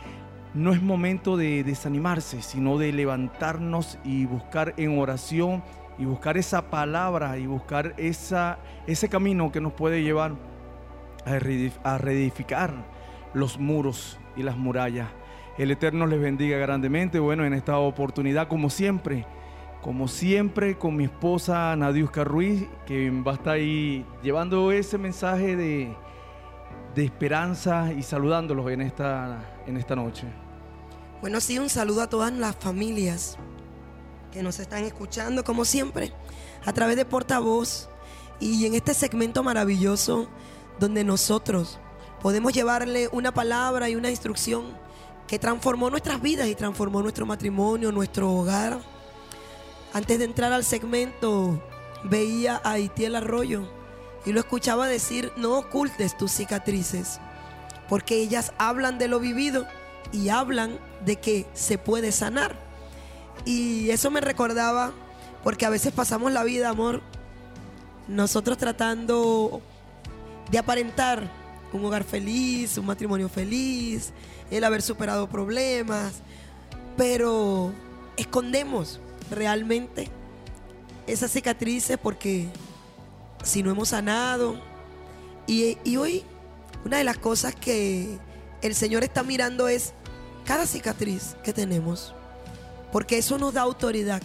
no 0.52 0.72
es 0.72 0.82
momento 0.82 1.36
de 1.36 1.62
desanimarse, 1.62 2.42
sino 2.42 2.78
de 2.78 2.92
levantarnos 2.92 3.98
y 4.04 4.26
buscar 4.26 4.74
en 4.78 4.98
oración 4.98 5.62
y 5.98 6.06
buscar 6.06 6.36
esa 6.36 6.70
palabra 6.70 7.38
y 7.38 7.46
buscar 7.46 7.94
esa, 7.98 8.58
ese 8.86 9.08
camino 9.08 9.52
que 9.52 9.60
nos 9.60 9.74
puede 9.74 10.02
llevar 10.02 10.32
a 11.24 11.32
reedif- 11.32 11.78
a 11.84 11.98
reedificar 11.98 12.72
los 13.34 13.58
muros 13.58 14.18
y 14.34 14.42
las 14.42 14.56
murallas. 14.56 15.08
El 15.58 15.70
Eterno 15.70 16.06
les 16.06 16.20
bendiga 16.20 16.58
grandemente. 16.58 17.18
Bueno, 17.18 17.44
en 17.44 17.54
esta 17.54 17.78
oportunidad, 17.78 18.48
como 18.48 18.68
siempre, 18.68 19.26
como 19.82 20.08
siempre, 20.08 20.76
con 20.76 20.96
mi 20.96 21.04
esposa 21.04 21.74
Nadiuska 21.76 22.24
Ruiz, 22.24 22.66
que 22.86 23.10
va 23.10 23.32
a 23.32 23.34
estar 23.36 23.54
ahí 23.54 24.04
llevando 24.22 24.72
ese 24.72 24.98
mensaje 24.98 25.56
de, 25.56 25.96
de 26.94 27.04
esperanza 27.04 27.92
y 27.92 28.02
saludándolos 28.02 28.70
en 28.70 28.80
esta, 28.82 29.38
en 29.66 29.76
esta 29.76 29.96
noche. 29.96 30.26
Bueno, 31.20 31.40
sí, 31.40 31.58
un 31.58 31.68
saludo 31.70 32.02
a 32.02 32.08
todas 32.08 32.32
las 32.32 32.56
familias 32.56 33.38
que 34.32 34.42
nos 34.42 34.58
están 34.60 34.84
escuchando, 34.84 35.44
como 35.44 35.64
siempre, 35.64 36.12
a 36.64 36.72
través 36.72 36.96
de 36.96 37.04
Portavoz 37.04 37.88
y 38.40 38.66
en 38.66 38.74
este 38.74 38.92
segmento 38.92 39.42
maravilloso 39.42 40.28
donde 40.78 41.04
nosotros 41.04 41.78
podemos 42.20 42.52
llevarle 42.52 43.08
una 43.12 43.32
palabra 43.32 43.88
y 43.88 43.96
una 43.96 44.10
instrucción 44.10 44.85
que 45.26 45.38
transformó 45.38 45.90
nuestras 45.90 46.20
vidas 46.20 46.48
y 46.48 46.54
transformó 46.54 47.02
nuestro 47.02 47.26
matrimonio, 47.26 47.92
nuestro 47.92 48.32
hogar. 48.32 48.78
Antes 49.92 50.18
de 50.18 50.24
entrar 50.24 50.52
al 50.52 50.64
segmento, 50.64 51.62
veía 52.04 52.60
a 52.64 52.78
Itiel 52.78 53.16
Arroyo 53.16 53.68
y 54.24 54.32
lo 54.32 54.40
escuchaba 54.40 54.86
decir, 54.86 55.32
no 55.36 55.58
ocultes 55.58 56.16
tus 56.16 56.32
cicatrices, 56.32 57.20
porque 57.88 58.16
ellas 58.16 58.52
hablan 58.58 58.98
de 58.98 59.08
lo 59.08 59.20
vivido 59.20 59.66
y 60.12 60.28
hablan 60.28 60.78
de 61.04 61.16
que 61.16 61.46
se 61.54 61.78
puede 61.78 62.12
sanar. 62.12 62.56
Y 63.44 63.90
eso 63.90 64.10
me 64.10 64.20
recordaba, 64.20 64.92
porque 65.44 65.66
a 65.66 65.70
veces 65.70 65.92
pasamos 65.92 66.32
la 66.32 66.42
vida, 66.42 66.68
amor, 66.68 67.02
nosotros 68.08 68.58
tratando 68.58 69.60
de 70.50 70.58
aparentar 70.58 71.30
un 71.72 71.84
hogar 71.84 72.04
feliz, 72.04 72.78
un 72.78 72.86
matrimonio 72.86 73.28
feliz, 73.28 74.12
el 74.50 74.64
haber 74.64 74.82
superado 74.82 75.28
problemas, 75.28 76.14
pero 76.96 77.72
escondemos 78.16 79.00
realmente 79.30 80.08
esas 81.06 81.30
cicatrices 81.30 81.98
porque 81.98 82.48
si 83.44 83.62
no 83.62 83.70
hemos 83.70 83.90
sanado, 83.90 84.56
y, 85.46 85.96
hoy 85.96 86.24
una 86.84 86.98
de 86.98 87.04
las 87.04 87.18
cosas 87.18 87.54
que 87.54 88.18
el 88.62 88.74
Señor 88.74 89.04
está 89.04 89.22
mirando 89.22 89.68
es 89.68 89.92
cada 90.44 90.66
cicatriz 90.66 91.36
que 91.44 91.52
tenemos, 91.52 92.14
porque 92.92 93.18
eso 93.18 93.38
nos 93.38 93.54
da 93.54 93.62
autoridad, 93.62 94.22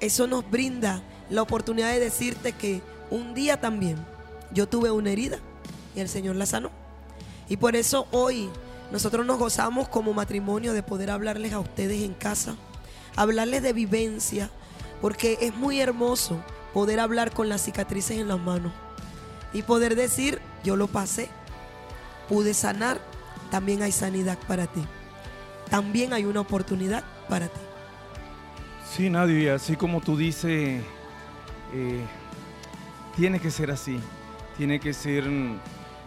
eso 0.00 0.26
nos 0.26 0.48
brinda 0.48 1.02
la 1.30 1.42
oportunidad 1.42 1.90
de 1.92 2.00
decirte 2.00 2.52
que 2.52 2.82
un 3.10 3.34
día 3.34 3.60
también 3.60 3.96
yo 4.52 4.68
tuve 4.68 4.90
una 4.90 5.10
herida 5.10 5.38
y 5.94 6.00
el 6.00 6.08
Señor 6.08 6.36
la 6.36 6.46
sanó. 6.46 6.70
Y 7.48 7.56
por 7.56 7.76
eso 7.76 8.06
hoy 8.10 8.48
nosotros 8.92 9.26
nos 9.26 9.38
gozamos 9.38 9.88
como 9.88 10.12
matrimonio 10.12 10.72
de 10.72 10.82
poder 10.82 11.10
hablarles 11.10 11.52
a 11.52 11.58
ustedes 11.58 12.02
en 12.02 12.14
casa, 12.14 12.54
hablarles 13.16 13.62
de 13.62 13.72
vivencia, 13.72 14.50
porque 15.00 15.38
es 15.40 15.54
muy 15.54 15.80
hermoso 15.80 16.40
poder 16.72 17.00
hablar 17.00 17.32
con 17.32 17.48
las 17.48 17.64
cicatrices 17.64 18.18
en 18.18 18.28
las 18.28 18.38
manos 18.38 18.72
y 19.52 19.62
poder 19.62 19.96
decir, 19.96 20.40
yo 20.62 20.76
lo 20.76 20.86
pasé, 20.86 21.28
pude 22.28 22.54
sanar, 22.54 23.00
también 23.50 23.82
hay 23.82 23.92
sanidad 23.92 24.38
para 24.46 24.66
ti, 24.66 24.84
también 25.70 26.12
hay 26.12 26.24
una 26.24 26.40
oportunidad 26.40 27.02
para 27.28 27.48
ti. 27.48 27.60
Sí, 28.94 29.08
Nadio, 29.08 29.38
y 29.38 29.48
así 29.48 29.74
como 29.74 30.02
tú 30.02 30.16
dices, 30.16 30.82
eh, 31.72 32.04
tiene 33.16 33.40
que 33.40 33.50
ser 33.50 33.70
así. 33.70 33.98
Tiene 34.56 34.80
que 34.80 34.92
ser 34.92 35.24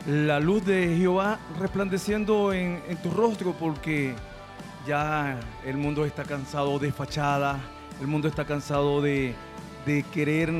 la 0.07 0.39
luz 0.39 0.63
de 0.65 0.95
Jehová 0.97 1.39
resplandeciendo 1.59 2.53
en, 2.53 2.81
tu 3.01 3.09
rostro 3.09 3.53
porque 3.53 4.13
ya 4.85 5.39
el 5.65 5.77
mundo 5.77 6.05
está 6.05 6.23
cansado 6.23 6.77
de 6.77 6.91
fachada, 6.91 7.59
El 8.01 8.07
mundo 8.07 8.27
está 8.27 8.45
cansado 8.45 9.01
de, 9.01 9.33
de 9.85 10.03
querer 10.13 10.53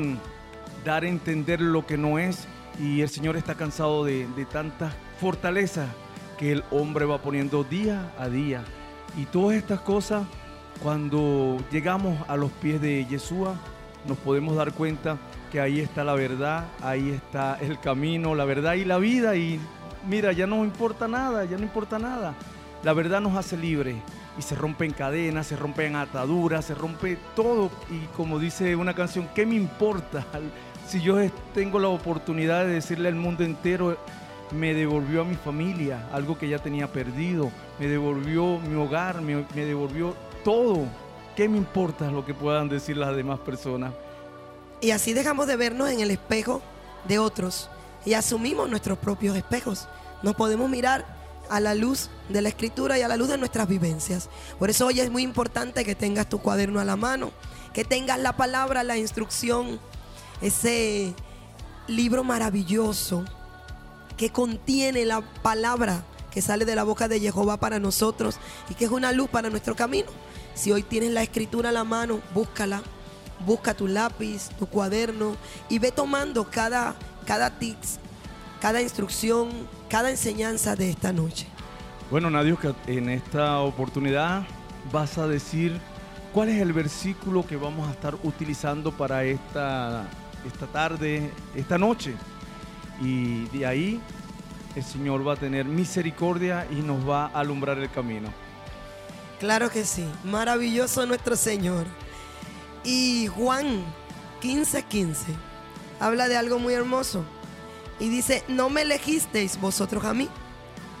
dar 0.84 1.04
a 1.04 1.08
entender 1.08 1.60
lo 1.60 1.86
que 1.86 1.96
no 1.96 2.18
es 2.18 2.48
y 2.80 3.02
el 3.02 3.08
Señor 3.08 3.36
está 3.36 3.54
cansado 3.54 4.04
de, 4.04 4.26
de 4.28 4.46
tantas 4.46 4.94
fortalezas 5.20 5.88
que 6.38 6.52
el 6.52 6.64
hombre 6.70 7.04
va 7.04 7.22
poniendo 7.22 7.62
día 7.62 8.12
a 8.18 8.28
día. 8.28 8.64
Y 9.16 9.24
todas 9.26 9.56
estas 9.56 9.80
cosas, 9.80 10.26
cuando 10.82 11.58
llegamos 11.70 12.18
a 12.28 12.36
los 12.36 12.50
pies 12.50 12.80
de 12.80 13.06
Yeshua, 13.06 13.54
nos 14.06 14.18
podemos 14.18 14.56
dar 14.56 14.72
cuenta 14.72 15.18
que 15.50 15.60
ahí 15.60 15.80
está 15.80 16.04
la 16.04 16.14
verdad, 16.14 16.64
ahí 16.82 17.10
está 17.10 17.58
el 17.60 17.78
camino, 17.80 18.34
la 18.34 18.44
verdad 18.44 18.74
y 18.74 18.84
la 18.84 18.98
vida. 18.98 19.36
Y 19.36 19.60
mira, 20.08 20.32
ya 20.32 20.46
no 20.46 20.64
importa 20.64 21.08
nada, 21.08 21.44
ya 21.44 21.56
no 21.56 21.62
importa 21.62 21.98
nada. 21.98 22.34
La 22.82 22.92
verdad 22.92 23.20
nos 23.20 23.36
hace 23.36 23.56
libre 23.56 23.96
y 24.38 24.42
se 24.42 24.54
rompen 24.54 24.92
cadenas, 24.92 25.46
se 25.46 25.56
rompen 25.56 25.96
ataduras, 25.96 26.64
se 26.64 26.74
rompe 26.74 27.18
todo. 27.34 27.70
Y 27.90 28.06
como 28.16 28.38
dice 28.38 28.76
una 28.76 28.94
canción, 28.94 29.28
¿qué 29.34 29.46
me 29.46 29.54
importa? 29.54 30.24
Si 30.86 31.00
yo 31.00 31.16
tengo 31.52 31.80
la 31.80 31.88
oportunidad 31.88 32.64
de 32.64 32.74
decirle 32.74 33.08
al 33.08 33.16
mundo 33.16 33.42
entero, 33.42 33.98
me 34.52 34.72
devolvió 34.72 35.22
a 35.22 35.24
mi 35.24 35.34
familia, 35.34 36.08
algo 36.12 36.38
que 36.38 36.48
ya 36.48 36.60
tenía 36.60 36.86
perdido, 36.92 37.50
me 37.80 37.88
devolvió 37.88 38.60
mi 38.60 38.76
hogar, 38.76 39.20
me 39.20 39.42
devolvió 39.52 40.14
todo. 40.44 40.86
¿Qué 41.34 41.48
me 41.48 41.58
importa 41.58 42.08
lo 42.10 42.24
que 42.24 42.34
puedan 42.34 42.68
decir 42.68 42.96
las 42.96 43.16
demás 43.16 43.40
personas? 43.40 43.92
Y 44.80 44.90
así 44.90 45.12
dejamos 45.12 45.46
de 45.46 45.56
vernos 45.56 45.90
en 45.90 46.00
el 46.00 46.10
espejo 46.10 46.62
de 47.08 47.18
otros 47.18 47.70
y 48.04 48.14
asumimos 48.14 48.68
nuestros 48.68 48.98
propios 48.98 49.36
espejos. 49.36 49.88
Nos 50.22 50.34
podemos 50.34 50.68
mirar 50.68 51.04
a 51.48 51.60
la 51.60 51.74
luz 51.74 52.10
de 52.28 52.42
la 52.42 52.48
escritura 52.48 52.98
y 52.98 53.02
a 53.02 53.08
la 53.08 53.16
luz 53.16 53.28
de 53.28 53.38
nuestras 53.38 53.68
vivencias. 53.68 54.28
Por 54.58 54.70
eso 54.70 54.86
hoy 54.86 55.00
es 55.00 55.10
muy 55.10 55.22
importante 55.22 55.84
que 55.84 55.94
tengas 55.94 56.28
tu 56.28 56.38
cuaderno 56.38 56.80
a 56.80 56.84
la 56.84 56.96
mano, 56.96 57.32
que 57.72 57.84
tengas 57.84 58.18
la 58.18 58.36
palabra, 58.36 58.82
la 58.82 58.96
instrucción, 58.96 59.80
ese 60.40 61.14
libro 61.86 62.24
maravilloso 62.24 63.24
que 64.16 64.30
contiene 64.30 65.04
la 65.04 65.20
palabra 65.42 66.04
que 66.30 66.42
sale 66.42 66.64
de 66.64 66.74
la 66.74 66.84
boca 66.84 67.08
de 67.08 67.20
Jehová 67.20 67.56
para 67.56 67.78
nosotros 67.78 68.38
y 68.68 68.74
que 68.74 68.84
es 68.84 68.90
una 68.90 69.12
luz 69.12 69.28
para 69.30 69.48
nuestro 69.50 69.74
camino. 69.74 70.08
Si 70.54 70.72
hoy 70.72 70.82
tienes 70.82 71.10
la 71.10 71.22
escritura 71.22 71.70
a 71.70 71.72
la 71.72 71.84
mano, 71.84 72.20
búscala, 72.34 72.82
busca 73.44 73.74
tu 73.74 73.86
lápiz, 73.86 74.48
tu 74.58 74.66
cuaderno 74.66 75.36
y 75.68 75.78
ve 75.78 75.92
tomando 75.92 76.44
cada, 76.44 76.94
cada 77.26 77.50
tips, 77.58 77.98
cada 78.60 78.80
instrucción, 78.80 79.50
cada 79.88 80.10
enseñanza 80.10 80.76
de 80.76 80.90
esta 80.90 81.12
noche. 81.12 81.46
Bueno, 82.10 82.30
Nadio, 82.30 82.58
que 82.58 82.74
en 82.86 83.08
esta 83.10 83.60
oportunidad 83.60 84.46
vas 84.92 85.18
a 85.18 85.26
decir 85.26 85.78
cuál 86.32 86.48
es 86.48 86.60
el 86.60 86.72
versículo 86.72 87.46
que 87.46 87.56
vamos 87.56 87.88
a 87.88 87.92
estar 87.92 88.14
utilizando 88.22 88.92
para 88.92 89.24
esta, 89.24 90.06
esta 90.46 90.66
tarde, 90.66 91.30
esta 91.54 91.78
noche. 91.78 92.14
Y 93.00 93.44
de 93.46 93.66
ahí 93.66 94.00
el 94.74 94.84
Señor 94.84 95.26
va 95.26 95.32
a 95.32 95.36
tener 95.36 95.64
misericordia 95.64 96.66
y 96.70 96.76
nos 96.76 97.08
va 97.08 97.26
a 97.26 97.40
alumbrar 97.40 97.78
el 97.78 97.90
camino. 97.90 98.28
Claro 99.40 99.70
que 99.70 99.84
sí, 99.84 100.06
maravilloso 100.24 101.04
nuestro 101.06 101.36
Señor. 101.36 101.86
Y 102.86 103.26
Juan 103.26 103.84
15:15 104.40 104.84
15, 104.84 105.34
habla 105.98 106.28
de 106.28 106.36
algo 106.36 106.60
muy 106.60 106.72
hermoso. 106.72 107.24
Y 107.98 108.08
dice, 108.08 108.44
no 108.46 108.70
me 108.70 108.82
elegisteis 108.82 109.60
vosotros 109.60 110.04
a 110.04 110.14
mí, 110.14 110.28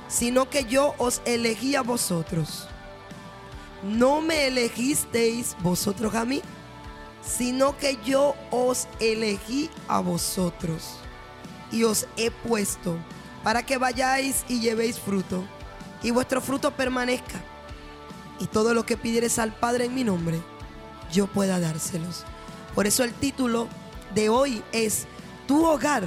sino 0.08 0.50
que 0.50 0.64
yo 0.64 0.96
os 0.98 1.22
elegí 1.24 1.76
a 1.76 1.82
vosotros. 1.82 2.66
No 3.84 4.20
me 4.20 4.48
elegisteis 4.48 5.56
vosotros 5.60 6.12
a 6.16 6.24
mí, 6.24 6.42
sino 7.22 7.76
que 7.78 7.98
yo 8.04 8.34
os 8.50 8.88
elegí 8.98 9.70
a 9.86 10.00
vosotros. 10.00 10.96
Y 11.70 11.84
os 11.84 12.08
he 12.16 12.32
puesto 12.32 12.96
para 13.44 13.64
que 13.64 13.78
vayáis 13.78 14.44
y 14.48 14.58
llevéis 14.58 14.98
fruto, 14.98 15.44
y 16.02 16.10
vuestro 16.10 16.40
fruto 16.40 16.72
permanezca. 16.72 17.40
Y 18.40 18.46
todo 18.46 18.74
lo 18.74 18.84
que 18.84 18.96
pidieres 18.96 19.38
al 19.38 19.54
Padre 19.54 19.84
en 19.84 19.94
mi 19.94 20.02
nombre, 20.02 20.40
yo 21.12 21.26
pueda 21.26 21.60
dárselos. 21.60 22.24
Por 22.74 22.86
eso 22.86 23.04
el 23.04 23.12
título 23.12 23.68
de 24.14 24.28
hoy 24.28 24.62
es, 24.72 25.06
tu 25.46 25.64
hogar 25.64 26.04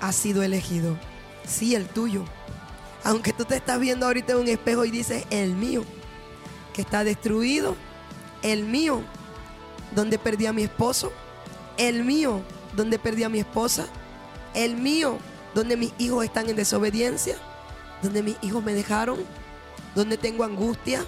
ha 0.00 0.12
sido 0.12 0.42
elegido. 0.42 0.98
Sí, 1.46 1.74
el 1.74 1.86
tuyo. 1.86 2.24
Aunque 3.04 3.32
tú 3.32 3.44
te 3.44 3.56
estás 3.56 3.80
viendo 3.80 4.06
ahorita 4.06 4.32
en 4.32 4.38
un 4.38 4.48
espejo 4.48 4.84
y 4.84 4.90
dices, 4.90 5.24
el 5.30 5.54
mío, 5.54 5.84
que 6.74 6.82
está 6.82 7.04
destruido, 7.04 7.76
el 8.42 8.64
mío, 8.64 9.02
donde 9.94 10.18
perdí 10.18 10.46
a 10.46 10.52
mi 10.52 10.62
esposo, 10.62 11.12
el 11.76 12.04
mío, 12.04 12.42
donde 12.76 12.98
perdí 12.98 13.24
a 13.24 13.28
mi 13.28 13.38
esposa, 13.38 13.86
el 14.54 14.76
mío, 14.76 15.18
donde 15.54 15.76
mis 15.76 15.92
hijos 15.98 16.24
están 16.24 16.48
en 16.48 16.56
desobediencia, 16.56 17.36
donde 18.02 18.22
mis 18.22 18.36
hijos 18.42 18.62
me 18.62 18.74
dejaron, 18.74 19.18
donde 19.94 20.16
tengo 20.16 20.44
angustia, 20.44 21.04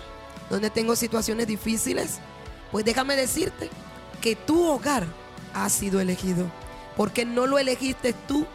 donde 0.50 0.70
tengo 0.70 0.96
situaciones 0.96 1.46
difíciles. 1.46 2.18
Pues 2.72 2.86
déjame 2.86 3.16
decirte 3.16 3.68
que 4.22 4.34
tu 4.34 4.66
hogar 4.66 5.04
ha 5.52 5.68
sido 5.68 6.00
elegido, 6.00 6.46
porque 6.96 7.26
no 7.26 7.46
lo 7.46 7.58
elegiste 7.58 8.14
tú, 8.26 8.46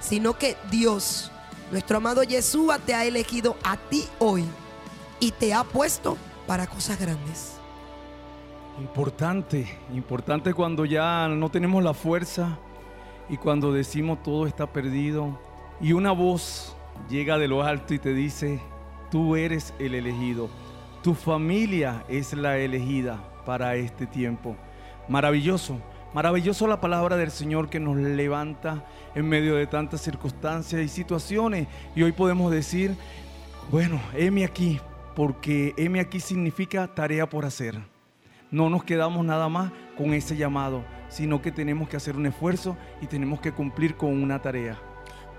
sino 0.00 0.36
que 0.36 0.56
Dios, 0.68 1.30
nuestro 1.70 1.98
amado 1.98 2.24
Yeshua, 2.24 2.80
te 2.80 2.92
ha 2.92 3.04
elegido 3.04 3.56
a 3.62 3.76
ti 3.76 4.04
hoy 4.18 4.44
y 5.20 5.30
te 5.30 5.54
ha 5.54 5.62
puesto 5.62 6.18
para 6.48 6.66
cosas 6.66 6.98
grandes. 6.98 7.52
Importante, 8.80 9.78
importante 9.94 10.52
cuando 10.52 10.84
ya 10.84 11.28
no 11.28 11.48
tenemos 11.48 11.84
la 11.84 11.94
fuerza 11.94 12.58
y 13.28 13.36
cuando 13.36 13.72
decimos 13.72 14.22
todo 14.24 14.46
está 14.48 14.66
perdido 14.66 15.38
y 15.80 15.92
una 15.92 16.10
voz 16.10 16.76
llega 17.08 17.38
de 17.38 17.46
lo 17.46 17.62
alto 17.62 17.94
y 17.94 18.00
te 18.00 18.12
dice, 18.12 18.60
tú 19.08 19.36
eres 19.36 19.72
el 19.78 19.94
elegido, 19.94 20.50
tu 21.02 21.14
familia 21.14 22.04
es 22.08 22.32
la 22.32 22.58
elegida 22.58 23.18
para 23.46 23.76
este 23.76 24.06
tiempo. 24.06 24.56
Maravilloso, 25.08 25.80
maravilloso 26.12 26.66
la 26.66 26.80
palabra 26.80 27.16
del 27.16 27.30
Señor 27.30 27.70
que 27.70 27.80
nos 27.80 27.96
levanta 27.96 28.84
en 29.14 29.26
medio 29.26 29.54
de 29.54 29.66
tantas 29.66 30.02
circunstancias 30.02 30.82
y 30.82 30.88
situaciones 30.88 31.68
y 31.94 32.02
hoy 32.02 32.12
podemos 32.12 32.52
decir, 32.52 32.94
bueno, 33.70 33.98
heme 34.14 34.44
aquí, 34.44 34.80
porque 35.14 35.72
heme 35.78 36.00
aquí 36.00 36.20
significa 36.20 36.86
tarea 36.94 37.26
por 37.26 37.46
hacer. 37.46 37.80
No 38.50 38.68
nos 38.68 38.84
quedamos 38.84 39.24
nada 39.24 39.48
más 39.48 39.72
con 39.96 40.12
ese 40.12 40.36
llamado, 40.36 40.84
sino 41.08 41.40
que 41.40 41.52
tenemos 41.52 41.88
que 41.88 41.96
hacer 41.96 42.16
un 42.16 42.26
esfuerzo 42.26 42.76
y 43.00 43.06
tenemos 43.06 43.40
que 43.40 43.52
cumplir 43.52 43.96
con 43.96 44.22
una 44.22 44.42
tarea. 44.42 44.78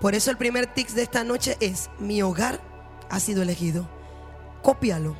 Por 0.00 0.14
eso 0.14 0.30
el 0.30 0.36
primer 0.36 0.66
tips 0.66 0.94
de 0.94 1.02
esta 1.02 1.24
noche 1.24 1.56
es, 1.60 1.90
mi 1.98 2.22
hogar 2.22 2.60
ha 3.10 3.20
sido 3.20 3.42
elegido. 3.42 3.88
Cópialo 4.62 5.16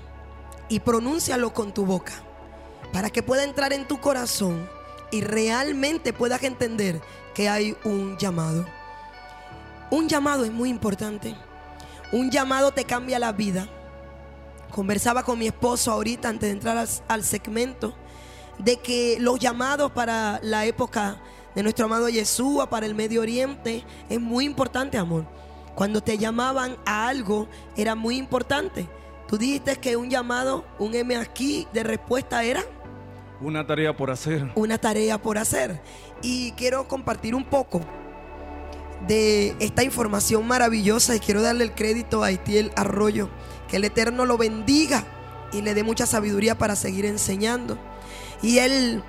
y 0.69 0.81
pronúncialo 0.81 1.53
con 1.53 1.73
tu 1.73 1.87
boca, 1.87 2.13
para 2.93 3.11
que 3.11 3.23
pueda 3.23 3.45
entrar 3.45 3.73
en 3.73 3.87
tu 3.87 4.01
corazón 4.01 4.69
y 5.11 5.21
realmente 5.21 6.13
puedas 6.13 6.43
entender 6.43 7.01
que 7.35 7.49
hay 7.49 7.77
un 7.85 8.17
llamado. 8.19 8.67
Un 9.91 10.09
llamado 10.09 10.45
es 10.45 10.53
muy 10.53 10.69
importante. 10.69 11.35
Un 12.13 12.31
llamado 12.31 12.73
te 12.73 12.85
cambia 12.85 13.19
la 13.19 13.33
vida. 13.33 13.69
Conversaba 14.71 15.23
con 15.23 15.39
mi 15.39 15.47
esposo 15.47 15.93
ahorita 15.93 16.29
antes 16.29 16.49
de 16.49 16.53
entrar 16.53 16.87
al, 17.09 17.25
segmento 17.25 17.95
de 18.59 18.77
que 18.77 19.17
los 19.21 19.39
llamados 19.39 19.93
para 19.93 20.41
la 20.43 20.67
época 20.67 21.21
de 21.55 21.63
nuestro 21.63 21.87
amado 21.87 22.09
Yeshua, 22.09 22.69
para 22.69 22.87
el 22.87 22.95
Medio 22.95 23.23
Oriente, 23.23 23.85
es 24.09 24.21
muy 24.21 24.45
importante, 24.45 24.99
amor. 24.99 25.25
Cuando 25.75 26.03
te 26.03 26.19
llamaban 26.19 26.77
a 26.85 27.09
algo, 27.09 27.49
era 27.77 27.95
muy 27.95 28.17
importante. 28.17 28.89
Tú 29.27 29.39
dijiste 29.39 29.77
que 29.77 29.97
un 29.97 30.11
llamado, 30.11 30.65
un 30.79 30.95
M 30.95 31.17
aquí 31.17 31.69
de 31.73 31.83
respuesta 31.83 32.43
era 32.43 32.63
Una 33.41 33.67
tarea 33.67 33.97
por 33.97 34.11
hacer. 34.11 34.51
una 34.55 34.79
tarea 34.79 35.19
por 35.19 35.39
hacer. 35.39 35.81
Y 36.23 36.53
quiero 36.53 36.89
compartir 36.89 37.35
un 37.35 37.45
poco 37.45 37.81
de 39.07 39.55
esta 39.61 39.85
información 39.85 40.47
maravillosa 40.47 41.15
y 41.15 41.21
quiero 41.21 41.41
darle 41.41 41.65
el 41.65 41.73
crédito 41.73 42.25
a 42.25 42.33
Itiel 42.33 42.73
Arroyo. 42.75 43.29
Que 43.69 43.77
el 43.77 43.85
Eterno 43.85 44.27
lo 44.27 44.39
bendiga 44.39 45.05
y 45.53 45.63
le 45.63 45.75
dé 45.75 45.85
mucha 45.85 46.07
sabiduría 46.07 46.59
para 46.59 46.75
seguir 46.75 47.05
enseñando. 47.05 47.79
Y 48.43 48.59
él 48.59 49.03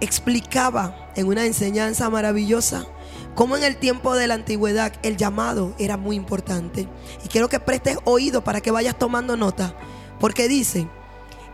explicaba 0.00 1.10
en 1.16 1.26
una 1.26 1.44
enseñanza 1.44 2.08
maravillosa 2.08 2.86
cómo 3.34 3.56
en 3.56 3.64
el 3.64 3.76
tiempo 3.76 4.14
de 4.14 4.28
la 4.28 4.34
antigüedad 4.34 4.92
el 5.02 5.16
llamado 5.16 5.74
era 5.78 5.96
muy 5.96 6.16
importante. 6.16 6.88
Y 7.24 7.28
quiero 7.28 7.48
que 7.48 7.60
prestes 7.60 7.98
oído 8.04 8.42
para 8.42 8.60
que 8.60 8.70
vayas 8.70 8.98
tomando 8.98 9.36
nota. 9.36 9.74
Porque 10.20 10.48
dice 10.48 10.88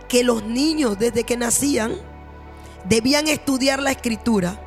que 0.09 0.25
los 0.25 0.45
niños 0.45 0.99
desde 0.99 1.25
que 1.25 1.37
nacían 1.37 1.93
debían 2.85 3.29
estudiar 3.29 3.83
la 3.83 3.91
escritura 3.91 4.61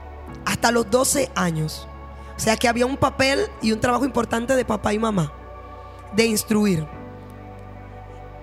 hasta 0.45 0.71
los 0.71 0.89
12 0.89 1.31
años. 1.35 1.87
O 2.35 2.39
sea 2.39 2.55
que 2.55 2.67
había 2.67 2.85
un 2.85 2.97
papel 2.97 3.47
y 3.61 3.71
un 3.71 3.79
trabajo 3.79 4.05
importante 4.05 4.55
de 4.55 4.65
papá 4.65 4.93
y 4.93 4.99
mamá 4.99 5.33
de 6.15 6.25
instruir. 6.25 6.87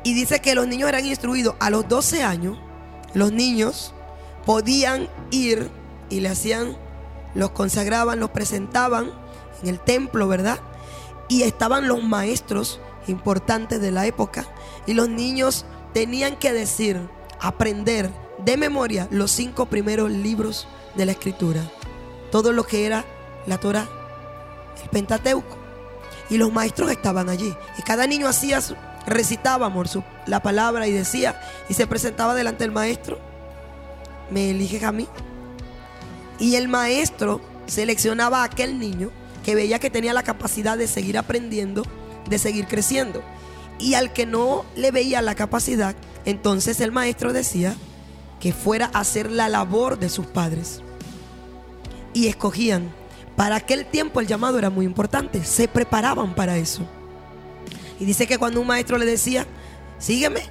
Y 0.03 0.15
dice 0.15 0.41
que 0.41 0.55
los 0.55 0.67
niños 0.67 0.89
eran 0.89 1.07
instruidos 1.07 1.55
a 1.61 1.71
los 1.71 1.89
12 1.89 2.23
años. 2.23 2.59
Los 3.15 3.33
niños 3.33 3.95
podían 4.45 5.09
ir 5.31 5.71
y 6.11 6.21
le 6.21 6.29
hacían, 6.29 6.77
los 7.35 7.51
consagraban, 7.51 8.21
los 8.21 8.31
presentaban 8.31 9.11
en 9.63 9.69
el 9.69 9.81
templo, 9.81 10.29
¿verdad? 10.29 10.59
Y 11.29 11.43
estaban 11.43 11.89
los 11.89 12.03
maestros 12.03 12.81
importantes 13.07 13.81
de 13.81 13.91
la 13.91 14.07
época 14.07 14.47
y 14.87 14.95
los 14.95 15.09
niños 15.09 15.65
tenían 15.95 16.37
que 16.37 16.53
decir, 16.53 17.01
aprender 17.41 18.11
de 18.39 18.57
memoria 18.59 19.09
los 19.11 19.31
cinco 19.31 19.67
primeros 19.67 20.11
libros 20.11 20.67
de 20.95 21.07
la 21.07 21.13
escritura. 21.13 21.63
Todo 22.31 22.53
lo 22.53 22.65
que 22.65 22.85
era 22.85 23.05
la 23.47 23.59
Torah, 23.59 23.89
el 24.83 24.89
Pentateuco. 24.91 25.57
Y 26.31 26.37
los 26.37 26.53
maestros 26.53 26.91
estaban 26.91 27.29
allí. 27.29 27.55
Y 27.79 27.83
cada 27.83 28.07
niño 28.07 28.29
hacía, 28.29 28.61
su- 28.61 28.77
recitaba 29.07 29.67
amor, 29.67 29.87
la 30.27 30.41
palabra 30.41 30.87
y 30.87 30.93
decía, 30.93 31.41
y 31.69 31.75
se 31.75 31.87
presentaba 31.87 32.35
delante 32.35 32.65
del 32.65 32.73
maestro. 32.73 33.19
¿Me 34.31 34.51
eliges 34.51 34.83
a 34.83 34.93
mí? 34.93 35.07
Y 36.39 36.57
el 36.57 36.67
maestro 36.69 37.41
seleccionaba 37.67 38.41
a 38.41 38.45
aquel 38.45 38.79
niño 38.79 39.11
que 39.45 39.55
veía 39.55 39.79
que 39.79 39.91
tenía 39.91 40.15
la 40.15 40.23
capacidad 40.23 40.77
de 40.79 40.89
seguir 40.89 41.19
aprendiendo, 41.19 41.85
de 42.29 42.39
seguir 42.39 42.67
creciendo. 42.67 43.23
Y 43.79 43.95
al 43.95 44.13
que 44.13 44.27
no 44.27 44.65
le 44.77 44.91
veía 44.91 45.23
la 45.23 45.35
capacidad, 45.35 45.95
entonces 46.25 46.81
el 46.81 46.93
maestro 46.93 47.33
decía 47.33 47.75
que 48.41 48.53
fuera 48.53 48.91
a 48.93 49.01
hacer 49.01 49.31
la 49.31 49.49
labor 49.49 49.99
de 49.99 50.09
sus 50.09 50.27
padres. 50.27 50.81
Y 52.13 52.29
escogían. 52.29 52.93
Para 53.37 53.57
aquel 53.57 53.87
tiempo 53.87 54.21
el 54.21 54.27
llamado 54.27 54.59
era 54.59 54.71
muy 54.71 54.87
importante. 54.87 55.45
Se 55.45 55.67
preparaban 55.67 56.35
para 56.35 56.57
eso. 56.57 56.83
Y 57.99 58.05
dice 58.05 58.27
que 58.27 58.39
cuando 58.39 58.61
un 58.61 58.67
maestro 58.67 58.99
le 58.99 59.07
decía, 59.07 59.47
sígueme, 59.99 60.43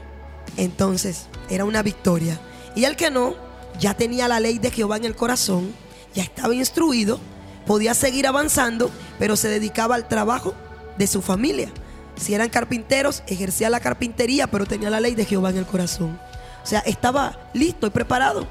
entonces 0.58 1.28
era 1.50 1.66
una 1.66 1.84
victoria. 1.84 2.40
Y 2.76 2.86
el 2.86 2.96
que 2.96 3.12
no, 3.12 3.36
ya 3.80 3.94
tenía 3.94 4.28
la 4.28 4.40
ley 4.40 4.60
de 4.60 4.72
Jehová 4.72 4.98
en 4.98 5.06
el 5.06 5.16
corazón, 5.16 5.74
ya 6.14 6.24
estaba 6.24 6.54
instruido, 6.54 7.20
podía 7.66 7.94
seguir 7.94 8.28
avanzando, 8.28 8.90
pero 9.20 9.36
se 9.36 9.50
dedicaba 9.50 9.96
al 9.96 10.08
trabajo 10.08 10.54
de 10.98 11.08
su 11.08 11.22
familia. 11.22 11.72
Si 12.16 12.34
eran 12.34 12.50
carpinteros, 12.50 13.24
ejercía 13.28 13.70
la 13.70 13.80
carpintería, 13.80 14.48
pero 14.48 14.66
tenía 14.66 14.90
la 14.90 15.00
ley 15.00 15.16
de 15.16 15.26
Jehová 15.26 15.50
en 15.50 15.58
el 15.58 15.66
corazón. 15.66 16.20
O 16.64 16.66
sea, 16.66 16.80
estaba 16.80 17.50
listo 17.54 17.88
y 17.88 17.90
preparado. 17.90 18.48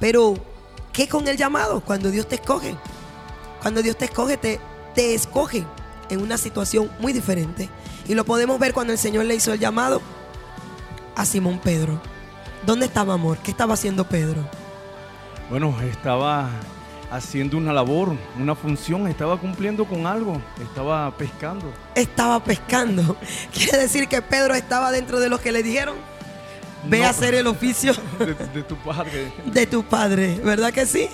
Pero, 0.00 0.34
¿qué 0.92 1.08
con 1.08 1.28
el 1.28 1.36
llamado? 1.36 1.80
Cuando 1.80 2.10
Dios 2.10 2.28
te 2.28 2.34
escoge. 2.34 2.76
Cuando 3.60 3.82
Dios 3.82 3.96
te 3.96 4.06
escoge, 4.06 4.36
te, 4.36 4.60
te 4.94 5.14
escoge 5.14 5.64
en 6.10 6.20
una 6.20 6.36
situación 6.36 6.90
muy 6.98 7.12
diferente. 7.12 7.68
Y 8.08 8.14
lo 8.14 8.24
podemos 8.24 8.58
ver 8.58 8.74
cuando 8.74 8.92
el 8.92 8.98
Señor 8.98 9.24
le 9.24 9.34
hizo 9.34 9.52
el 9.52 9.60
llamado 9.60 10.02
a 11.16 11.24
Simón 11.24 11.60
Pedro. 11.60 12.00
¿Dónde 12.66 12.86
estaba 12.86 13.14
amor? 13.14 13.38
¿Qué 13.38 13.50
estaba 13.50 13.74
haciendo 13.74 14.08
Pedro? 14.08 14.44
Bueno, 15.50 15.74
estaba 15.82 16.50
haciendo 17.12 17.58
una 17.58 17.72
labor, 17.72 18.16
una 18.38 18.54
función, 18.54 19.06
estaba 19.06 19.38
cumpliendo 19.38 19.84
con 19.84 20.06
algo, 20.06 20.40
estaba 20.62 21.14
pescando. 21.16 21.72
Estaba 21.94 22.42
pescando. 22.42 23.16
Quiere 23.54 23.78
decir 23.78 24.08
que 24.08 24.22
Pedro 24.22 24.54
estaba 24.54 24.90
dentro 24.90 25.20
de 25.20 25.28
los 25.28 25.40
que 25.40 25.52
le 25.52 25.62
dijeron, 25.62 25.94
ve 26.88 27.00
No. 27.00 27.04
a 27.06 27.10
hacer 27.10 27.34
el 27.34 27.46
oficio 27.46 27.92
De, 28.18 28.34
de 28.34 28.62
tu 28.62 28.76
padre. 28.76 29.32
de 29.46 29.66
tu 29.66 29.84
padre. 29.84 30.40
¿Verdad 30.42 30.72
que 30.72 30.86
sí? 30.86 31.08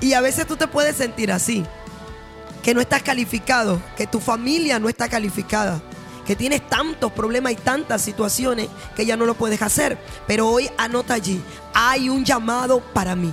Sí. 0.00 0.06
Y 0.08 0.12
a 0.12 0.20
veces 0.20 0.46
tú 0.46 0.56
te 0.56 0.66
puedes 0.68 0.94
sentir 0.96 1.32
así, 1.32 1.64
que 2.62 2.74
no 2.74 2.80
estás 2.80 3.02
calificado, 3.02 3.80
que 3.96 4.06
tu 4.06 4.20
familia 4.20 4.78
no 4.78 4.88
está 4.90 5.08
calificada, 5.08 5.80
que 6.26 6.36
tienes 6.36 6.68
tantos 6.68 7.10
problemas 7.12 7.52
y 7.52 7.56
tantas 7.56 8.02
situaciones 8.02 8.68
que 8.94 9.06
ya 9.06 9.16
no 9.16 9.24
lo 9.24 9.32
puedes 9.34 9.62
hacer. 9.62 9.96
Pero 10.26 10.48
hoy 10.48 10.68
anota 10.76 11.14
allí, 11.14 11.40
hay 11.72 12.10
un 12.10 12.24
llamado 12.26 12.80
para 12.92 13.16
mí. 13.16 13.32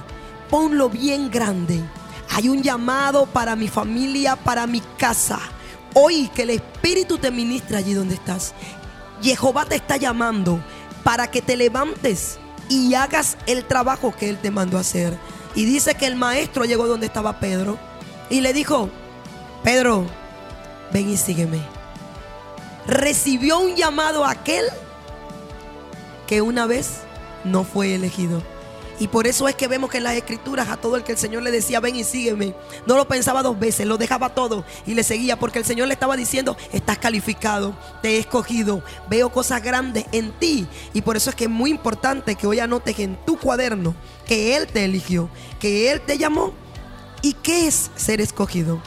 Ponlo 0.50 0.90
bien 0.90 1.30
grande. 1.30 1.84
Hay 2.30 2.50
un 2.50 2.62
llamado 2.62 3.26
para 3.26 3.56
mi 3.56 3.68
familia, 3.68 4.36
para 4.36 4.68
mi 4.68 4.82
casa. 4.98 5.40
Hoy 5.94 6.30
que 6.30 6.44
el 6.44 6.52
Espíritu 6.52 7.18
te 7.18 7.32
ministra 7.32 7.80
allí 7.80 7.94
donde 7.94 8.16
estás. 8.16 8.54
Jehová 9.22 9.66
te 9.66 9.76
está 9.76 9.98
llamando 9.98 10.60
para 11.04 11.32
que 11.32 11.42
te 11.42 11.56
levantes 11.58 12.38
y 12.70 12.94
hagas 12.94 13.38
el 13.46 13.66
trabajo 13.66 14.14
que 14.16 14.30
Él 14.30 14.38
te 14.38 14.52
mandó 14.52 14.78
a 14.78 14.82
hacer. 14.82 15.18
Y 15.56 15.66
dice 15.66 15.96
que 15.96 16.06
el 16.06 16.16
maestro 16.16 16.66
llegó 16.66 16.88
donde 16.88 17.06
estaba 17.06 17.40
Pedro 17.40 17.78
y 18.30 18.42
le 18.42 18.54
dijo, 18.54 18.90
Pedro, 19.64 20.06
ven 20.92 21.10
y 21.10 21.18
sígueme. 21.18 21.62
Recibió 22.88 23.60
un 23.60 23.76
llamado 23.76 24.26
aquel 24.26 24.66
que 26.28 26.42
una 26.42 26.66
vez 26.66 27.02
no 27.44 27.64
fue 27.64 27.96
elegido. 27.96 28.42
Y 29.00 29.08
por 29.08 29.28
eso 29.28 29.48
es 29.48 29.56
que 29.56 29.68
vemos 29.68 29.90
que 29.90 29.98
en 29.98 30.04
las 30.04 30.16
escrituras 30.16 30.70
a 30.70 30.78
todo 30.78 30.96
el 30.96 31.04
que 31.04 31.12
el 31.12 31.18
Señor 31.18 31.44
le 31.44 31.52
decía, 31.52 31.80
ven 31.80 31.96
y 31.96 32.04
sígueme, 32.04 32.56
no 32.86 32.96
lo 32.96 33.08
pensaba 33.08 33.44
dos 33.44 33.60
veces, 33.60 33.86
lo 33.86 33.98
dejaba 33.98 34.34
todo 34.34 34.64
y 34.86 34.94
le 34.94 35.04
seguía 35.04 35.38
porque 35.38 35.60
el 35.60 35.66
Señor 35.66 35.88
le 35.88 35.94
estaba 35.94 36.16
diciendo, 36.16 36.56
estás 36.72 36.98
calificado, 36.98 37.76
te 38.02 38.16
he 38.16 38.20
escogido, 38.20 38.84
veo 39.10 39.30
cosas 39.30 39.62
grandes 39.62 40.06
en 40.12 40.32
ti. 40.34 40.68
Y 40.94 41.02
por 41.02 41.18
eso 41.18 41.30
es 41.30 41.36
que 41.36 41.46
es 41.46 41.50
muy 41.50 41.72
importante 41.72 42.36
que 42.36 42.48
hoy 42.48 42.60
anotes 42.60 42.98
en 43.00 43.18
tu 43.26 43.38
cuaderno 43.38 43.96
que 44.26 44.56
Él 44.56 44.68
te 44.68 44.86
eligió, 44.86 45.30
que 45.60 45.92
Él 45.92 46.02
te 46.02 46.18
llamó. 46.18 46.54
¿Y 47.22 47.34
qué 47.34 47.68
es 47.68 47.92
ser 47.96 48.22
escogido? 48.22 48.82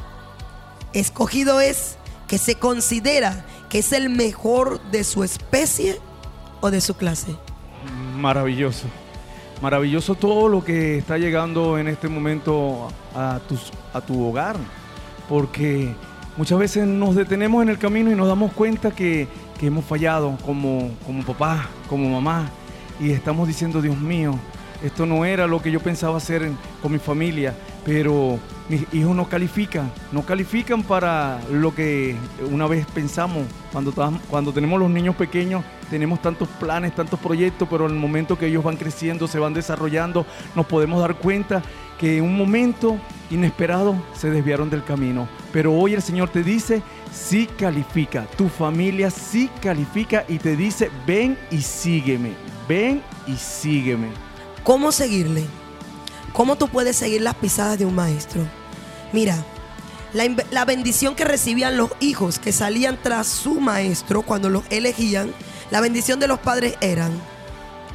Escogido 0.92 1.60
es 1.60 1.96
que 2.28 2.38
se 2.38 2.54
considera 2.54 3.44
que 3.68 3.80
es 3.80 3.92
el 3.92 4.08
mejor 4.08 4.80
de 4.90 5.04
su 5.04 5.24
especie 5.24 6.00
o 6.60 6.70
de 6.70 6.80
su 6.80 6.94
clase. 6.94 7.36
Maravilloso. 8.16 8.86
Maravilloso 9.62 10.14
todo 10.14 10.48
lo 10.48 10.62
que 10.64 10.98
está 10.98 11.18
llegando 11.18 11.78
en 11.78 11.88
este 11.88 12.08
momento 12.08 12.88
a, 13.14 13.40
tus- 13.48 13.72
a 13.92 14.00
tu 14.00 14.24
hogar. 14.24 14.56
Porque 15.28 15.92
muchas 16.36 16.58
veces 16.58 16.86
nos 16.86 17.16
detenemos 17.16 17.62
en 17.62 17.68
el 17.68 17.78
camino 17.78 18.10
y 18.10 18.14
nos 18.14 18.28
damos 18.28 18.52
cuenta 18.52 18.92
que, 18.92 19.26
que 19.58 19.66
hemos 19.66 19.84
fallado 19.84 20.36
como, 20.46 20.90
como 21.04 21.24
papá, 21.24 21.66
como 21.88 22.08
mamá. 22.08 22.48
Y 23.00 23.10
estamos 23.10 23.48
diciendo, 23.48 23.82
Dios 23.82 23.98
mío, 23.98 24.34
esto 24.82 25.06
no 25.06 25.24
era 25.24 25.46
lo 25.46 25.60
que 25.60 25.70
yo 25.70 25.80
pensaba 25.80 26.16
hacer 26.16 26.50
con 26.82 26.92
mi 26.92 26.98
familia. 26.98 27.54
Pero 27.84 28.38
mis 28.68 28.82
hijos 28.92 29.16
no 29.16 29.28
califican, 29.28 29.90
no 30.12 30.22
califican 30.22 30.82
para 30.82 31.40
lo 31.50 31.74
que 31.74 32.16
una 32.50 32.66
vez 32.66 32.86
pensamos. 32.86 33.46
Cuando, 33.72 33.92
cuando 34.28 34.52
tenemos 34.52 34.78
los 34.78 34.90
niños 34.90 35.16
pequeños, 35.16 35.64
tenemos 35.88 36.20
tantos 36.20 36.48
planes, 36.60 36.94
tantos 36.94 37.18
proyectos, 37.18 37.66
pero 37.70 37.86
en 37.86 37.92
el 37.92 37.98
momento 37.98 38.38
que 38.38 38.46
ellos 38.46 38.62
van 38.62 38.76
creciendo, 38.76 39.26
se 39.26 39.38
van 39.38 39.54
desarrollando, 39.54 40.26
nos 40.54 40.66
podemos 40.66 41.00
dar 41.00 41.16
cuenta 41.16 41.62
que 41.98 42.18
en 42.18 42.24
un 42.24 42.36
momento 42.36 42.98
inesperado 43.30 43.96
se 44.14 44.30
desviaron 44.30 44.70
del 44.70 44.84
camino. 44.84 45.28
Pero 45.52 45.72
hoy 45.72 45.94
el 45.94 46.02
Señor 46.02 46.28
te 46.28 46.42
dice, 46.42 46.82
sí 47.10 47.48
califica, 47.58 48.26
tu 48.36 48.48
familia 48.48 49.10
sí 49.10 49.50
califica 49.62 50.24
y 50.28 50.38
te 50.38 50.56
dice, 50.56 50.90
ven 51.06 51.38
y 51.50 51.62
sígueme, 51.62 52.32
ven 52.68 53.02
y 53.26 53.34
sígueme. 53.34 54.27
¿Cómo 54.68 54.92
seguirle? 54.92 55.46
¿Cómo 56.34 56.56
tú 56.56 56.68
puedes 56.68 56.94
seguir 56.94 57.22
las 57.22 57.36
pisadas 57.36 57.78
de 57.78 57.86
un 57.86 57.94
maestro? 57.94 58.46
Mira, 59.14 59.42
la, 60.12 60.28
la 60.50 60.66
bendición 60.66 61.14
que 61.14 61.24
recibían 61.24 61.78
los 61.78 61.88
hijos 62.00 62.38
que 62.38 62.52
salían 62.52 62.98
tras 63.02 63.28
su 63.28 63.60
maestro 63.60 64.20
cuando 64.20 64.50
los 64.50 64.64
elegían, 64.68 65.32
la 65.70 65.80
bendición 65.80 66.20
de 66.20 66.28
los 66.28 66.38
padres 66.40 66.76
eran 66.82 67.18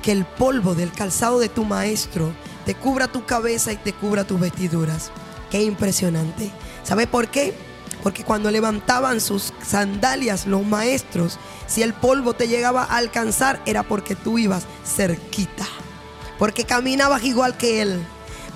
que 0.02 0.14
el 0.14 0.26
polvo 0.26 0.74
del 0.74 0.91
calzado 0.91 1.38
de 1.38 1.48
tu 1.48 1.64
maestro 1.64 2.34
te 2.66 2.74
cubra 2.74 3.08
tu 3.08 3.24
cabeza 3.24 3.72
y 3.72 3.78
te 3.78 3.94
cubra 3.94 4.24
tus 4.24 4.40
vestiduras. 4.40 5.12
Qué 5.52 5.62
impresionante. 5.62 6.50
¿Sabe 6.82 7.06
por 7.06 7.28
qué? 7.28 7.54
Porque 8.02 8.24
cuando 8.24 8.50
levantaban 8.50 9.22
sus 9.22 9.54
sandalias 9.64 10.48
los 10.48 10.66
maestros, 10.66 11.38
si 11.68 11.84
el 11.84 11.94
polvo 11.94 12.34
te 12.34 12.48
llegaba 12.48 12.82
a 12.82 12.98
alcanzar 12.98 13.62
era 13.68 13.84
porque 13.84 14.16
tú 14.16 14.40
ibas 14.40 14.64
cerquita 14.84 15.68
porque 16.44 16.65
caminabas 16.65 17.24
igual 17.24 17.56
que 17.56 17.82
Él, 17.82 18.06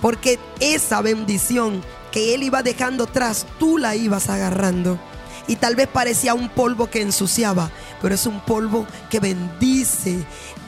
porque 0.02 0.40
esa 0.60 1.02
bendición 1.02 1.82
que 2.12 2.36
Él 2.36 2.44
iba 2.44 2.62
dejando 2.62 3.06
atrás, 3.06 3.46
tú 3.60 3.78
la 3.78 3.96
ibas 3.96 4.28
agarrando. 4.28 5.00
Y 5.48 5.56
tal 5.56 5.78
vez 5.78 5.88
parecía 5.88 6.34
un 6.34 6.50
polvo 6.50 6.90
que 6.90 7.02
ensuciaba, 7.02 7.72
pero 8.02 8.14
es 8.14 8.26
un 8.26 8.42
polvo 8.42 8.86
que 9.10 9.22
bendice. 9.22 10.18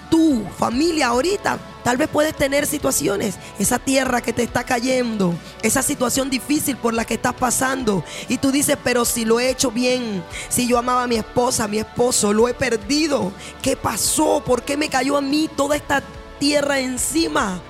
Tu 0.10 0.46
familia 0.58 1.08
ahorita 1.08 1.60
tal 1.84 1.98
vez 1.98 2.08
puedes 2.08 2.34
tener 2.36 2.66
situaciones, 2.66 3.36
esa 3.60 3.80
tierra 3.80 4.22
que 4.22 4.32
te 4.32 4.44
está 4.44 4.64
cayendo, 4.64 5.34
esa 5.62 5.82
situación 5.82 6.30
difícil 6.30 6.78
por 6.78 6.94
la 6.94 7.04
que 7.04 7.16
estás 7.16 7.34
pasando. 7.34 8.02
Y 8.30 8.38
tú 8.38 8.50
dices, 8.50 8.78
pero 8.82 9.04
si 9.04 9.26
lo 9.26 9.42
he 9.42 9.50
hecho 9.50 9.72
bien, 9.72 10.24
si 10.48 10.68
yo 10.68 10.78
amaba 10.78 11.04
a 11.04 11.08
mi 11.08 11.18
esposa, 11.18 11.66
a 11.66 11.68
mi 11.68 11.80
esposo, 11.80 12.32
lo 12.32 12.48
he 12.48 12.54
perdido. 12.54 13.34
¿Qué 13.62 13.76
pasó? 13.76 14.42
¿Por 14.46 14.64
qué 14.64 14.78
me 14.78 14.88
cayó 14.88 15.18
a 15.18 15.22
mí 15.22 15.50
toda 15.54 15.76
esta 15.76 16.02
tierra 16.40 16.80
encima. 16.80 17.62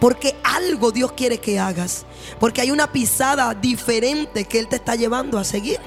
Porque 0.00 0.36
algo 0.44 0.92
Dios 0.92 1.12
quiere 1.12 1.38
que 1.38 1.58
hagas. 1.58 2.04
Porque 2.38 2.60
hay 2.60 2.70
una 2.70 2.92
pisada 2.92 3.54
diferente 3.54 4.44
que 4.44 4.58
Él 4.58 4.68
te 4.68 4.76
está 4.76 4.94
llevando 4.94 5.38
a 5.38 5.44
seguir. 5.44 5.80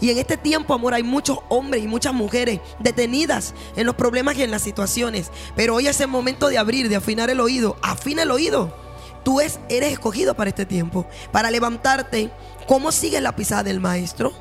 Y 0.00 0.10
en 0.10 0.18
este 0.18 0.36
tiempo, 0.36 0.74
amor, 0.74 0.92
hay 0.94 1.02
muchos 1.02 1.38
hombres 1.48 1.82
y 1.82 1.88
muchas 1.88 2.12
mujeres 2.12 2.60
detenidas 2.78 3.54
en 3.76 3.86
los 3.86 3.94
problemas 3.94 4.36
y 4.36 4.42
en 4.42 4.50
las 4.50 4.62
situaciones. 4.62 5.30
Pero 5.56 5.74
hoy 5.74 5.86
es 5.88 5.98
el 6.00 6.08
momento 6.08 6.48
de 6.48 6.58
abrir, 6.58 6.88
de 6.88 6.96
afinar 6.96 7.30
el 7.30 7.40
oído. 7.40 7.76
Afina 7.82 8.22
el 8.22 8.30
oído. 8.30 8.76
Tú 9.24 9.40
es- 9.40 9.58
eres 9.68 9.92
escogido 9.92 10.34
para 10.36 10.50
este 10.50 10.66
tiempo, 10.66 11.06
para 11.32 11.50
levantarte. 11.50 12.30
¿Cómo 12.68 12.92
sigues 12.92 13.22
la 13.22 13.34
pisada 13.34 13.64
del 13.64 13.80
maestro? 13.80 14.32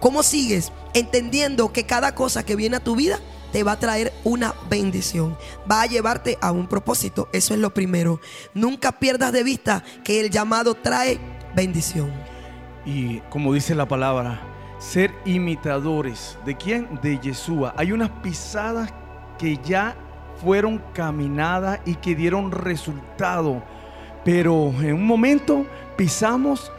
¿Cómo 0.00 0.22
sigues 0.22 0.72
entendiendo 0.94 1.72
que 1.72 1.86
cada 1.86 2.14
cosa 2.14 2.44
que 2.44 2.56
viene 2.56 2.76
a 2.76 2.80
tu 2.84 2.96
vida 2.96 3.20
te 3.54 3.62
va 3.62 3.72
a 3.72 3.78
traer 3.78 4.12
una 4.24 4.52
bendición? 4.68 5.38
Va 5.70 5.82
a 5.82 5.86
llevarte 5.86 6.36
a 6.40 6.50
un 6.50 6.66
propósito. 6.66 7.28
Eso 7.32 7.54
es 7.54 7.60
lo 7.60 7.72
primero. 7.72 8.20
Nunca 8.52 8.90
pierdas 8.90 9.32
de 9.32 9.44
vista 9.44 9.84
que 10.02 10.18
el 10.18 10.28
llamado 10.28 10.74
trae 10.74 11.20
bendición. 11.54 12.10
Y 12.84 13.20
como 13.30 13.54
dice 13.54 13.76
la 13.76 13.86
palabra, 13.86 14.40
ser 14.80 15.12
imitadores. 15.24 16.36
¿De 16.44 16.56
quién? 16.56 16.98
De 17.00 17.16
Yeshua. 17.20 17.74
Hay 17.76 17.92
unas 17.92 18.10
pisadas 18.24 18.92
que 19.38 19.56
ya 19.58 19.94
fueron 20.42 20.82
caminadas 20.92 21.78
y 21.86 21.94
que 21.94 22.16
dieron 22.16 22.50
resultado. 22.50 23.62
Pero 24.24 24.74
en 24.80 24.94
un 24.94 25.06
momento 25.06 25.64
pisamos 25.96 26.72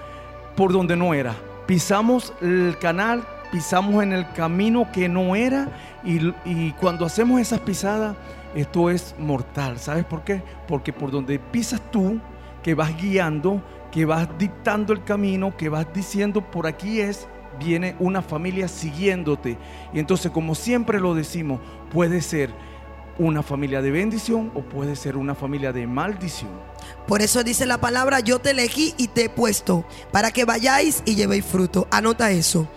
por 0.58 0.74
donde 0.74 0.98
no 0.98 1.14
era. 1.14 1.38
Pisamos 1.68 2.34
el 2.42 2.76
canal, 2.82 3.24
pisamos 3.50 4.04
en 4.04 4.12
el 4.12 4.30
camino 4.34 4.92
que 4.92 5.08
no 5.08 5.38
era. 5.38 5.70
Y, 6.06 6.72
cuando 6.74 7.06
hacemos 7.06 7.42
esas 7.42 7.60
pisadas, 7.62 8.16
esto 8.54 8.90
es 8.90 9.16
mortal. 9.18 9.80
¿Sabes 9.80 10.06
por 10.06 10.24
qué? 10.24 10.44
Porque 10.68 10.94
por 10.94 11.12
donde 11.12 11.40
pisas 11.40 11.82
tú, 11.92 12.20
que 12.62 12.76
vas 12.76 12.96
guiando, 12.96 13.62
que 13.92 14.06
vas 14.06 14.28
dictando 14.38 14.94
el 14.94 15.04
camino, 15.04 15.56
que 15.58 15.70
vas 15.70 15.88
diciendo 15.94 16.42
por 16.42 16.68
aquí 16.68 17.00
es, 17.00 17.28
viene 17.60 17.96
una 18.00 18.22
familia 18.22 18.68
siguiéndote. 18.68 19.58
Y 19.94 20.00
entonces, 20.00 20.32
como 20.32 20.54
siempre 20.54 21.00
lo 21.00 21.16
decimos, 21.16 21.60
puede 21.92 22.22
ser 22.22 22.52
una 23.18 23.42
familia 23.42 23.82
de 23.82 23.92
bendición 23.92 24.52
o 24.56 24.62
puede 24.62 24.96
ser 24.96 25.16
una 25.18 25.36
familia 25.36 25.72
de 25.72 25.88
maldición. 25.88 26.52
Por 27.08 27.22
eso 27.22 27.44
dice 27.44 27.66
la 27.66 27.80
palabra, 27.80 28.20
yo 28.20 28.40
te 28.40 28.52
elegí 28.52 28.94
y 28.98 29.08
te 29.08 29.26
he 29.26 29.30
puesto 29.30 29.86
para 30.12 30.32
que 30.32 30.46
vayáis 30.46 31.02
y 31.06 31.16
llevéis 31.16 31.46
fruto. 31.46 31.88
Anota 31.92 32.32
eso. 32.32 32.68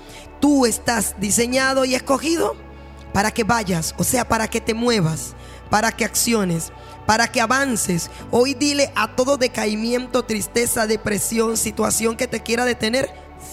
Tú 0.40 0.66
estás 0.66 1.16
diseñado 1.18 1.84
y 1.84 1.94
escogido 1.94 2.67
para 3.12 3.30
que 3.30 3.44
vayas, 3.44 3.94
o 3.98 4.04
sea, 4.04 4.28
para 4.28 4.48
que 4.48 4.60
te 4.60 4.74
muevas, 4.74 5.34
para 5.70 5.92
que 5.92 6.04
acciones, 6.04 6.72
para 7.06 7.28
que 7.28 7.40
avances. 7.40 8.10
Hoy 8.30 8.54
dile 8.54 8.92
a 8.94 9.16
todo 9.16 9.36
decaimiento, 9.36 10.24
tristeza, 10.24 10.86
depresión, 10.86 11.56
situación 11.56 12.16
que 12.16 12.26
te 12.26 12.42
quiera 12.42 12.64
detener, 12.64 13.10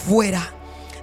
fuera. 0.08 0.54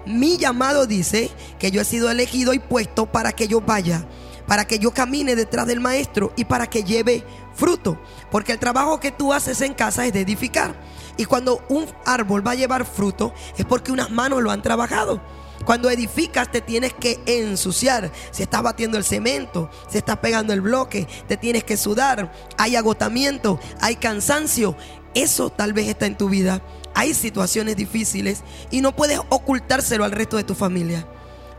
Mi 0.05 0.37
llamado 0.37 0.87
dice 0.87 1.31
que 1.59 1.71
yo 1.71 1.81
he 1.81 1.85
sido 1.85 2.11
elegido 2.11 2.53
y 2.53 2.59
puesto 2.59 3.07
para 3.07 3.33
que 3.33 3.49
yo 3.49 3.61
vaya, 3.61 4.07
para 4.47 4.67
que 4.67 4.79
yo 4.79 4.91
camine 4.91 5.37
detrás 5.37 5.67
del 5.67 5.81
maestro 5.81 6.33
y 6.37 6.45
para 6.45 6.67
que 6.67 6.85
lleve 6.85 7.25
fruto. 7.55 8.01
Porque 8.31 8.53
el 8.53 8.59
trabajo 8.59 9.01
que 9.01 9.13
tú 9.13 9.33
haces 9.33 9.61
en 9.61 9.75
casa 9.75 10.05
es 10.05 10.13
de 10.13 10.21
edificar. 10.21 10.75
Y 11.17 11.25
cuando 11.25 11.65
un 11.69 11.87
árbol 12.05 12.47
va 12.47 12.53
a 12.53 12.57
llevar 12.57 12.85
fruto 12.85 13.33
es 13.57 13.65
porque 13.65 13.93
unas 13.93 14.11
manos 14.11 14.43
lo 14.43 14.51
han 14.51 14.63
trabajado. 14.63 15.23
Cuando 15.65 15.91
edificas 15.91 16.51
te 16.51 16.61
tienes 16.61 16.93
que 16.93 17.21
ensuciar. 17.27 18.11
Si 18.31 18.43
estás 18.43 18.63
batiendo 18.63 18.99
el 18.99 19.05
cemento, 19.05 19.71
si 19.89 19.99
estás 19.99 20.19
pegando 20.19 20.53
el 20.53 20.61
bloque, 20.61 21.07
te 21.29 21.37
tienes 21.37 21.65
que 21.65 21.77
sudar. 21.77 22.33
Hay 22.59 22.77
agotamiento, 22.77 23.61
hay 23.81 23.97
cansancio. 23.97 24.77
Eso 25.15 25.51
tal 25.51 25.73
vez 25.73 25.89
está 25.89 26.07
en 26.07 26.17
tu 26.17 26.29
vida. 26.29 26.63
Hay 26.95 27.15
situaciones 27.15 27.77
difíciles 27.77 28.43
y 28.71 28.81
no 28.81 28.95
puedes 28.95 29.21
ocultárselo 29.29 30.05
al 30.05 30.13
resto 30.13 30.37
de 30.37 30.45
tu 30.45 30.55
familia. 30.55 31.07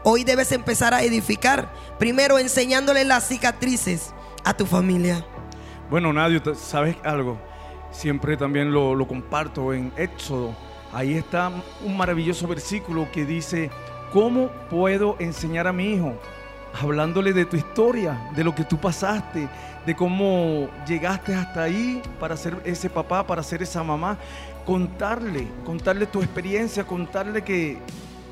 Hoy 0.04 0.24
debes 0.24 0.52
empezar 0.52 0.94
a 0.94 1.02
edificar, 1.02 1.74
primero 1.98 2.38
enseñándole 2.38 3.06
las 3.06 3.28
cicatrices 3.28 4.14
a 4.44 4.54
tu 4.54 4.66
familia. 4.66 5.26
Bueno, 5.90 6.12
Nadio, 6.12 6.42
¿sabes 6.56 6.98
algo? 7.04 7.40
Siempre 7.92 8.36
también 8.36 8.74
lo 8.74 9.08
comparto 9.08 9.74
en 9.74 9.94
Éxodo. 9.96 10.54
Ahí 10.92 11.14
está 11.14 11.52
un 11.84 11.98
maravilloso 11.98 12.48
versículo 12.48 13.12
que 13.12 13.26
dice, 13.26 13.72
¿cómo 14.14 14.50
puedo 14.70 15.16
enseñar 15.20 15.68
a 15.68 15.74
mi 15.74 15.96
hijo? 15.96 16.14
Hablándole 16.80 17.34
de 17.34 17.46
tu 17.46 17.58
historia, 17.58 18.30
de 18.36 18.44
lo 18.44 18.54
que 18.54 18.64
tú 18.64 18.78
pasaste, 18.78 19.50
de 19.86 19.96
cómo 19.96 20.70
llegaste 20.88 21.34
hasta 21.34 21.64
ahí 21.64 22.02
para 22.20 22.38
ser 22.38 22.56
ese 22.64 22.90
papá, 22.90 23.26
para 23.26 23.44
ser 23.44 23.64
esa 23.64 23.84
mamá. 23.84 24.18
Contarle, 24.66 25.48
contarle 25.66 26.06
tu 26.06 26.22
experiencia, 26.22 26.86
contarle 26.86 27.42
que, 27.44 27.78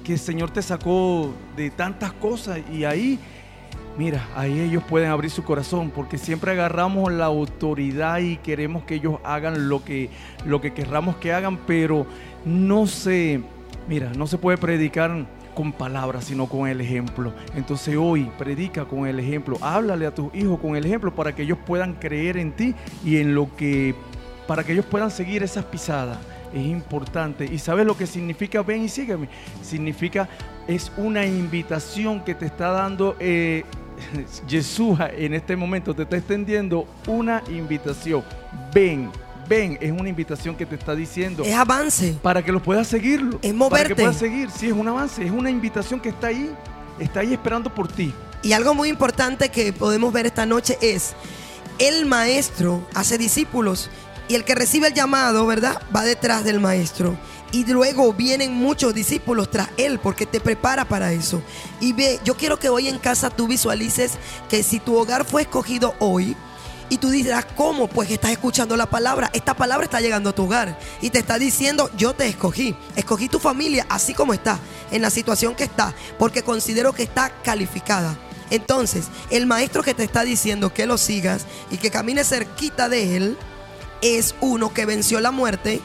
que 0.03 0.13
el 0.13 0.19
Señor 0.19 0.51
te 0.51 0.61
sacó 0.61 1.33
de 1.57 1.71
tantas 1.71 2.13
cosas 2.13 2.59
y 2.71 2.85
ahí 2.85 3.19
Mira, 3.97 4.25
ahí 4.37 4.61
ellos 4.61 4.83
pueden 4.87 5.11
abrir 5.11 5.29
su 5.29 5.43
corazón 5.43 5.91
porque 5.93 6.17
siempre 6.17 6.51
agarramos 6.51 7.11
la 7.11 7.25
autoridad 7.25 8.19
y 8.19 8.37
queremos 8.37 8.83
que 8.83 8.95
ellos 8.95 9.15
hagan 9.25 9.67
lo 9.67 9.83
que, 9.83 10.09
lo 10.45 10.61
que 10.61 10.73
querramos 10.73 11.17
que 11.17 11.33
hagan, 11.33 11.57
pero 11.67 12.05
no 12.45 12.87
se, 12.87 13.41
mira, 13.89 14.13
no 14.15 14.27
se 14.27 14.37
puede 14.37 14.57
predicar 14.57 15.25
con 15.53 15.71
palabras, 15.71 16.25
sino 16.25 16.47
con 16.47 16.67
el 16.67 16.81
ejemplo. 16.81 17.33
Entonces 17.55 17.95
hoy 17.97 18.31
predica 18.37 18.85
con 18.85 19.07
el 19.07 19.19
ejemplo, 19.19 19.57
háblale 19.61 20.05
a 20.05 20.13
tus 20.13 20.33
hijos 20.35 20.59
con 20.59 20.75
el 20.75 20.85
ejemplo 20.85 21.13
para 21.13 21.33
que 21.33 21.43
ellos 21.43 21.57
puedan 21.65 21.93
creer 21.93 22.37
en 22.37 22.51
ti 22.51 22.75
y 23.03 23.17
en 23.17 23.35
lo 23.35 23.53
que, 23.55 23.95
para 24.47 24.63
que 24.63 24.73
ellos 24.73 24.85
puedan 24.85 25.11
seguir 25.11 25.43
esas 25.43 25.65
pisadas. 25.65 26.17
Es 26.53 26.65
importante. 26.65 27.45
¿Y 27.45 27.59
sabes 27.59 27.85
lo 27.85 27.95
que 27.95 28.05
significa 28.05 28.61
ven 28.61 28.83
y 28.83 28.89
sígueme? 28.89 29.29
Significa, 29.61 30.27
es 30.67 30.91
una 30.97 31.25
invitación 31.25 32.23
que 32.23 32.35
te 32.35 32.45
está 32.45 32.71
dando 32.71 33.15
eh, 33.19 33.63
Yeshua 34.47 35.11
en 35.15 35.33
este 35.33 35.55
momento, 35.55 35.93
te 35.93 36.03
está 36.03 36.17
extendiendo 36.17 36.87
una 37.07 37.41
invitación. 37.49 38.23
Ven, 38.73 39.09
ven, 39.47 39.77
es 39.81 39.91
una 39.91 40.09
invitación 40.09 40.55
que 40.55 40.65
te 40.65 40.75
está 40.75 40.95
diciendo. 40.95 41.43
Es 41.43 41.53
avance. 41.55 42.15
Para 42.21 42.43
que 42.43 42.51
los 42.51 42.61
puedas 42.61 42.87
seguirlo. 42.87 43.39
Es 43.41 43.51
Para 43.51 43.53
moverte. 43.53 43.87
que 43.89 43.95
puedas 43.95 44.17
seguir. 44.17 44.49
Sí, 44.51 44.67
es 44.67 44.73
un 44.73 44.87
avance, 44.87 45.23
es 45.25 45.31
una 45.31 45.49
invitación 45.49 45.99
que 45.99 46.09
está 46.09 46.27
ahí. 46.27 46.53
Está 46.99 47.21
ahí 47.21 47.33
esperando 47.33 47.73
por 47.73 47.87
ti. 47.87 48.13
Y 48.43 48.53
algo 48.53 48.73
muy 48.73 48.89
importante 48.89 49.49
que 49.49 49.73
podemos 49.73 50.11
ver 50.13 50.25
esta 50.25 50.45
noche 50.45 50.77
es, 50.81 51.13
el 51.79 52.05
maestro 52.05 52.87
hace 52.93 53.17
discípulos 53.17 53.89
y 54.27 54.35
el 54.35 54.43
que 54.43 54.55
recibe 54.55 54.87
el 54.87 54.93
llamado, 54.93 55.45
¿verdad? 55.45 55.81
Va 55.95 56.03
detrás 56.03 56.43
del 56.43 56.59
maestro. 56.59 57.17
Y 57.51 57.65
luego 57.65 58.13
vienen 58.13 58.53
muchos 58.53 58.93
discípulos 58.93 59.51
tras 59.51 59.69
él 59.77 59.99
porque 59.99 60.25
te 60.25 60.39
prepara 60.39 60.85
para 60.85 61.11
eso. 61.11 61.41
Y 61.81 61.91
ve, 61.93 62.19
yo 62.23 62.35
quiero 62.37 62.57
que 62.57 62.69
hoy 62.69 62.87
en 62.87 62.97
casa 62.97 63.29
tú 63.29 63.47
visualices 63.47 64.13
que 64.49 64.63
si 64.63 64.79
tu 64.79 64.95
hogar 64.95 65.25
fue 65.25 65.41
escogido 65.41 65.93
hoy, 65.99 66.35
y 66.91 66.97
tú 66.97 67.09
dirás, 67.09 67.45
¿cómo? 67.55 67.87
Pues 67.87 68.09
que 68.09 68.15
estás 68.15 68.31
escuchando 68.31 68.75
la 68.75 68.85
palabra. 68.85 69.29
Esta 69.31 69.53
palabra 69.53 69.85
está 69.85 70.01
llegando 70.01 70.31
a 70.31 70.35
tu 70.35 70.43
hogar 70.43 70.77
y 70.99 71.09
te 71.09 71.19
está 71.19 71.39
diciendo, 71.39 71.89
yo 71.95 72.11
te 72.11 72.27
escogí. 72.27 72.75
Escogí 72.97 73.29
tu 73.29 73.39
familia 73.39 73.85
así 73.87 74.13
como 74.13 74.33
está, 74.33 74.59
en 74.91 75.01
la 75.01 75.09
situación 75.09 75.55
que 75.55 75.63
está, 75.63 75.95
porque 76.19 76.43
considero 76.43 76.91
que 76.91 77.03
está 77.03 77.31
calificada. 77.43 78.17
Entonces, 78.49 79.05
el 79.29 79.45
maestro 79.45 79.83
que 79.83 79.93
te 79.93 80.03
está 80.03 80.23
diciendo 80.23 80.73
que 80.73 80.85
lo 80.85 80.97
sigas 80.97 81.45
y 81.69 81.77
que 81.77 81.91
camines 81.91 82.27
cerquita 82.27 82.89
de 82.89 83.15
él, 83.15 83.37
es 84.01 84.35
uno 84.41 84.73
que 84.73 84.85
venció 84.85 85.21
la 85.21 85.31
muerte, 85.31 85.79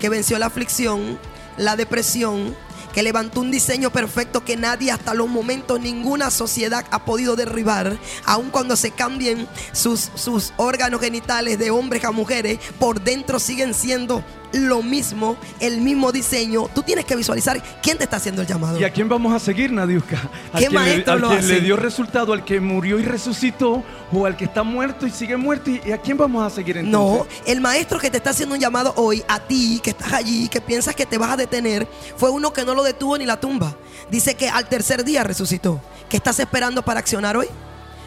que 0.00 0.08
venció 0.08 0.40
la 0.40 0.46
aflicción, 0.46 1.20
la 1.56 1.76
depresión, 1.76 2.56
que 2.92 3.02
levantó 3.02 3.40
un 3.40 3.50
diseño 3.50 3.90
perfecto 3.90 4.44
que 4.44 4.56
nadie 4.56 4.90
hasta 4.90 5.14
los 5.14 5.28
momentos, 5.28 5.80
ninguna 5.80 6.30
sociedad 6.30 6.84
ha 6.90 7.04
podido 7.04 7.36
derribar, 7.36 7.98
aun 8.24 8.50
cuando 8.50 8.76
se 8.76 8.90
cambien 8.90 9.46
sus, 9.72 10.10
sus 10.14 10.52
órganos 10.56 11.00
genitales 11.00 11.58
de 11.58 11.70
hombres 11.70 12.04
a 12.04 12.10
mujeres, 12.10 12.58
por 12.78 13.00
dentro 13.00 13.38
siguen 13.38 13.74
siendo 13.74 14.24
lo 14.52 14.82
mismo, 14.82 15.36
el 15.60 15.80
mismo 15.80 16.12
diseño. 16.12 16.68
Tú 16.74 16.82
tienes 16.82 17.04
que 17.04 17.16
visualizar 17.16 17.62
quién 17.82 17.98
te 17.98 18.04
está 18.04 18.16
haciendo 18.16 18.42
el 18.42 18.48
llamado. 18.48 18.78
¿Y 18.80 18.84
a 18.84 18.90
quién 18.92 19.08
vamos 19.08 19.32
a 19.32 19.38
seguir, 19.38 19.72
Nadiuska? 19.72 20.16
¿Al 20.52 20.60
¿Qué 20.60 20.68
quien, 20.68 20.72
le, 20.72 20.78
maestro 20.78 21.12
al 21.14 21.20
lo 21.20 21.28
quien 21.28 21.40
hace? 21.40 21.54
le 21.54 21.60
dio 21.60 21.76
resultado, 21.76 22.32
al 22.32 22.44
que 22.44 22.60
murió 22.60 22.98
y 22.98 23.02
resucitó, 23.04 23.82
o 24.12 24.26
al 24.26 24.36
que 24.36 24.44
está 24.44 24.62
muerto 24.62 25.06
y 25.06 25.10
sigue 25.10 25.36
muerto? 25.36 25.70
¿Y, 25.70 25.80
y 25.86 25.92
a 25.92 25.98
quién 25.98 26.16
vamos 26.16 26.44
a 26.44 26.54
seguir 26.54 26.78
entonces? 26.78 27.26
No, 27.26 27.26
el 27.46 27.60
maestro 27.60 27.98
que 27.98 28.10
te 28.10 28.16
está 28.16 28.30
haciendo 28.30 28.54
un 28.54 28.60
llamado 28.60 28.92
hoy, 28.96 29.22
a 29.28 29.40
ti 29.40 29.80
que 29.82 29.90
estás 29.90 30.12
allí, 30.12 30.48
que 30.48 30.60
piensas 30.60 30.94
que 30.94 31.06
te 31.06 31.18
vas 31.18 31.30
a 31.32 31.36
detener, 31.36 31.88
fue 32.16 32.30
uno 32.30 32.52
que 32.52 32.64
no 32.64 32.74
lo 32.74 32.82
detuvo 32.82 33.18
ni 33.18 33.26
la 33.26 33.38
tumba. 33.38 33.74
Dice 34.10 34.34
que 34.34 34.48
al 34.48 34.68
tercer 34.68 35.04
día 35.04 35.24
resucitó. 35.24 35.80
¿Qué 36.08 36.16
estás 36.16 36.38
esperando 36.40 36.82
para 36.82 37.00
accionar 37.00 37.36
hoy? 37.36 37.46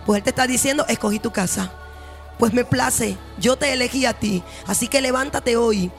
Pues 0.06 0.18
él 0.18 0.24
te 0.24 0.32
está 0.32 0.48
diciendo, 0.48 0.86
escogí 0.88 1.20
tu 1.20 1.32
casa. 1.32 1.72
Pues 2.40 2.54
me 2.54 2.66
place, 2.66 3.18
yo 3.40 3.56
te 3.56 3.72
elegí 3.72 4.06
a 4.06 4.14
ti. 4.14 4.42
Así 4.66 4.88
que 4.88 5.02
levántate 5.02 5.56
hoy. 5.56 5.92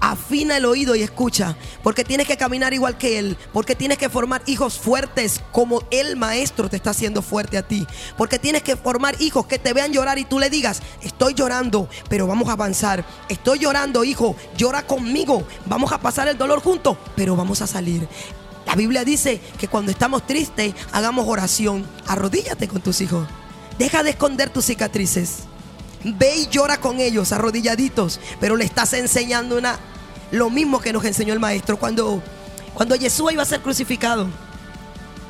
Afina 0.00 0.58
el 0.58 0.64
oído 0.64 0.94
y 0.94 1.02
escucha, 1.02 1.56
porque 1.82 2.04
tienes 2.04 2.26
que 2.26 2.36
caminar 2.36 2.74
igual 2.74 2.98
que 2.98 3.18
Él, 3.18 3.36
porque 3.52 3.74
tienes 3.74 3.98
que 3.98 4.08
formar 4.08 4.42
hijos 4.46 4.78
fuertes 4.78 5.40
como 5.52 5.82
el 5.90 6.16
maestro 6.16 6.68
te 6.68 6.76
está 6.76 6.90
haciendo 6.90 7.22
fuerte 7.22 7.58
a 7.58 7.66
ti, 7.66 7.86
porque 8.16 8.38
tienes 8.38 8.62
que 8.62 8.76
formar 8.76 9.20
hijos 9.20 9.46
que 9.46 9.58
te 9.58 9.72
vean 9.72 9.92
llorar 9.92 10.18
y 10.18 10.24
tú 10.24 10.38
le 10.38 10.50
digas, 10.50 10.82
estoy 11.02 11.34
llorando, 11.34 11.88
pero 12.08 12.26
vamos 12.26 12.48
a 12.48 12.52
avanzar, 12.52 13.04
estoy 13.28 13.58
llorando 13.58 14.04
hijo, 14.04 14.36
llora 14.56 14.86
conmigo, 14.86 15.46
vamos 15.66 15.92
a 15.92 16.00
pasar 16.00 16.28
el 16.28 16.38
dolor 16.38 16.60
juntos, 16.60 16.96
pero 17.16 17.36
vamos 17.36 17.62
a 17.62 17.66
salir. 17.66 18.06
La 18.66 18.74
Biblia 18.74 19.04
dice 19.04 19.40
que 19.58 19.68
cuando 19.68 19.92
estamos 19.92 20.26
tristes, 20.26 20.74
hagamos 20.92 21.26
oración. 21.28 21.86
Arrodíllate 22.08 22.66
con 22.66 22.82
tus 22.82 23.00
hijos. 23.00 23.26
Deja 23.78 24.02
de 24.02 24.10
esconder 24.10 24.50
tus 24.50 24.64
cicatrices. 24.64 25.44
Ve 26.04 26.36
y 26.36 26.46
llora 26.48 26.78
con 26.78 27.00
ellos, 27.00 27.32
arrodilladitos. 27.32 28.20
Pero 28.40 28.56
le 28.56 28.64
estás 28.64 28.92
enseñando 28.92 29.58
una, 29.58 29.78
lo 30.30 30.50
mismo 30.50 30.80
que 30.80 30.92
nos 30.92 31.04
enseñó 31.04 31.32
el 31.32 31.40
maestro 31.40 31.78
cuando, 31.78 32.22
cuando 32.74 32.96
Jesús 32.96 33.32
iba 33.32 33.42
a 33.42 33.46
ser 33.46 33.60
crucificado. 33.60 34.28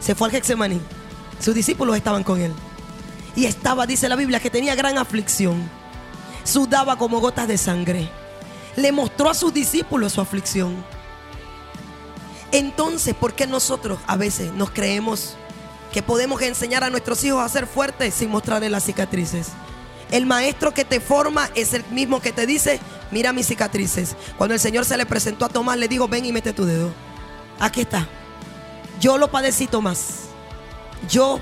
Se 0.00 0.14
fue 0.14 0.28
al 0.28 0.32
Getsemaní. 0.32 0.80
Sus 1.40 1.54
discípulos 1.54 1.96
estaban 1.96 2.24
con 2.24 2.40
él. 2.40 2.52
Y 3.34 3.44
estaba, 3.44 3.86
dice 3.86 4.08
la 4.08 4.16
Biblia, 4.16 4.40
que 4.40 4.50
tenía 4.50 4.74
gran 4.74 4.98
aflicción. 4.98 5.68
Sudaba 6.44 6.96
como 6.96 7.20
gotas 7.20 7.48
de 7.48 7.58
sangre. 7.58 8.08
Le 8.76 8.92
mostró 8.92 9.30
a 9.30 9.34
sus 9.34 9.52
discípulos 9.52 10.12
su 10.12 10.20
aflicción. 10.20 10.74
Entonces, 12.52 13.14
¿por 13.14 13.34
qué 13.34 13.46
nosotros 13.46 13.98
a 14.06 14.16
veces 14.16 14.52
nos 14.52 14.70
creemos 14.70 15.34
que 15.92 16.02
podemos 16.02 16.40
enseñar 16.42 16.84
a 16.84 16.90
nuestros 16.90 17.22
hijos 17.24 17.42
a 17.42 17.48
ser 17.48 17.66
fuertes 17.66 18.14
sin 18.14 18.30
mostrarles 18.30 18.70
las 18.70 18.84
cicatrices? 18.84 19.48
El 20.10 20.26
maestro 20.26 20.72
que 20.72 20.84
te 20.84 21.00
forma 21.00 21.50
es 21.54 21.74
el 21.74 21.84
mismo 21.90 22.20
que 22.20 22.32
te 22.32 22.46
dice, 22.46 22.80
mira 23.10 23.32
mis 23.32 23.46
cicatrices. 23.46 24.16
Cuando 24.36 24.54
el 24.54 24.60
Señor 24.60 24.84
se 24.84 24.96
le 24.96 25.06
presentó 25.06 25.44
a 25.44 25.48
Tomás, 25.48 25.78
le 25.78 25.88
dijo, 25.88 26.08
ven 26.08 26.24
y 26.24 26.32
mete 26.32 26.52
tu 26.52 26.64
dedo. 26.64 26.92
Aquí 27.58 27.80
está. 27.80 28.08
Yo 29.00 29.18
lo 29.18 29.30
padecí, 29.30 29.66
Tomás. 29.66 30.28
Yo, 31.10 31.40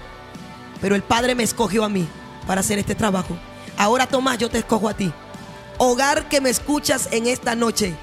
pero 0.81 0.95
el 0.95 1.03
Padre 1.03 1.35
me 1.35 1.43
escogió 1.43 1.85
a 1.85 1.89
mí 1.89 2.09
para 2.47 2.61
hacer 2.61 2.79
este 2.79 2.95
trabajo. 2.95 3.37
Ahora, 3.77 4.07
Tomás, 4.07 4.39
yo 4.39 4.49
te 4.49 4.59
escojo 4.59 4.89
a 4.89 4.95
ti. 4.95 5.13
Hogar 5.79 6.29
que 6.29 6.41
me 6.41 6.51
escuchas 6.51 7.09
en 7.11 7.27
esta 7.27 7.55
noche. 7.55 7.95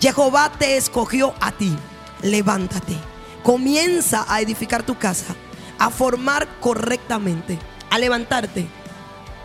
Jehová 0.00 0.52
te 0.58 0.76
escogió 0.76 1.34
a 1.40 1.52
ti. 1.52 1.76
Levántate. 2.22 2.96
Comienza 3.42 4.24
a 4.28 4.40
edificar 4.40 4.82
tu 4.82 4.98
casa, 4.98 5.34
a 5.78 5.90
formar 5.90 6.48
correctamente, 6.60 7.58
a 7.90 7.98
levantarte. 7.98 8.68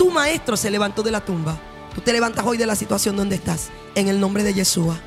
Tu 0.04 0.12
maestro 0.12 0.58
se 0.58 0.70
levantó 0.70 1.02
de 1.02 1.12
la 1.12 1.24
tumba. 1.24 1.58
Tú 1.96 2.02
te 2.02 2.12
levantas 2.12 2.46
hoy 2.46 2.58
de 2.58 2.66
la 2.66 2.76
situación 2.76 3.16
donde 3.16 3.38
estás, 3.38 3.70
en 3.96 4.10
el 4.10 4.20
nombre 4.20 4.44
de 4.44 4.54
Yeshua. 4.54 5.00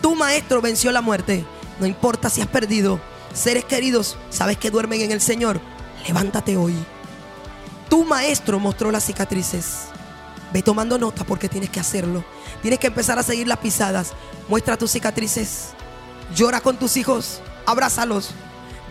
Tu 0.00 0.14
maestro 0.14 0.62
venció 0.62 0.90
la 0.90 1.02
muerte. 1.02 1.44
No 1.78 1.84
importa 1.84 2.30
si 2.30 2.40
has 2.40 2.46
perdido 2.46 2.98
seres 3.34 3.66
queridos, 3.66 4.16
sabes 4.30 4.56
que 4.56 4.70
duermen 4.70 5.02
en 5.02 5.12
el 5.12 5.20
Señor. 5.20 5.60
Levántate 6.08 6.56
hoy. 6.56 6.74
Tu 7.90 8.06
maestro 8.06 8.58
mostró 8.58 8.90
las 8.90 9.04
cicatrices. 9.04 9.88
Ve 10.50 10.62
tomando 10.62 10.96
nota 10.96 11.24
porque 11.24 11.50
tienes 11.50 11.68
que 11.68 11.80
hacerlo. 11.80 12.24
Tienes 12.62 12.80
que 12.80 12.86
empezar 12.86 13.18
a 13.18 13.22
seguir 13.22 13.46
las 13.46 13.58
pisadas. 13.58 14.14
Muestra 14.48 14.78
tus 14.78 14.92
cicatrices. 14.92 15.72
Llora 16.34 16.62
con 16.62 16.78
tus 16.78 16.96
hijos. 16.96 17.42
Abrázalos. 17.66 18.30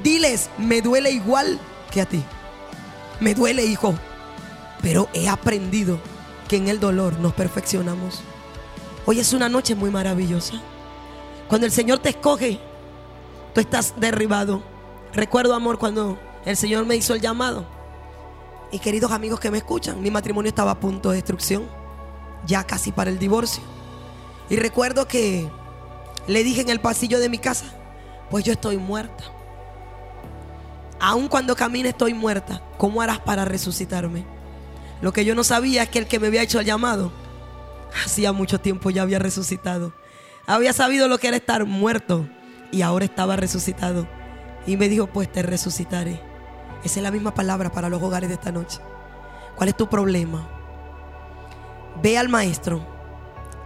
Diles, 0.03 0.51
me 0.59 0.83
duele 0.83 1.09
igual 1.09 1.59
que 1.89 2.01
a 2.01 2.05
ti. 2.05 2.23
Me 3.19 3.33
duele, 3.33 3.65
hijo. 3.65 3.95
Pero 4.81 5.09
he 5.13 5.29
aprendido 5.29 5.99
que 6.47 6.57
en 6.57 6.67
el 6.67 6.79
dolor 6.79 7.19
nos 7.19 7.33
perfeccionamos. 7.33 8.21
Hoy 9.05 9.19
es 9.19 9.33
una 9.33 9.49
noche 9.49 9.75
muy 9.75 9.89
maravillosa. 9.89 10.61
Cuando 11.47 11.65
el 11.65 11.71
Señor 11.71 11.99
te 11.99 12.09
escoge, 12.09 12.59
tú 13.53 13.61
estás 13.61 13.93
derribado. 13.97 14.63
Recuerdo, 15.13 15.53
amor, 15.53 15.77
cuando 15.77 16.19
el 16.45 16.57
Señor 16.57 16.85
me 16.85 16.95
hizo 16.95 17.13
el 17.13 17.21
llamado. 17.21 17.65
Y 18.71 18.79
queridos 18.79 19.11
amigos 19.11 19.39
que 19.39 19.51
me 19.51 19.57
escuchan, 19.57 20.01
mi 20.01 20.09
matrimonio 20.09 20.49
estaba 20.49 20.71
a 20.71 20.79
punto 20.79 21.09
de 21.09 21.17
destrucción, 21.17 21.67
ya 22.45 22.63
casi 22.63 22.91
para 22.91 23.09
el 23.09 23.19
divorcio. 23.19 23.61
Y 24.49 24.55
recuerdo 24.55 25.07
que 25.07 25.49
le 26.27 26.43
dije 26.43 26.61
en 26.61 26.69
el 26.69 26.79
pasillo 26.79 27.19
de 27.19 27.29
mi 27.29 27.37
casa, 27.37 27.65
pues 28.29 28.45
yo 28.45 28.53
estoy 28.53 28.77
muerta. 28.77 29.25
Aun 30.99 31.27
cuando 31.27 31.55
camine 31.55 31.89
estoy 31.89 32.13
muerta, 32.13 32.61
¿cómo 32.77 33.01
harás 33.01 33.19
para 33.19 33.43
resucitarme? 33.43 34.23
Lo 35.01 35.13
que 35.13 35.25
yo 35.25 35.35
no 35.35 35.43
sabía 35.43 35.83
es 35.83 35.89
que 35.89 35.99
el 35.99 36.07
que 36.07 36.19
me 36.19 36.27
había 36.27 36.43
hecho 36.43 36.59
el 36.59 36.65
llamado, 36.65 37.11
hacía 38.05 38.31
mucho 38.31 38.59
tiempo 38.59 38.89
ya 38.89 39.01
había 39.01 39.19
resucitado. 39.19 39.93
Había 40.47 40.73
sabido 40.73 41.07
lo 41.07 41.17
que 41.17 41.27
era 41.27 41.37
estar 41.37 41.65
muerto 41.65 42.27
y 42.71 42.81
ahora 42.81 43.05
estaba 43.05 43.35
resucitado. 43.35 44.07
Y 44.65 44.77
me 44.77 44.89
dijo, 44.89 45.07
pues 45.07 45.31
te 45.31 45.41
resucitaré. 45.41 46.21
Esa 46.83 46.99
es 46.99 47.03
la 47.03 47.11
misma 47.11 47.33
palabra 47.33 47.71
para 47.71 47.89
los 47.89 48.01
hogares 48.01 48.29
de 48.29 48.35
esta 48.35 48.51
noche. 48.51 48.79
¿Cuál 49.55 49.69
es 49.69 49.77
tu 49.77 49.89
problema? 49.89 50.47
Ve 52.01 52.17
al 52.17 52.29
maestro, 52.29 52.85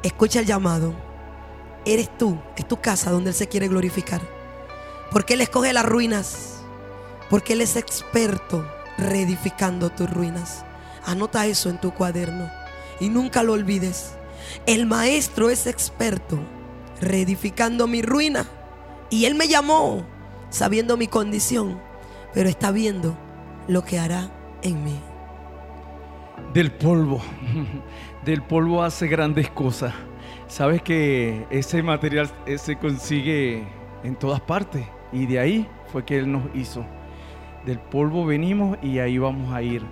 escucha 0.03 0.39
el 0.39 0.45
llamado. 0.45 0.95
Eres 1.85 2.17
tú, 2.17 2.39
es 2.57 2.67
tu 2.67 2.81
casa 2.81 3.11
donde 3.11 3.29
Él 3.29 3.35
se 3.35 3.47
quiere 3.47 3.67
glorificar. 3.67 4.21
Porque 5.11 5.35
Él 5.35 5.41
escoge 5.41 5.71
las 5.71 5.85
ruinas. 5.85 6.61
Porque 7.29 7.53
Él 7.53 7.61
es 7.61 7.75
experto 7.75 8.67
reedificando 8.97 9.89
tus 9.89 10.09
ruinas. 10.09 10.65
Anota 11.05 11.45
eso 11.45 11.69
en 11.69 11.79
tu 11.79 11.91
cuaderno 11.93 12.49
y 12.99 13.09
nunca 13.09 13.43
lo 13.43 13.53
olvides. 13.53 14.17
El 14.65 14.85
maestro 14.85 15.49
es 15.49 15.67
experto 15.67 16.39
reedificando 17.01 17.87
mi 17.87 18.01
ruina. 18.01 18.45
Y 19.09 19.25
Él 19.25 19.35
me 19.35 19.47
llamó 19.47 20.05
sabiendo 20.49 20.97
mi 20.97 21.07
condición, 21.07 21.79
pero 22.33 22.49
está 22.49 22.71
viendo 22.71 23.17
lo 23.67 23.83
que 23.83 23.99
hará 23.99 24.31
en 24.61 24.83
mí. 24.83 24.99
Del 26.53 26.71
polvo, 26.71 27.21
del 28.25 28.41
polvo 28.41 28.83
hace 28.83 29.07
grandes 29.07 29.49
cosas. 29.49 29.93
Sabes 30.47 30.81
que 30.81 31.45
ese 31.49 31.83
material 31.83 32.29
se 32.57 32.77
consigue 32.77 33.67
en 34.03 34.15
todas 34.15 34.41
partes 34.41 34.85
y 35.11 35.25
de 35.25 35.39
ahí 35.39 35.67
fue 35.91 36.05
que 36.05 36.17
Él 36.17 36.31
nos 36.31 36.43
hizo. 36.55 36.85
Del 37.65 37.79
polvo 37.79 38.25
venimos 38.25 38.77
y 38.81 38.99
ahí 38.99 39.17
vamos 39.17 39.53
a 39.53 39.61
ir. 39.61 39.83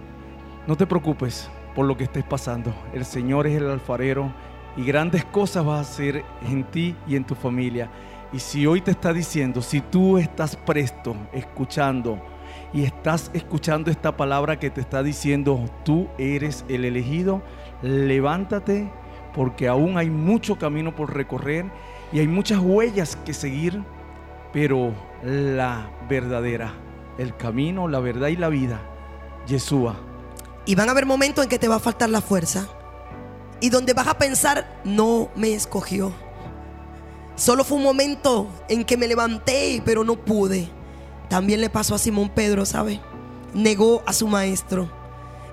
No 0.66 0.78
te 0.78 0.88
preocupes 0.88 1.50
por 1.76 1.86
lo 1.86 1.98
que 1.98 2.06
estés 2.06 2.24
pasando. 2.24 2.74
El 2.94 3.04
Señor 3.06 3.48
es 3.48 3.58
el 3.58 3.70
alfarero 3.70 4.34
y 4.78 4.86
grandes 4.86 5.26
cosas 5.26 5.68
va 5.68 5.78
a 5.78 5.82
hacer 5.82 6.24
en 6.48 6.64
ti 6.64 6.96
y 7.08 7.16
en 7.16 7.26
tu 7.26 7.36
familia. 7.36 7.90
Y 8.32 8.40
si 8.40 8.66
hoy 8.66 8.82
te 8.82 8.92
está 8.92 9.14
diciendo, 9.14 9.62
si 9.62 9.82
tú 9.82 10.18
estás 10.18 10.56
presto, 10.56 11.16
escuchando, 11.34 12.20
y 12.74 12.84
estás 12.84 13.30
escuchando 13.34 13.92
esta 13.92 14.18
palabra 14.18 14.58
que 14.58 14.70
te 14.70 14.82
está 14.82 15.04
diciendo, 15.04 15.64
tú 15.84 16.08
eres 16.18 16.66
el 16.70 16.86
elegido, 16.86 17.42
levántate 17.82 18.90
porque 19.34 19.68
aún 19.68 19.98
hay 19.98 20.10
mucho 20.10 20.58
camino 20.58 20.96
por 20.96 21.14
recorrer 21.14 21.66
y 22.12 22.20
hay 22.20 22.28
muchas 22.28 22.60
huellas 22.60 23.16
que 23.18 23.34
seguir, 23.34 23.84
pero 24.52 24.94
la 25.24 25.90
verdadera, 26.10 26.74
el 27.18 27.36
camino, 27.36 27.88
la 27.88 28.00
verdad 28.00 28.30
y 28.30 28.38
la 28.38 28.50
vida, 28.50 28.82
Yeshua. 29.46 30.13
Y 30.66 30.76
van 30.76 30.88
a 30.88 30.92
haber 30.92 31.06
momentos 31.06 31.44
en 31.44 31.50
que 31.50 31.60
te 31.60 31.68
va 31.68 31.76
a 31.76 31.80
faltar 31.80 32.10
la 32.10 32.22
fuerza. 32.22 32.68
Y 33.60 33.70
donde 33.70 33.94
vas 33.94 34.08
a 34.08 34.18
pensar, 34.18 34.82
no 34.84 35.30
me 35.36 35.54
escogió. 35.54 36.14
Solo 37.36 37.64
fue 37.64 37.78
un 37.78 37.84
momento 37.84 38.48
en 38.70 38.86
que 38.86 38.98
me 38.98 39.08
levanté, 39.08 39.82
pero 39.84 40.04
no 40.04 40.16
pude. 40.16 40.70
También 41.30 41.62
le 41.62 41.70
pasó 41.70 41.96
a 41.96 42.00
Simón 42.00 42.30
Pedro, 42.30 42.66
¿sabe? 42.66 43.02
Negó 43.54 44.04
a 44.06 44.14
su 44.14 44.28
maestro. 44.28 44.90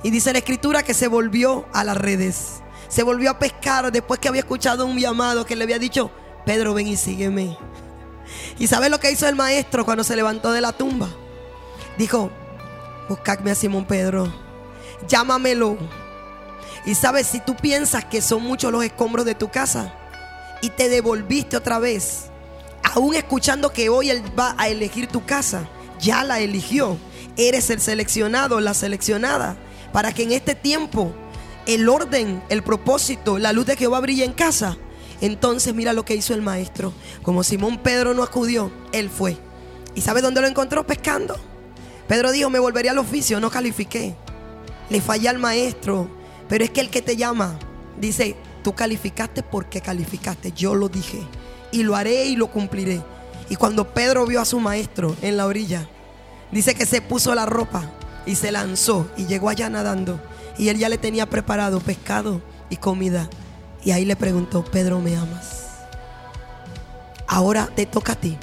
Y 0.02 0.10
dice 0.10 0.32
la 0.32 0.38
escritura 0.38 0.82
que 0.82 0.94
se 0.94 1.08
volvió 1.08 1.66
a 1.72 1.84
las 1.84 1.96
redes. 1.96 2.62
Se 2.88 3.02
volvió 3.02 3.30
a 3.30 3.38
pescar 3.38 3.90
después 3.92 4.20
que 4.20 4.28
había 4.28 4.40
escuchado 4.40 4.84
un 4.84 4.98
llamado 4.98 5.46
que 5.46 5.56
le 5.56 5.64
había 5.64 5.78
dicho, 5.78 6.10
Pedro, 6.44 6.74
ven 6.74 6.88
y 6.88 6.96
sígueme. 6.96 7.56
¿Y 8.58 8.66
sabes 8.66 8.90
lo 8.90 8.98
que 8.98 9.10
hizo 9.10 9.28
el 9.28 9.36
maestro 9.36 9.84
cuando 9.84 10.04
se 10.04 10.16
levantó 10.16 10.52
de 10.52 10.60
la 10.60 10.72
tumba? 10.72 11.08
Dijo, 11.96 12.30
buscadme 13.08 13.50
a 13.50 13.54
Simón 13.54 13.84
Pedro, 13.84 14.32
llámamelo. 15.10 15.76
Y 16.86 16.94
sabes, 16.94 17.26
si 17.26 17.40
tú 17.40 17.56
piensas 17.56 18.04
que 18.06 18.22
son 18.22 18.42
muchos 18.42 18.72
los 18.72 18.84
escombros 18.84 19.26
de 19.26 19.34
tu 19.34 19.50
casa 19.50 19.92
y 20.62 20.70
te 20.70 20.88
devolviste 20.88 21.56
otra 21.56 21.78
vez, 21.78 22.26
aún 22.82 23.14
escuchando 23.14 23.72
que 23.72 23.88
hoy 23.90 24.10
Él 24.10 24.22
va 24.38 24.54
a 24.56 24.68
elegir 24.68 25.08
tu 25.08 25.26
casa, 25.26 25.68
ya 25.98 26.24
la 26.24 26.40
eligió. 26.40 26.96
Eres 27.36 27.68
el 27.70 27.80
seleccionado, 27.80 28.60
la 28.60 28.72
seleccionada, 28.74 29.56
para 29.92 30.12
que 30.12 30.22
en 30.22 30.32
este 30.32 30.54
tiempo 30.54 31.12
el 31.66 31.88
orden, 31.88 32.42
el 32.48 32.62
propósito, 32.62 33.38
la 33.38 33.52
luz 33.52 33.66
de 33.66 33.76
Jehová 33.76 34.00
brille 34.00 34.24
en 34.24 34.32
casa. 34.32 34.78
Entonces 35.20 35.74
mira 35.74 35.92
lo 35.92 36.04
que 36.04 36.14
hizo 36.14 36.32
el 36.32 36.40
maestro. 36.40 36.94
Como 37.22 37.42
Simón 37.42 37.78
Pedro 37.78 38.14
no 38.14 38.22
acudió, 38.22 38.72
él 38.92 39.10
fue. 39.10 39.36
¿Y 39.94 40.00
sabe 40.00 40.22
dónde 40.22 40.40
lo 40.40 40.46
encontró? 40.46 40.86
Pescando. 40.86 41.36
Pedro 42.08 42.32
dijo, 42.32 42.48
me 42.48 42.58
volvería 42.58 42.92
al 42.92 42.98
oficio, 42.98 43.38
no 43.38 43.50
califiqué. 43.50 44.16
Le 44.90 45.00
fallé 45.00 45.28
al 45.28 45.38
maestro. 45.38 46.08
Pero 46.48 46.64
es 46.64 46.70
que 46.70 46.80
el 46.80 46.90
que 46.90 47.00
te 47.00 47.16
llama 47.16 47.58
dice, 47.98 48.36
tú 48.62 48.74
calificaste 48.74 49.42
porque 49.42 49.80
calificaste. 49.80 50.52
Yo 50.52 50.74
lo 50.74 50.88
dije. 50.88 51.22
Y 51.72 51.84
lo 51.84 51.96
haré 51.96 52.26
y 52.26 52.36
lo 52.36 52.48
cumpliré. 52.48 53.00
Y 53.48 53.56
cuando 53.56 53.94
Pedro 53.94 54.26
vio 54.26 54.40
a 54.40 54.44
su 54.44 54.60
maestro 54.60 55.16
en 55.22 55.36
la 55.36 55.46
orilla, 55.46 55.88
dice 56.52 56.74
que 56.74 56.86
se 56.86 57.00
puso 57.00 57.34
la 57.34 57.46
ropa 57.46 57.90
y 58.26 58.34
se 58.34 58.52
lanzó 58.52 59.08
y 59.16 59.26
llegó 59.26 59.48
allá 59.48 59.70
nadando. 59.70 60.20
Y 60.58 60.68
él 60.68 60.78
ya 60.78 60.88
le 60.88 60.98
tenía 60.98 61.28
preparado 61.30 61.80
pescado 61.80 62.42
y 62.68 62.76
comida. 62.76 63.28
Y 63.84 63.92
ahí 63.92 64.04
le 64.04 64.16
preguntó, 64.16 64.64
Pedro, 64.64 65.00
¿me 65.00 65.16
amas? 65.16 65.66
Ahora 67.26 67.68
te 67.74 67.86
toca 67.86 68.12
a 68.12 68.16
ti. 68.16 68.36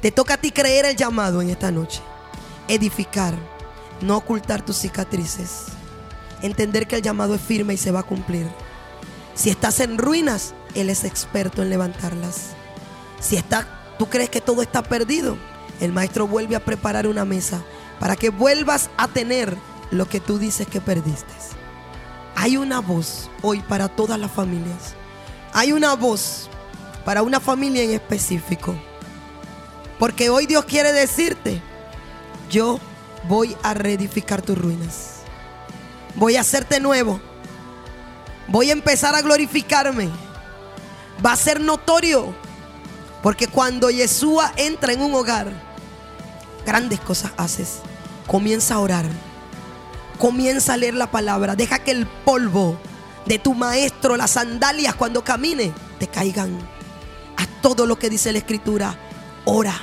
Te 0.00 0.12
toca 0.12 0.34
a 0.34 0.36
ti 0.38 0.52
creer 0.52 0.84
el 0.84 0.96
llamado 0.96 1.42
en 1.42 1.50
esta 1.50 1.70
noche. 1.70 2.00
Edificar, 2.68 3.34
no 4.00 4.16
ocultar 4.16 4.64
tus 4.64 4.76
cicatrices. 4.76 5.66
Entender 6.42 6.86
que 6.86 6.96
el 6.96 7.02
llamado 7.02 7.34
es 7.34 7.40
firme 7.40 7.74
y 7.74 7.78
se 7.78 7.90
va 7.90 8.00
a 8.00 8.04
cumplir. 8.04 8.46
Si 9.34 9.50
estás 9.50 9.80
en 9.80 9.98
ruinas, 9.98 10.54
Él 10.74 10.90
es 10.90 11.04
experto 11.04 11.62
en 11.62 11.70
levantarlas. 11.70 12.50
Si 13.20 13.36
está, 13.36 13.66
tú 13.98 14.08
crees 14.08 14.30
que 14.30 14.40
todo 14.40 14.62
está 14.62 14.82
perdido, 14.82 15.36
el 15.80 15.92
maestro 15.92 16.26
vuelve 16.26 16.56
a 16.56 16.64
preparar 16.64 17.06
una 17.06 17.24
mesa 17.24 17.62
para 17.98 18.16
que 18.16 18.30
vuelvas 18.30 18.90
a 18.96 19.08
tener 19.08 19.56
lo 19.90 20.08
que 20.08 20.20
tú 20.20 20.38
dices 20.38 20.66
que 20.66 20.80
perdiste. 20.80 21.32
Hay 22.40 22.56
una 22.56 22.80
voz 22.80 23.28
hoy 23.42 23.60
para 23.60 23.88
todas 23.88 24.18
las 24.18 24.30
familias. 24.30 24.94
Hay 25.52 25.72
una 25.72 25.94
voz 25.94 26.48
para 27.04 27.22
una 27.22 27.40
familia 27.40 27.82
en 27.82 27.90
específico. 27.90 28.76
Porque 29.98 30.30
hoy 30.30 30.46
Dios 30.46 30.64
quiere 30.64 30.92
decirte, 30.92 31.60
yo 32.48 32.78
voy 33.26 33.56
a 33.62 33.74
reedificar 33.74 34.42
tus 34.42 34.56
ruinas. 34.56 35.18
Voy 36.14 36.36
a 36.36 36.40
hacerte 36.40 36.80
nuevo. 36.80 37.20
Voy 38.48 38.70
a 38.70 38.72
empezar 38.72 39.14
a 39.14 39.22
glorificarme. 39.22 40.08
Va 41.24 41.32
a 41.32 41.36
ser 41.36 41.60
notorio. 41.60 42.34
Porque 43.22 43.48
cuando 43.48 43.90
Yeshua 43.90 44.52
entra 44.56 44.92
en 44.92 45.02
un 45.02 45.14
hogar, 45.14 45.52
grandes 46.64 47.00
cosas 47.00 47.32
haces. 47.36 47.80
Comienza 48.26 48.74
a 48.74 48.78
orar. 48.78 49.06
Comienza 50.18 50.74
a 50.74 50.76
leer 50.76 50.94
la 50.94 51.10
palabra. 51.10 51.56
Deja 51.56 51.78
que 51.80 51.90
el 51.90 52.06
polvo 52.06 52.78
de 53.26 53.38
tu 53.38 53.54
maestro, 53.54 54.16
las 54.16 54.32
sandalias 54.32 54.94
cuando 54.94 55.22
camine, 55.22 55.72
te 55.98 56.06
caigan. 56.06 56.58
A 57.36 57.46
todo 57.60 57.86
lo 57.86 57.98
que 57.98 58.10
dice 58.10 58.32
la 58.32 58.38
escritura. 58.38 58.98
Ora. 59.44 59.74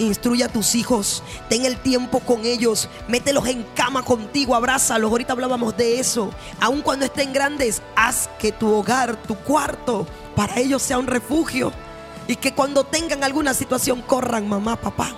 Instruye 0.00 0.44
a 0.44 0.48
tus 0.48 0.74
hijos, 0.74 1.22
ten 1.50 1.66
el 1.66 1.76
tiempo 1.76 2.20
con 2.20 2.46
ellos, 2.46 2.88
mételos 3.06 3.46
en 3.46 3.64
cama 3.74 4.02
contigo, 4.02 4.54
abrázalos. 4.54 5.10
Ahorita 5.10 5.34
hablábamos 5.34 5.76
de 5.76 6.00
eso. 6.00 6.30
Aun 6.58 6.80
cuando 6.80 7.04
estén 7.04 7.34
grandes, 7.34 7.82
haz 7.96 8.30
que 8.38 8.50
tu 8.50 8.72
hogar, 8.72 9.16
tu 9.24 9.34
cuarto, 9.36 10.06
para 10.34 10.56
ellos 10.56 10.80
sea 10.80 10.98
un 10.98 11.06
refugio. 11.06 11.70
Y 12.26 12.36
que 12.36 12.54
cuando 12.54 12.84
tengan 12.84 13.22
alguna 13.24 13.52
situación 13.52 14.00
corran, 14.00 14.48
mamá, 14.48 14.76
papá, 14.76 15.10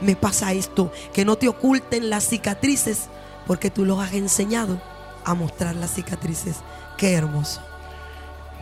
me 0.00 0.14
pasa 0.14 0.52
esto. 0.52 0.92
Que 1.12 1.24
no 1.24 1.34
te 1.34 1.48
oculten 1.48 2.08
las 2.08 2.28
cicatrices, 2.28 3.08
porque 3.48 3.68
tú 3.68 3.84
los 3.84 3.98
has 3.98 4.12
enseñado 4.12 4.80
a 5.24 5.34
mostrar 5.34 5.74
las 5.74 5.92
cicatrices. 5.92 6.58
Qué 6.96 7.14
hermoso. 7.14 7.62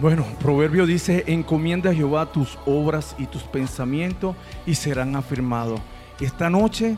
Bueno, 0.01 0.25
Proverbio 0.41 0.87
dice, 0.87 1.25
encomienda 1.27 1.91
a 1.91 1.95
Jehová 1.95 2.31
tus 2.31 2.57
obras 2.67 3.17
y 3.19 3.27
tus 3.27 3.43
pensamientos 3.43 4.37
y 4.65 4.77
serán 4.77 5.17
afirmados. 5.17 5.81
Esta 6.21 6.49
noche 6.49 6.97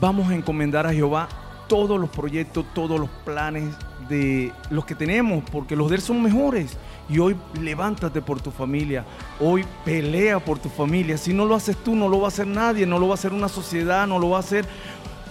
vamos 0.00 0.28
a 0.28 0.34
encomendar 0.34 0.84
a 0.84 0.92
Jehová 0.92 1.28
todos 1.68 2.00
los 2.00 2.10
proyectos, 2.10 2.66
todos 2.74 2.98
los 2.98 3.08
planes 3.24 3.72
de 4.08 4.52
los 4.68 4.84
que 4.84 4.96
tenemos, 4.96 5.44
porque 5.52 5.76
los 5.76 5.90
de 5.90 5.96
Él 5.96 6.02
son 6.02 6.20
mejores. 6.20 6.76
Y 7.08 7.20
hoy 7.20 7.36
levántate 7.60 8.20
por 8.20 8.40
tu 8.40 8.50
familia, 8.50 9.04
hoy 9.38 9.64
pelea 9.84 10.40
por 10.40 10.58
tu 10.58 10.68
familia. 10.68 11.16
Si 11.18 11.32
no 11.32 11.44
lo 11.44 11.54
haces 11.54 11.76
tú, 11.76 11.94
no 11.94 12.08
lo 12.08 12.18
va 12.18 12.24
a 12.24 12.28
hacer 12.28 12.48
nadie, 12.48 12.84
no 12.84 12.98
lo 12.98 13.06
va 13.06 13.12
a 13.12 13.14
hacer 13.14 13.32
una 13.32 13.48
sociedad, 13.48 14.08
no 14.08 14.18
lo 14.18 14.30
va 14.30 14.38
a 14.38 14.40
hacer 14.40 14.66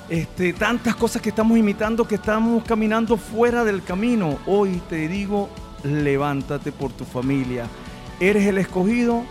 este, 0.07 0.53
tantas 0.53 0.95
cosas 0.95 1.21
que 1.21 1.29
estamos 1.29 1.57
imitando, 1.57 2.07
que 2.07 2.15
estamos 2.15 2.63
caminando 2.63 3.17
fuera 3.17 3.65
del 3.65 3.83
camino. 3.83 4.37
Hoy 4.45 4.81
te 4.89 5.09
digo, 5.09 5.49
levántate 5.87 6.71
por 6.71 6.91
tu 6.91 7.05
familia. 7.05 7.65
Eres 8.19 8.45
el 8.45 8.57
escogido, 8.57 9.23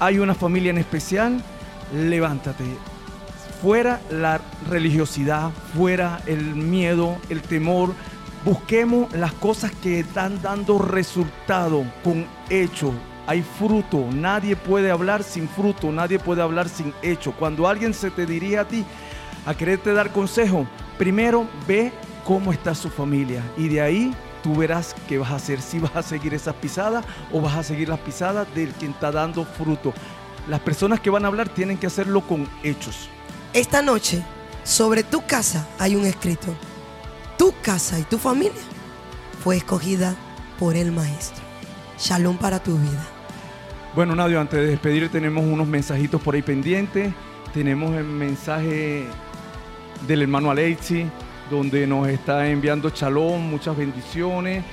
hay 0.00 0.18
una 0.18 0.34
familia 0.34 0.70
en 0.70 0.78
especial, 0.78 1.42
levántate. 1.92 2.64
Fuera 3.60 4.00
la 4.10 4.40
religiosidad, 4.68 5.50
fuera 5.74 6.20
el 6.26 6.54
miedo, 6.54 7.16
el 7.28 7.42
temor. 7.42 7.92
Busquemos 8.44 9.12
las 9.12 9.32
cosas 9.32 9.72
que 9.82 10.00
están 10.00 10.40
dando 10.40 10.78
resultado 10.78 11.84
con 12.04 12.26
hecho. 12.48 12.92
Hay 13.26 13.42
fruto. 13.42 14.06
Nadie 14.12 14.54
puede 14.54 14.90
hablar 14.92 15.24
sin 15.24 15.48
fruto. 15.48 15.90
Nadie 15.90 16.20
puede 16.20 16.40
hablar 16.40 16.68
sin 16.68 16.94
hecho. 17.02 17.32
Cuando 17.32 17.66
alguien 17.66 17.92
se 17.92 18.10
te 18.12 18.24
dirige 18.24 18.58
a 18.58 18.68
ti 18.68 18.84
a 19.44 19.54
quererte 19.54 19.92
dar 19.92 20.12
consejo, 20.12 20.66
primero 20.96 21.48
ve 21.66 21.92
cómo 22.24 22.52
está 22.52 22.76
su 22.76 22.88
familia. 22.88 23.42
Y 23.56 23.68
de 23.68 23.80
ahí 23.80 24.14
tú 24.42 24.54
verás 24.54 24.94
qué 25.08 25.18
vas 25.18 25.30
a 25.30 25.36
hacer, 25.36 25.60
si 25.60 25.78
vas 25.78 25.96
a 25.96 26.02
seguir 26.02 26.34
esas 26.34 26.54
pisadas 26.54 27.04
o 27.32 27.40
vas 27.40 27.56
a 27.56 27.62
seguir 27.62 27.88
las 27.88 28.00
pisadas 28.00 28.46
del 28.54 28.70
quien 28.72 28.92
está 28.92 29.10
dando 29.10 29.44
fruto. 29.44 29.92
Las 30.48 30.60
personas 30.60 31.00
que 31.00 31.10
van 31.10 31.24
a 31.24 31.28
hablar 31.28 31.48
tienen 31.48 31.76
que 31.76 31.86
hacerlo 31.86 32.22
con 32.22 32.48
hechos. 32.62 33.08
Esta 33.52 33.82
noche, 33.82 34.22
sobre 34.64 35.02
tu 35.02 35.24
casa 35.26 35.66
hay 35.78 35.96
un 35.96 36.06
escrito. 36.06 36.54
Tu 37.36 37.54
casa 37.62 37.98
y 37.98 38.02
tu 38.02 38.18
familia 38.18 38.52
fue 39.42 39.56
escogida 39.56 40.16
por 40.58 40.76
el 40.76 40.92
Maestro. 40.92 41.42
Shalom 41.98 42.36
para 42.36 42.62
tu 42.62 42.76
vida. 42.76 43.06
Bueno, 43.94 44.14
Nadio, 44.14 44.40
antes 44.40 44.60
de 44.60 44.66
despedir 44.66 45.08
tenemos 45.10 45.44
unos 45.44 45.66
mensajitos 45.66 46.20
por 46.20 46.34
ahí 46.34 46.42
pendientes. 46.42 47.12
Tenemos 47.52 47.94
el 47.96 48.04
mensaje 48.04 49.06
del 50.06 50.22
hermano 50.22 50.50
Alexi, 50.50 51.06
donde 51.50 51.86
nos 51.86 52.08
está 52.08 52.48
enviando 52.48 52.90
shalom, 52.90 53.40
muchas 53.40 53.76
bendiciones. 53.76 54.64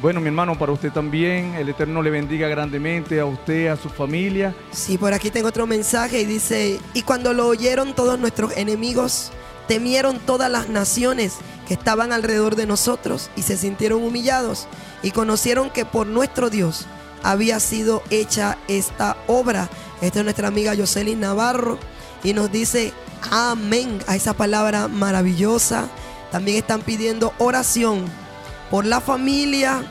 Bueno, 0.00 0.20
mi 0.20 0.26
hermano, 0.26 0.58
para 0.58 0.72
usted 0.72 0.92
también, 0.92 1.54
el 1.54 1.68
Eterno 1.68 2.02
le 2.02 2.10
bendiga 2.10 2.48
grandemente 2.48 3.20
a 3.20 3.24
usted, 3.24 3.68
a 3.68 3.76
su 3.76 3.88
familia. 3.88 4.54
Sí, 4.70 4.98
por 4.98 5.14
aquí 5.14 5.30
tengo 5.30 5.48
otro 5.48 5.66
mensaje 5.66 6.20
y 6.20 6.24
dice, 6.24 6.78
y 6.92 7.02
cuando 7.02 7.32
lo 7.32 7.46
oyeron 7.46 7.94
todos 7.94 8.18
nuestros 8.18 8.56
enemigos, 8.56 9.32
temieron 9.66 10.18
todas 10.18 10.50
las 10.50 10.68
naciones 10.68 11.36
que 11.66 11.74
estaban 11.74 12.12
alrededor 12.12 12.56
de 12.56 12.66
nosotros 12.66 13.30
y 13.36 13.42
se 13.42 13.56
sintieron 13.56 14.02
humillados 14.02 14.68
y 15.02 15.10
conocieron 15.10 15.70
que 15.70 15.84
por 15.84 16.06
nuestro 16.06 16.50
Dios 16.50 16.86
había 17.22 17.58
sido 17.60 18.02
hecha 18.10 18.58
esta 18.68 19.16
obra. 19.26 19.70
Esta 20.02 20.18
es 20.18 20.24
nuestra 20.24 20.48
amiga 20.48 20.74
Jocelyn 20.76 21.20
Navarro 21.20 21.78
y 22.22 22.34
nos 22.34 22.52
dice 22.52 22.92
amén 23.30 23.98
a 24.06 24.16
esa 24.16 24.34
palabra 24.34 24.88
maravillosa. 24.88 25.88
También 26.34 26.58
están 26.58 26.82
pidiendo 26.82 27.32
oración 27.38 28.06
por 28.68 28.84
la 28.84 29.00
familia, 29.00 29.84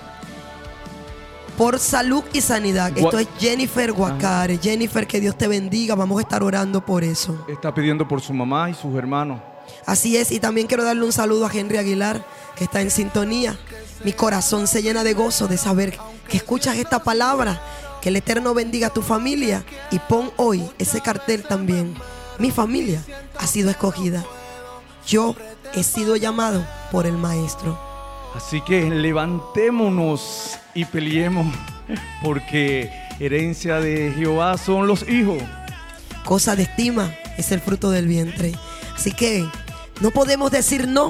por 1.58 1.80
salud 1.80 2.22
y 2.34 2.42
sanidad. 2.42 2.92
Esto 2.98 3.18
es 3.18 3.30
Jennifer 3.40 3.94
Guacare. 3.94 4.58
Jennifer, 4.58 5.08
que 5.08 5.22
Dios 5.22 5.38
te 5.38 5.48
bendiga. 5.48 5.96
Vamos 5.96 6.18
a 6.18 6.24
estar 6.24 6.44
orando 6.44 6.86
por 6.86 7.06
eso. 7.06 7.46
Está 7.48 7.74
pidiendo 7.74 8.06
por 8.06 8.20
su 8.20 8.34
mamá 8.34 8.70
y 8.70 8.74
sus 8.74 8.94
hermanos. 8.94 9.40
Así 9.86 10.18
es, 10.18 10.34
y 10.34 10.42
también 10.42 10.68
quiero 10.68 10.84
darle 10.84 11.06
un 11.06 11.14
saludo 11.14 11.46
a 11.46 11.50
Henry 11.50 11.78
Aguilar, 11.78 12.22
que 12.58 12.66
está 12.66 12.82
en 12.82 12.92
sintonía. 12.92 13.58
Mi 14.04 14.12
corazón 14.12 14.68
se 14.68 14.82
llena 14.82 15.06
de 15.06 15.14
gozo 15.14 15.48
de 15.48 15.58
saber 15.58 15.98
que 16.28 16.36
escuchas 16.36 16.76
esta 16.76 17.02
palabra. 17.06 17.62
Que 18.02 18.10
el 18.10 18.18
Eterno 18.18 18.54
bendiga 18.54 18.88
a 18.88 18.94
tu 18.94 19.02
familia 19.02 19.64
y 19.92 20.00
pon 20.00 20.30
hoy 20.36 20.70
ese 20.78 21.00
cartel 21.00 21.44
también. 21.44 21.96
Mi 22.38 22.52
familia 22.52 23.02
ha 23.40 23.48
sido 23.48 23.70
escogida. 23.70 24.26
Yo 25.08 25.36
he 25.74 25.84
sido 25.84 26.16
llamado 26.16 26.66
por 26.92 27.06
el 27.06 27.18
Maestro. 27.18 27.78
Así 28.36 28.62
que 28.62 28.90
levantémonos 28.90 30.58
y 30.74 30.86
peleemos, 30.86 31.54
porque 32.24 32.92
herencia 33.20 33.80
de 33.80 34.14
Jehová 34.16 34.58
son 34.58 34.88
los 34.88 35.08
hijos. 35.08 35.42
Cosa 36.26 36.56
de 36.56 36.64
estima 36.64 37.14
es 37.38 37.52
el 37.52 37.60
fruto 37.60 37.92
del 37.92 38.08
vientre. 38.08 38.54
Así 38.96 39.12
que 39.12 39.48
no 40.02 40.12
podemos 40.12 40.52
decir 40.52 40.88
no 40.88 41.10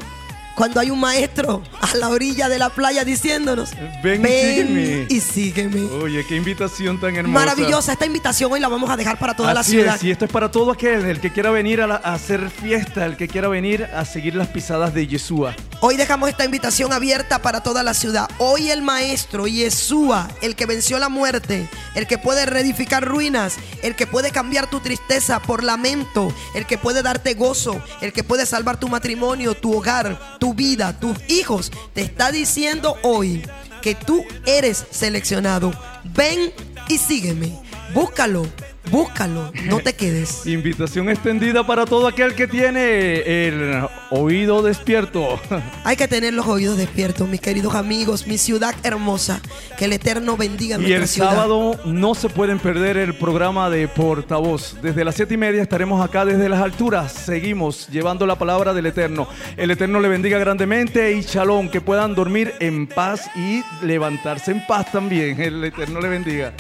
cuando 0.56 0.80
hay 0.80 0.90
un 0.92 1.00
maestro 1.00 1.64
a 1.82 1.96
la 1.98 2.10
orilla 2.10 2.48
de 2.50 2.60
la 2.60 2.70
playa 2.70 3.04
diciéndonos, 3.04 3.72
Ven 4.04 4.22
y 4.22 4.28
sígueme". 4.30 5.06
y 5.10 5.20
sígueme. 5.20 5.82
Oye, 6.04 6.26
qué 6.28 6.36
invitación 6.36 7.00
tan 7.00 7.16
hermosa. 7.16 7.46
Maravillosa, 7.46 7.94
esta 7.94 8.06
invitación 8.06 8.52
hoy 8.52 8.60
la 8.60 8.68
vamos 8.68 8.90
a 8.90 8.96
dejar 8.98 9.18
para 9.18 9.36
toda 9.36 9.54
la 9.54 9.64
ciudad. 9.64 9.96
es, 9.96 10.04
y 10.04 10.12
esto 10.12 10.26
es 10.26 10.32
para 10.32 10.52
todo 10.52 10.72
aquel, 10.72 11.06
el 11.06 11.20
que 11.20 11.32
quiera 11.32 11.50
venir 11.52 11.82
a, 11.82 11.88
la- 11.88 12.02
a 12.04 12.14
hacer 12.14 12.50
fiesta, 12.50 13.06
el 13.06 13.18
que 13.18 13.28
quiera 13.28 13.48
venir 13.48 13.84
a 13.86 14.06
seguir 14.06 14.36
las 14.36 14.48
pisadas 14.50 14.94
de 14.94 15.08
Yeshua. 15.08 15.56
Hoy 15.82 15.98
dejamos 15.98 16.30
esta 16.30 16.46
invitación 16.46 16.94
abierta 16.94 17.40
para 17.42 17.62
toda 17.62 17.84
la 17.84 17.94
ciudad. 17.94 18.30
Hoy 18.38 18.70
el 18.70 18.82
maestro 18.84 19.48
Yeshua, 19.48 20.30
el 20.42 20.56
que 20.56 20.66
venció 20.66 20.98
la 21.00 21.10
muerte, 21.10 21.68
el 21.96 22.08
que 22.08 22.18
puede 22.18 22.46
reedificar 22.46 23.04
ruinas, 23.06 23.56
el 23.82 23.96
que 23.96 24.08
puede 24.08 24.32
cambiar 24.32 24.70
tu 24.70 24.80
tristeza 24.80 25.40
por 25.42 25.64
lamento, 25.64 26.34
el 26.56 26.66
que 26.66 26.78
puede 26.78 27.02
darte 27.02 27.34
gozo, 27.34 27.82
el 28.02 28.14
que 28.14 28.24
puede 28.24 28.46
salvar 28.46 28.80
tu 28.80 28.88
matrimonio, 28.88 29.56
tu 29.56 29.76
hogar, 29.76 30.38
tu 30.44 30.54
vida, 30.54 31.00
tus 31.00 31.18
hijos, 31.30 31.72
te 31.94 32.02
está 32.02 32.30
diciendo 32.30 32.98
hoy 33.02 33.42
que 33.82 33.96
tú 33.96 34.26
eres 34.46 34.86
seleccionado. 34.92 35.72
Ven 36.04 36.52
y 36.90 36.98
sígueme. 36.98 37.58
Búscalo 37.94 38.46
Búscalo, 38.92 39.52
no 39.66 39.80
te 39.80 39.94
quedes. 39.94 40.46
Invitación 40.46 41.10
extendida 41.10 41.66
para 41.66 41.86
todo 41.86 42.08
aquel 42.08 42.36
que 42.36 42.48
tiene 42.48 43.48
el 43.48 43.82
oído 44.12 44.62
despierto. 44.62 45.40
Hay 45.84 45.96
que 45.96 46.08
tener 46.08 46.34
los 46.34 46.46
oídos 46.48 46.78
despiertos, 46.78 47.28
mis 47.28 47.40
queridos 47.42 47.76
amigos, 47.76 48.28
mi 48.28 48.38
ciudad 48.38 48.76
hermosa. 48.84 49.42
Que 49.78 49.86
el 49.86 49.94
Eterno 49.94 50.38
bendiga 50.38 50.76
Y 50.76 50.82
nuestra 50.82 50.98
el 50.98 51.08
ciudad. 51.08 51.32
sábado 51.32 51.80
no 51.86 52.14
se 52.14 52.30
pueden 52.30 52.60
perder 52.60 52.98
el 52.98 53.16
programa 53.16 53.70
de 53.70 53.88
Portavoz. 53.88 54.76
Desde 54.82 55.04
las 55.06 55.16
siete 55.16 55.34
y 55.36 55.38
media 55.38 55.62
estaremos 55.62 56.04
acá 56.04 56.26
desde 56.26 56.50
las 56.50 56.62
alturas. 56.62 57.12
Seguimos 57.14 57.88
llevando 57.88 58.26
la 58.28 58.38
palabra 58.38 58.74
del 58.74 58.86
Eterno. 58.86 59.28
El 59.58 59.72
Eterno 59.72 60.00
le 60.00 60.10
bendiga 60.10 60.38
grandemente 60.40 61.14
y 61.14 61.22
shalom, 61.22 61.70
que 61.70 61.82
puedan 61.82 62.16
dormir 62.16 62.54
en 62.60 62.88
paz 62.88 63.30
y 63.36 63.64
levantarse 63.86 64.52
en 64.52 64.66
paz 64.68 64.92
también. 64.92 65.40
El 65.42 65.64
Eterno 65.64 66.00
le 66.02 66.10
bendiga. 66.10 66.54